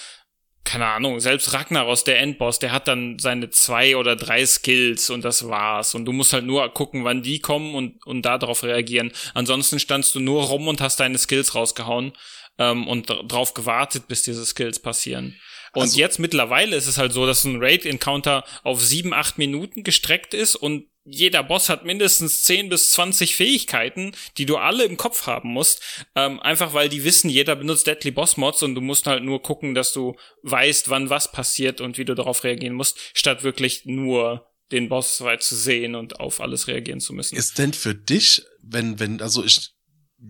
keine 0.64 0.88
Ahnung, 0.88 1.20
selbst 1.20 1.54
Ragnaros, 1.54 2.04
der 2.04 2.20
Endboss, 2.20 2.60
der 2.60 2.72
hat 2.72 2.88
dann 2.88 3.20
seine 3.20 3.50
zwei 3.50 3.98
oder 3.98 4.16
drei 4.16 4.46
Skills 4.46 5.10
und 5.10 5.24
das 5.26 5.48
war's. 5.50 5.94
Und 5.94 6.06
du 6.06 6.14
musst 6.14 6.34
halt 6.34 6.46
nur 6.46 6.68
gucken, 6.74 7.04
wann 7.04 7.22
die 7.22 7.40
kommen 7.40 7.76
und, 7.76 8.06
und 8.06 8.22
darauf 8.24 8.64
reagieren. 8.64 9.12
Ansonsten 9.34 9.80
standst 9.80 10.16
du 10.16 10.20
nur 10.20 10.44
rum 10.44 10.68
und 10.68 10.80
hast 10.80 11.00
deine 11.00 11.18
Skills 11.18 11.54
rausgehauen 11.54 12.14
ähm, 12.58 12.88
und 12.88 13.08
drauf 13.08 13.54
gewartet, 13.54 14.08
bis 14.08 14.24
diese 14.24 14.46
Skills 14.46 14.80
passieren. 14.80 15.36
Und 15.74 15.84
also, 15.84 16.00
jetzt 16.00 16.20
mittlerweile 16.20 16.76
ist 16.76 16.88
es 16.88 16.98
halt 16.98 17.14
so, 17.14 17.26
dass 17.26 17.44
ein 17.44 17.58
Raid-Encounter 17.62 18.44
auf 18.64 18.82
sieben, 18.82 19.14
acht 19.14 19.38
Minuten 19.38 19.84
gestreckt 19.84 20.34
ist 20.34 20.56
und 20.56 20.86
jeder 21.06 21.44
Boss 21.44 21.70
hat 21.70 21.86
mindestens 21.86 22.44
10 22.44 22.70
bis 22.70 22.92
20 22.92 23.36
Fähigkeiten, 23.36 24.14
die 24.38 24.46
du 24.46 24.58
alle 24.58 24.86
im 24.86 24.98
Kopf 24.98 25.28
haben 25.28 25.50
musst. 25.50 25.82
Ähm, 26.16 26.40
einfach 26.40 26.74
weil 26.74 26.90
die 26.90 27.04
wissen, 27.04 27.30
jeder 27.30 27.56
benutzt 27.56 27.88
Deadly 27.88 28.12
Boss 28.12 28.38
Mods 28.38 28.64
und 28.64 28.76
du 28.76 28.82
musst 28.82 29.06
halt 29.06 29.24
nur 29.24 29.42
gucken, 29.42 29.76
dass 29.76 29.92
du 29.92 30.16
weißt, 30.44 30.90
wann 30.90 31.10
was 31.10 31.32
passiert 31.32 31.82
und 31.82 31.98
wie 31.98 32.06
du 32.06 32.16
darauf 32.16 32.44
reagieren 32.44 32.74
musst, 32.74 32.98
statt 33.14 33.44
wirklich 33.44 33.86
nur 33.86 34.48
den 34.72 34.90
Boss 34.90 35.22
weit 35.22 35.44
zu 35.44 35.56
sehen 35.56 35.96
und 35.96 36.20
auf 36.20 36.42
alles 36.42 36.68
reagieren 36.68 37.00
zu 37.00 37.14
müssen. 37.14 37.36
Ist 37.36 37.58
denn 37.58 37.74
für 37.74 37.94
dich, 37.94 38.44
wenn, 38.62 39.00
wenn, 39.00 39.22
also 39.22 39.44
ich 39.44 39.74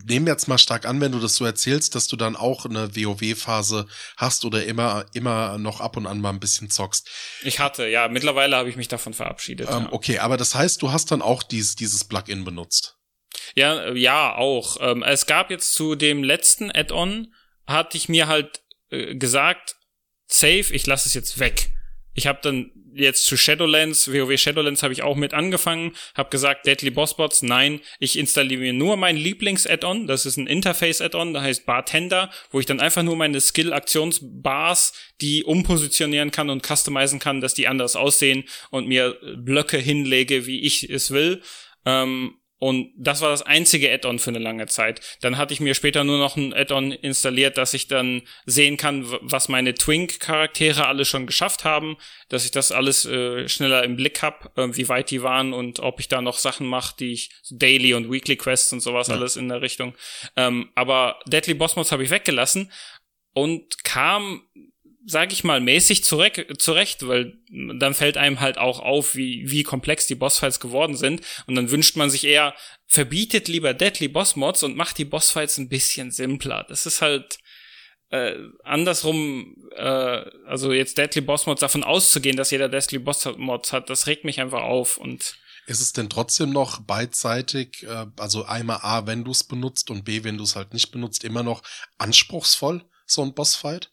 nehme 0.06 0.30
jetzt 0.30 0.48
mal 0.48 0.58
stark 0.58 0.86
an, 0.86 1.00
wenn 1.02 1.12
du 1.12 1.20
das 1.20 1.36
so 1.36 1.46
erzählst, 1.46 1.96
dass 1.96 2.08
du 2.08 2.16
dann 2.16 2.36
auch 2.36 2.66
eine 2.66 2.96
WoW-Phase 2.96 3.86
hast 4.18 4.46
oder 4.46 4.66
immer, 4.66 5.06
immer 5.14 5.58
noch 5.58 5.82
ab 5.82 5.98
und 5.98 6.08
an 6.08 6.20
mal 6.20 6.32
ein 6.32 6.40
bisschen 6.40 6.70
zockst. 6.70 7.10
Ich 7.44 7.60
hatte, 7.60 7.88
ja. 7.88 8.08
Mittlerweile 8.08 8.56
habe 8.56 8.70
ich 8.70 8.76
mich 8.76 8.88
davon 8.88 9.14
verabschiedet. 9.14 9.70
Ähm, 9.70 9.84
ja. 9.84 9.94
Okay, 9.94 10.20
aber 10.20 10.38
das 10.38 10.56
heißt, 10.56 10.82
du 10.82 10.92
hast 10.92 11.12
dann 11.12 11.22
auch 11.22 11.44
dieses, 11.44 11.76
dieses 11.76 12.04
Plugin 12.04 12.44
benutzt. 12.44 12.98
Ja, 13.56 13.94
ja, 13.94 14.36
auch. 14.36 14.78
Ähm, 14.80 15.04
es 15.04 15.26
gab 15.26 15.52
jetzt 15.52 15.74
zu 15.74 15.96
dem 15.96 16.24
letzten 16.24 16.72
Add-on, 16.72 17.34
hatte 17.68 17.98
ich 17.98 18.10
mir 18.10 18.28
halt 18.28 18.64
äh, 18.90 19.16
gesagt, 19.16 19.76
safe, 20.28 20.74
ich 20.74 20.86
lasse 20.86 21.08
es 21.08 21.14
jetzt 21.14 21.40
weg. 21.40 21.72
Ich 22.14 22.28
habe 22.28 22.40
dann 22.42 22.72
jetzt 22.96 23.26
zu 23.26 23.38
Shadowlands, 23.38 24.12
WoW 24.12 24.38
Shadowlands 24.38 24.84
habe 24.84 24.94
ich 24.94 25.04
auch 25.04 25.16
mit 25.16 25.34
angefangen, 25.34 25.94
habe 26.16 26.30
gesagt, 26.30 26.66
Deadly 26.66 26.90
Bossbots, 26.90 27.42
nein, 27.42 27.80
ich 28.00 28.18
installiere 28.18 28.62
mir 28.62 28.74
nur 28.74 28.98
mein 28.98 29.18
Lieblings-Add-on, 29.18 30.08
das 30.08 30.26
ist 30.26 30.38
ein 30.38 30.48
Interface-Add-on, 30.48 31.34
das 31.34 31.44
heißt 31.44 31.66
Bartender, 31.66 32.32
wo 32.52 32.60
ich 32.60 32.66
dann 32.66 32.80
einfach 32.80 33.04
nur 33.04 33.16
meine 33.16 33.42
Skill-Aktions-Bars, 33.42 34.94
die 35.22 35.44
umpositionieren 35.44 36.32
kann 36.32 36.50
und 36.50 36.66
customizen 36.66 37.20
kann, 37.20 37.42
dass 37.42 37.54
die 37.54 37.68
anders 37.68 37.96
aussehen 37.96 38.44
und 38.70 38.88
mir 38.88 39.18
Blöcke 39.38 39.78
hinlege, 39.78 40.46
wie 40.46 40.62
ich 40.62 40.90
es 40.90 41.12
will. 41.12 41.42
Ähm, 41.86 42.36
und 42.64 42.94
das 42.96 43.20
war 43.20 43.30
das 43.30 43.42
einzige 43.42 43.92
Add-on 43.92 44.20
für 44.20 44.30
eine 44.30 44.40
lange 44.40 44.68
Zeit. 44.68 45.02
Dann 45.20 45.38
hatte 45.38 45.54
ich 45.54 45.60
mir 45.60 45.74
später 45.74 46.06
nur 46.06 46.18
noch 46.18 46.38
ein 46.38 46.54
Add-on 46.54 46.94
installiert, 46.94 47.58
dass 47.58 47.74
ich 47.74 47.90
dann 47.90 48.22
sehen 48.46 48.78
kann, 48.78 49.06
was 49.20 49.50
meine 49.50 49.74
Twink-Charaktere 49.74 50.88
alle 50.88 51.04
schon 51.04 51.28
geschafft 51.28 51.66
haben, 51.66 51.98
dass 52.30 52.46
ich 52.46 52.52
das 52.52 52.72
alles 52.72 53.04
äh, 53.04 53.50
schneller 53.50 53.84
im 53.84 53.98
Blick 53.98 54.22
hab, 54.22 54.58
äh, 54.58 54.78
wie 54.78 54.88
weit 54.88 55.12
die 55.12 55.24
waren 55.24 55.52
und 55.52 55.82
ob 55.82 56.00
ich 56.00 56.08
da 56.08 56.22
noch 56.22 56.38
Sachen 56.38 56.66
mache, 56.66 56.96
die 56.98 57.12
ich 57.12 57.32
Daily 57.50 57.96
und 57.96 58.10
Weekly 58.10 58.38
Quests 58.38 58.72
und 58.72 58.80
sowas 58.80 59.10
ja. 59.10 59.16
alles 59.16 59.36
in 59.36 59.50
der 59.50 59.62
Richtung. 59.62 59.94
Ähm, 60.38 60.72
aber 60.74 61.20
Deadly 61.26 61.56
Boss 61.56 61.76
Mods 61.76 61.92
habe 61.92 62.06
ich 62.06 62.12
weggelassen 62.12 62.72
und 63.34 63.84
kam 63.84 64.42
sag 65.06 65.34
ich 65.34 65.44
mal, 65.44 65.60
mäßig 65.60 66.04
zurecht, 66.04 66.62
zurecht, 66.62 67.08
weil 67.08 67.38
dann 67.50 67.94
fällt 67.94 68.18
einem 68.18 68.40
halt 68.40 68.58
auch 68.58 68.80
auf, 68.80 69.16
wie, 69.16 69.50
wie 69.50 69.64
komplex 69.64 70.08
die 70.08 70.16
Bossfights 70.16 70.60
geworden 70.60 70.96
sind. 70.96 71.22
Und 71.48 71.56
dann 71.56 71.72
wünscht 71.72 71.96
man 71.96 72.10
sich 72.10 72.24
eher, 72.24 72.56
verbietet 72.86 73.48
lieber 73.48 73.74
Deadly 73.74 74.08
Boss 74.08 74.36
Mods 74.36 74.64
und 74.64 74.78
macht 74.78 74.98
die 74.98 75.06
Bossfights 75.06 75.58
ein 75.58 75.70
bisschen 75.70 76.12
simpler. 76.12 76.66
Das 76.70 76.86
ist 76.86 77.02
halt 77.02 77.38
äh, 78.10 78.36
andersrum, 78.64 79.56
äh, 79.76 79.82
also 80.46 80.72
jetzt 80.72 80.98
Deadly 80.98 81.22
Boss 81.22 81.46
Mods 81.48 81.62
davon 81.62 81.84
auszugehen, 81.84 82.38
dass 82.38 82.52
jeder 82.52 82.70
Deadly 82.70 83.00
Boss 83.00 83.28
Mods 83.38 83.74
hat, 83.74 83.90
das 83.90 84.08
regt 84.08 84.24
mich 84.24 84.40
einfach 84.40 84.62
auf 84.62 84.98
und 84.98 85.38
ist 85.66 85.80
es 85.80 85.94
denn 85.94 86.10
trotzdem 86.10 86.50
noch 86.50 86.82
beidseitig, 86.82 87.84
äh, 87.84 88.06
also 88.18 88.44
einmal 88.46 88.80
A, 88.82 89.08
wenn 89.08 89.24
du 89.24 89.32
es 89.32 89.46
benutzt 89.46 89.90
und 89.90 90.04
B, 90.04 90.24
wenn 90.24 90.38
du 90.38 90.44
es 90.44 90.56
halt 90.56 90.74
nicht 90.74 90.92
benutzt, 90.92 91.24
immer 91.24 91.42
noch 91.42 91.64
anspruchsvoll, 91.98 92.84
so 93.06 93.22
ein 93.22 93.34
Bossfight? 93.34 93.93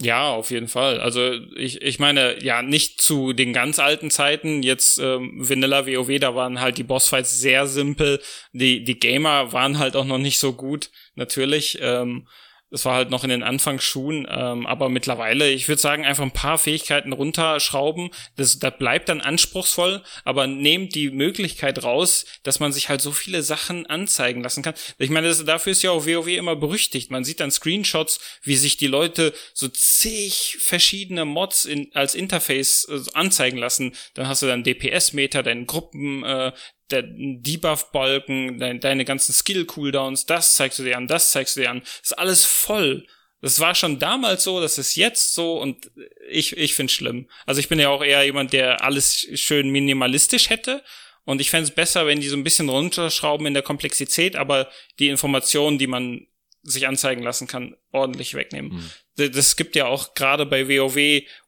Ja, 0.00 0.30
auf 0.30 0.52
jeden 0.52 0.68
Fall. 0.68 1.00
Also 1.00 1.32
ich, 1.56 1.82
ich 1.82 1.98
meine, 1.98 2.40
ja, 2.44 2.62
nicht 2.62 3.00
zu 3.00 3.32
den 3.32 3.52
ganz 3.52 3.80
alten 3.80 4.12
Zeiten, 4.12 4.62
jetzt 4.62 4.98
ähm, 4.98 5.32
Vanilla 5.36 5.86
WoW, 5.88 6.20
da 6.20 6.36
waren 6.36 6.60
halt 6.60 6.78
die 6.78 6.84
Bossfights 6.84 7.40
sehr 7.40 7.66
simpel. 7.66 8.20
Die, 8.52 8.84
die 8.84 9.00
Gamer 9.00 9.52
waren 9.52 9.78
halt 9.80 9.96
auch 9.96 10.04
noch 10.04 10.18
nicht 10.18 10.38
so 10.38 10.52
gut, 10.52 10.90
natürlich. 11.16 11.78
Ähm, 11.80 12.28
es 12.70 12.84
war 12.84 12.94
halt 12.94 13.10
noch 13.10 13.24
in 13.24 13.30
den 13.30 13.42
Anfangsschuhen, 13.42 14.26
ähm, 14.30 14.66
aber 14.66 14.88
mittlerweile, 14.88 15.50
ich 15.50 15.68
würde 15.68 15.80
sagen, 15.80 16.04
einfach 16.04 16.22
ein 16.22 16.32
paar 16.32 16.58
Fähigkeiten 16.58 17.12
runterschrauben. 17.12 18.10
Das, 18.36 18.58
das 18.58 18.76
bleibt 18.78 19.08
dann 19.08 19.20
anspruchsvoll, 19.20 20.02
aber 20.24 20.46
nehmt 20.46 20.94
die 20.94 21.10
Möglichkeit 21.10 21.82
raus, 21.82 22.26
dass 22.42 22.60
man 22.60 22.72
sich 22.72 22.88
halt 22.88 23.00
so 23.00 23.12
viele 23.12 23.42
Sachen 23.42 23.86
anzeigen 23.86 24.42
lassen 24.42 24.62
kann. 24.62 24.74
Ich 24.98 25.10
meine, 25.10 25.28
das, 25.28 25.44
dafür 25.44 25.72
ist 25.72 25.82
ja 25.82 25.92
auch 25.92 26.06
WoW 26.06 26.28
immer 26.28 26.56
berüchtigt. 26.56 27.10
Man 27.10 27.24
sieht 27.24 27.40
dann 27.40 27.50
Screenshots, 27.50 28.20
wie 28.42 28.56
sich 28.56 28.76
die 28.76 28.86
Leute 28.86 29.32
so 29.54 29.68
zig 29.68 30.58
verschiedene 30.60 31.24
Mods 31.24 31.64
in, 31.64 31.90
als 31.94 32.14
Interface 32.14 32.86
äh, 32.90 33.00
anzeigen 33.14 33.56
lassen. 33.56 33.94
Dann 34.14 34.28
hast 34.28 34.42
du 34.42 34.46
dann 34.46 34.64
DPS-Meter, 34.64 35.42
deinen 35.42 35.66
Gruppen, 35.66 36.22
äh, 36.24 36.52
der 36.90 37.02
Debuff-Balken, 37.02 38.58
deine, 38.58 38.78
deine 38.78 39.04
ganzen 39.04 39.32
Skill-Cooldowns, 39.32 40.26
das 40.26 40.54
zeigst 40.54 40.78
du 40.78 40.84
dir 40.84 40.96
an, 40.96 41.06
das 41.06 41.30
zeigst 41.30 41.56
du 41.56 41.60
dir 41.60 41.70
an. 41.70 41.80
Das 41.80 42.10
ist 42.10 42.18
alles 42.18 42.44
voll. 42.44 43.06
Das 43.40 43.60
war 43.60 43.74
schon 43.74 43.98
damals 43.98 44.42
so, 44.44 44.60
das 44.60 44.78
ist 44.78 44.96
jetzt 44.96 45.34
so 45.34 45.60
und 45.60 45.90
ich, 46.28 46.56
ich 46.56 46.74
finde 46.74 46.92
schlimm. 46.92 47.28
Also 47.46 47.60
ich 47.60 47.68
bin 47.68 47.78
ja 47.78 47.88
auch 47.88 48.02
eher 48.02 48.24
jemand, 48.24 48.52
der 48.52 48.82
alles 48.82 49.28
schön 49.34 49.70
minimalistisch 49.70 50.50
hätte 50.50 50.82
Und 51.28 51.42
ich 51.42 51.50
fände 51.50 51.68
es 51.68 51.74
besser, 51.74 52.06
wenn 52.06 52.20
die 52.20 52.28
so 52.28 52.36
ein 52.36 52.42
bisschen 52.42 52.70
runterschrauben 52.70 53.46
in 53.46 53.52
der 53.52 53.62
Komplexität, 53.62 54.34
aber 54.34 54.70
die 54.98 55.08
Informationen, 55.08 55.76
die 55.76 55.86
man 55.86 56.26
sich 56.62 56.88
anzeigen 56.88 57.22
lassen 57.22 57.46
kann, 57.46 57.76
ordentlich 57.92 58.32
wegnehmen. 58.32 58.90
Mhm. 59.16 59.32
Das 59.32 59.56
gibt 59.56 59.76
ja 59.76 59.86
auch 59.86 60.14
gerade 60.14 60.46
bei 60.46 60.66
WoW 60.66 60.96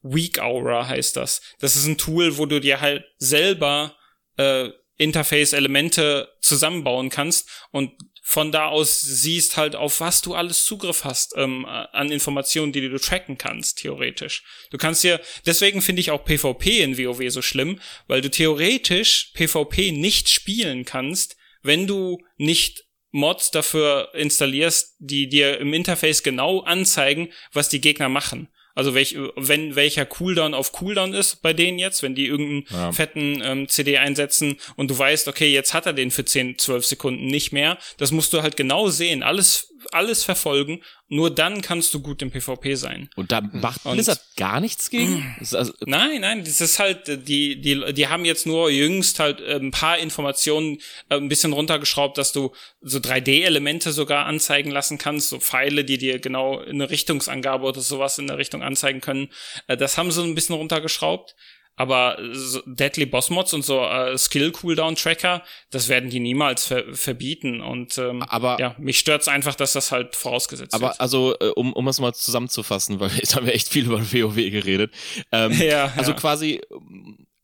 Weak 0.02 0.38
Aura 0.38 0.86
heißt 0.86 1.16
das. 1.16 1.40
Das 1.60 1.76
ist 1.76 1.86
ein 1.86 1.96
Tool, 1.96 2.36
wo 2.36 2.44
du 2.44 2.60
dir 2.60 2.82
halt 2.82 3.04
selber 3.16 3.96
äh, 4.36 4.68
Interface-Elemente 5.01 6.28
zusammenbauen 6.40 7.09
kannst 7.09 7.48
und 7.70 7.93
von 8.22 8.52
da 8.52 8.66
aus 8.66 9.01
siehst 9.01 9.56
halt, 9.56 9.74
auf 9.74 10.01
was 10.01 10.22
du 10.22 10.35
alles 10.35 10.64
Zugriff 10.64 11.05
hast 11.05 11.35
ähm, 11.36 11.64
an 11.66 12.12
Informationen, 12.12 12.70
die 12.70 12.89
du 12.89 12.98
tracken 12.98 13.39
kannst, 13.39 13.78
theoretisch. 13.78 14.44
Du 14.70 14.78
kannst 14.78 15.02
dir, 15.02 15.20
deswegen 15.47 15.82
finde 15.82 16.01
ich 16.01 16.10
auch 16.10 16.24
PvP 16.24 16.82
in 16.82 16.98
WoW 16.98 17.28
so 17.31 17.43
schlimm, 17.43 17.81
weil 18.06 18.20
du 18.20 18.31
theoretisch 18.31 19.32
PvP 19.35 19.90
nicht 19.90 20.28
spielen 20.28 20.85
kannst, 20.85 21.36
wenn 21.62 21.86
du 21.86 22.18
nicht 22.36 22.85
Mods 23.10 23.51
dafür 23.51 24.10
installierst, 24.14 24.97
die 24.98 25.28
dir 25.28 25.59
im 25.59 25.72
Interface 25.72 26.22
genau 26.22 26.60
anzeigen, 26.60 27.32
was 27.52 27.68
die 27.68 27.81
Gegner 27.81 28.09
machen. 28.09 28.48
Also 28.74 28.94
welch, 28.94 29.16
wenn 29.36 29.76
welcher 29.76 30.06
Cooldown 30.06 30.55
auf 30.55 30.72
Cooldown 30.72 31.14
ist 31.14 31.42
bei 31.42 31.52
denen 31.52 31.78
jetzt, 31.78 32.02
wenn 32.02 32.14
die 32.14 32.26
irgendeinen 32.26 32.64
ja. 32.70 32.92
fetten 32.92 33.42
ähm, 33.44 33.68
CD 33.68 33.98
einsetzen 33.98 34.56
und 34.76 34.90
du 34.90 34.98
weißt, 34.98 35.28
okay, 35.28 35.52
jetzt 35.52 35.74
hat 35.74 35.86
er 35.86 35.92
den 35.92 36.10
für 36.10 36.24
10, 36.24 36.59
12 36.59 36.86
Sekunden 36.86 37.26
nicht 37.26 37.52
mehr, 37.52 37.78
das 37.98 38.12
musst 38.12 38.32
du 38.32 38.42
halt 38.42 38.56
genau 38.56 38.88
sehen, 38.88 39.22
alles, 39.22 39.69
alles 39.93 40.24
verfolgen 40.24 40.82
nur 41.12 41.28
dann 41.28 41.61
kannst 41.61 41.93
du 41.93 42.01
gut 42.01 42.23
im 42.23 42.31
PvP 42.31 42.77
sein. 42.77 43.11
Und 43.16 43.32
da 43.32 43.40
macht 43.40 43.82
Blizzard 43.82 44.20
und, 44.20 44.36
gar 44.36 44.61
nichts 44.61 44.90
gegen? 44.90 45.36
Also, 45.40 45.73
nein, 45.85 46.20
nein, 46.20 46.44
das 46.44 46.61
ist 46.61 46.78
halt, 46.78 47.09
die, 47.28 47.61
die, 47.61 47.93
die 47.93 48.07
haben 48.07 48.24
jetzt 48.24 48.47
nur 48.47 48.70
jüngst 48.70 49.19
halt 49.19 49.40
äh, 49.40 49.57
ein 49.57 49.73
paar 49.73 49.98
Informationen 49.98 50.78
äh, 51.09 51.16
ein 51.16 51.28
bisschen 51.28 51.52
runtergeschraubt, 51.52 52.16
dass 52.16 52.31
du 52.31 52.52
so 52.81 52.98
3D-Elemente 52.98 53.90
sogar 53.90 54.27
anzeigen 54.27 54.70
lassen 54.70 54.98
kannst, 54.98 55.31
so 55.31 55.40
Pfeile, 55.40 55.85
die 55.85 55.98
dir 55.98 56.20
genau 56.20 56.61
eine 56.61 56.89
Richtungsangabe 56.90 57.66
oder 57.66 57.81
sowas 57.81 58.16
in 58.19 58.28
der 58.28 58.39
Richtung 58.39 58.62
anzeigen 58.62 59.01
können. 59.01 59.31
Äh, 59.66 59.77
das 59.77 59.98
haben 59.98 60.12
sie 60.12 60.23
ein 60.23 60.36
bisschen 60.36 60.55
runtergeschraubt. 60.55 61.35
Aber 61.81 62.19
so 62.32 62.61
Deadly 62.66 63.07
Boss 63.07 63.31
Mods 63.31 63.55
und 63.55 63.65
so 63.65 63.81
äh, 63.81 64.19
Skill 64.19 64.52
Cooldown 64.52 64.97
Tracker, 64.97 65.43
das 65.70 65.89
werden 65.89 66.11
die 66.11 66.20
niemals 66.20 66.66
ver 66.66 66.85
verbieten. 66.93 67.62
Und 67.62 67.97
ähm, 67.97 68.23
aber 68.24 68.61
ja, 68.61 68.77
mich 68.78 68.98
stört's 68.98 69.28
einfach, 69.28 69.55
dass 69.55 69.73
das 69.73 69.90
halt 69.90 70.15
vorausgesetzt 70.15 70.74
aber 70.74 70.89
wird. 70.89 70.93
Aber 70.97 71.01
also, 71.01 71.35
äh, 71.40 71.48
um, 71.57 71.73
um 71.73 71.89
es 71.89 71.98
mal 71.98 72.12
zusammenzufassen, 72.12 73.01
weil 73.01 73.09
jetzt 73.16 73.35
haben 73.35 73.47
wir 73.47 73.55
echt 73.55 73.70
viel 73.70 73.86
über 73.86 73.98
WoW 73.98 74.35
geredet. 74.35 74.93
Ähm, 75.32 75.52
ja, 75.59 75.90
also 75.97 76.11
ja. 76.11 76.19
quasi, 76.19 76.61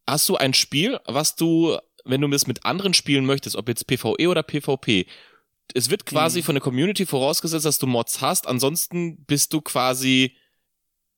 hast 0.06 0.28
du 0.28 0.36
ein 0.36 0.52
Spiel, 0.52 1.00
was 1.06 1.34
du, 1.36 1.78
wenn 2.04 2.20
du 2.20 2.30
es 2.34 2.46
mit 2.46 2.66
anderen 2.66 2.92
spielen 2.92 3.24
möchtest, 3.24 3.56
ob 3.56 3.70
jetzt 3.70 3.86
PvE 3.86 4.28
oder 4.28 4.42
PvP, 4.42 5.06
es 5.72 5.88
wird 5.88 6.04
quasi 6.04 6.40
mhm. 6.40 6.44
von 6.44 6.54
der 6.56 6.62
Community 6.62 7.06
vorausgesetzt, 7.06 7.64
dass 7.64 7.78
du 7.78 7.86
Mods 7.86 8.20
hast, 8.20 8.46
ansonsten 8.46 9.24
bist 9.24 9.54
du 9.54 9.62
quasi 9.62 10.36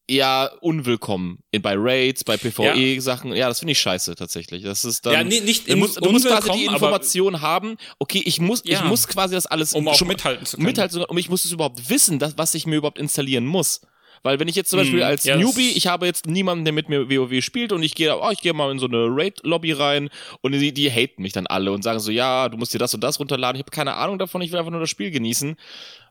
eher 0.09 0.53
unwillkommen 0.61 1.39
in, 1.51 1.63
bei 1.63 1.75
Raids, 1.77 2.25
bei 2.25 2.37
PvE-Sachen. 2.37 3.31
Ja. 3.31 3.37
ja, 3.37 3.49
das 3.49 3.61
finde 3.61 3.73
ich 3.73 3.79
scheiße 3.79 4.15
tatsächlich. 4.15 4.63
Das 4.63 4.85
ist 4.85 5.07
dann. 5.07 5.13
Ja, 5.13 5.25
nee, 5.25 5.41
nicht 5.41 5.69
du 5.69 5.77
musst, 5.77 6.05
du 6.05 6.11
musst 6.11 6.27
quasi 6.27 6.51
die 6.53 6.65
Information 6.65 7.41
haben. 7.41 7.77
Okay, 7.99 8.23
ich 8.25 8.41
muss, 8.41 8.63
ja. 8.65 8.79
ich 8.79 8.85
muss 8.85 9.07
quasi 9.07 9.35
das 9.35 9.47
alles 9.47 9.75
um 9.75 9.87
auch 9.87 10.01
mithalten 10.03 10.47
zu 10.47 10.57
können. 10.57 10.67
Mithalten 10.67 10.93
zu 10.93 10.99
können. 10.99 11.11
Und 11.11 11.19
ich 11.19 11.29
muss 11.29 11.45
es 11.45 11.53
überhaupt 11.53 11.89
wissen, 11.91 12.19
dass, 12.19 12.37
was 12.39 12.55
ich 12.55 12.67
mir 12.67 12.77
überhaupt 12.77 12.99
installieren 12.99 13.47
muss. 13.47 13.83
Weil 14.23 14.41
wenn 14.41 14.49
ich 14.49 14.57
jetzt 14.57 14.71
zum 14.71 14.81
Beispiel 14.81 15.01
mm, 15.01 15.05
als 15.05 15.25
yes. 15.25 15.39
Newbie, 15.39 15.71
ich 15.71 15.87
habe 15.87 16.07
jetzt 16.07 16.27
niemanden, 16.27 16.65
der 16.65 16.73
mit 16.73 16.89
mir 16.89 17.09
WoW 17.09 17.43
spielt 17.43 17.73
und 17.73 17.83
ich 17.83 17.95
gehe, 17.95 18.19
oh, 18.19 18.31
ich 18.31 18.41
gehe 18.41 18.53
mal 18.53 18.71
in 18.71 18.79
so 18.79 18.87
eine 18.87 19.07
Raid-Lobby 19.09 19.73
rein 19.73 20.11
und 20.41 20.53
die, 20.53 20.73
die 20.73 20.91
haten 20.91 21.23
mich 21.23 21.33
dann 21.33 21.47
alle 21.47 21.73
und 21.73 21.83
sagen 21.83 22.01
so, 22.01 22.11
ja, 22.11 22.49
du 22.49 22.57
musst 22.57 22.75
dir 22.75 22.79
das 22.79 22.95
und 22.95 23.03
das 23.03 23.21
runterladen. 23.21 23.57
Ich 23.57 23.63
habe 23.63 23.71
keine 23.71 23.95
Ahnung 23.95 24.19
davon, 24.19 24.43
ich 24.43 24.51
will 24.51 24.59
einfach 24.59 24.73
nur 24.73 24.81
das 24.81 24.91
Spiel 24.91 25.11
genießen. 25.11 25.57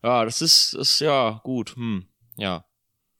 Ja, 0.04 0.26
das 0.26 0.42
ist, 0.42 0.74
ist 0.74 1.00
ja 1.00 1.42
gut. 1.44 1.76
Hm, 1.76 2.06
ja. 2.38 2.67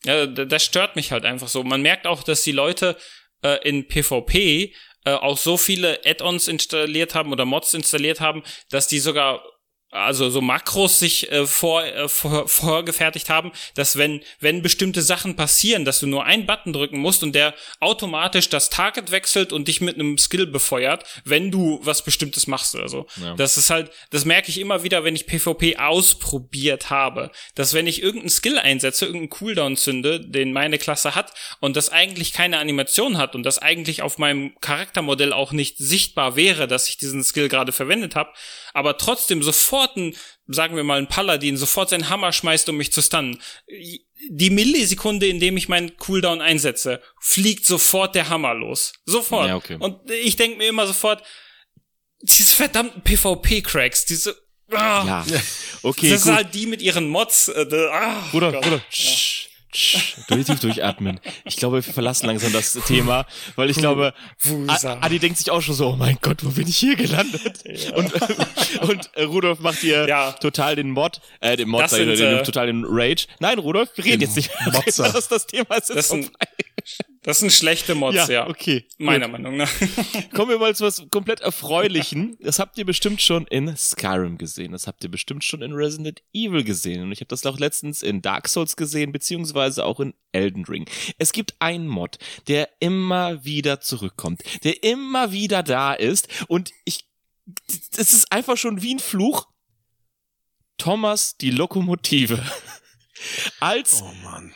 Ja, 0.08 0.26
das 0.26 0.64
stört 0.64 0.96
mich 0.96 1.12
halt 1.12 1.26
einfach 1.26 1.50
so. 1.50 1.64
Man 1.64 1.82
merkt 1.82 2.08
auch, 2.08 2.24
dass 2.24 2.42
die 2.42 2.54
Leute 2.54 2.96
äh, 3.44 3.68
in 3.68 3.90
PvP 3.90 4.74
äh, 5.04 5.12
auch 5.12 5.38
so 5.38 5.58
viele 5.58 6.00
Add-ons 6.06 6.48
installiert 6.48 7.14
haben 7.14 7.34
oder 7.34 7.44
Mods 7.44 7.74
installiert 7.74 8.22
haben, 8.22 8.42
dass 8.70 8.88
die 8.88 9.00
sogar 9.00 9.44
also 9.90 10.30
so 10.30 10.42
Makros 10.42 11.00
sich 11.00 11.32
äh, 11.32 11.48
vor, 11.48 11.84
äh, 11.84 12.10
vor, 12.10 12.48
vorgefertigt 12.50 13.30
haben, 13.30 13.54
dass 13.76 13.98
wenn 13.98 14.22
wenn 14.42 14.62
bestimmte 14.62 15.02
Sachen 15.02 15.38
passieren, 15.38 15.86
dass 15.86 16.02
du 16.02 16.08
nur 16.08 16.26
einen 16.26 16.46
Button 16.46 16.74
drücken 16.74 16.98
musst 17.00 17.24
und 17.24 17.34
der 17.34 17.54
automatisch 17.80 18.50
das 18.50 18.70
Target 18.70 19.12
wechselt 19.12 19.54
und 19.54 19.70
dich 19.70 19.80
mit 19.80 19.96
einem 19.96 20.18
Skill 20.18 20.46
befeuert, 20.46 21.06
wenn 21.24 21.52
du 21.52 21.80
was 21.84 22.04
bestimmtes 22.04 22.48
machst 22.48 22.76
oder 22.76 22.90
so. 22.90 23.08
Ja. 23.16 23.36
Das 23.36 23.58
ist 23.58 23.70
halt, 23.70 23.90
das 24.10 24.26
merke 24.26 24.50
ich 24.50 24.60
immer 24.60 24.84
wieder, 24.84 25.06
wenn 25.06 25.16
ich 25.16 25.26
PvP 25.26 25.78
ausprobiert 25.78 26.90
habe, 26.90 27.32
dass 27.56 27.74
wenn 27.74 27.88
ich 27.88 28.02
irgendeinen 28.02 28.30
Skill 28.30 28.60
einsetze, 28.60 29.06
irgendeinen 29.06 29.30
Cooldown 29.30 29.78
zünde, 29.78 30.20
den 30.20 30.52
meine 30.52 30.80
Klasse 30.80 31.16
hat 31.16 31.34
und 31.62 31.78
das 31.78 31.90
eigentlich 31.90 32.34
keine 32.34 32.60
Animation 32.60 33.18
hat 33.18 33.36
und 33.36 33.44
das 33.44 33.60
eigentlich 33.60 34.02
auf 34.02 34.18
meinem 34.18 34.54
Charaktermodell 34.60 35.32
auch 35.32 35.54
nicht 35.54 35.78
sichtbar 35.78 36.36
wäre, 36.36 36.68
dass 36.68 36.90
ich 36.90 36.98
diesen 36.98 37.24
Skill 37.24 37.48
gerade 37.48 37.72
verwendet 37.72 38.16
habe, 38.16 38.34
aber 38.74 38.98
trotzdem 38.98 39.42
sofort 39.42 39.77
ein, 39.86 40.16
sagen 40.48 40.76
wir 40.76 40.84
mal, 40.84 40.98
ein 40.98 41.08
Paladin 41.08 41.58
sofort 41.58 41.90
seinen 41.90 42.10
Hammer 42.10 42.34
schmeißt, 42.34 42.68
um 42.70 42.78
mich 42.78 42.92
zu 42.92 43.02
stunnen. 43.02 43.40
Die 44.30 44.50
Millisekunde, 44.50 45.28
in 45.28 45.40
dem 45.40 45.58
ich 45.58 45.70
meinen 45.70 45.96
Cooldown 45.98 46.42
einsetze, 46.42 47.02
fliegt 47.22 47.66
sofort 47.66 48.16
der 48.16 48.30
Hammer 48.30 48.54
los. 48.54 48.94
Sofort. 49.06 49.48
Ja, 49.48 49.56
okay. 49.56 49.78
Und 49.80 50.10
ich 50.10 50.36
denke 50.36 50.58
mir 50.58 50.68
immer 50.68 50.88
sofort, 50.88 51.24
diese 52.22 52.56
verdammten 52.56 53.02
PvP-Cracks, 53.04 54.06
diese 54.06 54.36
Ah, 54.70 55.06
ja, 55.08 55.26
okay. 55.84 56.10
Das 56.10 56.24
gut. 56.24 56.26
sind 56.26 56.36
halt 56.36 56.54
die 56.54 56.66
mit 56.66 56.82
ihren 56.82 57.08
Mods. 57.08 57.48
Äh, 57.48 57.66
ah, 57.90 58.28
Bruder, 58.32 58.52
Gott. 58.52 58.64
Bruder. 58.64 58.82
Ja 58.92 59.48
tief 59.72 60.60
durchatmen. 60.60 61.20
Ich 61.46 61.58
glaube, 61.58 61.78
wir 61.86 61.94
verlassen 61.94 62.28
langsam 62.28 62.54
das 62.54 62.74
Thema, 62.86 63.26
weil 63.56 63.70
ich 63.70 63.78
glaube, 63.78 64.14
Adi 65.02 65.20
denkt 65.20 65.38
sich 65.38 65.52
auch 65.52 65.62
schon 65.62 65.76
so, 65.76 65.90
oh 65.90 65.96
mein 65.96 66.18
Gott, 66.22 66.44
wo 66.44 66.50
bin 66.50 66.68
ich 66.68 66.78
hier 66.78 66.96
gelandet? 66.96 67.64
Ja. 67.66 67.96
Und, 67.96 68.14
und 68.90 69.10
äh, 69.16 69.24
Rudolf 69.24 69.60
macht 69.60 69.80
hier 69.80 70.08
ja. 70.08 70.32
total 70.34 70.76
den 70.76 70.92
Mod, 70.92 71.22
äh, 71.42 71.56
den 71.56 71.70
Mod, 71.70 71.90
sind, 71.90 72.08
den, 72.08 72.38
äh, 72.38 72.44
total 72.44 72.68
den 72.68 72.86
Rage. 72.88 73.28
Nein, 73.40 73.60
Rudolf, 73.60 73.90
wir 73.96 74.06
reden 74.06 74.22
jetzt 74.22 74.36
nicht. 74.36 74.52
Motzer. 74.72 75.12
Das, 75.12 75.28
das 75.28 75.48
Thema 75.48 75.76
ist 75.76 75.90
jetzt 75.90 75.98
das 75.98 76.10
sind, 76.10 76.32
das 77.24 77.40
sind 77.40 77.52
schlechte 77.52 77.96
Mods, 77.96 78.16
ja. 78.16 78.30
ja. 78.30 78.48
okay. 78.48 78.88
Meiner 78.98 79.28
Gut. 79.28 79.34
Meinung 79.34 79.58
nach. 79.58 79.72
Kommen 80.34 80.52
wir 80.52 80.60
mal 80.60 80.76
zu 80.76 80.86
was 80.86 81.06
komplett 81.10 81.42
Erfreulichen. 81.42 82.38
Das 82.40 82.60
habt 82.60 82.78
ihr 82.78 82.86
bestimmt 82.86 83.22
schon 83.22 83.46
in 83.48 83.76
Skyrim 83.76 84.38
gesehen. 84.38 84.72
Das 84.72 84.88
habt 84.88 85.04
ihr 85.04 85.12
bestimmt 85.12 85.44
schon 85.44 85.62
in 85.62 85.74
Resident 85.74 86.22
Evil 86.34 86.64
gesehen. 86.64 87.04
Und 87.04 87.12
ich 87.12 87.20
habe 87.20 87.28
das 87.28 87.46
auch 87.46 87.60
letztens 87.60 88.02
in 88.02 88.22
Dark 88.22 88.48
Souls 88.48 88.76
gesehen, 88.76 89.12
beziehungsweise 89.12 89.86
auch 89.86 90.00
in 90.00 90.14
Elden 90.32 90.66
Ring. 90.66 90.88
Es 91.18 91.32
gibt 91.32 91.56
einen 91.60 91.88
Mod, 91.88 92.18
der 92.48 92.70
immer 92.80 93.44
wieder 93.44 93.82
zurückkommt, 93.82 94.44
der 94.64 94.84
immer 94.84 95.32
wieder 95.32 95.64
da 95.64 95.94
ist. 95.94 96.30
Und 96.48 96.72
ich, 96.86 97.08
es 97.98 98.14
ist 98.14 98.32
einfach 98.32 98.58
schon 98.58 98.82
wie 98.82 98.96
ein 98.96 99.00
Fluch. 99.00 99.48
Thomas 100.78 101.38
die 101.38 101.52
Lokomotive. 101.52 102.42
Als 103.60 104.02
oh 104.04 104.14
Mann. 104.24 104.54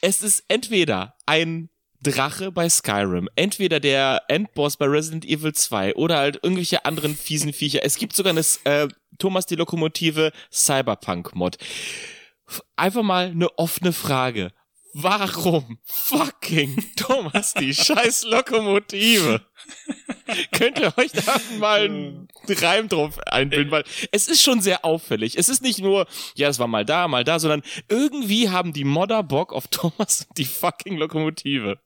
es 0.00 0.22
ist 0.22 0.44
entweder 0.48 1.16
ein 1.26 1.68
Drache 2.02 2.52
bei 2.52 2.68
Skyrim, 2.68 3.28
entweder 3.34 3.80
der 3.80 4.22
Endboss 4.28 4.76
bei 4.76 4.86
Resident 4.86 5.24
Evil 5.24 5.52
2 5.52 5.96
oder 5.96 6.18
halt 6.18 6.38
irgendwelche 6.42 6.84
anderen 6.84 7.16
fiesen 7.16 7.52
Viecher. 7.52 7.84
Es 7.84 7.96
gibt 7.96 8.14
sogar 8.14 8.30
eine 8.30 8.44
äh, 8.64 8.88
Thomas 9.18 9.46
die 9.46 9.56
Lokomotive 9.56 10.32
Cyberpunk 10.52 11.34
Mod. 11.34 11.58
Einfach 12.76 13.02
mal 13.02 13.26
eine 13.26 13.58
offene 13.58 13.92
Frage. 13.92 14.52
Warum 14.94 15.78
fucking 15.84 16.82
Thomas 16.96 17.54
die 17.54 17.74
scheiß 17.74 18.24
Lokomotive? 18.24 19.42
Könnt 20.52 20.78
ihr 20.78 20.96
euch 20.96 21.12
da 21.12 21.36
mal 21.58 21.82
einen 21.82 22.28
Reim 22.48 22.88
drauf 22.88 23.18
einbilden? 23.26 23.70
Weil 23.70 23.84
es 24.12 24.28
ist 24.28 24.42
schon 24.42 24.60
sehr 24.60 24.84
auffällig. 24.84 25.36
Es 25.36 25.48
ist 25.48 25.62
nicht 25.62 25.80
nur, 25.80 26.06
ja, 26.36 26.48
es 26.48 26.58
war 26.58 26.68
mal 26.68 26.84
da, 26.84 27.06
mal 27.06 27.24
da, 27.24 27.38
sondern 27.38 27.62
irgendwie 27.88 28.48
haben 28.48 28.72
die 28.72 28.84
Modder 28.84 29.22
Bock 29.22 29.52
auf 29.52 29.68
Thomas 29.68 30.26
die 30.36 30.44
fucking 30.44 30.96
Lokomotive. 30.96 31.78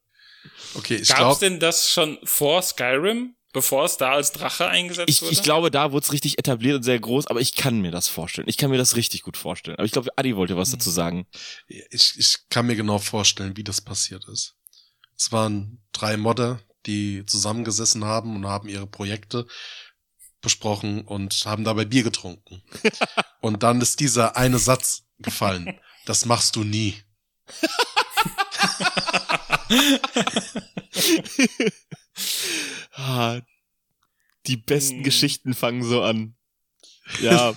Okay, 0.74 0.96
ich 0.96 1.08
glaube. 1.08 1.22
Gab's 1.22 1.38
denn 1.40 1.60
das 1.60 1.90
schon 1.90 2.18
vor 2.24 2.62
Skyrim? 2.62 3.36
Bevor 3.52 3.84
es 3.84 3.98
da 3.98 4.12
als 4.12 4.32
Drache 4.32 4.66
eingesetzt 4.66 5.10
ich, 5.10 5.20
wurde? 5.20 5.32
Ich 5.32 5.42
glaube, 5.42 5.70
da 5.70 5.92
wurde 5.92 6.04
es 6.04 6.12
richtig 6.12 6.38
etabliert 6.38 6.76
und 6.76 6.84
sehr 6.84 6.98
groß, 6.98 7.26
aber 7.26 7.40
ich 7.40 7.54
kann 7.54 7.82
mir 7.82 7.90
das 7.90 8.08
vorstellen. 8.08 8.48
Ich 8.48 8.56
kann 8.56 8.70
mir 8.70 8.78
das 8.78 8.96
richtig 8.96 9.22
gut 9.22 9.36
vorstellen. 9.36 9.76
Aber 9.76 9.84
ich 9.84 9.92
glaube, 9.92 10.08
Adi 10.16 10.36
wollte 10.36 10.56
was 10.56 10.70
dazu 10.70 10.88
sagen. 10.88 11.26
Ich, 11.66 12.14
ich 12.16 12.48
kann 12.48 12.66
mir 12.66 12.76
genau 12.76 12.98
vorstellen, 12.98 13.54
wie 13.58 13.64
das 13.64 13.82
passiert 13.82 14.26
ist. 14.26 14.54
Es 15.18 15.32
waren 15.32 15.82
drei 15.92 16.16
Modder, 16.16 16.60
die 16.86 17.26
zusammengesessen 17.26 18.06
haben 18.06 18.36
und 18.36 18.46
haben 18.46 18.68
ihre 18.70 18.86
Projekte 18.86 19.46
besprochen 20.40 21.02
und 21.02 21.44
haben 21.44 21.64
dabei 21.64 21.84
Bier 21.84 22.04
getrunken. 22.04 22.62
und 23.40 23.62
dann 23.62 23.82
ist 23.82 24.00
dieser 24.00 24.34
eine 24.36 24.58
Satz 24.58 25.04
gefallen. 25.18 25.78
Das 26.06 26.24
machst 26.24 26.56
du 26.56 26.64
nie. 26.64 26.96
Die 34.46 34.56
besten 34.56 34.98
hm. 34.98 35.04
Geschichten 35.04 35.54
fangen 35.54 35.82
so 35.82 36.02
an. 36.02 36.34
Ja. 37.20 37.54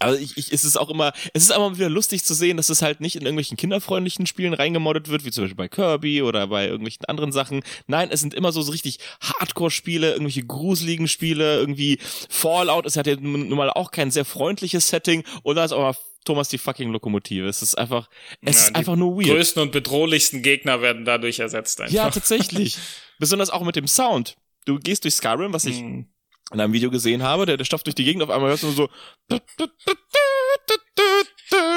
Aber 0.00 0.18
ich, 0.18 0.36
ich, 0.36 0.52
es 0.52 0.64
ist 0.64 0.76
auch 0.76 0.90
immer, 0.90 1.12
es 1.32 1.44
ist 1.44 1.52
aber 1.52 1.76
wieder 1.76 1.88
lustig 1.88 2.24
zu 2.24 2.34
sehen, 2.34 2.56
dass 2.56 2.68
es 2.68 2.82
halt 2.82 3.00
nicht 3.00 3.16
in 3.16 3.22
irgendwelchen 3.22 3.56
kinderfreundlichen 3.56 4.26
Spielen 4.26 4.52
reingemoddet 4.52 5.08
wird, 5.08 5.24
wie 5.24 5.30
zum 5.30 5.44
Beispiel 5.44 5.56
bei 5.56 5.68
Kirby 5.68 6.20
oder 6.20 6.48
bei 6.48 6.66
irgendwelchen 6.66 7.06
anderen 7.06 7.32
Sachen. 7.32 7.62
Nein, 7.86 8.10
es 8.10 8.20
sind 8.20 8.34
immer 8.34 8.52
so, 8.52 8.60
so 8.62 8.72
richtig 8.72 8.98
Hardcore-Spiele, 9.20 10.12
irgendwelche 10.12 10.44
gruseligen 10.44 11.08
Spiele, 11.08 11.58
irgendwie 11.58 11.98
Fallout. 12.28 12.86
Es 12.86 12.96
hat 12.96 13.06
ja 13.06 13.16
nun 13.16 13.48
mal 13.50 13.70
auch 13.70 13.92
kein 13.92 14.10
sehr 14.10 14.24
freundliches 14.24 14.88
Setting 14.88 15.24
und 15.42 15.56
da 15.56 15.64
ist 15.64 15.72
aber 15.72 15.96
Thomas 16.24 16.48
die 16.48 16.58
fucking 16.58 16.90
Lokomotive. 16.90 17.46
Es 17.46 17.62
ist 17.62 17.76
einfach, 17.76 18.08
es 18.40 18.56
ja, 18.56 18.62
ist 18.66 18.76
einfach 18.76 18.96
nur 18.96 19.16
weird. 19.16 19.26
Die 19.26 19.30
größten 19.30 19.62
und 19.62 19.72
bedrohlichsten 19.72 20.42
Gegner 20.42 20.80
werden 20.82 21.04
dadurch 21.04 21.38
ersetzt 21.38 21.80
einfach. 21.80 21.94
Ja, 21.94 22.10
tatsächlich. 22.10 22.78
Besonders 23.18 23.50
auch 23.50 23.62
mit 23.62 23.76
dem 23.76 23.86
Sound. 23.86 24.36
Du 24.64 24.78
gehst 24.78 25.04
durch 25.04 25.14
Skyrim, 25.14 25.52
was 25.52 25.66
ich 25.66 25.78
hm 25.78 26.06
in 26.52 26.60
einem 26.60 26.74
Video 26.74 26.90
gesehen 26.90 27.22
habe, 27.22 27.46
der, 27.46 27.56
der 27.56 27.64
stopft 27.64 27.86
durch 27.86 27.94
die 27.94 28.04
Gegend, 28.04 28.22
auf 28.22 28.28
einmal 28.28 28.50
hörst 28.50 28.64
du 28.64 28.70
so 28.70 28.90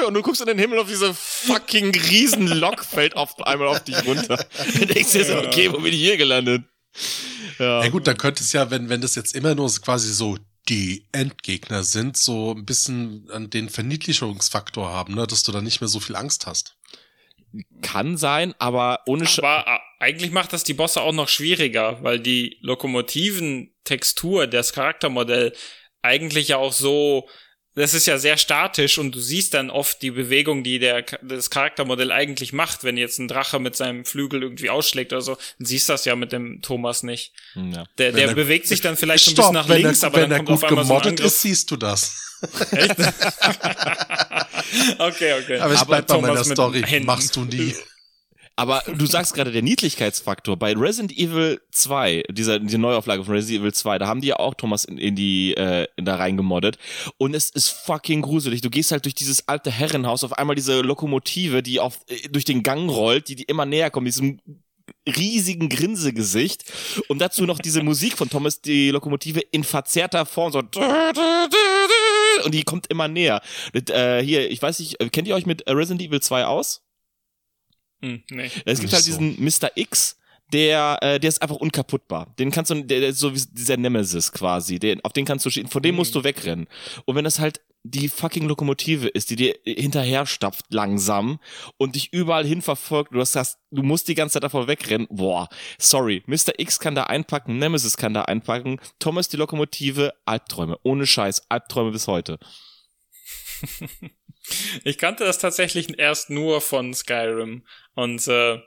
und 0.06 0.14
du 0.14 0.22
guckst 0.22 0.40
in 0.40 0.46
den 0.46 0.58
Himmel 0.58 0.78
auf 0.78 0.88
diese 0.88 1.14
fucking 1.14 1.94
riesen 1.94 2.46
Lok 2.46 2.84
fällt 2.84 3.16
auf 3.16 3.40
einmal 3.46 3.68
auf 3.68 3.84
dich 3.84 4.04
runter. 4.06 4.44
Du 4.78 4.86
denkst 4.86 5.12
dir 5.12 5.24
so, 5.24 5.38
okay, 5.38 5.72
wo 5.72 5.78
bin 5.78 5.92
ich 5.92 6.00
hier 6.00 6.16
gelandet? 6.16 6.64
Ja. 7.58 7.82
ja 7.82 7.88
gut, 7.90 8.06
dann 8.06 8.16
könnte 8.16 8.42
es 8.42 8.52
ja, 8.52 8.70
wenn, 8.70 8.88
wenn 8.88 9.00
das 9.00 9.14
jetzt 9.14 9.34
immer 9.34 9.54
nur 9.54 9.70
quasi 9.80 10.12
so 10.12 10.36
die 10.68 11.06
Endgegner 11.12 11.82
sind, 11.82 12.16
so 12.16 12.54
ein 12.54 12.64
bisschen 12.64 13.28
an 13.30 13.50
den 13.50 13.68
Verniedlichungsfaktor 13.68 14.88
haben, 14.88 15.14
ne, 15.14 15.26
dass 15.26 15.42
du 15.42 15.52
da 15.52 15.60
nicht 15.60 15.80
mehr 15.80 15.88
so 15.88 16.00
viel 16.00 16.16
Angst 16.16 16.46
hast. 16.46 16.76
Kann 17.80 18.18
sein, 18.18 18.54
aber 18.58 19.00
ohne 19.06 19.26
Sch 19.26 19.38
Aber 19.38 19.66
äh, 19.66 19.78
eigentlich 20.00 20.32
macht 20.32 20.52
das 20.52 20.64
die 20.64 20.74
Bosse 20.74 21.00
auch 21.00 21.14
noch 21.14 21.28
schwieriger, 21.28 22.02
weil 22.02 22.20
die 22.20 22.58
Lokomotiven-Textur, 22.60 24.46
das 24.46 24.74
Charaktermodell 24.74 25.54
eigentlich 26.02 26.48
ja 26.48 26.58
auch 26.58 26.72
so, 26.72 27.28
das 27.78 27.94
ist 27.94 28.06
ja 28.06 28.18
sehr 28.18 28.36
statisch 28.36 28.98
und 28.98 29.14
du 29.14 29.20
siehst 29.20 29.54
dann 29.54 29.70
oft 29.70 30.02
die 30.02 30.10
Bewegung, 30.10 30.64
die 30.64 30.78
der, 30.78 31.04
das 31.22 31.50
Charaktermodell 31.50 32.12
eigentlich 32.12 32.52
macht. 32.52 32.84
Wenn 32.84 32.96
jetzt 32.96 33.18
ein 33.18 33.28
Drache 33.28 33.58
mit 33.58 33.76
seinem 33.76 34.04
Flügel 34.04 34.42
irgendwie 34.42 34.70
ausschlägt 34.70 35.12
oder 35.12 35.22
so, 35.22 35.36
dann 35.58 35.66
siehst 35.66 35.88
du 35.88 35.94
das 35.94 36.04
ja 36.04 36.16
mit 36.16 36.32
dem 36.32 36.60
Thomas 36.62 37.02
nicht. 37.02 37.32
Ja. 37.54 37.84
Der, 37.98 38.12
der 38.12 38.34
bewegt 38.34 38.66
sich 38.66 38.80
dann 38.80 38.96
vielleicht 38.96 39.24
Stopp, 39.24 39.46
ein 39.46 39.46
bisschen 39.52 39.54
nach 39.54 39.68
links, 39.68 40.02
er, 40.02 40.08
aber 40.08 40.26
dann 40.26 40.44
kommt 40.44 40.64
auf 40.64 40.70
einmal 40.70 40.84
so 40.84 40.94
ein 40.94 41.08
Angriff. 41.08 41.26
ist, 41.26 41.42
siehst 41.42 41.70
du 41.70 41.76
das. 41.76 42.38
Echt? 42.70 42.90
okay, 44.98 45.34
okay. 45.42 45.58
Aber 45.60 45.74
ich 45.74 45.84
bleib 45.84 46.06
bei 46.06 46.20
meiner 46.20 46.44
Story. 46.44 47.02
Machst 47.04 47.36
du 47.36 47.44
nie. 47.44 47.74
Aber 48.58 48.82
du 48.92 49.06
sagst 49.06 49.34
gerade 49.34 49.52
der 49.52 49.62
Niedlichkeitsfaktor. 49.62 50.56
Bei 50.56 50.72
Resident 50.72 51.16
Evil 51.16 51.60
2, 51.70 52.24
dieser, 52.32 52.58
diese 52.58 52.78
Neuauflage 52.78 53.24
von 53.24 53.32
Resident 53.32 53.60
Evil 53.60 53.72
2, 53.72 54.00
da 54.00 54.08
haben 54.08 54.20
die 54.20 54.26
ja 54.26 54.40
auch 54.40 54.54
Thomas 54.54 54.84
in, 54.84 54.98
in 54.98 55.14
die, 55.14 55.54
äh, 55.56 55.86
in 55.94 56.04
da 56.04 56.16
reingemoddet. 56.16 56.76
Und 57.18 57.34
es 57.34 57.50
ist 57.50 57.68
fucking 57.68 58.20
gruselig. 58.20 58.60
Du 58.60 58.68
gehst 58.68 58.90
halt 58.90 59.04
durch 59.04 59.14
dieses 59.14 59.46
alte 59.46 59.70
Herrenhaus, 59.70 60.24
auf 60.24 60.32
einmal 60.32 60.56
diese 60.56 60.80
Lokomotive, 60.80 61.62
die 61.62 61.78
auf, 61.78 62.00
äh, 62.08 62.28
durch 62.30 62.44
den 62.44 62.64
Gang 62.64 62.90
rollt, 62.90 63.28
die, 63.28 63.36
die 63.36 63.44
immer 63.44 63.64
näher 63.64 63.92
kommt, 63.92 64.08
diesem 64.08 64.40
riesigen 65.06 65.68
Grinsegesicht. 65.68 66.64
Und 67.06 67.20
dazu 67.20 67.44
noch 67.44 67.60
diese 67.60 67.84
Musik 67.84 68.18
von 68.18 68.28
Thomas, 68.28 68.60
die 68.60 68.90
Lokomotive 68.90 69.38
in 69.52 69.62
verzerrter 69.62 70.26
Form, 70.26 70.50
so 70.50 70.58
und 72.44 72.54
die 72.54 72.64
kommt 72.64 72.88
immer 72.88 73.06
näher. 73.06 73.40
Und, 73.72 73.90
äh, 73.90 74.20
hier, 74.20 74.50
ich 74.50 74.60
weiß 74.60 74.80
nicht, 74.80 74.96
kennt 75.12 75.28
ihr 75.28 75.36
euch 75.36 75.46
mit 75.46 75.62
Resident 75.68 76.02
Evil 76.02 76.20
2 76.20 76.46
aus? 76.46 76.87
Hm, 78.00 78.22
nee. 78.30 78.50
Es 78.64 78.80
gibt 78.80 78.92
halt 78.92 79.02
so. 79.02 79.18
diesen 79.18 79.42
Mr. 79.42 79.70
X, 79.74 80.16
der, 80.52 80.98
äh, 81.02 81.20
der 81.20 81.28
ist 81.28 81.42
einfach 81.42 81.56
unkaputtbar. 81.56 82.34
Den 82.38 82.50
kannst 82.50 82.70
du, 82.70 82.82
der, 82.82 83.00
der 83.00 83.08
ist 83.10 83.18
so 83.18 83.34
wie 83.34 83.42
dieser 83.52 83.76
Nemesis 83.76 84.32
quasi. 84.32 84.78
Den, 84.78 85.04
auf 85.04 85.12
den 85.12 85.24
kannst 85.24 85.44
du, 85.44 85.50
von 85.50 85.82
dem 85.82 85.96
musst 85.96 86.14
du 86.14 86.20
hm. 86.20 86.24
wegrennen. 86.24 86.68
Und 87.04 87.16
wenn 87.16 87.24
das 87.24 87.38
halt 87.38 87.60
die 87.84 88.08
fucking 88.08 88.46
Lokomotive 88.46 89.08
ist, 89.08 89.30
die 89.30 89.36
dir 89.36 89.56
hinterher 89.64 90.26
stapft 90.26 90.66
langsam 90.70 91.38
und 91.76 91.94
dich 91.94 92.12
überall 92.12 92.44
hin 92.44 92.60
verfolgt, 92.60 93.14
du 93.14 93.20
hast 93.20 93.34
das, 93.34 93.58
du 93.70 93.82
musst 93.82 94.08
die 94.08 94.14
ganze 94.14 94.34
Zeit 94.34 94.42
davor 94.42 94.66
wegrennen. 94.66 95.06
Boah, 95.10 95.48
sorry. 95.78 96.22
Mr. 96.26 96.58
X 96.58 96.80
kann 96.80 96.94
da 96.94 97.04
einpacken, 97.04 97.58
Nemesis 97.58 97.96
kann 97.96 98.14
da 98.14 98.22
einpacken, 98.22 98.80
Thomas 98.98 99.28
die 99.28 99.36
Lokomotive, 99.36 100.14
Albträume. 100.24 100.78
Ohne 100.82 101.06
Scheiß, 101.06 101.50
Albträume 101.50 101.92
bis 101.92 102.06
heute. 102.06 102.38
Ich 104.84 104.96
kannte 104.98 105.24
das 105.24 105.38
tatsächlich 105.38 105.98
erst 105.98 106.30
nur 106.30 106.60
von 106.60 106.94
Skyrim 106.94 107.66
und 107.98 108.28
äh, 108.28 108.60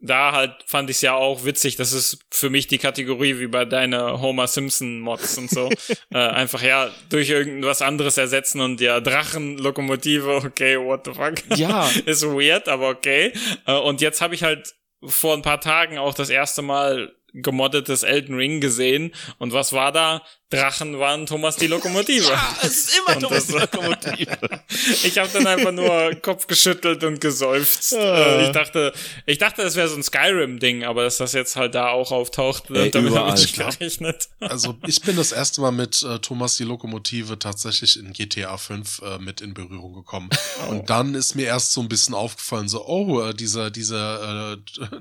da 0.00 0.32
halt 0.32 0.64
fand 0.66 0.90
ich 0.90 0.96
es 0.96 1.02
ja 1.02 1.14
auch 1.14 1.44
witzig, 1.44 1.76
das 1.76 1.92
ist 1.92 2.18
für 2.32 2.50
mich 2.50 2.66
die 2.66 2.78
Kategorie 2.78 3.38
wie 3.38 3.46
bei 3.46 3.64
deiner 3.64 4.20
Homer 4.20 4.48
Simpson 4.48 4.98
Mods 4.98 5.38
und 5.38 5.48
so. 5.48 5.70
äh, 6.10 6.18
einfach 6.18 6.60
ja 6.60 6.90
durch 7.10 7.30
irgendwas 7.30 7.80
anderes 7.80 8.18
ersetzen 8.18 8.60
und 8.60 8.80
ja 8.80 8.98
Drachenlokomotive, 9.00 10.42
okay, 10.44 10.76
what 10.76 11.02
the 11.04 11.12
fuck. 11.12 11.56
Ja. 11.56 11.88
ist 12.06 12.24
weird, 12.24 12.68
aber 12.68 12.88
okay. 12.88 13.32
Äh, 13.66 13.74
und 13.74 14.00
jetzt 14.00 14.20
habe 14.20 14.34
ich 14.34 14.42
halt 14.42 14.74
vor 15.04 15.34
ein 15.34 15.42
paar 15.42 15.60
Tagen 15.60 15.98
auch 15.98 16.14
das 16.14 16.28
erste 16.28 16.62
Mal 16.62 17.14
gemoddetes 17.32 18.02
Elden 18.02 18.34
Ring 18.34 18.60
gesehen. 18.60 19.12
Und 19.38 19.52
was 19.52 19.72
war 19.72 19.92
da? 19.92 20.22
Drachen 20.50 20.98
waren 20.98 21.26
Thomas 21.26 21.56
die 21.56 21.68
Lokomotive. 21.68 22.24
ja, 22.28 22.56
es 22.62 22.88
ist 22.88 22.98
immer 22.98 23.16
und 23.16 23.22
Thomas 23.22 23.46
die 23.46 23.52
Lokomotive. 23.52 24.38
ich 25.04 25.16
habe 25.16 25.30
dann 25.32 25.46
einfach 25.46 25.70
nur 25.70 26.14
Kopf 26.16 26.48
geschüttelt 26.48 27.04
und 27.04 27.20
geseufzt. 27.20 27.94
Ah. 27.94 28.42
ich 28.42 28.50
dachte, 28.50 28.92
ich 29.26 29.38
dachte, 29.38 29.62
das 29.62 29.76
wäre 29.76 29.88
so 29.88 29.94
ein 29.94 30.02
Skyrim-Ding, 30.02 30.82
aber 30.84 31.04
dass 31.04 31.18
das 31.18 31.34
jetzt 31.34 31.54
halt 31.54 31.76
da 31.76 31.90
auch 31.90 32.10
auftaucht, 32.10 32.68
Ey, 32.70 32.90
damit 32.90 33.14
habe 33.14 33.38
ich 33.38 33.42
nicht 33.42 33.78
gerechnet. 33.78 34.28
also 34.40 34.76
ich 34.86 35.00
bin 35.02 35.16
das 35.16 35.30
erste 35.30 35.60
Mal 35.60 35.70
mit 35.70 36.02
äh, 36.02 36.18
Thomas 36.18 36.56
die 36.56 36.64
Lokomotive 36.64 37.38
tatsächlich 37.38 37.96
in 37.96 38.12
GTA 38.12 38.56
5 38.56 39.02
äh, 39.02 39.18
mit 39.18 39.40
in 39.40 39.54
Berührung 39.54 39.94
gekommen. 39.94 40.30
Oh. 40.66 40.70
Und 40.70 40.90
dann 40.90 41.14
ist 41.14 41.36
mir 41.36 41.46
erst 41.46 41.72
so 41.72 41.80
ein 41.80 41.88
bisschen 41.88 42.14
aufgefallen, 42.14 42.68
so, 42.68 42.84
oh, 42.86 43.20
äh, 43.22 43.34
dieser, 43.34 43.70
dieser 43.70 44.54
äh, 44.54 44.56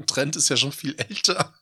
Trend 0.06 0.36
ist 0.36 0.50
ja 0.50 0.58
schon 0.58 0.72
viel 0.72 0.96
älter. 0.98 1.56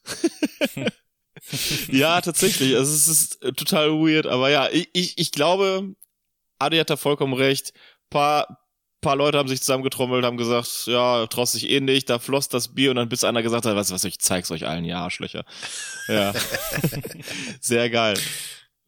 Ja, 1.92 2.22
tatsächlich. 2.22 2.76
Also 2.76 2.94
es 2.94 3.08
ist 3.08 3.44
äh, 3.44 3.54
total 3.54 3.92
weird, 3.92 4.28
aber 4.28 4.50
ja, 4.50 4.70
ich, 4.70 4.90
ich, 4.94 5.18
ich 5.18 5.32
glaube, 5.32 5.96
Adi 6.60 6.78
hat 6.78 6.90
da 6.90 6.98
vollkommen 6.98 7.34
recht. 7.34 7.74
Paar, 8.10 8.60
paar 9.02 9.16
Leute 9.16 9.38
haben 9.38 9.50
sich 9.50 9.62
zusammengetrommelt, 9.62 10.26
haben 10.26 10.38
gesagt, 10.38 10.84
ja, 10.88 11.28
traust 11.28 11.56
dich 11.56 11.70
eh 11.70 11.80
nicht, 11.80 12.10
da 12.10 12.20
floss 12.20 12.50
das 12.50 12.74
Bier 12.74 12.92
und 12.92 12.98
dann 12.98 13.10
bis 13.10 13.24
einer 13.24 13.44
gesagt 13.44 13.66
hat, 13.66 13.76
was, 13.76 13.92
was, 13.92 14.04
ich 14.04 14.20
zeig's 14.20 14.52
euch 14.52 14.66
allen, 14.66 14.86
ihr 14.86 14.98
Arschlöcher. 14.98 15.46
Ja. 16.08 16.34
Sehr 17.62 17.90
geil. 17.90 18.18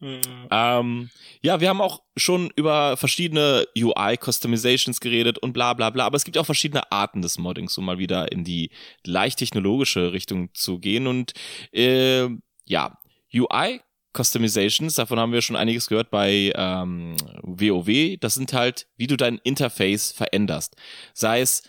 Mhm. 0.00 0.20
Ähm, 0.50 1.10
ja, 1.42 1.60
wir 1.60 1.68
haben 1.68 1.82
auch 1.82 2.02
schon 2.16 2.50
über 2.56 2.96
verschiedene 2.96 3.66
UI-Customizations 3.76 5.00
geredet 5.00 5.38
und 5.38 5.52
bla 5.52 5.74
bla 5.74 5.90
bla, 5.90 6.06
aber 6.06 6.16
es 6.16 6.24
gibt 6.24 6.38
auch 6.38 6.46
verschiedene 6.46 6.90
Arten 6.90 7.20
des 7.20 7.38
Moddings, 7.38 7.76
um 7.76 7.84
mal 7.84 7.98
wieder 7.98 8.32
in 8.32 8.42
die 8.42 8.70
leicht 9.04 9.38
technologische 9.38 10.12
Richtung 10.12 10.54
zu 10.54 10.78
gehen. 10.78 11.06
Und 11.06 11.34
äh, 11.72 12.28
ja, 12.70 12.96
UI 13.34 13.80
Customizations, 14.16 14.94
davon 14.94 15.18
haben 15.18 15.32
wir 15.32 15.42
schon 15.42 15.56
einiges 15.56 15.88
gehört 15.88 16.10
bei 16.10 16.52
ähm, 16.54 17.16
WoW. 17.42 18.16
Das 18.18 18.34
sind 18.34 18.52
halt, 18.52 18.86
wie 18.96 19.06
du 19.06 19.16
dein 19.16 19.38
Interface 19.38 20.12
veränderst. 20.12 20.76
Sei 21.12 21.40
es 21.40 21.62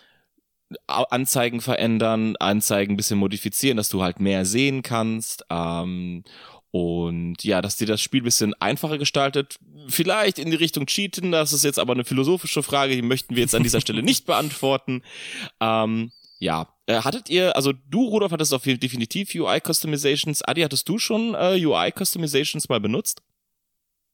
Anzeigen 0.88 1.60
verändern, 1.60 2.38
Anzeigen 2.38 2.94
ein 2.94 2.98
bisschen 2.98 3.20
modifizieren, 3.20 3.78
dass 3.78 3.90
du 3.90 4.02
halt 4.02 4.20
mehr 4.20 4.46
sehen 4.46 4.82
kannst. 4.82 5.46
Ähm, 5.50 6.24
und 6.72 7.44
ja, 7.44 7.62
dass 7.62 7.76
dir 7.76 7.88
das 7.88 8.02
Spiel 8.02 8.22
bisschen 8.22 8.54
einfacher 8.56 8.98
gestaltet, 8.98 9.60
vielleicht 9.88 10.40
in 10.40 10.50
die 10.50 10.56
Richtung 10.56 10.86
Cheaten, 10.86 11.32
das 11.32 11.52
ist 11.52 11.66
jetzt 11.66 11.80
aber 11.80 11.94
eine 11.94 12.06
philosophische 12.06 12.64
Frage, 12.64 12.96
die 12.96 13.02
möchten 13.02 13.36
wir 13.36 13.44
jetzt 13.44 13.56
an 13.56 13.64
dieser 13.64 13.82
Stelle 13.82 14.02
nicht 14.04 14.26
beantworten. 14.26 15.04
Ähm, 15.60 16.12
ja, 16.42 16.68
äh, 16.88 17.04
hattet 17.04 17.30
ihr, 17.30 17.56
also 17.56 17.72
du, 17.72 18.08
Rudolf, 18.08 18.32
hattest 18.32 18.52
auf 18.52 18.64
definitiv 18.64 19.36
UI-Customizations. 19.36 20.42
Adi, 20.42 20.62
hattest 20.62 20.90
du 20.90 20.98
schon 20.98 21.36
äh, 21.36 21.64
UI-Customizations 21.64 22.68
mal 22.68 22.80
benutzt? 22.80 23.22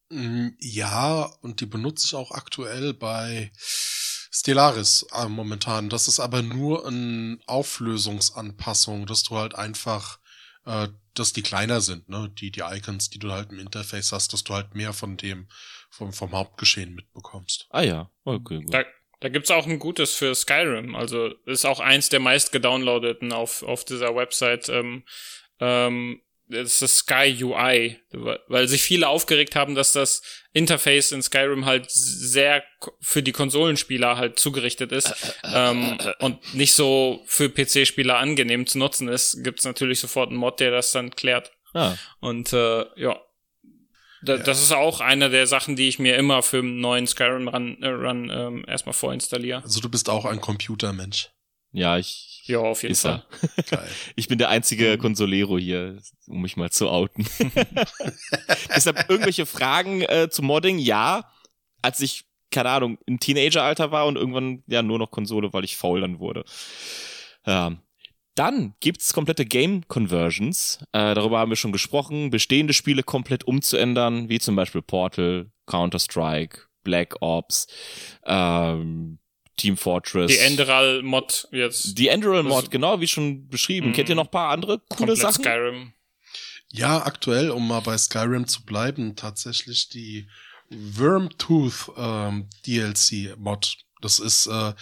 Mm, 0.10 0.50
ja, 0.60 1.32
und 1.42 1.62
die 1.62 1.66
benutze 1.66 2.06
ich 2.06 2.16
auch 2.16 2.32
aktuell 2.32 2.94
bei 2.94 3.50
Stellaris 3.58 5.06
äh, 5.14 5.30
momentan. 5.30 5.88
Das 5.88 6.10
ist 6.10 6.20
aber 6.20 6.42
nur 6.42 6.86
eine 6.86 7.40
Auflösungsanpassung, 7.46 9.06
dass 9.06 9.24
du 9.24 9.38
halt 9.38 9.56
einfach 9.56 10.20
äh, 10.66 10.90
dass 11.14 11.34
die 11.34 11.42
kleiner 11.42 11.82
sind, 11.82 12.10
ne? 12.10 12.30
Die, 12.38 12.52
die 12.52 12.62
Icons, 12.62 13.10
die 13.10 13.20
du 13.20 13.32
halt 13.32 13.52
im 13.52 13.60
Interface 13.60 14.12
hast, 14.12 14.34
dass 14.34 14.44
du 14.44 14.54
halt 14.54 14.76
mehr 14.76 14.94
von 14.94 15.18
dem, 15.18 15.48
vom, 15.90 16.14
vom 16.14 16.34
Hauptgeschehen 16.34 16.94
mitbekommst. 16.94 17.68
Ah 17.70 17.82
ja, 17.82 18.12
okay, 18.26 18.60
gut. 18.62 18.74
Da, 18.74 18.84
da 19.20 19.30
gibt's 19.30 19.52
auch 19.52 19.66
ein 19.66 19.80
gutes 19.80 20.14
für 20.14 20.36
Skyrim. 20.36 20.96
Also 20.96 21.34
ist 21.46 21.66
auch 21.66 21.80
eins 21.80 22.10
der 22.10 22.20
meist 22.20 22.52
gedownloadeten 22.52 23.34
auf, 23.34 23.64
auf 23.64 23.84
dieser 23.84 24.16
Website. 24.16 24.70
Ähm, 24.70 25.04
ähm, 25.60 26.22
das 26.50 26.82
ist 26.82 26.98
Sky 27.00 27.44
UI, 27.44 28.00
weil 28.48 28.68
sich 28.70 28.82
viele 28.82 29.10
aufgeregt 29.10 29.56
haben, 29.56 29.76
dass 29.76 29.92
das 29.92 30.22
Interface 30.54 31.12
in 31.12 31.22
Skyrim 31.22 31.66
halt 31.66 31.92
sehr 31.92 32.64
für 33.02 33.22
die 33.22 33.34
Konsolenspieler 33.34 34.18
halt 34.18 34.40
zugerichtet 34.40 34.94
ist 34.94 35.14
ähm, 35.44 35.98
und 36.20 36.54
nicht 36.54 36.74
so 36.74 37.22
für 37.26 37.50
PC-Spieler 37.50 38.18
angenehm 38.18 38.66
zu 38.66 38.78
nutzen 38.78 39.10
ist, 39.10 39.44
gibt's 39.44 39.66
natürlich 39.66 40.00
sofort 40.00 40.30
einen 40.30 40.40
Mod, 40.40 40.62
der 40.62 40.72
das 40.72 40.92
dann 40.92 41.12
klärt. 41.12 41.52
Ah. 41.74 41.96
Und 42.22 42.54
äh, 42.54 42.86
ja, 42.96 43.20
da, 44.22 44.36
ja. 44.36 44.44
das 44.44 44.62
ist 44.62 44.72
auch 44.72 45.02
eine 45.02 45.30
der 45.30 45.48
Sachen, 45.48 45.76
die 45.76 45.88
ich 45.88 46.00
mir 46.00 46.16
immer 46.16 46.44
für 46.44 46.60
einen 46.60 46.80
neuen 46.80 47.08
Skyrim 47.08 47.48
Run, 47.48 47.82
äh, 47.82 47.88
Run 47.88 48.30
ähm, 48.32 48.66
erstmal 48.68 48.94
vorinstalliere. 48.94 49.64
Also 49.64 49.80
du 49.80 49.90
bist 49.90 50.10
auch 50.10 50.26
ein 50.26 50.42
Computermensch. 50.42 51.30
Ja, 51.72 51.98
ich. 51.98 52.44
Ja, 52.46 52.60
auf 52.60 52.82
jeden 52.82 52.96
Fall. 52.96 53.26
Geil. 53.70 53.90
Ich 54.16 54.28
bin 54.28 54.38
der 54.38 54.50
einzige 54.50 54.96
mhm. 54.96 55.02
Consolero 55.02 55.58
hier, 55.58 56.02
um 56.28 56.42
mich 56.42 56.56
mal 56.56 56.72
zu 56.72 56.90
outen. 56.90 57.28
Deshalb 58.76 59.10
irgendwelche 59.10 59.46
Fragen 59.46 60.02
äh, 60.02 60.30
zu 60.30 60.42
Modding? 60.42 60.80
Ja, 60.80 61.30
als 61.82 62.00
ich 62.00 62.26
keine 62.50 62.70
Ahnung 62.70 62.98
im 63.06 63.20
Teenageralter 63.20 63.92
war 63.92 64.08
und 64.08 64.16
irgendwann 64.16 64.64
ja 64.68 64.82
nur 64.82 65.00
noch 65.00 65.12
Konsole, 65.12 65.52
weil 65.52 65.66
ich 65.66 65.76
faul 65.76 66.02
dann 66.02 66.20
wurde. 66.20 66.46
Ja, 67.46 67.78
dann 68.38 68.76
gibt's 68.80 69.14
komplette 69.14 69.46
Game 69.46 69.88
Conversions. 69.88 70.80
Äh, 70.92 71.16
darüber 71.16 71.40
haben 71.40 71.50
wir 71.50 71.56
schon 71.56 71.72
gesprochen. 71.72 72.30
Bestehende 72.30 72.74
Spiele 72.74 73.04
komplett 73.04 73.46
umzuändern, 73.46 74.30
wie 74.30 74.40
zum 74.40 74.56
Beispiel 74.56 74.82
Portal, 74.82 75.52
Counter-Strike, 75.66 76.62
Black 76.84 77.16
Ops, 77.22 77.68
ähm, 78.26 79.20
Team 79.58 79.76
Fortress. 79.76 80.32
Die 80.32 80.38
Enderal-Mod 80.38 81.50
jetzt. 81.52 81.98
Die 81.98 82.08
Enderal-Mod, 82.10 82.70
genau, 82.70 83.02
wie 83.02 83.08
schon 83.08 83.48
beschrieben. 83.48 83.92
Kennt 83.92 84.10
ihr 84.10 84.16
noch 84.16 84.30
paar 84.30 84.52
andere 84.52 84.80
coole 84.90 84.98
Komplett 84.98 85.18
Sachen? 85.18 85.44
Skyrim. 85.44 85.94
Ja, 86.72 87.06
aktuell, 87.06 87.50
um 87.50 87.68
mal 87.68 87.80
bei 87.80 87.98
Skyrim 87.98 88.48
zu 88.48 88.66
bleiben, 88.66 89.16
tatsächlich 89.16 89.90
die 89.90 90.30
Wormtooth 90.70 91.92
ähm, 91.98 92.50
DLC-Mod. 92.66 93.78
Das 94.02 94.20
ist 94.20 94.48
äh, 94.48 94.74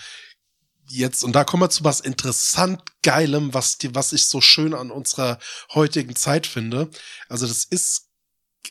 jetzt, 0.88 1.24
und 1.24 1.34
da 1.34 1.44
kommen 1.44 1.64
wir 1.64 1.70
zu 1.70 1.84
was 1.84 1.99
interessant 1.99 2.82
Geilem, 3.02 3.53
was, 3.53 3.78
die, 3.78 3.94
was 3.95 4.14
ich 4.14 4.26
so 4.26 4.41
schön 4.41 4.74
an 4.74 4.91
unserer 4.91 5.40
heutigen 5.74 6.16
Zeit 6.16 6.48
finde. 6.48 6.90
Also 7.30 7.48
das 7.48 7.66
ist 7.66 8.10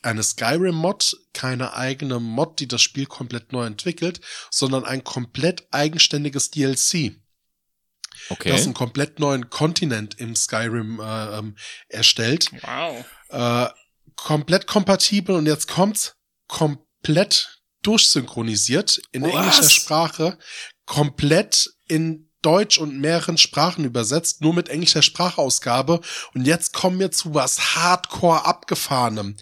eine 0.02 0.22
Skyrim-Mod, 0.22 1.16
keine 1.32 1.74
eigene 1.74 2.20
Mod, 2.20 2.60
die 2.60 2.68
das 2.68 2.82
Spiel 2.82 3.06
komplett 3.06 3.52
neu 3.52 3.64
entwickelt, 3.64 4.20
sondern 4.50 4.84
ein 4.84 5.04
komplett 5.04 5.66
eigenständiges 5.70 6.50
DLC. 6.50 7.16
Okay. 8.28 8.50
Das 8.50 8.64
einen 8.64 8.74
komplett 8.74 9.18
neuen 9.18 9.50
Kontinent 9.50 10.18
im 10.18 10.36
Skyrim 10.36 11.00
äh, 11.00 11.38
ähm, 11.38 11.56
erstellt. 11.88 12.50
Wow. 12.62 13.04
Äh, 13.28 13.68
komplett 14.16 14.66
kompatibel 14.66 15.34
und 15.34 15.46
jetzt 15.46 15.68
kommt's 15.68 16.16
komplett 16.46 17.62
durchsynchronisiert 17.82 19.00
in 19.12 19.22
Was? 19.22 19.32
englischer 19.32 19.70
Sprache, 19.70 20.38
komplett 20.86 21.74
in 21.88 22.30
Deutsch 22.42 22.78
und 22.78 23.00
mehreren 23.00 23.38
Sprachen 23.38 23.84
übersetzt, 23.84 24.42
nur 24.42 24.52
mit 24.52 24.68
englischer 24.68 25.02
Sprachausgabe. 25.02 26.00
Und 26.34 26.46
jetzt 26.46 26.74
kommen 26.74 26.98
wir 26.98 27.10
zu 27.10 27.34
was 27.34 27.74
Hardcore 27.74 28.44
abgefahrenem. 28.44 29.36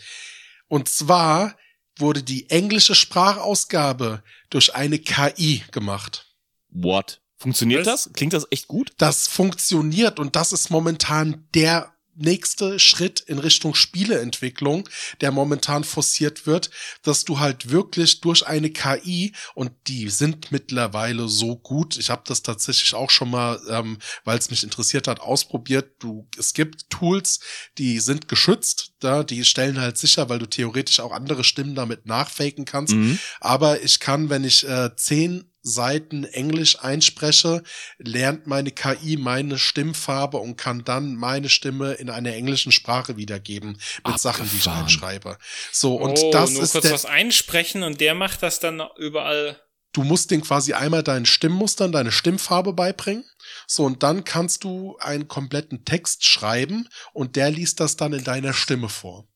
Und 0.69 0.89
zwar 0.89 1.57
wurde 1.99 2.23
die 2.23 2.49
englische 2.49 2.95
Sprachausgabe 2.95 4.23
durch 4.51 4.75
eine 4.75 4.99
KI 4.99 5.65
gemacht. 5.73 6.33
What? 6.71 7.21
Funktioniert 7.37 7.87
das? 7.87 8.11
Klingt 8.13 8.33
das 8.33 8.47
echt 8.51 8.69
gut? 8.69 8.93
Das 8.99 9.27
funktioniert 9.27 10.21
und 10.21 10.37
das 10.37 10.53
ist 10.53 10.71
momentan 10.71 11.49
der 11.55 11.92
nächste 12.15 12.79
Schritt 12.79 13.21
in 13.21 13.39
Richtung 13.39 13.75
Spieleentwicklung, 13.75 14.89
der 15.21 15.33
momentan 15.33 15.85
forciert 15.85 16.47
wird, 16.47 16.71
dass 17.03 17.25
du 17.25 17.41
halt 17.41 17.71
wirklich 17.71 18.21
durch 18.21 18.47
eine 18.47 18.71
KI 18.71 19.33
und 19.55 19.73
die 19.87 20.09
sind 20.11 20.53
mittlerweile 20.53 21.29
so 21.29 21.57
gut. 21.57 21.97
Ich 21.97 22.11
habe 22.11 22.23
das 22.27 22.43
tatsächlich 22.43 22.95
auch 22.95 23.11
schon 23.11 23.31
mal, 23.31 23.61
ähm, 23.71 23.99
weil 24.25 24.39
es 24.39 24.51
mich 24.51 24.63
interessiert 24.63 25.09
hat, 25.09 25.21
ausprobiert. 25.21 25.97
Du, 25.99 26.29
es 26.39 26.55
gibt 26.55 26.91
Tools, 26.91 27.41
die 27.79 28.01
sind 28.01 28.29
geschützt, 28.29 28.93
da 29.01 29.23
die 29.23 29.45
stellen 29.45 29.81
halt 29.81 29.99
sicher, 29.99 30.29
weil 30.29 30.39
du 30.39 30.47
theoretisch 30.47 31.01
auch 31.01 31.13
andere 31.13 31.45
Stimmen 31.45 31.75
damit 31.75 32.07
nachfaken 32.07 32.65
kannst. 32.65 32.95
Mhm. 32.95 33.19
Aber 33.41 33.83
ich 33.83 34.01
kann, 34.01 34.31
wenn 34.31 34.45
ich 34.45 34.67
äh, 34.69 34.95
zehn 34.97 35.52
Seiten 35.63 36.25
Englisch 36.25 36.79
einspreche, 36.81 37.63
lernt 37.99 38.47
meine 38.47 38.73
KI 38.73 39.17
meine 39.17 39.59
Stimmfarbe 39.59 40.39
und 40.39 40.57
kann 40.57 40.85
dann 40.85 41.15
meine 41.15 41.49
Stimme 41.49 41.93
in 41.95 42.11
einer 42.11 42.35
englischen 42.35 42.73
Sprache 42.73 43.17
wiedergeben 43.17 43.73
mit 43.73 43.81
Abgefahren. 44.03 44.19
Sachen, 44.19 44.51
die 44.51 44.57
ich 44.57 44.69
einschreibe. 44.69 45.39
So 45.71 45.95
und 45.97 46.19
oh, 46.19 46.31
das 46.33 46.51
nur 46.51 46.63
ist 46.63 46.73
kurz 46.73 46.91
was 46.91 47.05
einsprechen 47.05 47.83
und 47.85 48.01
der 48.01 48.15
macht 48.15 48.43
das 48.43 48.59
dann 48.61 48.83
überall. 48.99 49.61
Du 49.93 50.03
musst 50.03 50.31
den 50.31 50.41
quasi 50.41 50.73
einmal 50.73 51.03
deinen 51.03 51.27
Stimmmustern, 51.27 51.93
deine 51.93 52.13
Stimmfarbe 52.13 52.73
beibringen. 52.73 53.25
So, 53.67 53.85
und 53.85 54.03
dann 54.03 54.25
kannst 54.25 54.65
du 54.65 54.97
einen 54.99 55.29
kompletten 55.29 55.85
Text 55.85 56.25
schreiben 56.25 56.89
und 57.13 57.37
der 57.37 57.51
liest 57.51 57.79
das 57.79 57.97
dann 57.97 58.15
in 58.15 58.25
deiner 58.25 58.55
Stimme 58.55 58.89
vor. 58.89 59.29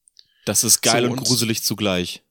Das 0.47 0.65
ist 0.65 0.81
geil 0.81 1.03
so, 1.05 1.11
und, 1.11 1.19
und 1.19 1.24
gruselig 1.27 1.62
zugleich 1.62 2.23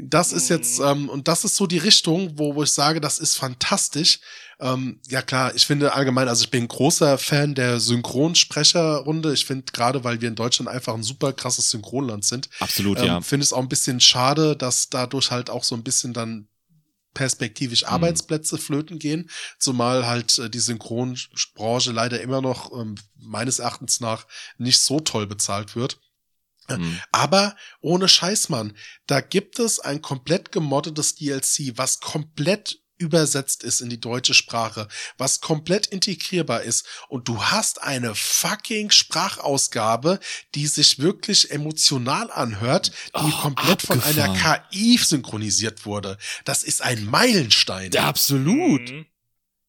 das 0.00 0.32
ist 0.32 0.48
jetzt, 0.48 0.78
mhm. 0.78 0.86
ähm, 0.86 1.08
und 1.08 1.28
das 1.28 1.44
ist 1.44 1.56
so 1.56 1.66
die 1.66 1.78
Richtung, 1.78 2.38
wo, 2.38 2.54
wo 2.54 2.62
ich 2.62 2.72
sage, 2.72 3.00
das 3.00 3.18
ist 3.18 3.36
fantastisch. 3.36 4.20
Ähm, 4.60 5.00
ja 5.08 5.22
klar, 5.22 5.54
ich 5.54 5.66
finde 5.66 5.92
allgemein, 5.92 6.28
also 6.28 6.44
ich 6.44 6.50
bin 6.50 6.68
großer 6.68 7.18
Fan 7.18 7.54
der 7.54 7.80
Synchronsprecherrunde. 7.80 9.32
Ich 9.32 9.44
finde 9.44 9.72
gerade, 9.72 10.04
weil 10.04 10.20
wir 10.20 10.28
in 10.28 10.34
Deutschland 10.34 10.68
einfach 10.68 10.94
ein 10.94 11.02
super 11.02 11.32
krasses 11.32 11.70
Synchronland 11.70 12.24
sind. 12.24 12.48
Absolut, 12.60 12.98
ähm, 13.00 13.06
ja. 13.06 13.20
Finde 13.20 13.44
es 13.44 13.52
auch 13.52 13.60
ein 13.60 13.68
bisschen 13.68 14.00
schade, 14.00 14.56
dass 14.56 14.88
dadurch 14.88 15.30
halt 15.30 15.50
auch 15.50 15.64
so 15.64 15.74
ein 15.74 15.82
bisschen 15.82 16.12
dann 16.12 16.48
perspektivisch 17.14 17.82
mhm. 17.82 17.88
Arbeitsplätze 17.88 18.58
flöten 18.58 18.98
gehen, 18.98 19.28
zumal 19.58 20.06
halt 20.06 20.38
äh, 20.38 20.48
die 20.48 20.60
Synchronbranche 20.60 21.92
leider 21.92 22.20
immer 22.20 22.40
noch 22.40 22.72
ähm, 22.72 22.94
meines 23.16 23.58
Erachtens 23.58 24.00
nach 24.00 24.26
nicht 24.58 24.80
so 24.80 25.00
toll 25.00 25.26
bezahlt 25.26 25.76
wird. 25.76 25.98
Mhm. 26.68 27.00
Aber 27.10 27.56
ohne 27.80 28.08
Scheiß, 28.08 28.48
Mann, 28.48 28.76
da 29.06 29.20
gibt 29.20 29.58
es 29.58 29.80
ein 29.80 30.02
komplett 30.02 30.52
gemoddetes 30.52 31.14
DLC, 31.16 31.72
was 31.76 32.00
komplett 32.00 32.82
übersetzt 33.02 33.64
ist 33.64 33.80
in 33.80 33.90
die 33.90 34.00
deutsche 34.00 34.32
Sprache, 34.32 34.88
was 35.18 35.40
komplett 35.40 35.86
integrierbar 35.86 36.62
ist 36.62 36.86
und 37.08 37.28
du 37.28 37.42
hast 37.42 37.82
eine 37.82 38.14
fucking 38.14 38.90
Sprachausgabe, 38.90 40.20
die 40.54 40.66
sich 40.68 41.00
wirklich 41.00 41.50
emotional 41.50 42.30
anhört, 42.30 42.92
die 43.16 43.32
oh, 43.34 43.40
komplett 43.42 43.90
abgefahren. 43.90 44.00
von 44.00 44.22
einer 44.22 44.62
KI 44.70 44.96
synchronisiert 44.98 45.84
wurde. 45.84 46.16
Das 46.44 46.62
ist 46.62 46.80
ein 46.80 47.04
Meilenstein. 47.04 47.90
Ja, 47.92 48.04
absolut. 48.04 48.88
Mhm. 48.88 49.06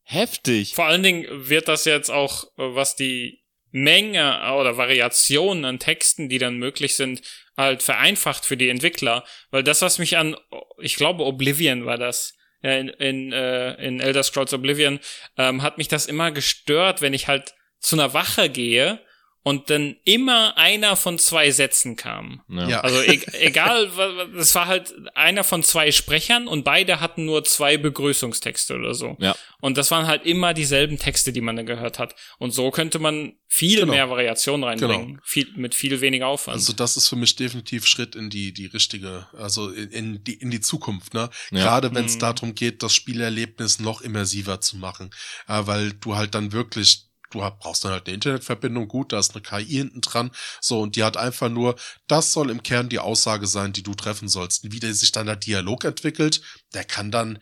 Heftig. 0.04 0.76
Vor 0.76 0.86
allen 0.86 1.02
Dingen 1.02 1.26
wird 1.50 1.68
das 1.68 1.86
jetzt 1.86 2.12
auch, 2.12 2.44
äh, 2.58 2.76
was 2.76 2.96
die 2.96 3.43
Menge 3.74 4.54
oder 4.54 4.78
Variationen 4.78 5.66
an 5.66 5.80
Texten, 5.80 6.30
die 6.30 6.38
dann 6.38 6.58
möglich 6.58 6.96
sind, 6.96 7.22
halt 7.58 7.84
vereinfacht 7.84 8.46
für 8.46 8.56
die 8.56 8.70
Entwickler. 8.70 9.26
Weil 9.52 9.64
das, 9.64 9.82
was 9.82 10.00
mich 10.00 10.16
an, 10.18 10.38
ich 10.80 10.96
glaube, 10.96 11.26
Oblivion 11.26 11.86
war 11.86 11.98
das, 11.98 12.36
in, 12.62 12.88
in, 12.88 13.34
äh, 13.34 13.74
in 13.86 14.00
Elder 14.00 14.24
Scrolls 14.24 14.54
Oblivion, 14.54 15.00
ähm, 15.38 15.64
hat 15.64 15.78
mich 15.78 15.90
das 15.90 16.06
immer 16.06 16.32
gestört, 16.32 17.02
wenn 17.02 17.14
ich 17.14 17.28
halt 17.28 17.54
zu 17.80 17.96
einer 17.98 18.14
Wache 18.14 18.50
gehe 18.50 19.02
und 19.44 19.70
dann 19.70 19.98
immer 20.06 20.58
einer 20.58 20.96
von 20.96 21.20
zwei 21.20 21.52
Sätzen 21.52 21.98
kam. 21.98 22.42
Ja. 22.48 22.80
Also 22.80 23.02
e 23.02 23.20
egal, 23.34 23.90
es 24.38 24.56
war 24.56 24.68
halt 24.68 24.94
einer 25.16 25.44
von 25.44 25.64
zwei 25.64 25.92
Sprechern 25.92 26.48
und 26.48 26.64
beide 26.64 27.02
hatten 27.02 27.26
nur 27.26 27.44
zwei 27.44 27.78
Begrüßungstexte 27.78 28.76
oder 28.76 28.94
so. 28.94 29.18
Ja. 29.20 29.36
Und 29.60 29.78
das 29.78 29.92
waren 29.92 30.08
halt 30.08 30.26
immer 30.26 30.54
dieselben 30.54 30.98
Texte, 30.98 31.34
die 31.34 31.42
man 31.42 31.58
dann 31.58 31.66
gehört 31.66 32.00
hat. 32.00 32.16
Und 32.38 32.52
so 32.52 32.72
könnte 32.72 33.00
man 33.00 33.34
viel 33.48 33.82
genau. 33.82 33.94
mehr 33.94 34.10
Variation 34.10 34.64
reinbringen, 34.64 35.08
genau. 35.08 35.22
viel, 35.24 35.48
mit 35.56 35.76
viel 35.76 36.02
weniger 36.02 36.28
Aufwand. 36.28 36.56
Also 36.56 36.74
das 36.74 36.98
ist 36.98 37.10
für 37.10 37.16
mich 37.16 37.36
definitiv 37.36 37.86
Schritt 37.86 38.16
in 38.16 38.30
die 38.30 38.54
die 38.54 38.66
richtige, 38.66 39.28
also 39.38 39.70
in, 39.70 39.90
in 39.92 40.24
die 40.24 40.36
in 40.36 40.52
die 40.52 40.62
Zukunft. 40.62 41.14
Ne, 41.14 41.30
ja. 41.52 41.64
gerade 41.64 41.94
wenn 41.94 42.06
es 42.06 42.16
mhm. 42.16 42.20
darum 42.20 42.56
geht, 42.56 42.82
das 42.82 42.96
Spielerlebnis 42.96 43.80
noch 43.80 44.02
immersiver 44.02 44.62
zu 44.62 44.78
machen, 44.78 45.12
äh, 45.48 45.62
weil 45.66 45.94
du 45.94 46.16
halt 46.16 46.34
dann 46.34 46.52
wirklich 46.52 47.13
du 47.34 47.40
brauchst 47.60 47.84
dann 47.84 47.92
halt 47.92 48.08
eine 48.08 48.16
Internetverbindung, 48.16 48.88
gut, 48.88 49.12
da 49.12 49.20
ist 49.20 49.36
eine 49.36 49.42
KI 49.42 49.66
hinten 49.66 50.02
dran, 50.02 50.32
so, 50.62 50.82
und 50.82 50.96
die 50.96 51.04
hat 51.04 51.18
einfach 51.18 51.50
nur, 51.50 51.76
das 52.08 52.32
soll 52.34 52.50
im 52.50 52.64
Kern 52.64 52.90
die 52.90 53.00
Aussage 53.00 53.48
sein, 53.48 53.74
die 53.74 53.84
du 53.84 53.94
treffen 53.94 54.28
sollst. 54.28 54.72
Wie 54.72 54.80
der 54.80 54.94
sich 54.94 55.12
dann 55.12 55.26
der 55.26 55.36
Dialog 55.36 55.84
entwickelt, 55.84 56.42
der 56.74 56.84
kann 56.84 57.12
dann 57.12 57.40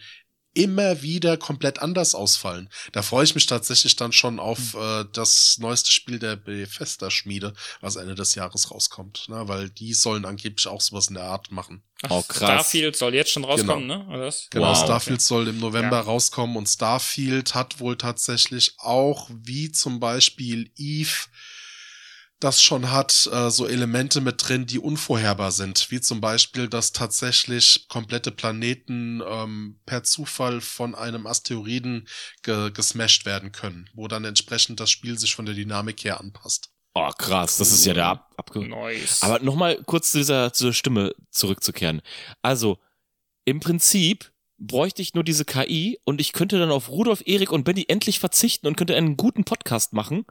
immer 0.54 1.02
wieder 1.02 1.38
komplett 1.38 1.80
anders 1.80 2.14
ausfallen. 2.14 2.70
Da 2.92 3.02
freue 3.02 3.24
ich 3.24 3.36
mich 3.36 3.46
tatsächlich 3.46 3.96
dann 3.96 4.12
schon 4.12 4.40
auf 4.40 4.74
hm. 4.74 4.82
äh, 4.82 5.06
das 5.14 5.58
neueste 5.60 5.92
Spiel 5.92 6.20
der 6.20 6.36
Bethesda-Schmiede, 6.36 7.54
was 7.80 7.96
Ende 7.96 8.16
des 8.16 8.36
Jahres 8.36 8.72
rauskommt, 8.72 9.30
ne? 9.30 9.48
weil 9.48 9.70
die 9.70 9.94
sollen 9.94 10.26
angeblich 10.26 10.68
auch 10.68 10.82
sowas 10.82 11.08
in 11.08 11.16
der 11.16 11.24
Art 11.24 11.52
machen. 11.52 11.84
Ach, 12.04 12.12
oh, 12.12 12.24
krass. 12.24 12.38
Starfield 12.38 12.96
soll 12.96 13.14
jetzt 13.14 13.32
schon 13.32 13.44
rauskommen, 13.44 13.88
genau. 13.88 14.04
ne? 14.04 14.08
Oder 14.08 14.26
was? 14.28 14.48
Genau, 14.50 14.70
wow, 14.70 14.78
Starfield 14.78 15.20
okay. 15.20 15.26
soll 15.26 15.48
im 15.48 15.60
November 15.60 15.98
ja. 15.98 16.02
rauskommen 16.04 16.58
und 16.58 16.68
Starfield 16.68 17.54
hat 17.54 17.80
wohl 17.80 17.96
tatsächlich 17.96 18.74
auch, 18.78 19.30
wie 19.32 19.72
zum 19.72 20.00
Beispiel 20.00 20.72
Eve, 20.76 21.28
das 22.44 22.62
schon 22.62 22.92
hat, 22.92 23.30
äh, 23.32 23.50
so 23.50 23.68
Elemente 23.68 24.20
mit 24.20 24.48
drin, 24.48 24.66
die 24.66 24.80
unvorherbar 24.80 25.52
sind, 25.52 25.90
wie 25.92 26.02
zum 26.02 26.22
Beispiel, 26.22 26.68
dass 26.68 26.92
tatsächlich 26.92 27.88
komplette 27.88 28.32
Planeten 28.32 29.22
ähm, 29.26 29.80
per 29.86 30.04
Zufall 30.04 30.62
von 30.62 30.96
einem 30.96 31.28
Asteroiden 31.28 32.08
ge 32.44 32.72
gesmashed 32.72 33.26
werden 33.26 33.52
können, 33.52 33.90
wo 33.94 34.08
dann 34.08 34.26
entsprechend 34.26 34.80
das 34.80 34.90
Spiel 34.90 35.18
sich 35.18 35.36
von 35.36 35.46
der 35.46 35.56
Dynamik 35.56 36.04
her 36.04 36.20
anpasst. 36.20 36.70
Oh, 36.94 37.10
krass, 37.18 37.58
das 37.58 37.72
ist 37.72 37.86
ja 37.86 37.94
der 37.94 38.08
Ab 38.08 38.34
Abge 38.36 38.68
Nice. 38.68 39.22
Aber 39.22 39.40
nochmal 39.40 39.82
kurz 39.86 40.12
zu 40.12 40.18
dieser, 40.18 40.52
zu 40.52 40.66
der 40.66 40.74
Stimme 40.74 41.16
zurückzukehren. 41.30 42.02
Also, 42.42 42.80
im 43.46 43.62
Prinzip 43.62 44.32
bräuchte 44.58 45.02
ich 45.02 45.14
nur 45.14 45.24
diese 45.24 45.46
KI 45.46 46.00
und 46.04 46.20
ich 46.20 46.34
könnte 46.34 46.60
dann 46.60 46.72
auf 46.72 46.90
Rudolf, 46.90 47.24
Erik 47.26 47.52
und 47.52 47.64
Benny 47.64 47.86
endlich 47.88 48.20
verzichten 48.20 48.68
und 48.68 48.76
könnte 48.76 48.96
einen 48.96 49.16
guten 49.18 49.44
Podcast 49.44 49.94
machen. 49.94 50.26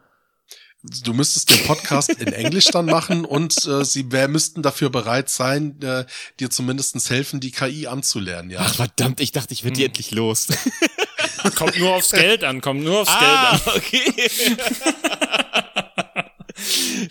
Du 0.83 1.13
müsstest 1.13 1.51
den 1.51 1.63
Podcast 1.67 2.09
in 2.09 2.33
Englisch 2.33 2.65
dann 2.65 2.87
machen 2.87 3.27
und 3.27 3.67
äh, 3.67 3.85
sie 3.85 4.11
wär, 4.13 4.29
müssten 4.29 4.63
dafür 4.63 4.89
bereit 4.89 5.29
sein, 5.29 5.81
äh, 5.83 6.07
dir 6.39 6.49
zumindestens 6.49 7.11
helfen, 7.11 7.39
die 7.39 7.51
KI 7.51 7.87
anzulernen, 7.87 8.49
ja. 8.49 8.61
Ach 8.63 8.75
verdammt, 8.75 9.21
ich 9.21 9.31
dachte, 9.31 9.53
ich 9.53 9.63
werde 9.63 9.77
die 9.77 9.85
endlich 9.85 10.11
los. 10.11 10.49
kommt 11.55 11.79
nur 11.79 11.95
aufs 11.95 12.13
Geld 12.13 12.45
an, 12.45 12.63
kommt 12.63 12.83
nur 12.83 13.01
aufs 13.01 13.11
ah, 13.13 13.61
Geld 13.61 13.67
an. 13.67 13.73
okay. 13.77 14.57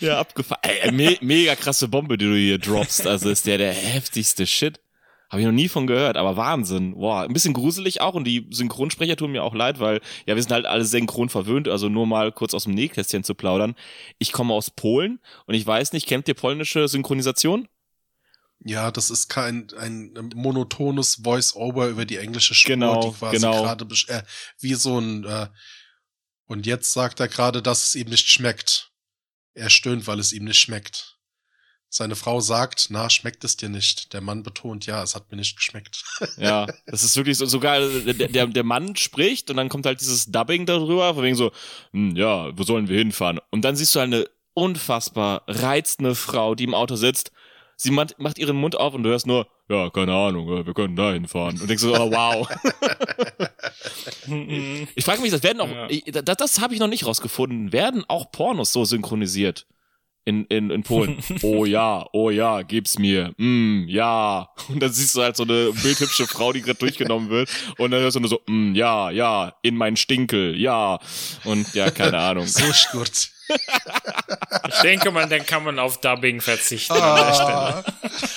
ja, 0.00 0.18
abgefahren. 0.18 0.62
Ey, 0.62 0.90
me 0.90 1.16
mega 1.20 1.54
krasse 1.54 1.86
Bombe, 1.86 2.18
die 2.18 2.26
du 2.26 2.34
hier 2.34 2.58
droppst. 2.58 3.06
Also 3.06 3.30
ist 3.30 3.46
der 3.46 3.58
der 3.58 3.72
heftigste 3.72 4.46
Shit. 4.48 4.80
Habe 5.30 5.42
ich 5.42 5.46
noch 5.46 5.52
nie 5.52 5.68
von 5.68 5.86
gehört, 5.86 6.16
aber 6.16 6.36
Wahnsinn. 6.36 6.94
Boah, 6.94 7.22
ein 7.22 7.32
bisschen 7.32 7.54
gruselig 7.54 8.00
auch 8.00 8.14
und 8.14 8.24
die 8.24 8.48
Synchronsprecher 8.50 9.16
tun 9.16 9.30
mir 9.30 9.44
auch 9.44 9.54
leid, 9.54 9.78
weil 9.78 10.00
ja, 10.26 10.34
wir 10.34 10.42
sind 10.42 10.50
halt 10.52 10.66
alle 10.66 10.84
synchron 10.84 11.28
verwöhnt, 11.28 11.68
also 11.68 11.88
nur 11.88 12.06
mal 12.06 12.32
kurz 12.32 12.52
aus 12.52 12.64
dem 12.64 12.74
Nähkästchen 12.74 13.22
zu 13.22 13.36
plaudern. 13.36 13.76
Ich 14.18 14.32
komme 14.32 14.52
aus 14.52 14.70
Polen 14.70 15.20
und 15.46 15.54
ich 15.54 15.64
weiß 15.64 15.92
nicht, 15.92 16.08
kennt 16.08 16.26
ihr 16.26 16.34
polnische 16.34 16.88
Synchronisation? 16.88 17.68
Ja, 18.62 18.90
das 18.90 19.08
ist 19.08 19.28
kein 19.28 19.68
ein 19.78 20.12
monotones 20.34 21.20
Voice-Over 21.22 21.88
über 21.88 22.04
die 22.04 22.16
englische 22.16 22.54
Spur, 22.54 22.74
Genau, 22.74 23.00
die 23.00 23.16
quasi 23.16 23.36
genau. 23.36 23.62
gerade 23.62 23.86
äh, 24.08 24.22
wie 24.58 24.74
so 24.74 24.98
ein 24.98 25.24
äh, 25.24 25.46
und 26.46 26.66
jetzt 26.66 26.92
sagt 26.92 27.20
er 27.20 27.28
gerade, 27.28 27.62
dass 27.62 27.86
es 27.86 27.94
ihm 27.94 28.08
nicht 28.08 28.28
schmeckt. 28.28 28.90
Er 29.54 29.70
stöhnt, 29.70 30.08
weil 30.08 30.18
es 30.18 30.32
ihm 30.32 30.44
nicht 30.44 30.58
schmeckt. 30.58 31.19
Seine 31.92 32.14
Frau 32.14 32.38
sagt, 32.40 32.86
na, 32.90 33.10
schmeckt 33.10 33.42
es 33.42 33.56
dir 33.56 33.68
nicht. 33.68 34.12
Der 34.12 34.20
Mann 34.20 34.44
betont, 34.44 34.86
ja, 34.86 35.02
es 35.02 35.16
hat 35.16 35.28
mir 35.30 35.36
nicht 35.36 35.56
geschmeckt. 35.56 36.04
Ja, 36.36 36.66
das 36.86 37.02
ist 37.02 37.16
wirklich 37.16 37.36
so, 37.36 37.46
sogar 37.46 37.80
der, 37.80 38.28
der, 38.28 38.46
der 38.46 38.64
Mann 38.64 38.94
spricht 38.94 39.50
und 39.50 39.56
dann 39.56 39.68
kommt 39.68 39.86
halt 39.86 40.00
dieses 40.00 40.26
Dubbing 40.26 40.66
darüber, 40.66 41.12
von 41.14 41.24
wegen 41.24 41.34
so, 41.34 41.50
hm, 41.92 42.14
ja, 42.14 42.56
wo 42.56 42.62
sollen 42.62 42.88
wir 42.88 42.96
hinfahren? 42.96 43.40
Und 43.50 43.62
dann 43.62 43.74
siehst 43.74 43.94
du 43.94 43.98
halt 44.00 44.14
eine 44.14 44.26
unfassbar 44.54 45.42
reizende 45.48 46.14
Frau, 46.14 46.54
die 46.54 46.64
im 46.64 46.74
Auto 46.74 46.94
sitzt. 46.94 47.32
Sie 47.76 47.90
macht, 47.90 48.14
ihren 48.38 48.56
Mund 48.56 48.76
auf 48.76 48.94
und 48.94 49.02
du 49.02 49.10
hörst 49.10 49.26
nur, 49.26 49.48
ja, 49.68 49.90
keine 49.90 50.12
Ahnung, 50.14 50.48
ja, 50.54 50.64
wir 50.66 50.74
können 50.74 50.94
da 50.96 51.12
hinfahren. 51.12 51.60
Und 51.60 51.68
denkst 51.68 51.82
so, 51.82 51.94
oh, 51.94 52.10
wow. 52.12 52.48
ich 54.94 55.04
frage 55.04 55.22
mich, 55.22 55.30
das 55.30 55.42
werden 55.42 55.60
auch, 55.60 55.70
Ja. 55.70 55.88
ich, 55.88 56.04
das, 56.04 56.36
das 56.36 56.60
habe 56.60 56.74
ich 56.74 56.80
noch 56.80 56.88
nicht 56.88 57.06
rausgefunden, 57.06 57.72
werden 57.72 58.04
auch 58.06 58.30
Pornos 58.30 58.72
so 58.72 58.84
synchronisiert? 58.84 59.66
In, 60.26 60.44
in, 60.46 60.70
in 60.70 60.82
Polen. 60.82 61.18
Oh 61.42 61.64
ja, 61.64 62.06
oh 62.12 62.30
ja, 62.30 62.62
gib's 62.62 62.98
mir. 62.98 63.32
Mm, 63.38 63.86
ja. 63.88 64.48
Und 64.68 64.80
dann 64.80 64.92
siehst 64.92 65.16
du 65.16 65.22
halt 65.22 65.36
so 65.36 65.42
eine 65.44 65.72
bildhübsche 65.72 66.26
Frau, 66.26 66.52
die 66.52 66.60
gerade 66.60 66.78
durchgenommen 66.78 67.30
wird. 67.30 67.48
Und 67.78 67.90
dann 67.90 68.00
hörst 68.00 68.16
du 68.16 68.20
nur 68.20 68.28
so, 68.28 68.40
mm, 68.46 68.74
ja, 68.74 69.10
ja, 69.10 69.54
in 69.62 69.76
mein 69.76 69.96
Stinkel, 69.96 70.56
ja. 70.60 70.98
Und 71.44 71.72
ja, 71.74 71.90
keine 71.90 72.18
Ahnung. 72.18 72.46
So 72.46 72.62
gut. 72.92 73.30
Ich 74.68 74.80
denke 74.82 75.10
mal, 75.10 75.28
dann 75.28 75.44
kann 75.44 75.64
man 75.64 75.78
auf 75.80 76.00
Dubbing 76.00 76.40
verzichten 76.40 76.92
an 76.92 77.16
der 77.26 77.34
Stelle. 77.34 77.84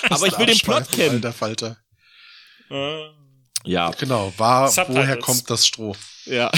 Aber 0.09 0.25
ich 0.27 0.39
will 0.39 0.45
den 0.47 0.57
Plot 0.57 0.91
kennen. 0.91 1.15
Alter 1.15 1.33
Falter. 1.33 1.77
Ja, 3.65 3.91
Genau, 3.91 4.33
war, 4.37 4.69
Subtitles. 4.69 4.97
woher 5.03 5.17
kommt 5.19 5.49
das 5.49 5.67
Stroh? 5.67 5.95
ja. 6.25 6.49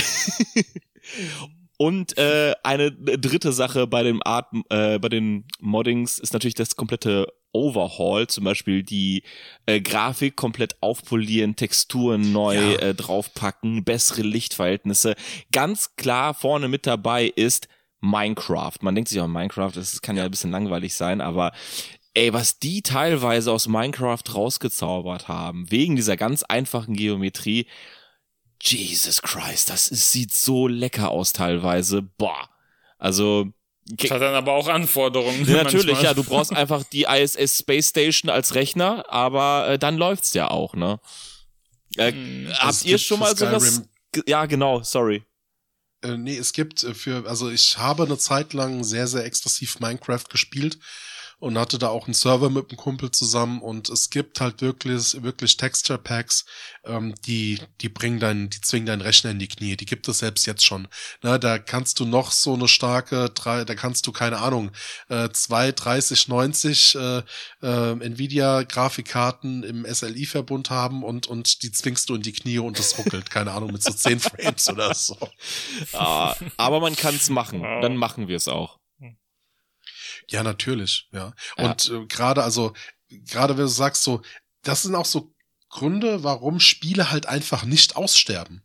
Und 1.77 2.17
äh, 2.17 2.53
eine 2.63 2.91
dritte 2.91 3.51
Sache 3.51 3.87
bei 3.87 4.03
dem 4.03 4.21
Art, 4.23 4.47
äh, 4.69 4.97
bei 4.99 5.09
den 5.09 5.45
Moddings 5.59 6.19
ist 6.19 6.33
natürlich 6.33 6.53
das 6.55 6.75
komplette 6.75 7.27
Overhaul, 7.51 8.27
zum 8.27 8.43
Beispiel 8.43 8.83
die 8.83 9.23
äh, 9.65 9.79
Grafik 9.81 10.35
komplett 10.35 10.75
aufpolieren, 10.81 11.55
Texturen 11.55 12.31
neu 12.31 12.55
Ja. 12.55 12.77
äh, 12.79 12.95
draufpacken, 12.95 13.83
bessere 13.83 14.21
Lichtverhältnisse. 14.23 15.15
Ganz 15.51 15.95
klar 15.95 16.33
vorne 16.33 16.67
mit 16.67 16.85
dabei 16.85 17.25
ist 17.25 17.67
Minecraft. 18.01 18.77
Man 18.81 18.95
denkt 18.95 19.09
sich 19.09 19.19
auch, 19.21 19.27
Minecraft, 19.27 19.71
das 19.73 20.01
kann 20.01 20.17
ja 20.17 20.25
ein 20.25 20.31
bisschen 20.31 20.51
langweilig 20.51 20.95
sein, 20.95 21.21
aber 21.21 21.51
ey, 22.13 22.31
was 22.33 22.59
die 22.59 22.81
teilweise 22.81 23.51
aus 23.51 23.67
Minecraft 23.67 24.23
rausgezaubert 24.33 25.27
haben, 25.27 25.69
wegen 25.71 25.95
dieser 25.95 26.15
ganz 26.17 26.43
einfachen 26.43 26.95
Geometrie, 26.95 27.67
Jesus 28.61 29.21
Christ, 29.21 29.69
das 29.69 29.87
ist, 29.87 30.11
sieht 30.11 30.33
so 30.33 30.67
lecker 30.67 31.09
aus 31.11 31.33
teilweise. 31.33 32.01
Boah. 32.01 32.49
Also, 32.97 33.47
Das 33.87 34.09
hat 34.11 34.21
dann 34.21 34.33
aber 34.33 34.53
auch 34.53 34.67
Anforderungen. 34.67 35.45
ja, 35.47 35.57
natürlich, 35.63 35.85
manchmal. 35.87 36.03
ja, 36.03 36.13
du 36.13 36.23
brauchst 36.23 36.51
einfach 36.53 36.83
die 36.83 37.03
ISS 37.03 37.59
Space 37.59 37.89
Station 37.89 38.29
als 38.31 38.55
Rechner, 38.55 39.05
aber 39.11 39.67
äh, 39.69 39.79
dann 39.79 39.97
läuft's 39.97 40.33
ja 40.33 40.49
auch, 40.49 40.73
ne? 40.73 40.99
Äh, 41.97 42.11
Mhm. 42.11 42.49
habt 42.57 42.71
Es 42.73 42.85
ihr 42.85 42.97
schon 42.97 43.19
mal 43.19 43.35
sowas? 43.37 43.63
Skyrim- 43.79 43.87
ge- 44.11 44.23
Ja, 44.27 44.45
genau, 44.47 44.81
sorry. 44.83 45.23
Äh, 46.01 46.17
nee, 46.17 46.37
es 46.37 46.51
gibt 46.53 46.83
äh, 46.83 46.93
für, 46.93 47.27
also 47.27 47.49
ich 47.49 47.77
habe 47.77 48.03
eine 48.03 48.17
Zeit 48.17 48.53
lang 48.53 48.83
sehr, 48.83 49.07
sehr 49.07 49.23
exzessiv 49.25 49.79
Minecraft 49.79 50.23
gespielt 50.29 50.77
und 51.39 51.57
hatte 51.57 51.77
da 51.77 51.89
auch 51.89 52.05
einen 52.07 52.13
Server 52.13 52.49
mit 52.49 52.69
einem 52.69 52.77
Kumpel 52.77 53.11
zusammen 53.11 53.61
und 53.61 53.89
es 53.89 54.09
gibt 54.09 54.41
halt 54.41 54.61
wirklich, 54.61 55.21
wirklich 55.21 55.57
Texture 55.57 55.99
Packs, 55.99 56.45
ähm, 56.85 57.13
die, 57.25 57.59
die 57.81 57.89
bringen 57.89 58.19
dein, 58.19 58.49
die 58.49 58.61
zwingen 58.61 58.85
deinen 58.85 59.01
Rechner 59.01 59.31
in 59.31 59.39
die 59.39 59.47
Knie. 59.47 59.75
Die 59.75 59.85
gibt 59.85 60.07
es 60.07 60.19
selbst 60.19 60.45
jetzt 60.45 60.65
schon. 60.65 60.87
Na, 61.21 61.37
da 61.37 61.57
kannst 61.59 61.99
du 61.99 62.05
noch 62.05 62.31
so 62.31 62.53
eine 62.53 62.67
starke, 62.67 63.29
drei, 63.29 63.65
da 63.65 63.75
kannst 63.75 64.07
du, 64.07 64.11
keine 64.11 64.39
Ahnung, 64.39 64.71
äh, 65.09 65.29
2, 65.29 65.71
30, 65.73 66.27
90 66.27 66.95
äh, 66.95 67.17
äh, 67.61 67.91
Nvidia-Grafikkarten 67.91 69.63
im 69.63 69.85
SLI-Verbund 69.85 70.69
haben 70.69 71.03
und, 71.03 71.27
und 71.27 71.63
die 71.63 71.71
zwingst 71.71 72.09
du 72.09 72.15
in 72.15 72.21
die 72.21 72.33
Knie 72.33 72.59
und 72.59 72.79
das 72.79 72.97
ruckelt, 72.97 73.29
keine 73.29 73.51
Ahnung, 73.51 73.71
mit 73.71 73.83
so 73.83 73.91
10 73.91 74.19
Frames 74.19 74.69
oder 74.69 74.93
so. 74.93 75.17
Ah, 75.93 76.35
aber 76.57 76.79
man 76.79 76.95
kann's 76.95 77.29
machen. 77.29 77.61
Wow. 77.61 77.81
Dann 77.81 77.95
machen 77.95 78.27
wir 78.27 78.35
es 78.35 78.47
auch. 78.47 78.79
Ja, 80.29 80.43
natürlich, 80.43 81.07
ja. 81.11 81.33
Ja. 81.57 81.65
Und 81.65 81.89
äh, 81.89 82.05
gerade, 82.07 82.43
also, 82.43 82.73
gerade 83.09 83.57
wenn 83.57 83.65
du 83.65 83.69
sagst, 83.69 84.03
so, 84.03 84.21
das 84.61 84.83
sind 84.83 84.95
auch 84.95 85.05
so 85.05 85.33
Gründe, 85.69 86.23
warum 86.23 86.59
Spiele 86.59 87.11
halt 87.11 87.25
einfach 87.25 87.65
nicht 87.65 87.95
aussterben. 87.95 88.64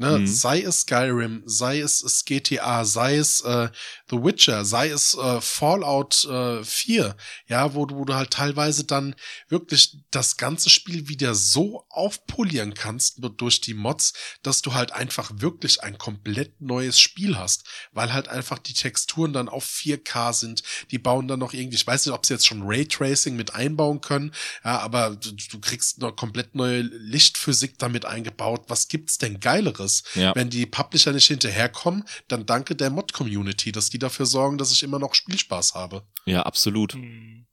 Ne? 0.00 0.20
Mhm. 0.20 0.26
Sei 0.26 0.62
es 0.62 0.80
Skyrim, 0.80 1.42
sei 1.44 1.80
es, 1.80 2.02
es 2.02 2.24
GTA, 2.24 2.86
sei 2.86 3.18
es 3.18 3.42
äh, 3.42 3.68
The 4.08 4.16
Witcher, 4.16 4.64
sei 4.64 4.88
es 4.88 5.12
äh, 5.12 5.42
Fallout 5.42 6.24
äh, 6.24 6.64
4, 6.64 7.14
ja, 7.48 7.74
wo 7.74 7.84
du, 7.84 7.96
wo 7.96 8.06
du 8.06 8.14
halt 8.14 8.30
teilweise 8.30 8.84
dann 8.84 9.14
wirklich 9.50 9.98
das 10.10 10.38
ganze 10.38 10.70
Spiel 10.70 11.08
wieder 11.08 11.34
so 11.34 11.84
aufpolieren 11.90 12.72
kannst 12.72 13.18
durch 13.36 13.60
die 13.60 13.74
Mods, 13.74 14.14
dass 14.42 14.62
du 14.62 14.72
halt 14.72 14.92
einfach 14.92 15.32
wirklich 15.34 15.82
ein 15.82 15.98
komplett 15.98 16.62
neues 16.62 16.98
Spiel 16.98 17.36
hast, 17.36 17.64
weil 17.92 18.10
halt 18.14 18.28
einfach 18.28 18.58
die 18.58 18.72
Texturen 18.72 19.34
dann 19.34 19.50
auf 19.50 19.66
4K 19.66 20.32
sind. 20.32 20.62
Die 20.92 20.98
bauen 20.98 21.28
dann 21.28 21.40
noch 21.40 21.52
irgendwie, 21.52 21.76
ich 21.76 21.86
weiß 21.86 22.06
nicht, 22.06 22.14
ob 22.14 22.24
sie 22.24 22.32
jetzt 22.32 22.46
schon 22.46 22.62
Raytracing 22.62 23.36
mit 23.36 23.54
einbauen 23.54 24.00
können, 24.00 24.32
ja, 24.64 24.78
aber 24.78 25.10
du, 25.16 25.32
du 25.32 25.60
kriegst 25.60 25.98
noch 25.98 26.16
komplett 26.16 26.54
neue 26.54 26.80
Lichtphysik 26.80 27.78
damit 27.78 28.06
eingebaut. 28.06 28.64
Was 28.68 28.88
gibt's 28.88 29.18
denn 29.18 29.40
Geileres? 29.40 29.89
Ja. 30.14 30.34
Wenn 30.34 30.50
die 30.50 30.66
Publisher 30.66 31.12
nicht 31.12 31.26
hinterherkommen, 31.26 32.04
dann 32.28 32.46
danke 32.46 32.76
der 32.76 32.90
Mod-Community, 32.90 33.72
dass 33.72 33.90
die 33.90 33.98
dafür 33.98 34.26
sorgen, 34.26 34.58
dass 34.58 34.72
ich 34.72 34.82
immer 34.82 34.98
noch 34.98 35.14
Spielspaß 35.14 35.74
habe. 35.74 36.02
Ja, 36.26 36.42
absolut. 36.42 36.94
Hm. 36.94 37.46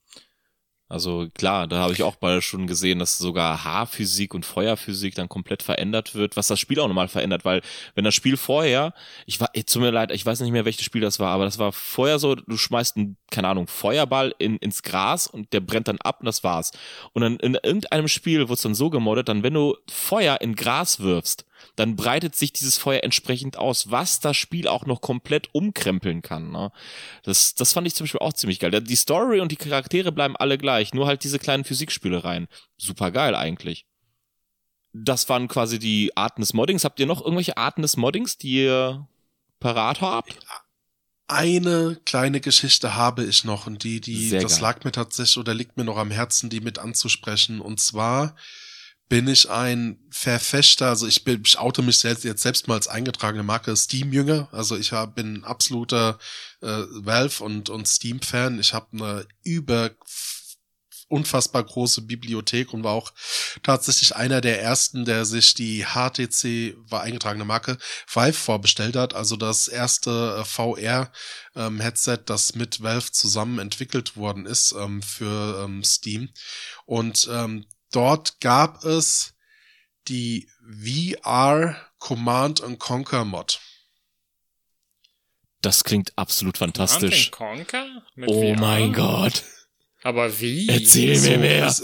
Also 0.90 1.28
klar, 1.34 1.68
da 1.68 1.80
habe 1.80 1.92
ich 1.92 2.02
auch 2.02 2.16
bald 2.16 2.46
schon 2.46 2.66
gesehen, 2.66 3.00
dass 3.00 3.18
sogar 3.18 3.66
Haarphysik 3.66 4.34
und 4.34 4.46
Feuerphysik 4.46 5.16
dann 5.16 5.28
komplett 5.28 5.62
verändert 5.62 6.16
wird, 6.16 6.38
was 6.38 6.48
das 6.48 6.62
Spiel 6.62 6.80
auch 6.80 6.88
nochmal 6.88 7.10
verändert, 7.10 7.44
weil 7.44 7.62
wenn 7.96 8.06
das 8.06 8.16
Spiel 8.16 8.38
vorher, 8.38 8.94
ich 9.26 9.42
war, 9.42 9.52
tut 9.52 9.82
mir 9.82 9.92
leid, 9.92 10.12
ich 10.12 10.26
weiß 10.26 10.40
nicht 10.40 10.52
mehr, 10.54 10.64
welches 10.64 10.86
Spiel 10.86 11.02
das 11.02 11.20
war, 11.20 11.34
aber 11.34 11.44
das 11.44 11.60
war 11.60 11.74
vorher 11.74 12.20
so, 12.20 12.36
du 12.36 12.56
schmeißt 12.56 12.96
einen, 12.96 13.18
keine 13.32 13.50
Ahnung, 13.50 13.68
Feuerball 13.68 14.34
in, 14.40 14.56
ins 14.58 14.82
Gras 14.82 15.28
und 15.28 15.52
der 15.52 15.60
brennt 15.60 15.90
dann 15.90 16.00
ab 16.00 16.22
und 16.22 16.26
das 16.26 16.46
war's. 16.46 16.72
Und 17.12 17.22
dann 17.22 17.36
in 17.38 17.56
irgendeinem 17.56 18.08
Spiel 18.08 18.44
wurde 18.44 18.54
es 18.54 18.62
dann 18.62 18.76
so 18.76 18.90
gemoddet, 18.90 19.28
dann 19.28 19.44
wenn 19.44 19.56
du 19.56 19.76
Feuer 19.90 20.40
in 20.40 20.56
Gras 20.56 21.02
wirfst, 21.02 21.46
dann 21.76 21.96
breitet 21.96 22.36
sich 22.36 22.54
dieses 22.54 22.78
Feuer 22.78 23.04
entsprechend 23.04 23.58
aus, 23.58 23.92
was 23.92 24.20
das 24.20 24.38
Spiel 24.38 24.68
auch 24.68 24.86
noch 24.86 25.02
komplett 25.02 25.54
umkrempeln 25.54 26.22
kann. 26.22 26.52
Ne? 26.52 26.72
Das, 27.24 27.56
das 27.56 27.74
fand 27.74 27.88
ich 27.88 27.96
zum 27.96 28.06
Beispiel 28.06 28.22
auch 28.22 28.34
ziemlich 28.34 28.60
geil. 28.60 28.72
Die 28.82 28.96
Story 28.96 29.40
und 29.40 29.52
die 29.52 29.58
Charaktere 29.58 30.12
bleiben 30.12 30.36
alle 30.36 30.58
gleich, 30.58 30.94
nur 30.94 31.08
halt 31.08 31.24
diese 31.24 31.40
kleinen 31.40 31.64
Physikspielereien. 31.64 32.48
Super 32.78 33.12
geil 33.12 33.36
eigentlich. 33.36 33.86
Das 34.94 35.30
waren 35.30 35.48
quasi 35.48 35.80
die 35.80 36.16
Arten 36.16 36.42
des 36.42 36.54
Moddings. 36.54 36.84
Habt 36.84 37.00
ihr 37.00 37.06
noch 37.06 37.22
irgendwelche 37.22 37.58
Arten 37.58 37.82
des 37.82 37.98
Moddings, 37.98 38.38
die 38.38 38.64
ihr 38.64 39.08
parat 39.60 40.02
habt? 40.02 40.38
Eine 41.28 42.00
kleine 42.06 42.40
Geschichte 42.40 42.96
habe 42.96 43.26
ich 43.26 43.44
noch 43.44 43.68
und 43.68 43.84
die, 43.84 44.00
die, 44.00 44.30
Sehr 44.30 44.42
das 44.42 44.54
geil. 44.54 44.62
lag 44.62 44.84
mir 44.86 44.94
tatsächlich 44.94 45.38
oder 45.38 45.54
liegt 45.54 45.76
mir 45.76 45.84
noch 45.84 45.98
am 45.98 46.10
Herzen, 46.10 46.50
die 46.50 46.62
mit 46.62 46.80
anzusprechen. 46.80 47.60
Und 47.60 47.82
zwar 47.82 48.36
bin 49.10 49.28
ich 49.28 49.50
ein 49.50 50.00
Verfechter, 50.10 50.90
also 50.90 51.08
ich, 51.08 51.24
bin, 51.24 51.42
ich 51.46 51.58
oute 51.60 51.82
mich 51.82 51.98
selbst, 51.98 52.24
jetzt 52.24 52.42
selbst 52.42 52.68
mal 52.68 52.76
als 52.76 52.88
eingetragene 52.88 53.44
Marke 53.44 53.76
Steam-Jünger. 53.76 54.50
Also 54.52 54.76
ich 54.76 54.92
hab, 54.92 55.16
bin 55.16 55.44
absoluter 55.44 56.20
äh, 56.62 56.84
Valve 56.92 57.44
und, 57.44 57.70
und 57.70 57.88
Steam-Fan. 57.88 58.60
Ich 58.60 58.74
habe 58.74 58.88
eine 58.92 59.28
über 59.44 59.92
unfassbar 61.10 61.64
große 61.64 62.02
Bibliothek 62.02 62.74
und 62.74 62.84
war 62.84 62.92
auch 62.92 63.14
tatsächlich 63.64 64.16
einer 64.16 64.42
der 64.42 64.62
ersten, 64.62 65.06
der 65.06 65.26
sich 65.26 65.54
die 65.54 65.86
HTC, 65.86 66.76
war 66.90 67.02
eingetragene 67.02 67.46
Marke, 67.46 67.78
Vive 68.12 68.34
vorbestellt 68.34 68.96
hat. 68.96 69.14
Also 69.14 69.38
das 69.38 69.68
erste 69.68 70.40
äh, 70.42 70.44
VR-Headset, 70.44 72.12
ähm, 72.12 72.24
das 72.26 72.56
mit 72.56 72.84
Valve 72.84 73.12
zusammen 73.12 73.60
entwickelt 73.60 74.18
worden 74.18 74.46
ist 74.46 74.74
ähm, 74.78 75.02
für 75.02 75.64
ähm, 75.64 75.84
Steam. 75.84 76.30
Und 76.86 77.30
ähm, 77.32 77.66
dort 77.92 78.40
gab 78.40 78.84
es 78.84 79.34
die 80.08 80.48
VR 80.62 81.76
Command 82.00 82.64
and 82.64 82.80
Conquer 82.80 83.26
Mod. 83.26 83.60
Das 85.62 85.84
klingt 85.84 86.14
absolut 86.16 86.58
fantastisch. 86.58 87.32
Command 87.32 87.68
Conquer? 87.68 88.04
Mit 88.16 88.30
oh 88.30 88.54
VR? 88.54 88.60
mein 88.60 88.94
Gott. 88.94 89.44
Aber 90.04 90.40
wie? 90.40 90.70
Erzähl 90.70 91.20
mir 91.20 91.38
mehr. 91.40 91.66
Es, 91.68 91.84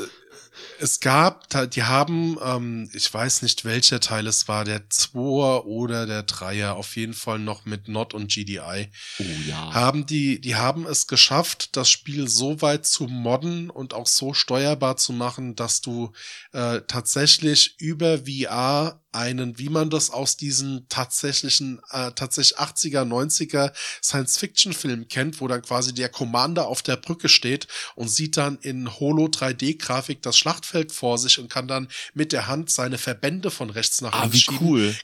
es 0.84 1.00
gab, 1.00 1.48
die 1.72 1.84
haben, 1.84 2.38
ähm, 2.44 2.90
ich 2.94 3.12
weiß 3.12 3.42
nicht, 3.42 3.64
welcher 3.64 4.02
Teil 4.02 4.28
es 4.28 4.50
war, 4.50 4.66
der 4.66 4.90
Zweier 4.90 5.66
oder 5.66 6.06
der 6.06 6.24
Dreier, 6.24 6.76
auf 6.76 6.98
jeden 6.98 7.14
Fall 7.14 7.40
noch 7.40 7.66
mit 7.66 7.88
Not 7.88 8.14
und 8.14 8.30
GDI. 8.30 8.90
Oh 9.20 9.24
ja. 9.48 9.74
Haben 9.74 10.06
die, 10.06 10.42
die 10.42 10.58
haben 10.58 10.86
es 10.86 11.08
geschafft, 11.08 11.78
das 11.78 11.90
Spiel 11.90 12.28
so 12.28 12.62
weit 12.62 12.86
zu 12.86 13.06
modden 13.06 13.70
und 13.70 13.94
auch 13.94 14.08
so 14.08 14.34
steuerbar 14.34 14.98
zu 14.98 15.14
machen, 15.14 15.56
dass 15.56 15.80
du 15.80 16.12
äh, 16.52 16.82
tatsächlich 16.86 17.76
über 17.80 18.20
VR 18.26 19.03
einen, 19.14 19.58
wie 19.58 19.70
man 19.70 19.90
das 19.90 20.10
aus 20.10 20.38
diesen 20.38 20.88
tatsächlichen, 20.90 21.80
äh, 21.92 22.12
tatsächlich 22.12 22.60
80er, 22.60 23.04
90er 23.04 23.72
Science-Fiction-Filmen 24.02 25.08
kennt, 25.08 25.42
wo 25.42 25.48
dann 25.48 25.62
quasi 25.62 25.94
der 25.94 26.10
Commander 26.10 26.68
auf 26.68 26.82
der 26.82 26.98
Brücke 26.98 27.30
steht 27.30 27.68
und 27.96 28.10
sieht 28.10 28.38
dann 28.38 28.58
in 28.62 29.00
Holo 29.00 29.26
3D-Grafik 29.26 30.22
das 30.22 30.38
Schlachtfeld 30.38 30.92
vor 30.92 31.18
sich 31.18 31.40
und 31.40 31.50
kann 31.50 31.68
dann 31.68 31.88
mit 32.14 32.32
der 32.32 32.48
Hand 32.48 32.72
seine 32.72 32.98
Verbände 32.98 33.52
von 33.52 33.70
rechts 33.70 34.02
nach 34.02 34.14
links 34.22 34.28
ah, 34.28 34.34
wie 34.34 34.42
schieben. 34.42 34.68
cool 34.68 34.96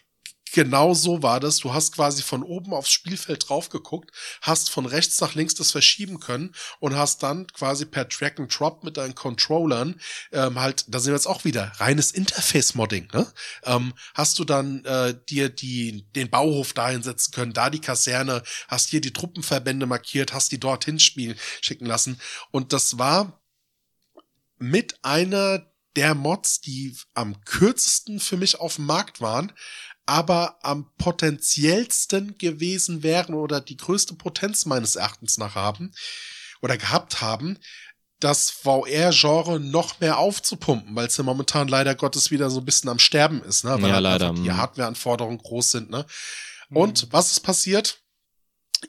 genau 0.53 0.93
so 0.93 1.23
war 1.23 1.39
das. 1.39 1.57
Du 1.57 1.73
hast 1.73 1.93
quasi 1.93 2.23
von 2.23 2.43
oben 2.43 2.73
aufs 2.73 2.91
Spielfeld 2.91 3.49
drauf 3.49 3.69
geguckt, 3.69 4.11
hast 4.41 4.69
von 4.69 4.85
rechts 4.85 5.19
nach 5.21 5.35
links 5.35 5.53
das 5.55 5.71
verschieben 5.71 6.19
können 6.19 6.53
und 6.79 6.95
hast 6.95 7.23
dann 7.23 7.47
quasi 7.47 7.85
per 7.85 8.07
Track 8.07 8.39
and 8.39 8.57
Drop 8.57 8.83
mit 8.83 8.97
deinen 8.97 9.15
Controllern 9.15 9.99
ähm, 10.31 10.59
halt, 10.59 10.85
da 10.87 10.99
sind 10.99 11.11
wir 11.11 11.17
jetzt 11.17 11.27
auch 11.27 11.43
wieder, 11.43 11.71
reines 11.77 12.11
Interface-Modding, 12.11 13.09
ne? 13.13 13.31
Ähm, 13.63 13.93
hast 14.13 14.39
du 14.39 14.45
dann 14.45 14.83
äh, 14.85 15.15
dir 15.29 15.49
die, 15.49 16.05
den 16.15 16.29
Bauhof 16.29 16.73
dahin 16.73 17.03
setzen 17.03 17.31
können, 17.31 17.53
da 17.53 17.69
die 17.69 17.81
Kaserne, 17.81 18.43
hast 18.67 18.89
hier 18.89 19.01
die 19.01 19.13
Truppenverbände 19.13 19.85
markiert, 19.85 20.33
hast 20.33 20.51
die 20.51 20.59
dorthin 20.59 20.99
spielen, 20.99 21.37
schicken 21.61 21.85
lassen. 21.85 22.19
Und 22.51 22.73
das 22.73 22.97
war 22.97 23.41
mit 24.57 25.03
einer 25.03 25.65
der 25.95 26.15
Mods, 26.15 26.61
die 26.61 26.95
am 27.13 27.43
kürzesten 27.45 28.19
für 28.19 28.37
mich 28.37 28.59
auf 28.59 28.75
dem 28.75 28.85
Markt 28.85 29.21
waren, 29.21 29.51
aber 30.09 30.57
am 30.63 30.89
potenziellsten 30.97 32.37
gewesen 32.39 33.03
wären 33.03 33.35
oder 33.35 33.61
die 33.61 33.77
größte 33.77 34.15
Potenz 34.15 34.65
meines 34.65 34.95
Erachtens 34.95 35.37
nach 35.37 35.53
haben 35.53 35.91
oder 36.61 36.77
gehabt 36.77 37.21
haben, 37.21 37.59
das 38.19 38.49
VR-Genre 38.49 39.59
noch 39.59 39.99
mehr 39.99 40.17
aufzupumpen, 40.17 40.95
weil 40.95 41.07
es 41.07 41.17
ja 41.17 41.23
momentan 41.23 41.67
leider 41.67 41.93
Gottes 41.93 42.31
wieder 42.31 42.49
so 42.49 42.59
ein 42.59 42.65
bisschen 42.65 42.89
am 42.89 42.99
Sterben 42.99 43.43
ist, 43.43 43.63
ne? 43.63 43.81
Weil 43.81 43.89
ja, 43.89 43.93
halt 43.93 44.03
leider. 44.03 44.33
die 44.33 44.41
mhm. 44.41 44.57
Hardware-Anforderungen 44.57 45.37
groß 45.37 45.71
sind, 45.71 45.89
ne? 45.91 46.05
Und 46.71 47.03
mhm. 47.03 47.13
was 47.13 47.31
ist 47.31 47.41
passiert? 47.41 48.01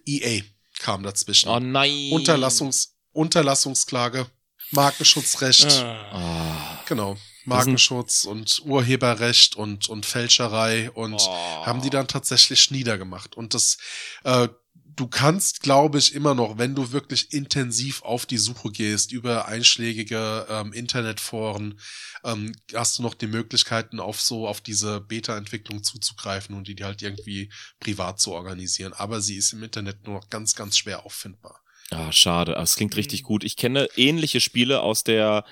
EA 0.06 0.42
kam 0.78 1.02
dazwischen. 1.02 1.50
Oh 1.50 1.60
nein. 1.60 2.10
Unterlassungs 2.12 2.96
Unterlassungsklage, 3.12 4.26
Markenschutzrecht. 4.70 5.84
Ah. 5.84 6.80
Genau. 6.86 7.16
Markenschutz 7.44 8.24
und 8.24 8.62
Urheberrecht 8.64 9.56
und, 9.56 9.88
und 9.88 10.06
Fälscherei 10.06 10.90
und 10.90 11.14
oh. 11.14 11.66
haben 11.66 11.82
die 11.82 11.90
dann 11.90 12.08
tatsächlich 12.08 12.70
niedergemacht. 12.70 13.36
Und 13.36 13.54
das, 13.54 13.78
äh, 14.24 14.48
du 14.96 15.06
kannst, 15.06 15.60
glaube 15.60 15.98
ich, 15.98 16.14
immer 16.14 16.34
noch, 16.34 16.58
wenn 16.58 16.74
du 16.74 16.92
wirklich 16.92 17.32
intensiv 17.32 18.02
auf 18.02 18.26
die 18.26 18.38
Suche 18.38 18.70
gehst, 18.70 19.12
über 19.12 19.46
einschlägige 19.46 20.46
ähm, 20.48 20.72
Internetforen, 20.72 21.80
ähm, 22.24 22.52
hast 22.74 22.98
du 22.98 23.02
noch 23.02 23.14
die 23.14 23.26
Möglichkeiten, 23.26 24.00
auf 24.00 24.20
so, 24.20 24.46
auf 24.46 24.60
diese 24.60 25.00
Beta-Entwicklung 25.00 25.82
zuzugreifen 25.82 26.54
und 26.54 26.68
die, 26.68 26.74
die 26.74 26.84
halt 26.84 27.02
irgendwie 27.02 27.50
privat 27.78 28.20
zu 28.20 28.32
organisieren. 28.32 28.92
Aber 28.92 29.20
sie 29.20 29.36
ist 29.36 29.52
im 29.52 29.62
Internet 29.62 30.06
nur 30.06 30.16
noch 30.16 30.28
ganz, 30.28 30.54
ganz 30.54 30.76
schwer 30.76 31.06
auffindbar. 31.06 31.60
Ah, 31.90 32.12
schade. 32.12 32.54
Aber 32.54 32.62
es 32.62 32.76
klingt 32.76 32.96
richtig 32.96 33.22
mhm. 33.22 33.26
gut. 33.26 33.44
Ich 33.44 33.56
kenne 33.56 33.88
ähnliche 33.96 34.40
Spiele 34.40 34.80
aus 34.82 35.04
der 35.04 35.44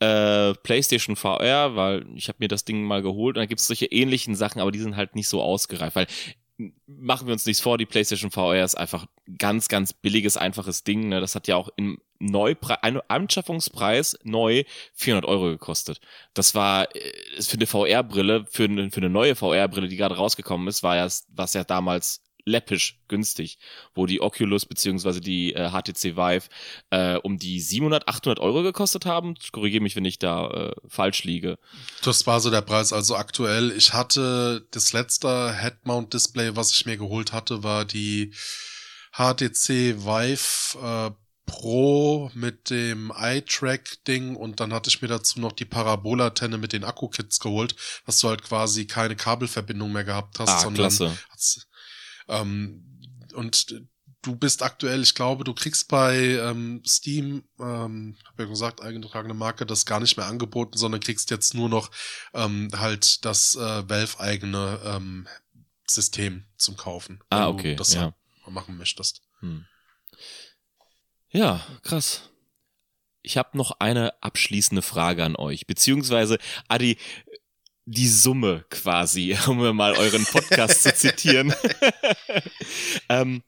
äh, 0.00 0.52
PlayStation 0.54 1.16
VR, 1.16 1.76
weil 1.76 2.06
ich 2.16 2.28
habe 2.28 2.38
mir 2.40 2.48
das 2.48 2.64
Ding 2.64 2.82
mal 2.82 3.02
geholt 3.02 3.36
und 3.36 3.42
da 3.42 3.46
gibt 3.46 3.60
es 3.60 3.66
solche 3.66 3.86
ähnlichen 3.86 4.34
Sachen, 4.34 4.60
aber 4.60 4.72
die 4.72 4.80
sind 4.80 4.96
halt 4.96 5.14
nicht 5.14 5.28
so 5.28 5.42
ausgereift, 5.42 5.96
weil 5.96 6.06
machen 6.86 7.26
wir 7.26 7.32
uns 7.32 7.46
nichts 7.46 7.60
vor, 7.60 7.78
die 7.78 7.86
PlayStation 7.86 8.30
VR 8.30 8.64
ist 8.64 8.76
einfach 8.76 9.06
ganz, 9.38 9.68
ganz 9.68 9.92
billiges, 9.92 10.36
einfaches 10.36 10.84
Ding. 10.84 11.08
Ne? 11.08 11.20
Das 11.20 11.34
hat 11.34 11.48
ja 11.48 11.56
auch 11.56 11.68
im 11.76 11.98
Neupre 12.18 12.82
Anschaffungspreis 12.82 14.18
neu 14.22 14.64
400 14.94 15.28
Euro 15.28 15.50
gekostet. 15.50 16.00
Das 16.32 16.54
war 16.54 16.94
äh, 16.96 17.42
für 17.42 17.58
eine 17.58 17.66
VR-Brille, 17.66 18.46
für, 18.50 18.64
eine, 18.64 18.90
für 18.90 19.00
eine 19.00 19.10
neue 19.10 19.34
VR-Brille, 19.34 19.88
die 19.88 19.96
gerade 19.96 20.16
rausgekommen 20.16 20.66
ist, 20.66 20.82
war 20.82 20.96
ja 20.96 21.06
was 21.28 21.52
ja 21.52 21.64
damals 21.64 22.25
läppisch 22.46 23.00
günstig, 23.08 23.58
wo 23.94 24.06
die 24.06 24.22
Oculus 24.22 24.64
beziehungsweise 24.64 25.20
die 25.20 25.52
äh, 25.52 25.70
HTC 25.70 26.16
Vive 26.16 26.48
äh, 26.90 27.16
um 27.16 27.38
die 27.38 27.60
700, 27.60 28.08
800 28.08 28.38
Euro 28.38 28.62
gekostet 28.62 29.04
haben. 29.04 29.34
Korrigiere 29.52 29.82
mich, 29.82 29.96
wenn 29.96 30.04
ich 30.04 30.18
da 30.18 30.48
äh, 30.48 30.72
falsch 30.88 31.24
liege. 31.24 31.58
Das 32.02 32.26
war 32.26 32.40
so 32.40 32.50
der 32.50 32.62
Preis. 32.62 32.92
Also 32.92 33.16
aktuell, 33.16 33.72
ich 33.72 33.92
hatte 33.92 34.66
das 34.70 34.92
letzte 34.92 35.54
Head-Mount-Display, 35.60 36.56
was 36.56 36.72
ich 36.72 36.86
mir 36.86 36.96
geholt 36.96 37.32
hatte, 37.32 37.62
war 37.64 37.84
die 37.84 38.32
HTC 39.12 40.04
Vive 40.04 40.78
äh, 40.82 41.10
Pro 41.46 42.30
mit 42.34 42.70
dem 42.70 43.12
Eye-Track-Ding 43.16 44.34
und 44.34 44.58
dann 44.60 44.72
hatte 44.72 44.90
ich 44.90 45.00
mir 45.00 45.08
dazu 45.08 45.40
noch 45.40 45.52
die 45.52 45.64
Parabola-Tenne 45.64 46.58
mit 46.58 46.72
den 46.72 46.84
Akku-Kits 46.84 47.38
geholt, 47.38 47.76
dass 48.04 48.18
du 48.18 48.28
halt 48.28 48.42
quasi 48.42 48.86
keine 48.86 49.14
Kabelverbindung 49.14 49.92
mehr 49.92 50.04
gehabt 50.04 50.40
hast, 50.40 50.48
ah, 50.48 50.58
sondern 50.58 50.88
klasse. 50.88 51.16
Ähm, 52.28 52.84
und 53.34 53.82
du 54.22 54.36
bist 54.36 54.62
aktuell, 54.62 55.02
ich 55.02 55.14
glaube, 55.14 55.44
du 55.44 55.54
kriegst 55.54 55.88
bei 55.88 56.16
ähm, 56.16 56.82
Steam, 56.86 57.44
ähm, 57.60 58.16
habe 58.24 58.42
ja 58.42 58.48
gesagt, 58.48 58.80
eingetragene 58.80 59.34
Marke, 59.34 59.66
das 59.66 59.86
gar 59.86 60.00
nicht 60.00 60.16
mehr 60.16 60.26
angeboten, 60.26 60.76
sondern 60.76 61.00
kriegst 61.00 61.30
jetzt 61.30 61.54
nur 61.54 61.68
noch 61.68 61.90
ähm, 62.34 62.68
halt 62.76 63.24
das 63.24 63.54
äh, 63.54 63.88
Valve-eigene 63.88 64.80
ähm, 64.84 65.28
System 65.86 66.44
zum 66.58 66.76
Kaufen. 66.76 67.20
Ah, 67.30 67.48
okay. 67.48 67.72
Du 67.72 67.76
das 67.76 67.94
ja. 67.94 68.14
machen 68.48 68.76
möchtest. 68.76 69.22
Hm. 69.40 69.64
Ja, 71.30 71.64
krass. 71.82 72.30
Ich 73.22 73.36
habe 73.36 73.56
noch 73.56 73.80
eine 73.80 74.20
abschließende 74.22 74.82
Frage 74.82 75.24
an 75.24 75.36
euch, 75.36 75.66
beziehungsweise 75.66 76.38
Adi, 76.68 76.96
die 77.86 78.08
Summe 78.08 78.64
quasi, 78.68 79.36
um 79.46 79.58
mal 79.74 79.94
euren 79.94 80.24
Podcast 80.26 80.82
zu 80.82 80.94
zitieren. 80.94 81.54
ähm, 83.08 83.42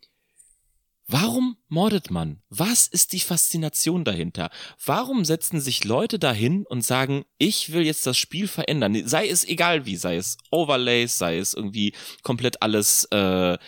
warum 1.09 1.56
mordet 1.69 2.10
man? 2.10 2.40
Was 2.48 2.86
ist 2.86 3.12
die 3.12 3.20
Faszination 3.20 4.05
dahinter? 4.05 4.51
Warum 4.85 5.24
setzen 5.24 5.60
sich 5.60 5.85
Leute 5.85 6.19
dahin 6.19 6.65
und 6.66 6.82
sagen, 6.82 7.24
ich 7.39 7.73
will 7.73 7.82
jetzt 7.82 8.06
das 8.06 8.16
Spiel 8.16 8.47
verändern? 8.47 9.06
Sei 9.06 9.28
es 9.28 9.44
egal 9.44 9.86
wie, 9.86 9.97
sei 9.97 10.16
es 10.16 10.39
Overlays, 10.51 11.19
sei 11.19 11.39
es 11.39 11.52
irgendwie 11.52 11.93
komplett 12.23 12.62
alles 12.62 13.05
äh, 13.06 13.59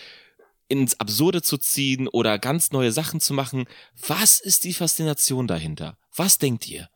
ins 0.69 1.01
Absurde 1.01 1.43
zu 1.43 1.59
ziehen 1.59 2.07
oder 2.07 2.39
ganz 2.39 2.71
neue 2.71 2.93
Sachen 2.93 3.21
zu 3.21 3.35
machen. 3.35 3.65
Was 4.07 4.39
ist 4.39 4.63
die 4.63 4.73
Faszination 4.73 5.49
dahinter? 5.49 5.99
Was 6.15 6.39
denkt 6.39 6.69
ihr? 6.69 6.89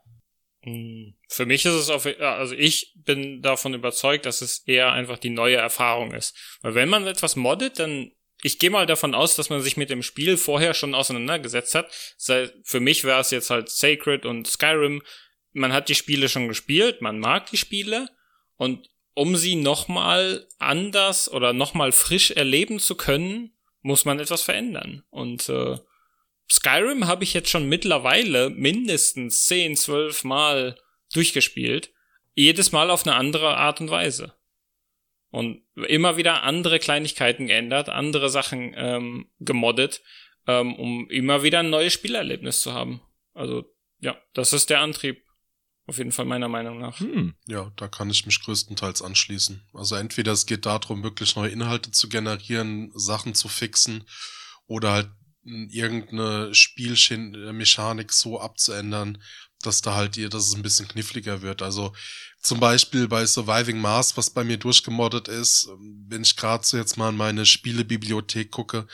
Hm, 0.65 1.15
für 1.29 1.47
mich 1.47 1.65
ist 1.67 1.75
es 1.75 1.91
auf, 1.91 2.07
also 2.07 2.55
ich 2.55 2.93
bin 2.97 3.43
davon 3.43 3.75
überzeugt, 3.75 4.27
dass 4.27 4.41
es 4.41 4.61
eher 4.67 4.93
einfach 4.93 5.19
die 5.19 5.31
neue 5.31 5.57
Erfahrung 5.57 6.13
ist. 6.13 6.37
Weil 6.63 6.75
wenn 6.75 6.89
man 6.89 7.07
etwas 7.07 7.37
moddet, 7.37 7.79
dann, 7.79 8.13
ich 8.43 8.59
gehe 8.59 8.71
mal 8.71 8.87
davon 8.87 9.15
aus, 9.15 9.37
dass 9.37 9.51
man 9.51 9.61
sich 9.61 9.77
mit 9.77 9.91
dem 9.91 10.03
Spiel 10.03 10.37
vorher 10.37 10.75
schon 10.75 10.95
auseinandergesetzt 10.95 11.75
hat. 11.75 11.93
Für 12.65 12.81
mich 12.81 13.05
wäre 13.05 13.21
es 13.21 13.31
jetzt 13.31 13.51
halt 13.51 13.69
Sacred 13.69 14.25
und 14.27 14.47
Skyrim. 14.47 15.03
Man 15.53 15.73
hat 15.73 15.89
die 15.89 15.95
Spiele 15.95 16.29
schon 16.29 16.49
gespielt, 16.49 17.01
man 17.01 17.19
mag 17.19 17.51
die 17.51 17.59
Spiele 17.59 18.09
und 18.57 18.89
um 19.15 19.37
sie 19.37 19.55
nochmal 19.55 20.49
anders 20.59 21.31
oder 21.31 21.53
nochmal 21.53 21.93
frisch 21.93 22.33
erleben 22.33 22.81
zu 22.81 22.97
können, 22.97 23.57
muss 23.81 24.05
man 24.05 24.19
etwas 24.19 24.43
verändern. 24.43 25.05
Und 25.11 25.49
äh, 25.49 25.77
Skyrim 26.51 27.07
habe 27.07 27.25
ich 27.25 27.35
jetzt 27.35 27.51
schon 27.51 27.69
mittlerweile 27.69 28.51
mindestens 28.51 29.47
10, 29.47 29.77
12 29.77 30.25
Mal 30.25 30.77
durchgespielt. 31.13 31.93
jedes 32.37 32.73
Mal 32.73 32.91
auf 32.91 33.07
eine 33.07 33.15
andere 33.15 33.57
Art 33.57 33.81
und 33.81 33.91
Weise. 33.91 34.35
Und 35.31 35.63
immer 35.75 36.17
wieder 36.17 36.43
andere 36.43 36.79
Kleinigkeiten 36.79 37.47
geändert, 37.47 37.89
andere 37.89 38.29
Sachen 38.29 38.73
ähm, 38.77 39.31
gemoddet, 39.39 40.03
ähm, 40.47 40.75
um 40.75 41.09
immer 41.11 41.43
wieder 41.45 41.61
ein 41.61 41.71
neues 41.71 41.93
Spielerlebnis 41.93 42.61
zu 42.61 42.73
haben. 42.73 43.01
Also 43.35 43.65
ja, 44.01 44.17
das 44.33 44.53
ist 44.53 44.71
der 44.71 44.81
Antrieb. 44.81 45.25
Auf 45.87 45.99
jeden 45.99 46.13
Fall 46.13 46.25
meiner 46.25 46.49
Meinung 46.49 46.79
nach. 46.79 46.99
Hm. 47.01 47.35
Ja, 47.47 47.71
da 47.77 47.89
kann 47.89 48.09
ich 48.09 48.25
mich 48.25 48.43
größtenteils 48.43 49.03
anschließen. 49.03 49.63
Also 49.75 49.97
entweder 49.97 50.33
es 50.33 50.47
geht 50.47 50.65
darum, 50.65 51.03
wirklich 51.03 51.37
neue 51.37 51.51
Inhalte 51.51 51.91
zu 51.91 52.09
generieren, 52.09 52.91
Sachen 52.95 53.35
zu 53.35 53.49
fixen 53.49 54.05
oder 54.67 54.93
halt 54.93 55.11
irgendeine 55.45 56.55
Spielmechanik 56.55 58.13
so 58.13 58.41
abzuändern, 58.41 59.19
dass 59.63 59.83
da 59.83 59.95
halt 59.95 60.17
ihr, 60.17 60.29
dass 60.29 60.47
es 60.47 60.55
ein 60.55 60.63
bisschen 60.63 60.89
kniffliger 60.89 61.43
wird. 61.43 61.63
Also 61.63 61.95
zum 62.41 62.61
Beispiel 62.61 63.09
bei 63.09 63.25
Surviving 63.25 63.81
Mars, 63.81 64.17
was 64.17 64.31
bei 64.31 64.45
mir 64.45 64.59
durchgemoddet 64.59 65.29
ist, 65.29 65.69
wenn 66.09 66.23
ich 66.23 66.37
gerade 66.37 66.65
so 66.65 66.77
jetzt 66.77 66.97
mal 66.97 67.11
in 67.11 67.17
meine 67.17 67.47
Spielebibliothek 67.47 68.51
gucke, 68.51 68.87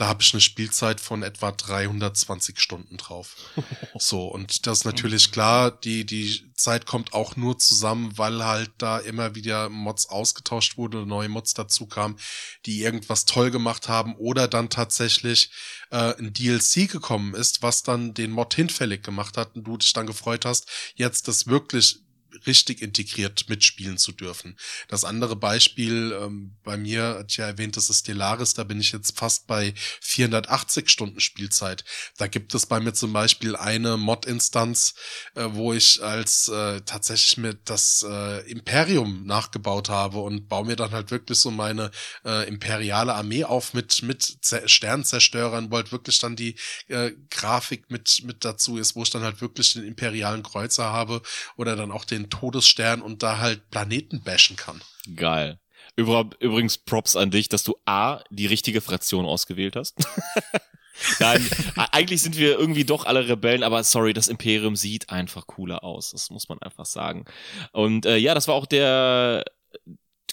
da 0.00 0.08
habe 0.08 0.22
ich 0.22 0.32
eine 0.32 0.40
Spielzeit 0.40 0.98
von 0.98 1.22
etwa 1.22 1.52
320 1.52 2.58
Stunden 2.58 2.96
drauf. 2.96 3.36
So, 3.98 4.28
und 4.28 4.66
das 4.66 4.78
ist 4.78 4.84
natürlich 4.84 5.30
klar, 5.30 5.70
die, 5.70 6.06
die 6.06 6.50
Zeit 6.54 6.86
kommt 6.86 7.12
auch 7.12 7.36
nur 7.36 7.58
zusammen, 7.58 8.16
weil 8.16 8.44
halt 8.44 8.70
da 8.78 8.98
immer 8.98 9.34
wieder 9.34 9.68
Mods 9.68 10.06
ausgetauscht 10.06 10.78
wurde, 10.78 11.04
neue 11.04 11.28
Mods 11.28 11.52
dazu 11.52 11.86
kamen, 11.86 12.16
die 12.64 12.80
irgendwas 12.80 13.26
toll 13.26 13.50
gemacht 13.50 13.88
haben 13.88 14.14
oder 14.16 14.48
dann 14.48 14.70
tatsächlich 14.70 15.50
äh, 15.90 16.14
ein 16.16 16.32
DLC 16.32 16.90
gekommen 16.90 17.34
ist, 17.34 17.62
was 17.62 17.82
dann 17.82 18.14
den 18.14 18.30
Mod 18.30 18.54
hinfällig 18.54 19.02
gemacht 19.02 19.36
hat 19.36 19.54
und 19.54 19.64
du 19.64 19.76
dich 19.76 19.92
dann 19.92 20.06
gefreut 20.06 20.46
hast, 20.46 20.66
jetzt 20.94 21.28
das 21.28 21.46
wirklich 21.46 22.00
richtig 22.46 22.82
integriert 22.82 23.48
mitspielen 23.48 23.98
zu 23.98 24.12
dürfen. 24.12 24.56
Das 24.88 25.04
andere 25.04 25.36
Beispiel 25.36 26.16
ähm, 26.20 26.56
bei 26.62 26.76
mir, 26.76 27.16
hat 27.20 27.36
ja 27.36 27.46
erwähnt, 27.46 27.76
das 27.76 27.90
ist 27.90 28.00
Stellaris, 28.00 28.54
da 28.54 28.64
bin 28.64 28.80
ich 28.80 28.92
jetzt 28.92 29.18
fast 29.18 29.46
bei 29.46 29.74
480 30.00 30.88
Stunden 30.88 31.20
Spielzeit. 31.20 31.84
Da 32.16 32.26
gibt 32.26 32.54
es 32.54 32.66
bei 32.66 32.80
mir 32.80 32.92
zum 32.92 33.12
Beispiel 33.12 33.56
eine 33.56 33.96
Mod-Instanz, 33.96 34.94
äh, 35.34 35.46
wo 35.50 35.72
ich 35.72 36.02
als 36.02 36.48
äh, 36.48 36.80
tatsächlich 36.82 37.36
mit 37.38 37.68
das 37.68 38.04
äh, 38.08 38.50
Imperium 38.50 39.26
nachgebaut 39.26 39.88
habe 39.88 40.18
und 40.18 40.48
baue 40.48 40.66
mir 40.66 40.76
dann 40.76 40.92
halt 40.92 41.10
wirklich 41.10 41.38
so 41.38 41.50
meine 41.50 41.90
äh, 42.24 42.48
imperiale 42.48 43.14
Armee 43.14 43.44
auf 43.44 43.74
mit 43.74 44.02
mit 44.02 44.38
Sternzerstörern, 44.66 45.70
wo 45.70 45.76
halt 45.76 45.92
wirklich 45.92 46.18
dann 46.18 46.36
die 46.36 46.56
äh, 46.88 47.12
Grafik 47.30 47.90
mit 47.90 48.22
mit 48.24 48.44
dazu 48.44 48.76
ist, 48.76 48.96
wo 48.96 49.02
ich 49.02 49.10
dann 49.10 49.22
halt 49.22 49.40
wirklich 49.40 49.72
den 49.72 49.84
imperialen 49.84 50.42
Kreuzer 50.42 50.84
habe 50.84 51.22
oder 51.56 51.76
dann 51.76 51.90
auch 51.90 52.04
den 52.04 52.19
Todesstern 52.28 53.00
und 53.00 53.22
da 53.22 53.38
halt 53.38 53.70
Planeten 53.70 54.22
bashen 54.22 54.56
kann. 54.56 54.80
Geil. 55.16 55.58
Übrigens 55.96 56.78
Props 56.78 57.16
an 57.16 57.30
dich, 57.30 57.48
dass 57.48 57.64
du 57.64 57.76
A, 57.84 58.22
die 58.30 58.46
richtige 58.46 58.80
Fraktion 58.80 59.24
ausgewählt 59.24 59.76
hast. 59.76 59.96
Nein, 61.18 61.48
eigentlich 61.92 62.20
sind 62.20 62.36
wir 62.36 62.58
irgendwie 62.58 62.84
doch 62.84 63.06
alle 63.06 63.26
Rebellen, 63.26 63.62
aber 63.62 63.82
sorry, 63.84 64.12
das 64.12 64.28
Imperium 64.28 64.76
sieht 64.76 65.10
einfach 65.10 65.46
cooler 65.46 65.82
aus. 65.82 66.10
Das 66.10 66.30
muss 66.30 66.48
man 66.48 66.60
einfach 66.60 66.84
sagen. 66.84 67.24
Und 67.72 68.04
äh, 68.04 68.16
ja, 68.16 68.34
das 68.34 68.48
war 68.48 68.54
auch 68.54 68.66
der 68.66 69.44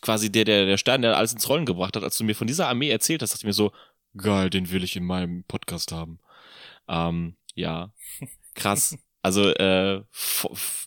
quasi 0.02 0.32
der, 0.32 0.46
der, 0.46 0.66
der 0.66 0.78
Stern, 0.78 1.02
der 1.02 1.18
alles 1.18 1.34
ins 1.34 1.48
Rollen 1.50 1.66
gebracht 1.66 1.96
hat. 1.96 2.04
Als 2.04 2.18
du 2.18 2.24
mir 2.24 2.36
von 2.36 2.48
dieser 2.48 2.68
Armee 2.68 2.90
erzählt 2.90 3.22
hast, 3.22 3.32
dachte 3.32 3.42
ich 3.42 3.48
mir 3.48 3.54
so, 3.54 3.72
geil, 4.16 4.50
den 4.50 4.72
will 4.72 4.84
ich 4.84 4.96
in 4.96 5.06
meinem 5.06 5.44
Podcast 5.46 5.92
haben. 5.92 6.20
Ähm, 6.88 7.36
ja, 7.56 7.92
krass. 8.54 8.98
Also 9.22 9.50
äh, 9.50 10.04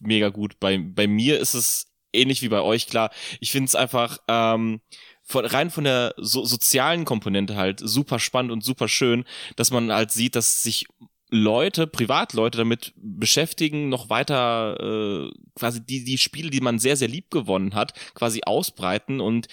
mega 0.01 0.29
gut. 0.31 0.59
Bei, 0.61 0.79
bei 0.79 1.07
mir 1.07 1.39
ist 1.39 1.55
es 1.55 1.93
ähnlich 2.13 2.43
wie 2.43 2.49
bei 2.49 2.61
euch, 2.61 2.87
klar. 2.87 3.11
Ich 3.41 3.53
finde 3.53 3.67
es 3.67 3.75
einfach 3.75 4.19
ähm, 4.29 4.81
von, 5.23 5.45
rein 5.45 5.71
von 5.71 5.85
der 5.85 6.15
so, 6.17 6.45
sozialen 6.45 7.05
Komponente 7.05 7.57
halt 7.57 7.81
super 7.83 8.19
spannend 8.19 8.53
und 8.53 8.65
super 8.65 8.89
schön, 8.89 9.25
dass 9.57 9.71
man 9.71 9.93
halt 9.93 10.11
sieht, 10.11 10.37
dass 10.37 10.63
sich 10.63 10.87
Leute, 11.31 11.87
Privatleute 11.87 12.59
damit 12.59 12.93
beschäftigen, 12.97 13.89
noch 13.89 14.11
weiter 14.11 15.29
äh, 15.29 15.31
quasi 15.55 15.85
die, 15.85 16.05
die 16.05 16.19
Spiele, 16.19 16.51
die 16.51 16.61
man 16.61 16.79
sehr, 16.79 16.97
sehr 16.97 17.09
lieb 17.09 17.31
gewonnen 17.31 17.75
hat, 17.75 17.93
quasi 18.15 18.41
ausbreiten. 18.45 19.21
Und 19.21 19.47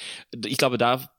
ich 0.45 0.57
glaube, 0.57 0.77
da 0.77 1.09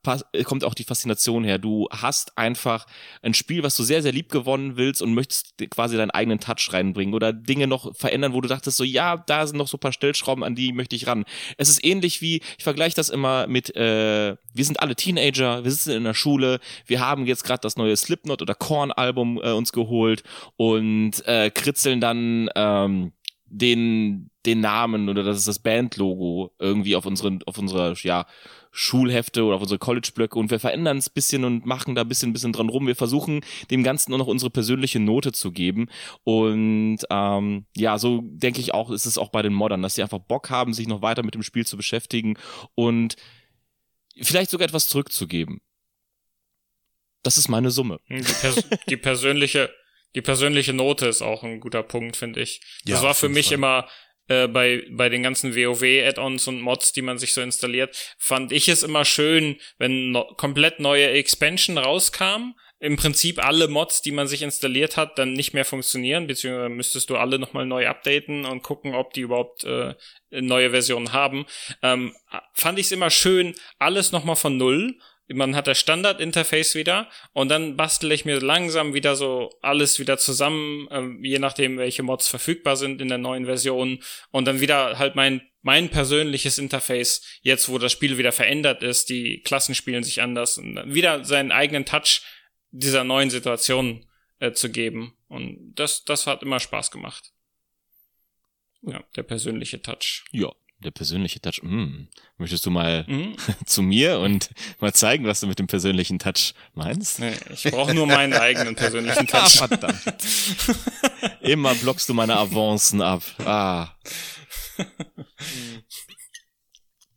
kommt 0.45 0.65
auch 0.65 0.75
die 0.75 0.85
Faszination 0.85 1.45
her. 1.45 1.59
Du 1.59 1.89
hast 1.91 2.37
einfach 2.37 2.87
ein 3.23 3.35
Spiel, 3.35 3.63
was 3.63 3.77
du 3.77 3.85
sehr, 3.85 4.03
sehr 4.03 4.13
lieb 4.13 4.31
gewonnen 4.31 4.77
willst 4.77 5.01
und 5.01 5.15
möchtest 5.15 5.55
quasi 5.71 5.97
deinen 5.97 6.11
eigenen 6.11 6.41
Touch 6.41 6.73
reinbringen 6.73 7.15
oder 7.15 7.33
Dinge 7.33 7.67
noch 7.67 7.95
verändern, 7.95 8.33
wo 8.33 8.41
du 8.41 8.49
dachtest, 8.49 8.77
so 8.77 8.85
ja, 8.85 9.17
da 9.17 9.47
sind 9.47 9.59
noch 9.59 9.69
so 9.69 9.79
paar 9.79 9.93
Stellschrauben, 9.93 10.43
an 10.43 10.55
die 10.55 10.73
möchte 10.73 10.97
ich 10.97 11.07
ran. 11.07 11.25
Es 11.57 11.69
ist 11.69 11.85
ähnlich 11.85 12.21
wie, 12.21 12.43
ich 12.57 12.65
vergleiche 12.65 12.97
das 12.97 13.11
immer 13.11 13.47
mit, 13.47 13.75
äh, 13.77 14.37
wir 14.55 14.65
sind 14.65 14.81
alle 14.81 14.97
Teenager, 14.97 15.63
wir 15.63 15.71
sitzen 15.71 15.93
in 15.93 16.05
der 16.05 16.15
Schule, 16.15 16.59
wir 16.87 17.01
haben 17.01 17.27
jetzt 17.27 17.45
gerade 17.45 17.61
das 17.61 17.77
neue 17.77 17.97
Slipknot 17.97 18.43
oder 18.43 18.55
Korn-Album 18.55 19.41
äh, 19.43 19.53
uns 19.53 19.73
geholt 19.73 20.23
und 20.57 21.27
äh, 21.27 21.51
kritzeln 21.51 22.01
dann 22.01 22.51
ähm, 22.55 23.13
den 23.47 24.31
den 24.47 24.61
Namen 24.61 25.09
oder 25.09 25.23
das 25.23 25.39
ist 25.39 25.49
das 25.49 25.59
Bandlogo 25.59 26.53
irgendwie 26.59 26.97
auf 26.97 27.07
unseren 27.07 27.43
auf 27.45 27.59
unserer 27.59 27.95
ja 27.99 28.27
Schulhefte 28.71 29.45
oder 29.45 29.57
auf 29.57 29.63
unsere 29.63 29.79
College-Blöcke 29.79 30.39
und 30.39 30.51
wir 30.51 30.61
verändern 30.61 30.99
es 30.99 31.11
bisschen 31.11 31.45
und 31.45 31.67
machen 31.67 31.95
da 31.95 32.05
bisschen 32.05 32.33
bisschen 32.33 32.53
dran 32.53 32.69
rum. 32.69 32.87
Wir 32.87 32.97
versuchen 32.97 33.41
dem 33.71 33.83
Ganzen 33.83 34.11
nur 34.11 34.19
noch 34.19 34.27
unsere 34.27 34.51
persönliche 34.51 35.01
Note 35.01 35.33
zu 35.33 35.53
geben 35.53 35.89
und 36.25 36.99
ähm, 37.11 37.67
ja, 37.77 37.99
so 37.99 38.23
denke 38.23 38.61
ich 38.61 38.75
auch, 38.75 38.91
ist 38.91 39.07
es 39.07 39.19
auch 39.19 39.31
bei 39.31 39.43
den 39.43 39.55
Modern, 39.55 39.83
dass 39.83 39.95
sie 39.95 40.03
einfach 40.03 40.19
Bock 40.19 40.51
haben, 40.51 40.73
sich 40.73 40.87
noch 40.87 41.03
weiter 41.03 41.23
mit 41.23 41.35
dem 41.35 41.43
Spiel 41.43 41.67
zu 41.67 41.77
beschäftigen 41.77 42.39
und 42.75 43.17
vielleicht 44.21 44.51
sogar 44.51 44.67
etwas 44.67 44.89
zurückzugeben. 44.89 45.61
Das 47.23 47.37
ist 47.37 47.49
meine 47.49 47.71
Summe. 47.71 48.01
Die, 48.09 48.23
pers 48.23 48.65
die 48.89 48.97
persönliche 48.97 49.71
die 50.19 50.23
persönliche 50.23 50.73
Note 50.73 51.07
ist 51.07 51.23
auch 51.23 51.45
ein 51.45 51.61
guter 51.61 51.85
Punkt, 51.85 52.17
finde 52.17 52.41
ich. 52.41 52.61
Das 52.85 53.03
ja, 53.03 53.07
war 53.07 53.15
für 53.15 53.29
mich 53.29 53.47
Fall. 53.47 53.55
immer 53.55 53.89
äh, 54.27 54.49
bei, 54.49 54.85
bei 54.91 55.09
den 55.09 55.23
ganzen 55.23 55.55
WoW-Add-ons 55.55 56.49
und 56.49 56.61
Mods, 56.61 56.93
die 56.93 57.03
man 57.03 57.19
sich 57.19 57.33
so 57.33 57.41
installiert, 57.41 57.97
fand 58.19 58.51
ich 58.51 58.69
es 58.69 58.83
immer 58.83 59.05
schön, 59.05 59.61
wenn 59.79 60.11
no 60.11 60.25
komplett 60.37 60.81
neue 60.81 61.09
Expansion 61.11 61.79
rauskam. 61.79 62.57
Im 62.81 62.97
Prinzip 62.97 63.45
alle 63.45 63.69
Mods, 63.69 64.03
die 64.03 64.11
man 64.11 64.27
sich 64.27 64.43
installiert 64.43 64.97
hat, 64.97 65.21
dann 65.21 65.35
nicht 65.35 65.55
mehr 65.55 65.65
funktionieren, 65.65 66.27
beziehungsweise 66.27 66.69
müsstest 66.69 67.11
du 67.11 67.17
alle 67.17 67.39
nochmal 67.39 67.65
neu 67.65 67.87
updaten 67.87 68.45
und 68.45 68.65
gucken, 68.65 68.97
ob 68.97 69.13
die 69.13 69.21
überhaupt 69.21 69.63
äh, 69.63 69.95
neue 70.33 70.71
Versionen 70.71 71.13
haben. 71.13 71.47
Ähm, 71.81 72.13
fand 72.55 72.81
ich 72.81 72.87
es 72.87 72.93
immer 72.93 73.11
schön, 73.11 73.55
alles 73.79 74.11
nochmal 74.11 74.35
von 74.35 74.57
null 74.57 74.99
man 75.29 75.55
hat 75.55 75.67
das 75.67 75.79
Standard-Interface 75.79 76.75
wieder 76.75 77.09
und 77.33 77.49
dann 77.49 77.77
bastel 77.77 78.13
ich 78.13 78.25
mir 78.25 78.41
langsam 78.41 78.95
wieder 78.95 79.15
so 79.15 79.51
alles 79.63 79.99
wieder 79.99 80.19
zusammen, 80.19 80.89
äh, 80.91 81.29
je 81.29 81.39
nachdem, 81.39 81.79
welche 81.79 82.03
Mods 82.03 82.29
verfügbar 82.29 82.77
sind 82.77 83.01
in 83.01 83.09
der 83.09 83.19
neuen 83.19 83.45
Version 83.45 84.03
und 84.31 84.47
dann 84.47 84.61
wieder 84.61 84.99
halt 84.99 85.15
mein 85.15 85.43
mein 85.61 85.91
persönliches 85.91 86.57
Interface, 86.57 87.21
jetzt 87.43 87.69
wo 87.69 87.79
das 87.79 87.93
Spiel 87.93 88.17
wieder 88.17 88.33
verändert 88.33 88.83
ist, 88.83 89.11
die 89.11 89.43
Klassen 89.43 89.75
spielen 89.75 90.05
sich 90.05 90.23
anders 90.23 90.57
und 90.57 90.95
wieder 90.95 91.25
seinen 91.25 91.53
eigenen 91.53 91.85
Touch 91.85 92.23
dieser 92.71 93.05
neuen 93.05 93.29
Situation 93.29 94.07
äh, 94.39 94.53
zu 94.53 94.71
geben. 94.71 95.17
Und 95.27 95.75
das, 95.75 96.05
das 96.05 96.27
hat 96.27 96.43
immer 96.43 96.61
Spaß 96.61 96.91
gemacht. 96.91 97.33
Ja, 98.83 99.03
der 99.17 99.25
persönliche 99.25 99.83
Touch. 99.83 100.25
Ja, 100.31 100.53
der 100.81 100.91
persönliche 100.91 101.41
Touch. 101.41 101.61
Hm. 101.61 102.09
Möchtest 102.37 102.65
du 102.67 102.71
mal 102.71 103.05
mhm. 103.09 103.37
zu 103.67 103.83
mir 103.83 104.21
und 104.21 104.51
mal 104.81 104.93
zeigen, 104.93 105.27
was 105.27 105.41
du 105.41 105.47
mit 105.47 105.59
dem 105.59 105.67
persönlichen 105.67 106.19
Touch 106.19 106.55
meinst? 106.75 107.19
Nee, 107.19 107.35
ich 107.53 107.65
brauche 107.65 107.95
nur 107.95 108.07
meinen 108.07 108.35
eigenen 108.35 108.77
persönlichen 108.77 109.27
Touch. 109.29 109.61
Ah, 109.61 109.69
verdammt. 109.69 110.03
Immer 111.41 111.75
blockst 111.75 112.09
du 112.09 112.15
meine 112.15 112.37
Avancen 112.37 113.03
ab. 113.03 113.23
Ah. 113.45 113.89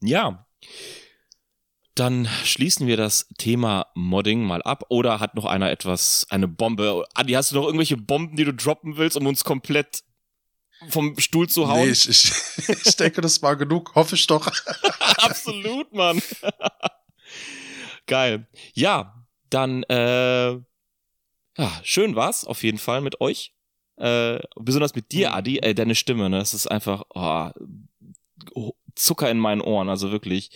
Ja. 0.02 0.48
Dann 1.94 2.28
schließen 2.46 2.88
wir 2.88 2.98
das 2.98 3.28
Thema 3.38 3.88
Modding 3.94 4.44
mal 4.44 4.62
ab. 4.64 4.86
Oder 4.90 5.20
hat 5.20 5.36
noch 5.36 5.46
einer 5.46 5.70
etwas, 5.70 6.26
eine 6.30 6.48
Bombe? 6.48 7.06
Adi, 7.14 7.34
hast 7.34 7.52
du 7.52 7.58
noch 7.58 7.66
irgendwelche 7.66 7.98
Bomben, 7.98 8.38
die 8.38 8.46
du 8.46 8.54
droppen 8.54 8.98
willst, 8.98 9.18
um 9.18 9.28
uns 9.28 9.44
komplett 9.44 10.04
vom 10.90 11.18
Stuhl 11.20 11.48
zu 11.48 11.68
hauen. 11.68 11.86
Nee, 11.86 11.92
ich, 11.92 12.10
ich, 12.10 12.32
ich 12.86 12.96
denke, 12.96 13.22
das 13.22 13.42
war 13.42 13.56
genug, 13.56 13.94
hoffe 13.96 14.16
ich 14.16 14.28
doch. 14.28 14.48
Absolut, 15.18 15.94
Mann. 15.94 16.22
Geil. 18.08 18.48
Ja, 18.74 19.26
dann, 19.50 19.84
äh, 19.84 20.52
ja, 20.52 21.82
schön 21.84 22.16
war's 22.16 22.46
auf 22.46 22.64
jeden 22.64 22.78
Fall 22.78 23.02
mit 23.02 23.22
euch. 23.22 23.54
Äh, 23.98 24.40
besonders 24.56 24.96
mit 24.96 25.12
dir, 25.12 25.30
mhm. 25.30 25.36
Adi, 25.36 25.60
äh, 25.60 25.74
deine 25.76 25.96
Stimme, 25.96 26.30
ne? 26.30 26.40
Das 26.40 26.54
ist 26.54 26.68
einfach 26.68 27.04
oh, 27.14 28.74
Zucker 28.96 29.30
in 29.30 29.38
meinen 29.38 29.62
Ohren, 29.62 29.90
also 29.90 30.12
wirklich. 30.12 30.52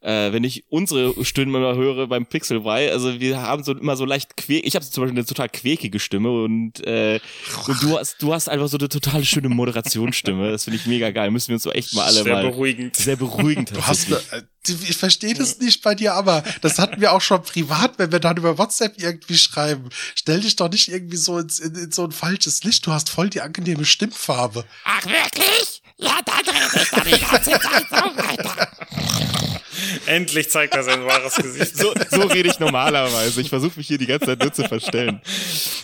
Äh, 0.00 0.32
wenn 0.32 0.44
ich 0.44 0.64
unsere 0.68 1.24
Stimmen 1.24 1.54
immer 1.56 1.74
höre 1.74 2.06
beim 2.06 2.24
Pixelbrei, 2.24 2.92
also 2.92 3.18
wir 3.18 3.42
haben 3.42 3.64
so 3.64 3.72
immer 3.72 3.96
so 3.96 4.04
leicht 4.04 4.36
quäk, 4.36 4.64
ich 4.64 4.76
habe 4.76 4.84
zum 4.84 5.02
Beispiel 5.02 5.18
eine 5.18 5.26
total 5.26 5.48
quäkige 5.48 5.98
Stimme 5.98 6.30
und, 6.44 6.86
äh, 6.86 7.18
und 7.66 7.82
du 7.82 7.98
hast 7.98 8.22
du 8.22 8.32
hast 8.32 8.48
einfach 8.48 8.68
so 8.68 8.78
eine 8.78 8.88
total 8.88 9.24
schöne 9.24 9.48
Moderationsstimme. 9.48 10.52
Das 10.52 10.64
finde 10.64 10.78
ich 10.78 10.86
mega 10.86 11.10
geil. 11.10 11.32
Müssen 11.32 11.48
wir 11.48 11.54
uns 11.56 11.64
so 11.64 11.72
echt 11.72 11.94
mal 11.94 12.04
alle 12.04 12.22
sehr 12.22 12.32
mal 12.32 12.48
beruhigend. 12.48 12.94
sehr 12.94 13.16
beruhigend. 13.16 13.72
Du 13.74 13.86
hast, 13.86 14.10
äh, 14.10 14.42
ich 14.66 14.96
verstehe 14.96 15.34
das 15.34 15.58
nicht 15.58 15.82
bei 15.82 15.94
dir, 15.94 16.14
aber 16.14 16.44
das 16.60 16.78
hatten 16.78 17.00
wir 17.00 17.12
auch 17.12 17.20
schon 17.20 17.42
privat, 17.42 17.98
wenn 17.98 18.12
wir 18.12 18.20
dann 18.20 18.36
über 18.36 18.58
WhatsApp 18.58 18.94
irgendwie 18.98 19.38
schreiben. 19.38 19.88
Stell 20.14 20.40
dich 20.40 20.56
doch 20.56 20.70
nicht 20.70 20.88
irgendwie 20.88 21.16
so 21.16 21.38
ins, 21.38 21.58
in, 21.58 21.74
in 21.74 21.90
so 21.90 22.04
ein 22.04 22.12
falsches 22.12 22.62
Licht. 22.64 22.86
Du 22.86 22.92
hast 22.92 23.08
voll 23.08 23.30
die 23.30 23.40
angenehme 23.40 23.84
Stimmfarbe. 23.84 24.64
Ach 24.84 25.04
wirklich? 25.06 25.82
Ja, 26.00 26.18
dann 26.24 26.54
rede 26.54 26.82
ich 26.82 26.90
doch 26.90 27.04
die 27.04 27.10
ganze 27.10 27.50
Zeit. 27.50 27.67
Endlich 30.06 30.50
zeigt 30.50 30.74
er 30.74 30.82
sein 30.82 31.04
wahres 31.04 31.36
Gesicht. 31.36 31.76
So, 31.76 31.94
so 32.10 32.22
rede 32.22 32.48
ich 32.48 32.58
normalerweise. 32.58 33.40
Ich 33.40 33.48
versuche 33.48 33.78
mich 33.78 33.86
hier 33.86 33.98
die 33.98 34.06
ganze 34.06 34.26
Zeit 34.26 34.40
nur 34.40 34.52
zu 34.52 34.64
verstellen. 34.64 35.20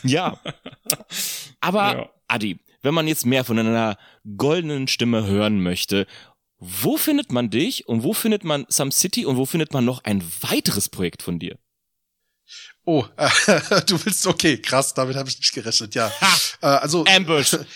Ja. 0.03 0.41
Aber, 1.61 1.97
Ja. 1.97 2.11
Adi, 2.29 2.59
wenn 2.83 2.95
man 2.95 3.07
jetzt 3.07 3.27
mehr 3.27 3.45
von 3.45 3.59
einer 3.59 3.97
goldenen 4.37 4.89
Stimme 4.89 5.27
hören 5.27 5.63
möchte, 5.63 6.07
wo 6.59 6.97
findet 6.97 7.33
man 7.33 7.51
dich 7.51 7.89
und 7.89 8.03
wo 8.03 8.15
findet 8.15 8.45
man 8.45 8.65
Some 8.69 8.93
City 8.93 9.27
und 9.27 9.37
wo 9.37 9.47
findet 9.47 9.73
man 9.73 9.85
noch 9.85 10.03
ein 10.05 10.23
weiteres 10.41 10.89
Projekt 10.89 11.23
von 11.23 11.39
dir? 11.39 11.59
Oh, 12.87 13.05
äh, 13.17 13.81
du 13.87 14.05
willst, 14.05 14.27
okay, 14.27 14.59
krass, 14.59 14.95
damit 14.95 15.17
habe 15.17 15.29
ich 15.29 15.39
nicht 15.39 15.55
gerechnet, 15.55 15.95
ja. 15.95 16.13
Äh, 16.61 16.67
also, 16.67 17.05
Ambush. 17.07 17.57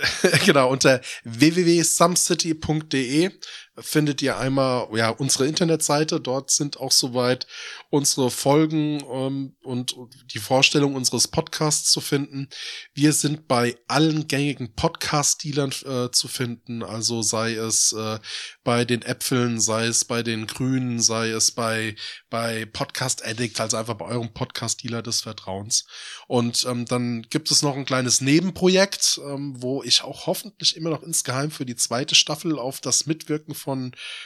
genau, 0.46 0.70
unter 0.70 1.00
www.sumcity.de 1.24 3.30
findet 3.78 4.20
ihr 4.22 4.38
einmal 4.38 4.88
ja 4.94 5.10
unsere 5.10 5.46
Internetseite. 5.46 6.20
Dort 6.20 6.50
sind 6.50 6.78
auch 6.78 6.92
soweit 6.92 7.46
unsere 7.88 8.30
Folgen 8.30 9.02
ähm, 9.10 9.56
und 9.62 9.96
die 10.32 10.38
Vorstellung 10.38 10.94
unseres 10.94 11.28
Podcasts 11.28 11.90
zu 11.90 12.00
finden. 12.00 12.48
Wir 12.94 13.12
sind 13.12 13.48
bei 13.48 13.76
allen 13.88 14.28
gängigen 14.28 14.74
Podcast-Dealern 14.74 15.72
äh, 15.84 16.10
zu 16.10 16.28
finden, 16.28 16.82
also 16.82 17.22
sei 17.22 17.54
es 17.54 17.92
äh, 17.92 18.18
bei 18.64 18.84
den 18.84 19.02
Äpfeln, 19.02 19.60
sei 19.60 19.86
es 19.86 20.04
bei 20.04 20.22
den 20.22 20.46
Grünen, 20.46 21.00
sei 21.00 21.30
es 21.30 21.50
bei 21.52 21.94
bei 22.28 22.66
Podcast 22.66 23.24
Addict, 23.26 23.60
also 23.60 23.76
einfach 23.76 23.94
bei 23.94 24.06
eurem 24.06 24.32
Podcast-Dealer 24.32 25.02
des 25.02 25.22
Vertrauens. 25.22 25.86
Und 26.26 26.64
ähm, 26.68 26.86
dann 26.86 27.22
gibt 27.22 27.50
es 27.50 27.62
noch 27.62 27.76
ein 27.76 27.84
kleines 27.84 28.20
Nebenprojekt, 28.20 29.20
ähm, 29.24 29.54
wo 29.58 29.82
ich 29.82 30.02
auch 30.02 30.26
hoffentlich 30.26 30.76
immer 30.76 30.90
noch 30.90 31.02
insgeheim 31.02 31.50
für 31.50 31.66
die 31.66 31.76
zweite 31.76 32.14
Staffel 32.14 32.58
auf 32.58 32.80
das 32.80 33.06
Mitwirken 33.06 33.54
von, 33.54 33.69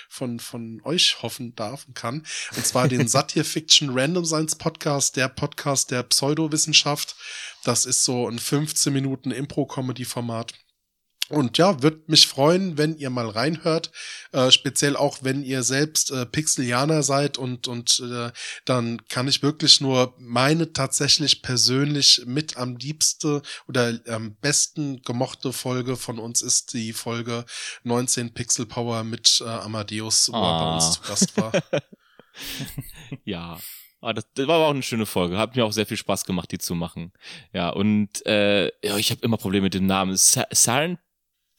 von, 0.08 0.40
von 0.40 0.80
euch 0.84 1.22
hoffen 1.22 1.54
darf 1.54 1.86
und 1.86 1.94
kann. 1.94 2.26
Und 2.56 2.66
zwar 2.66 2.88
den 2.88 3.08
Satire 3.08 3.44
Fiction 3.44 3.90
Random 3.90 4.24
Science 4.24 4.56
Podcast, 4.56 5.16
der 5.16 5.28
Podcast 5.28 5.90
der 5.90 6.02
Pseudowissenschaft. 6.02 7.16
Das 7.64 7.86
ist 7.86 8.04
so 8.04 8.28
ein 8.28 8.38
15 8.38 8.92
Minuten 8.92 9.30
Impro-Comedy-Format. 9.30 10.52
Und 11.30 11.56
ja, 11.56 11.82
würde 11.82 12.02
mich 12.06 12.26
freuen, 12.26 12.76
wenn 12.76 12.98
ihr 12.98 13.08
mal 13.08 13.28
reinhört, 13.28 13.90
äh, 14.32 14.50
speziell 14.50 14.94
auch 14.94 15.18
wenn 15.22 15.42
ihr 15.42 15.62
selbst 15.62 16.10
äh, 16.10 16.26
Pixelianer 16.26 17.02
seid 17.02 17.38
und 17.38 17.66
und 17.66 18.00
äh, 18.00 18.30
dann 18.66 19.06
kann 19.08 19.26
ich 19.26 19.42
wirklich 19.42 19.80
nur 19.80 20.14
meine 20.18 20.74
tatsächlich 20.74 21.40
persönlich 21.40 22.22
mit 22.26 22.58
am 22.58 22.76
liebste 22.76 23.40
oder 23.66 23.98
am 24.08 24.34
besten 24.36 25.00
gemochte 25.02 25.54
Folge 25.54 25.96
von 25.96 26.18
uns 26.18 26.42
ist 26.42 26.74
die 26.74 26.92
Folge 26.92 27.46
19 27.84 28.34
Pixel 28.34 28.66
Power 28.66 29.02
mit 29.02 29.40
äh, 29.40 29.48
Amadeus, 29.48 30.28
wo 30.30 30.36
er 30.36 30.40
bei 30.40 30.64
Ah. 30.66 30.74
uns 30.74 30.92
zu 30.92 31.00
Gast 31.02 31.36
war. 31.38 31.52
Ja. 33.24 33.58
Ah, 34.00 34.12
das, 34.12 34.26
das 34.34 34.46
war 34.46 34.56
aber 34.56 34.66
auch 34.66 34.70
eine 34.70 34.82
schöne 34.82 35.06
Folge. 35.06 35.38
Hat 35.38 35.56
mir 35.56 35.64
auch 35.64 35.72
sehr 35.72 35.86
viel 35.86 35.96
Spaß 35.96 36.24
gemacht, 36.24 36.50
die 36.52 36.58
zu 36.58 36.74
machen. 36.74 37.12
Ja, 37.54 37.70
und 37.70 38.24
äh, 38.26 38.66
ja, 38.86 38.98
ich 38.98 39.10
habe 39.10 39.22
immer 39.22 39.38
Probleme 39.38 39.64
mit 39.64 39.74
dem 39.74 39.86
Namen. 39.86 40.14
Sa 40.16 40.44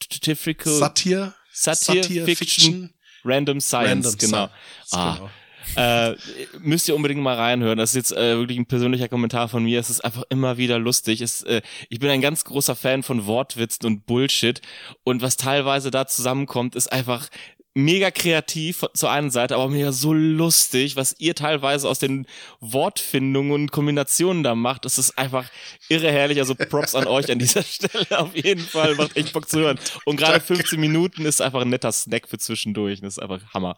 Scientifical 0.03 0.73
Satire, 0.73 1.33
Satire, 1.51 2.03
Satire 2.03 2.25
Fiction, 2.25 2.35
Fiction, 2.73 2.93
Random 3.23 3.59
Science, 3.59 4.07
Random 4.07 4.17
genau. 4.17 4.49
Science, 4.85 4.93
Ah. 4.93 5.13
genau. 5.15 5.29
Äh, 5.77 6.15
müsst 6.59 6.87
ihr 6.87 6.95
unbedingt 6.95 7.21
mal 7.21 7.35
reinhören. 7.35 7.79
Das 7.79 7.89
ist 7.89 7.95
jetzt 7.95 8.11
äh, 8.11 8.37
wirklich 8.37 8.59
ein 8.59 8.67
persönlicher 8.67 9.07
Kommentar 9.09 9.49
von 9.49 9.63
mir. 9.63 9.79
Es 9.79 9.89
ist 9.89 10.01
einfach 10.01 10.21
immer 10.29 10.57
wieder 10.57 10.77
lustig. 10.77 11.21
Es, 11.21 11.41
äh, 11.41 11.63
ich 11.89 11.97
bin 11.97 12.11
ein 12.11 12.21
ganz 12.21 12.43
großer 12.43 12.75
Fan 12.75 13.01
von 13.01 13.25
Wortwitzen 13.25 13.87
und 13.87 14.05
Bullshit. 14.05 14.61
Und 15.03 15.23
was 15.23 15.37
teilweise 15.37 15.89
da 15.89 16.05
zusammenkommt, 16.05 16.75
ist 16.75 16.91
einfach 16.91 17.29
mega 17.75 18.09
kreativ 18.09 18.85
zur 18.93 19.11
einen 19.11 19.29
Seite, 19.29 19.55
aber 19.55 19.67
mega 19.67 19.91
so 19.91 20.13
lustig, 20.13 20.95
was 20.95 21.13
ihr 21.19 21.35
teilweise 21.35 21.87
aus 21.87 21.99
den 21.99 22.25
Wortfindungen 22.61 23.51
und 23.51 23.71
Kombinationen 23.71 24.43
da 24.43 24.55
macht. 24.55 24.85
Es 24.85 24.97
ist 24.97 25.17
einfach 25.17 25.49
irre 25.89 26.11
herrlich. 26.11 26.39
Also 26.39 26.55
Props 26.55 26.95
an 26.95 27.05
euch 27.05 27.29
an 27.29 27.37
dieser 27.37 27.63
Stelle 27.63 28.17
auf 28.17 28.35
jeden 28.35 28.63
Fall. 28.63 28.95
Macht 28.95 29.17
echt 29.17 29.33
Bock 29.33 29.49
zu 29.49 29.59
hören. 29.59 29.77
Und 30.05 30.15
gerade 30.15 30.39
15 30.39 30.79
Minuten 30.79 31.25
ist 31.25 31.41
einfach 31.41 31.61
ein 31.61 31.69
netter 31.69 31.91
Snack 31.91 32.29
für 32.29 32.37
zwischendurch. 32.37 33.01
Das 33.01 33.17
ist 33.17 33.19
einfach 33.19 33.53
Hammer. 33.53 33.75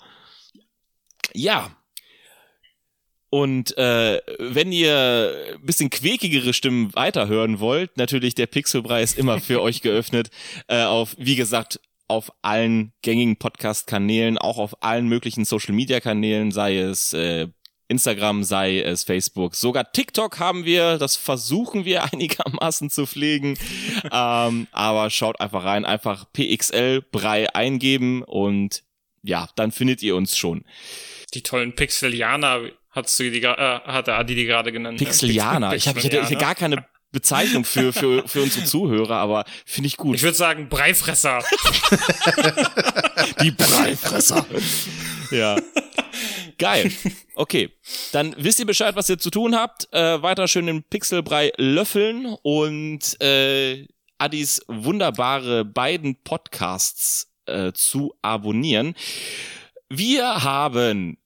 Ja. 1.33 1.75
Und 3.29 3.77
äh, 3.77 4.21
wenn 4.39 4.71
ihr 4.71 5.55
ein 5.55 5.65
bisschen 5.65 5.89
quäkigere 5.89 6.53
Stimmen 6.53 6.93
weiterhören 6.95 7.59
wollt, 7.59 7.97
natürlich 7.97 8.35
der 8.35 8.45
Pixelbrei 8.45 9.01
ist 9.01 9.17
immer 9.17 9.41
für 9.41 9.61
euch 9.61 9.81
geöffnet. 9.81 10.29
Äh, 10.67 10.83
auf, 10.83 11.15
wie 11.17 11.35
gesagt, 11.35 11.81
auf 12.07 12.31
allen 12.41 12.93
gängigen 13.01 13.37
Podcast-Kanälen, 13.37 14.37
auch 14.37 14.57
auf 14.57 14.81
allen 14.83 15.07
möglichen 15.07 15.45
Social-Media-Kanälen, 15.45 16.51
sei 16.51 16.77
es 16.77 17.13
äh, 17.13 17.47
Instagram, 17.89 18.43
sei 18.43 18.79
es 18.81 19.03
Facebook. 19.03 19.55
Sogar 19.55 19.91
TikTok 19.91 20.39
haben 20.39 20.65
wir, 20.65 20.97
das 20.97 21.15
versuchen 21.15 21.85
wir 21.85 22.03
einigermaßen 22.13 22.89
zu 22.89 23.05
pflegen. 23.05 23.57
ähm, 24.11 24.67
aber 24.71 25.09
schaut 25.09 25.39
einfach 25.39 25.63
rein, 25.63 25.85
einfach 25.85 26.25
PXL 26.33 27.01
Brei 27.11 27.53
eingeben 27.53 28.23
und 28.23 28.83
ja, 29.23 29.49
dann 29.55 29.71
findet 29.71 30.01
ihr 30.03 30.15
uns 30.15 30.37
schon. 30.37 30.63
Die 31.33 31.43
tollen 31.43 31.75
Pixelianer 31.75 32.61
hast 32.91 33.19
du 33.19 33.29
die, 33.29 33.43
äh, 33.43 33.55
hat 33.55 34.07
der 34.07 34.17
Adi 34.17 34.35
die 34.35 34.45
gerade 34.45 34.71
genannt. 34.71 34.99
ne? 34.99 35.05
Pixelianer. 35.05 35.73
Ich, 35.73 35.87
hab, 35.87 35.97
ich, 35.97 36.05
hätte, 36.05 36.17
ich 36.17 36.23
hätte 36.23 36.37
gar 36.37 36.55
keine 36.55 36.85
Bezeichnung 37.17 37.65
für, 37.65 37.91
für, 37.91 38.27
für 38.27 38.43
unsere 38.43 38.63
Zuhörer, 38.63 39.15
aber 39.15 39.43
finde 39.65 39.87
ich 39.87 39.97
gut. 39.97 40.15
Ich 40.15 40.21
würde 40.21 40.37
sagen 40.37 40.69
Breifresser. 40.69 41.43
Die 43.41 43.49
Breifresser. 43.49 44.45
ja. 45.31 45.57
Geil. 46.59 46.91
Okay. 47.33 47.71
Dann 48.11 48.35
wisst 48.37 48.59
ihr 48.59 48.67
Bescheid, 48.67 48.95
was 48.95 49.09
ihr 49.09 49.17
zu 49.17 49.31
tun 49.31 49.55
habt. 49.55 49.91
Äh, 49.91 50.21
weiter 50.21 50.47
schön 50.47 50.67
den 50.67 50.83
Pixelbrei 50.83 51.51
löffeln 51.57 52.35
und 52.43 53.19
äh, 53.19 53.87
Adis 54.19 54.61
wunderbare 54.67 55.65
beiden 55.65 56.21
Podcasts 56.23 57.31
äh, 57.47 57.71
zu 57.73 58.13
abonnieren. 58.21 58.93
Wir 59.89 60.43
haben 60.43 61.17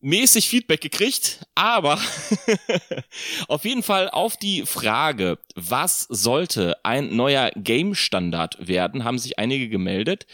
mäßig 0.00 0.48
Feedback 0.48 0.80
gekriegt, 0.80 1.46
aber 1.54 1.98
auf 3.48 3.64
jeden 3.64 3.82
Fall 3.82 4.08
auf 4.10 4.36
die 4.36 4.64
Frage, 4.66 5.38
was 5.54 6.02
sollte 6.08 6.84
ein 6.84 7.14
neuer 7.16 7.50
Game-Standard 7.56 8.68
werden, 8.68 9.04
haben 9.04 9.18
sich 9.18 9.38
einige 9.38 9.68
gemeldet. 9.68 10.26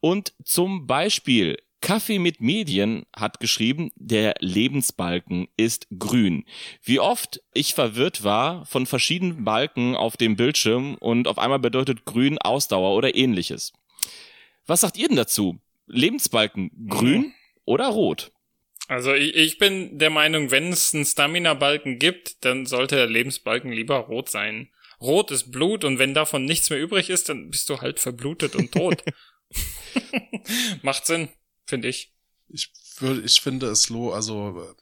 Und 0.00 0.32
zum 0.44 0.86
Beispiel 0.86 1.56
Kaffee 1.80 2.18
mit 2.18 2.40
Medien 2.40 3.04
hat 3.14 3.38
geschrieben, 3.40 3.90
der 3.94 4.34
Lebensbalken 4.40 5.48
ist 5.56 5.86
grün. 5.96 6.44
Wie 6.82 6.98
oft 6.98 7.40
ich 7.54 7.74
verwirrt 7.74 8.24
war 8.24 8.66
von 8.66 8.86
verschiedenen 8.86 9.44
Balken 9.44 9.94
auf 9.94 10.16
dem 10.16 10.36
Bildschirm 10.36 10.96
und 10.96 11.28
auf 11.28 11.38
einmal 11.38 11.60
bedeutet 11.60 12.04
grün 12.04 12.38
Ausdauer 12.38 12.96
oder 12.96 13.14
ähnliches. 13.14 13.72
Was 14.66 14.80
sagt 14.80 14.98
ihr 14.98 15.08
denn 15.08 15.16
dazu? 15.16 15.58
Lebensbalken 15.86 16.88
grün 16.88 17.32
oder 17.64 17.86
rot? 17.86 18.32
Also 18.88 19.12
ich, 19.12 19.34
ich 19.34 19.58
bin 19.58 19.98
der 19.98 20.10
Meinung, 20.10 20.50
wenn 20.50 20.72
es 20.72 20.94
einen 20.94 21.04
Stamina-Balken 21.04 21.98
gibt, 21.98 22.44
dann 22.44 22.64
sollte 22.66 22.96
der 22.96 23.06
Lebensbalken 23.06 23.70
lieber 23.70 23.96
rot 23.98 24.30
sein. 24.30 24.70
Rot 25.00 25.30
ist 25.30 25.52
Blut 25.52 25.84
und 25.84 25.98
wenn 25.98 26.14
davon 26.14 26.44
nichts 26.44 26.70
mehr 26.70 26.80
übrig 26.80 27.10
ist, 27.10 27.28
dann 27.28 27.50
bist 27.50 27.68
du 27.68 27.80
halt 27.80 28.00
verblutet 28.00 28.56
und 28.56 28.72
tot. 28.72 29.04
Macht 30.82 31.06
Sinn, 31.06 31.28
finde 31.66 31.88
ich. 31.88 32.12
Ich 32.48 32.72
würde, 32.98 33.20
ich 33.20 33.40
finde 33.42 33.66
es 33.66 33.90
lo, 33.90 34.12
also 34.12 34.58
äh, 34.58 34.74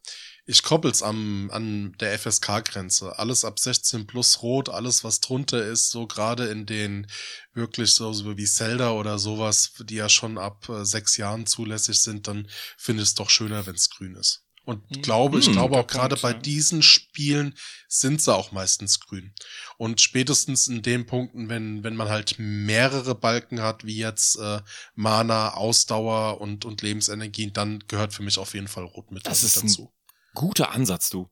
ich 0.49 0.63
koppel's 0.63 1.03
am 1.03 1.51
an 1.53 1.97
der 1.99 2.17
FSK-Grenze. 2.19 3.19
Alles 3.19 3.45
ab 3.45 3.59
16 3.59 4.07
plus 4.07 4.43
rot, 4.43 4.69
alles 4.69 5.03
was 5.03 5.21
drunter 5.21 5.65
ist, 5.65 5.91
so 5.91 6.07
gerade 6.07 6.47
in 6.47 6.67
den 6.67 7.09
wirklich 7.53 7.93
so, 7.95 8.13
so 8.13 8.37
wie 8.37 8.45
Zelda 8.45 8.93
oder 8.93 9.19
sowas, 9.19 9.73
die 9.81 9.97
ja 9.97 10.09
schon 10.09 10.39
ab 10.39 10.69
äh, 10.69 10.85
sechs 10.85 11.17
Jahren 11.17 11.47
zulässig 11.47 11.99
sind, 11.99 12.29
dann 12.29 12.49
finde 12.79 13.03
ich 13.03 13.09
es 13.09 13.15
doch 13.15 13.29
schöner, 13.29 13.67
wenn's 13.67 13.91
grün 13.91 14.15
ist. 14.15 14.45
Und 14.65 14.83
hm. 14.91 15.03
glaube, 15.03 15.39
ich 15.39 15.47
hm, 15.47 15.53
glaube 15.53 15.79
auch 15.79 15.87
gerade 15.87 16.17
bei 16.17 16.33
diesen 16.33 16.83
Spielen 16.83 17.55
sind 17.89 18.23
sie 18.23 18.35
auch 18.35 18.53
meistens 18.53 19.01
grün. 19.01 19.33
Und 19.79 20.01
spätestens 20.01 20.69
in 20.69 20.83
den 20.83 21.07
Punkten, 21.07 21.49
wenn, 21.49 21.83
wenn 21.83 21.97
man 21.97 22.09
halt 22.09 22.37
mehrere 22.39 23.15
Balken 23.15 23.63
hat, 23.63 23.85
wie 23.85 23.97
jetzt 23.97 24.39
äh, 24.39 24.61
Mana, 24.95 25.55
Ausdauer 25.55 26.41
und, 26.41 26.65
und 26.65 26.83
Lebensenergie, 26.83 27.51
dann 27.53 27.85
gehört 27.89 28.13
für 28.13 28.23
mich 28.23 28.39
auf 28.39 28.55
jeden 28.55 28.69
Fall 28.69 28.85
Rot 28.85 29.11
mit 29.11 29.27
das 29.27 29.45
ist 29.45 29.57
dazu. 29.57 29.93
Ein 29.93 29.96
guter 30.37 30.71
Ansatz, 30.71 31.11
du. 31.11 31.29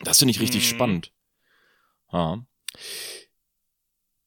Das 0.00 0.20
finde 0.20 0.30
ich 0.30 0.40
richtig 0.40 0.62
hm. 0.62 0.76
spannend. 0.76 1.12
Ja. 2.12 2.44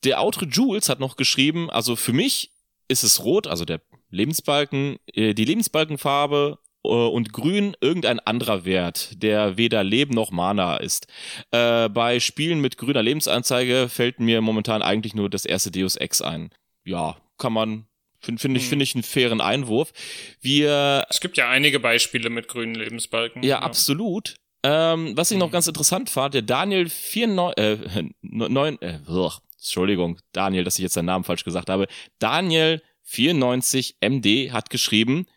Der 0.03 0.19
Autre 0.19 0.45
Jules 0.45 0.89
hat 0.89 0.99
noch 0.99 1.15
geschrieben, 1.15 1.69
also 1.69 1.95
für 1.95 2.13
mich 2.13 2.51
ist 2.87 3.03
es 3.03 3.23
rot, 3.23 3.47
also 3.47 3.65
der 3.65 3.81
Lebensbalken, 4.09 4.97
äh, 5.13 5.33
die 5.33 5.45
Lebensbalkenfarbe 5.45 6.59
äh, 6.83 6.87
und 6.87 7.33
grün 7.33 7.75
irgendein 7.81 8.19
anderer 8.19 8.65
Wert, 8.65 9.21
der 9.23 9.57
weder 9.57 9.83
Leben 9.83 10.13
noch 10.13 10.31
Mana 10.31 10.77
ist. 10.77 11.07
Äh, 11.51 11.89
bei 11.89 12.19
Spielen 12.19 12.61
mit 12.61 12.77
grüner 12.77 13.01
Lebensanzeige 13.01 13.89
fällt 13.89 14.19
mir 14.19 14.41
momentan 14.41 14.81
eigentlich 14.81 15.15
nur 15.15 15.29
das 15.29 15.45
erste 15.45 15.71
Deus 15.71 15.95
Ex 15.95 16.21
ein. 16.21 16.51
Ja, 16.83 17.17
kann 17.37 17.53
man 17.53 17.87
Finde 18.25 18.41
find 18.41 18.57
ich, 18.57 18.63
hm. 18.63 18.69
finde 18.69 18.83
ich 18.83 18.95
einen 18.95 19.03
fairen 19.03 19.41
Einwurf. 19.41 19.93
Wir. 20.41 21.05
Es 21.09 21.19
gibt 21.19 21.37
ja 21.37 21.49
einige 21.49 21.79
Beispiele 21.79 22.29
mit 22.29 22.47
grünen 22.47 22.75
Lebensbalken. 22.75 23.43
Ja, 23.43 23.49
ja. 23.49 23.59
absolut. 23.59 24.35
Ähm, 24.63 25.15
was 25.15 25.29
ich 25.29 25.37
noch 25.37 25.47
hm. 25.47 25.51
ganz 25.51 25.67
interessant 25.67 26.09
fand, 26.09 26.33
der 26.33 26.41
Daniel 26.41 26.89
49, 26.89 27.57
äh, 27.57 28.03
9, 28.21 28.81
äh, 28.81 28.99
Entschuldigung, 29.57 30.19
Daniel, 30.31 30.63
dass 30.63 30.77
ich 30.79 30.83
jetzt 30.83 30.93
seinen 30.93 31.05
Namen 31.05 31.23
falsch 31.23 31.43
gesagt 31.43 31.69
habe. 31.69 31.87
Daniel 32.19 32.81
94 33.03 33.97
MD 34.01 34.51
hat 34.51 34.69
geschrieben, 34.71 35.27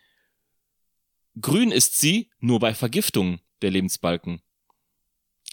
grün 1.41 1.71
ist 1.71 2.01
sie 2.01 2.31
nur 2.41 2.59
bei 2.59 2.75
Vergiftung 2.75 3.41
der 3.61 3.71
Lebensbalken. 3.71 4.41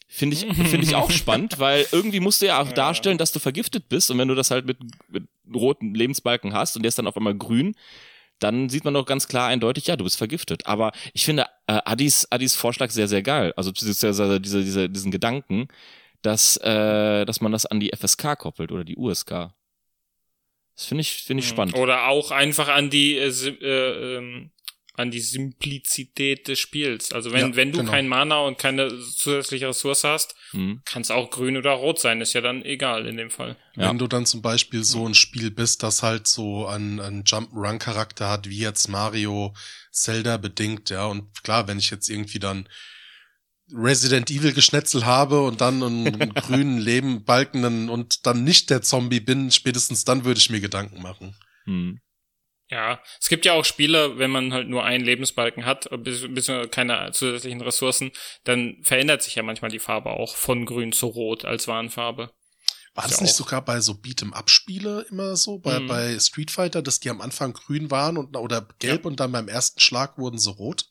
Finde 0.08 0.36
ich, 0.36 0.46
finde 0.70 0.86
ich 0.86 0.96
auch 0.96 1.12
spannend, 1.12 1.60
weil 1.60 1.86
irgendwie 1.92 2.20
musst 2.20 2.42
du 2.42 2.46
ja 2.48 2.62
auch 2.62 2.72
darstellen, 2.72 3.18
dass 3.18 3.32
du 3.32 3.40
vergiftet 3.40 3.90
bist 3.90 4.12
und 4.12 4.18
wenn 4.18 4.28
du 4.28 4.36
das 4.36 4.52
halt 4.52 4.66
mit, 4.66 4.78
mit 5.10 5.24
roten 5.54 5.94
Lebensbalken 5.94 6.54
hast 6.54 6.76
und 6.76 6.84
der 6.84 6.90
ist 6.90 6.98
dann 6.98 7.08
auf 7.08 7.18
einmal 7.18 7.36
grün, 7.36 7.76
dann 8.40 8.70
sieht 8.70 8.84
man 8.84 8.94
doch 8.94 9.06
ganz 9.06 9.28
klar 9.28 9.48
eindeutig, 9.48 9.88
ja, 9.88 9.96
du 9.96 10.04
bist 10.04 10.18
vergiftet. 10.18 10.68
Aber 10.68 10.92
ich 11.14 11.26
finde 11.26 11.46
äh, 11.68 11.80
Adis, 11.86 12.28
Adis 12.30 12.56
Vorschlag 12.56 12.92
sehr, 12.92 13.08
sehr 13.08 13.22
geil. 13.22 13.54
Also 13.56 13.72
diese, 13.72 13.94
diese, 14.40 14.90
diesen 14.90 15.12
Gedanken, 15.12 15.68
dass, 16.22 16.58
äh, 16.58 17.26
dass 17.26 17.42
man 17.42 17.52
das 17.52 17.66
an 17.66 17.80
die 17.80 17.92
FSK 17.96 18.38
koppelt 18.38 18.72
oder 18.72 18.84
die 18.84 18.98
USK. 18.98 19.54
Das 20.76 20.86
finde 20.86 21.02
ich, 21.02 21.24
finde 21.24 21.42
ich 21.42 21.50
hm. 21.50 21.56
spannend. 21.56 21.76
Oder 21.78 22.08
auch 22.08 22.32
einfach 22.32 22.68
an 22.68 22.90
die, 22.90 23.18
äh, 23.18 23.30
äh, 23.30 24.18
ähm, 24.18 24.52
an 24.98 25.12
die 25.12 25.20
Simplizität 25.20 26.48
des 26.48 26.60
Spiels. 26.60 27.12
Also 27.12 27.32
wenn, 27.32 27.52
ja, 27.52 27.56
wenn 27.56 27.72
du 27.72 27.80
genau. 27.80 27.92
kein 27.92 28.08
Mana 28.08 28.40
und 28.40 28.58
keine 28.58 28.90
zusätzliche 28.90 29.68
Ressource 29.68 30.04
hast, 30.04 30.36
mhm. 30.54 30.82
kann 30.86 31.02
es 31.02 31.12
auch 31.12 31.30
grün 31.30 31.58
oder 31.58 31.72
rot 31.72 32.00
sein, 32.00 32.22
ist 32.22 32.34
ja 32.34 32.42
dann 32.42 32.64
egal 32.64 33.06
in 33.06 33.18
dem 33.18 33.30
Fall. 33.30 33.58
Ja. 33.76 33.90
Wenn 33.90 33.98
du 33.98 34.08
dann 34.08 34.26
zum 34.26 34.42
Beispiel 34.42 34.84
so 34.84 35.08
ein 35.08 35.14
Spiel 35.14 35.52
bist, 35.52 35.84
das 35.84 36.04
halt 36.04 36.28
so 36.28 36.68
einen, 36.68 37.00
einen 37.00 37.24
Jump-Run-Charakter 37.26 38.30
hat, 38.30 38.50
wie 38.50 38.60
jetzt 38.60 38.88
Mario, 38.88 39.54
Zelda 39.92 40.38
bedingt, 40.38 40.90
ja, 40.90 41.06
und 41.06 41.44
klar, 41.44 41.68
wenn 41.68 41.80
ich 41.80 41.90
jetzt 41.90 42.10
irgendwie 42.10 42.40
dann 42.40 42.68
Resident 43.74 44.30
Evil 44.30 44.54
Geschnetzel 44.54 45.06
habe 45.06 45.42
und 45.42 45.62
dann 45.62 45.82
einen 45.82 46.34
grünen 46.34 46.78
Leben 46.78 47.24
balken 47.24 47.90
und 47.90 48.26
dann 48.26 48.44
nicht 48.44 48.70
der 48.70 48.82
Zombie 48.82 49.20
bin, 49.20 49.52
spätestens 49.52 50.06
dann 50.06 50.24
würde 50.24 50.40
ich 50.40 50.50
mir 50.50 50.62
Gedanken 50.62 51.02
machen. 51.02 51.36
Hm. 51.66 52.00
Ja, 52.72 53.00
es 53.20 53.30
gibt 53.30 53.46
ja 53.46 53.54
auch 53.54 53.64
Spiele, 53.64 54.18
wenn 54.18 54.32
man 54.32 54.52
halt 54.52 54.68
nur 54.68 54.84
einen 54.84 55.06
Lebensbalken 55.06 55.66
hat, 55.66 55.88
bis, 56.04 56.26
bis 56.28 56.52
keine 56.72 57.12
zusätzlichen 57.12 57.62
Ressourcen, 57.62 58.12
dann 58.44 58.78
verändert 58.82 59.22
sich 59.22 59.36
ja 59.36 59.44
manchmal 59.44 59.70
die 59.70 59.80
Farbe 59.80 60.10
auch 60.10 60.36
von 60.36 60.66
grün 60.66 60.92
zu 60.92 61.06
rot 61.08 61.46
als 61.46 61.68
Warnfarbe. 61.68 62.32
War 62.96 63.04
das 63.04 63.18
ja 63.18 63.24
nicht 63.24 63.36
sogar 63.36 63.64
bei 63.64 63.82
so 63.82 63.94
Beat'em-up-Spiele 63.94 65.06
immer 65.12 65.36
so, 65.36 65.60
bei, 65.60 65.80
mhm. 65.80 65.88
bei 65.88 66.18
Street 66.18 66.50
Fighter, 66.50 66.82
dass 66.82 67.02
die 67.02 67.10
am 67.10 67.22
Anfang 67.22 67.54
grün 67.54 67.92
waren 67.92 68.18
und, 68.18 68.36
oder 68.36 68.68
gelb 68.80 69.04
ja. 69.04 69.08
und 69.10 69.20
dann 69.20 69.34
beim 69.34 69.50
ersten 69.50 69.80
Schlag 69.80 70.18
wurden 70.18 70.40
sie 70.40 70.50
rot? 70.50 70.86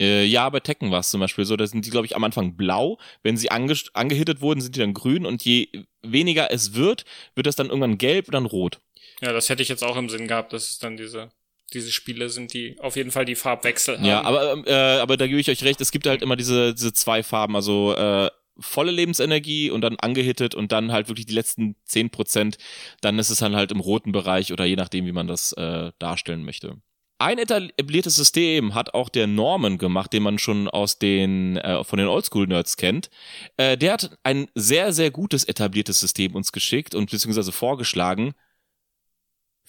Äh, 0.00 0.24
ja, 0.24 0.48
bei 0.48 0.60
Tekken 0.60 0.90
war 0.90 1.00
es 1.00 1.10
zum 1.10 1.20
Beispiel 1.20 1.44
so, 1.44 1.54
da 1.56 1.66
sind 1.66 1.84
die, 1.84 1.90
glaube 1.90 2.06
ich, 2.06 2.16
am 2.16 2.24
Anfang 2.24 2.56
blau. 2.56 2.98
Wenn 3.22 3.36
sie 3.36 3.50
ange 3.50 3.76
angehittet 3.92 4.40
wurden, 4.40 4.60
sind 4.60 4.74
die 4.74 4.80
dann 4.80 4.94
grün 4.94 5.26
und 5.26 5.44
je 5.44 5.68
weniger 6.02 6.50
es 6.50 6.74
wird, 6.74 7.04
wird 7.34 7.46
das 7.46 7.54
dann 7.54 7.68
irgendwann 7.68 7.98
gelb 7.98 8.26
und 8.28 8.32
dann 8.32 8.46
rot. 8.46 8.80
Ja, 9.22 9.32
das 9.32 9.48
hätte 9.48 9.62
ich 9.62 9.68
jetzt 9.68 9.84
auch 9.84 9.96
im 9.96 10.08
Sinn 10.08 10.28
gehabt, 10.28 10.52
dass 10.52 10.70
es 10.70 10.78
dann 10.78 10.96
diese 10.96 11.30
diese 11.72 11.90
Spiele 11.90 12.28
sind, 12.28 12.52
die 12.52 12.76
auf 12.80 12.96
jeden 12.96 13.10
Fall 13.10 13.24
die 13.24 13.34
Farbwechsel 13.34 13.96
haben. 13.96 14.04
Ja, 14.04 14.22
aber, 14.22 14.66
äh, 14.66 15.00
aber 15.00 15.16
da 15.16 15.26
gebe 15.26 15.40
ich 15.40 15.48
euch 15.48 15.64
recht, 15.64 15.80
es 15.80 15.90
gibt 15.90 16.06
halt 16.06 16.22
immer 16.22 16.36
diese, 16.36 16.74
diese 16.74 16.92
zwei 16.92 17.22
Farben, 17.22 17.56
also 17.56 17.94
äh, 17.94 18.30
volle 18.58 18.92
Lebensenergie 18.92 19.70
und 19.70 19.80
dann 19.80 19.96
angehittet 19.96 20.54
und 20.54 20.72
dann 20.72 20.92
halt 20.92 21.08
wirklich 21.08 21.26
die 21.26 21.34
letzten 21.34 21.76
zehn 21.84 22.10
Prozent, 22.10 22.58
dann 23.00 23.18
ist 23.18 23.30
es 23.30 23.38
dann 23.38 23.56
halt 23.56 23.72
im 23.72 23.80
roten 23.80 24.12
Bereich 24.12 24.52
oder 24.52 24.64
je 24.64 24.76
nachdem, 24.76 25.06
wie 25.06 25.12
man 25.12 25.26
das 25.26 25.52
äh, 25.54 25.92
darstellen 25.98 26.44
möchte. 26.44 26.76
Ein 27.18 27.38
etabliertes 27.38 28.16
System 28.16 28.74
hat 28.74 28.94
auch 28.94 29.08
der 29.08 29.28
Norman 29.28 29.78
gemacht, 29.78 30.12
den 30.12 30.24
man 30.24 30.38
schon 30.38 30.68
aus 30.68 30.98
den 30.98 31.56
äh, 31.56 31.84
von 31.84 31.98
den 31.98 32.08
Oldschool-Nerds 32.08 32.76
kennt. 32.76 33.10
Äh, 33.56 33.78
der 33.78 33.92
hat 33.92 34.18
ein 34.24 34.48
sehr, 34.56 34.92
sehr 34.92 35.12
gutes 35.12 35.44
etabliertes 35.44 36.00
System 36.00 36.34
uns 36.34 36.50
geschickt 36.50 36.96
und 36.96 37.10
beziehungsweise 37.10 37.52
vorgeschlagen. 37.52 38.34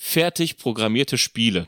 Fertig 0.05 0.57
programmierte 0.57 1.17
Spiele. 1.17 1.65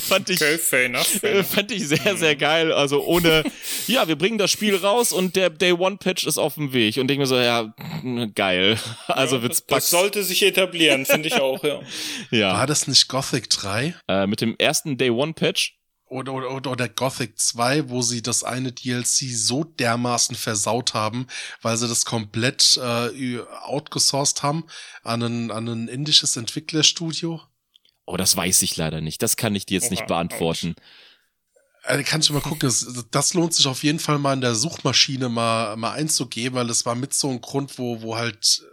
fand 0.00 0.28
ich, 0.28 0.42
okay, 0.42 0.86
enough, 0.86 1.22
enough. 1.22 1.46
fand 1.46 1.70
ich 1.70 1.86
sehr, 1.86 2.16
sehr 2.16 2.34
geil. 2.34 2.72
Also 2.72 3.04
ohne, 3.04 3.44
ja, 3.86 4.08
wir 4.08 4.16
bringen 4.16 4.38
das 4.38 4.50
Spiel 4.50 4.74
raus 4.74 5.12
und 5.12 5.36
der 5.36 5.50
Day 5.50 5.70
One 5.72 5.98
Patch 5.98 6.26
ist 6.26 6.36
auf 6.36 6.54
dem 6.54 6.72
Weg. 6.72 6.96
Und 6.96 7.06
denke 7.06 7.20
mir 7.20 7.26
so, 7.26 7.38
ja, 7.38 7.72
geil. 8.34 8.76
Also 9.06 9.36
ja, 9.36 9.42
wird's 9.42 9.64
Das 9.66 9.88
sollte 9.88 10.24
sich 10.24 10.42
etablieren, 10.42 11.06
finde 11.06 11.28
ich 11.28 11.40
auch, 11.40 11.62
ja. 11.62 11.80
ja. 12.32 12.52
War 12.54 12.66
das 12.66 12.88
nicht 12.88 13.06
Gothic 13.06 13.48
3? 13.50 13.94
Äh, 14.08 14.26
mit 14.26 14.40
dem 14.40 14.56
ersten 14.58 14.98
Day 14.98 15.10
One 15.10 15.32
Patch? 15.32 15.79
Oder, 16.10 16.32
oder, 16.32 16.72
oder 16.72 16.88
Gothic 16.88 17.38
2, 17.38 17.88
wo 17.88 18.02
sie 18.02 18.20
das 18.20 18.42
eine 18.42 18.72
DLC 18.72 19.30
so 19.32 19.62
dermaßen 19.62 20.34
versaut 20.34 20.92
haben, 20.92 21.28
weil 21.62 21.76
sie 21.76 21.86
das 21.86 22.04
komplett 22.04 22.76
äh, 22.78 23.38
outgesourced 23.62 24.42
haben 24.42 24.64
an 25.04 25.22
ein, 25.22 25.50
an 25.52 25.68
ein 25.68 25.86
indisches 25.86 26.36
Entwicklerstudio. 26.36 27.40
Oh, 28.06 28.16
das 28.16 28.36
weiß 28.36 28.62
ich 28.62 28.76
leider 28.76 29.00
nicht. 29.00 29.22
Das 29.22 29.36
kann 29.36 29.54
ich 29.54 29.66
dir 29.66 29.74
jetzt 29.74 29.92
nicht 29.92 30.08
beantworten. 30.08 30.74
Also 31.84 32.02
kann 32.02 32.22
ich 32.22 32.30
mal 32.30 32.40
gucken. 32.40 32.58
Das, 32.68 33.04
das, 33.12 33.34
lohnt 33.34 33.54
sich 33.54 33.68
auf 33.68 33.84
jeden 33.84 34.00
Fall 34.00 34.18
mal 34.18 34.32
in 34.32 34.40
der 34.40 34.56
Suchmaschine 34.56 35.28
mal, 35.28 35.76
mal 35.76 35.92
einzugeben, 35.92 36.58
weil 36.58 36.66
das 36.66 36.84
war 36.86 36.96
mit 36.96 37.14
so 37.14 37.28
einem 37.28 37.40
Grund, 37.40 37.78
wo, 37.78 38.02
wo 38.02 38.16
halt, 38.16 38.64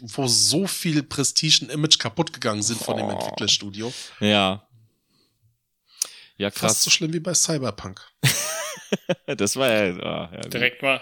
wo 0.00 0.28
so 0.28 0.68
viel 0.68 1.02
Prestige 1.02 1.64
und 1.64 1.72
Image 1.72 1.98
kaputt 1.98 2.32
gegangen 2.32 2.62
sind 2.62 2.80
von 2.80 2.94
oh. 2.94 2.98
dem 2.98 3.10
Entwicklerstudio. 3.10 3.92
Ja. 4.20 4.64
Ja, 6.36 6.50
krass. 6.50 6.72
Fast 6.72 6.82
so 6.82 6.90
schlimm 6.90 7.12
wie 7.12 7.20
bei 7.20 7.34
Cyberpunk. 7.34 8.00
das 9.26 9.56
war 9.56 9.70
ja, 9.70 9.94
oh, 9.94 10.34
ja 10.34 10.40
direkt 10.48 10.82
mal 10.82 11.00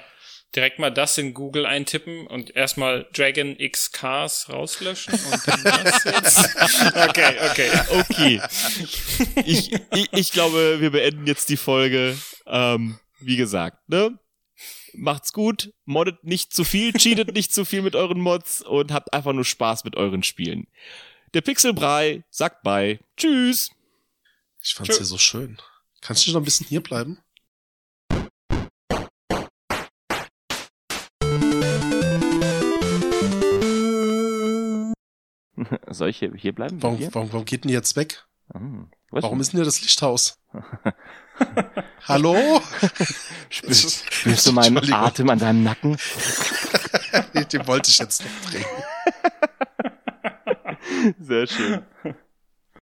direkt 0.54 0.78
mal 0.78 0.90
das 0.90 1.16
in 1.18 1.34
Google 1.34 1.66
eintippen 1.66 2.26
und 2.26 2.54
erstmal 2.54 3.06
Dragon 3.12 3.58
X 3.58 3.92
Cars 3.92 4.48
rauslöschen 4.50 5.14
und 5.14 5.48
dann 5.48 5.62
das 5.84 6.04
jetzt. 6.04 6.56
Okay, 7.08 7.36
okay. 7.50 7.70
Okay. 7.90 8.40
Ich, 9.44 9.72
ich, 9.72 10.12
ich 10.12 10.32
glaube, 10.32 10.80
wir 10.80 10.90
beenden 10.90 11.26
jetzt 11.26 11.48
die 11.48 11.56
Folge. 11.56 12.16
Ähm, 12.46 12.98
wie 13.20 13.36
gesagt, 13.36 13.88
ne? 13.88 14.18
Macht's 14.94 15.32
gut, 15.32 15.72
moddet 15.84 16.22
nicht 16.24 16.52
zu 16.52 16.64
viel, 16.64 16.92
cheatet 16.92 17.34
nicht 17.34 17.52
zu 17.52 17.64
viel 17.64 17.82
mit 17.82 17.96
euren 17.96 18.20
Mods 18.20 18.62
und 18.62 18.92
habt 18.92 19.12
einfach 19.12 19.32
nur 19.32 19.44
Spaß 19.44 19.84
mit 19.84 19.96
euren 19.96 20.22
Spielen. 20.22 20.66
Der 21.34 21.40
Pixelbrei 21.40 22.24
sagt 22.30 22.62
bye. 22.62 23.00
Tschüss. 23.16 23.70
Ich 24.64 24.74
fand's 24.74 24.96
hier 24.96 25.06
so 25.06 25.18
schön. 25.18 25.58
Kannst 26.00 26.24
du 26.26 26.30
noch 26.30 26.40
ein 26.40 26.44
bisschen 26.44 26.66
hier 26.68 26.82
bleiben? 26.82 27.18
Soll 35.90 36.10
ich 36.10 36.18
hier, 36.18 36.32
hier 36.34 36.54
bleiben? 36.54 36.80
Warum, 36.80 36.96
hier? 36.96 37.12
Warum, 37.12 37.32
warum 37.32 37.44
geht 37.44 37.64
denn 37.64 37.72
jetzt 37.72 37.96
weg? 37.96 38.24
Hm, 38.52 38.88
warum 39.10 39.40
ist 39.40 39.52
denn 39.52 39.58
hier 39.58 39.64
das 39.64 39.82
Lichthaus? 39.82 40.38
Hallo? 42.04 42.62
Spürst, 43.48 44.12
spürst 44.12 44.46
du 44.46 44.52
meinen 44.52 44.92
Atem 44.92 45.28
an 45.30 45.40
deinem 45.40 45.64
Nacken? 45.64 45.96
Den 47.52 47.66
wollte 47.66 47.90
ich 47.90 47.98
jetzt 47.98 48.22
noch 48.22 48.50
drehen. 48.50 48.64
Sehr 51.20 51.46
schön. 51.48 51.84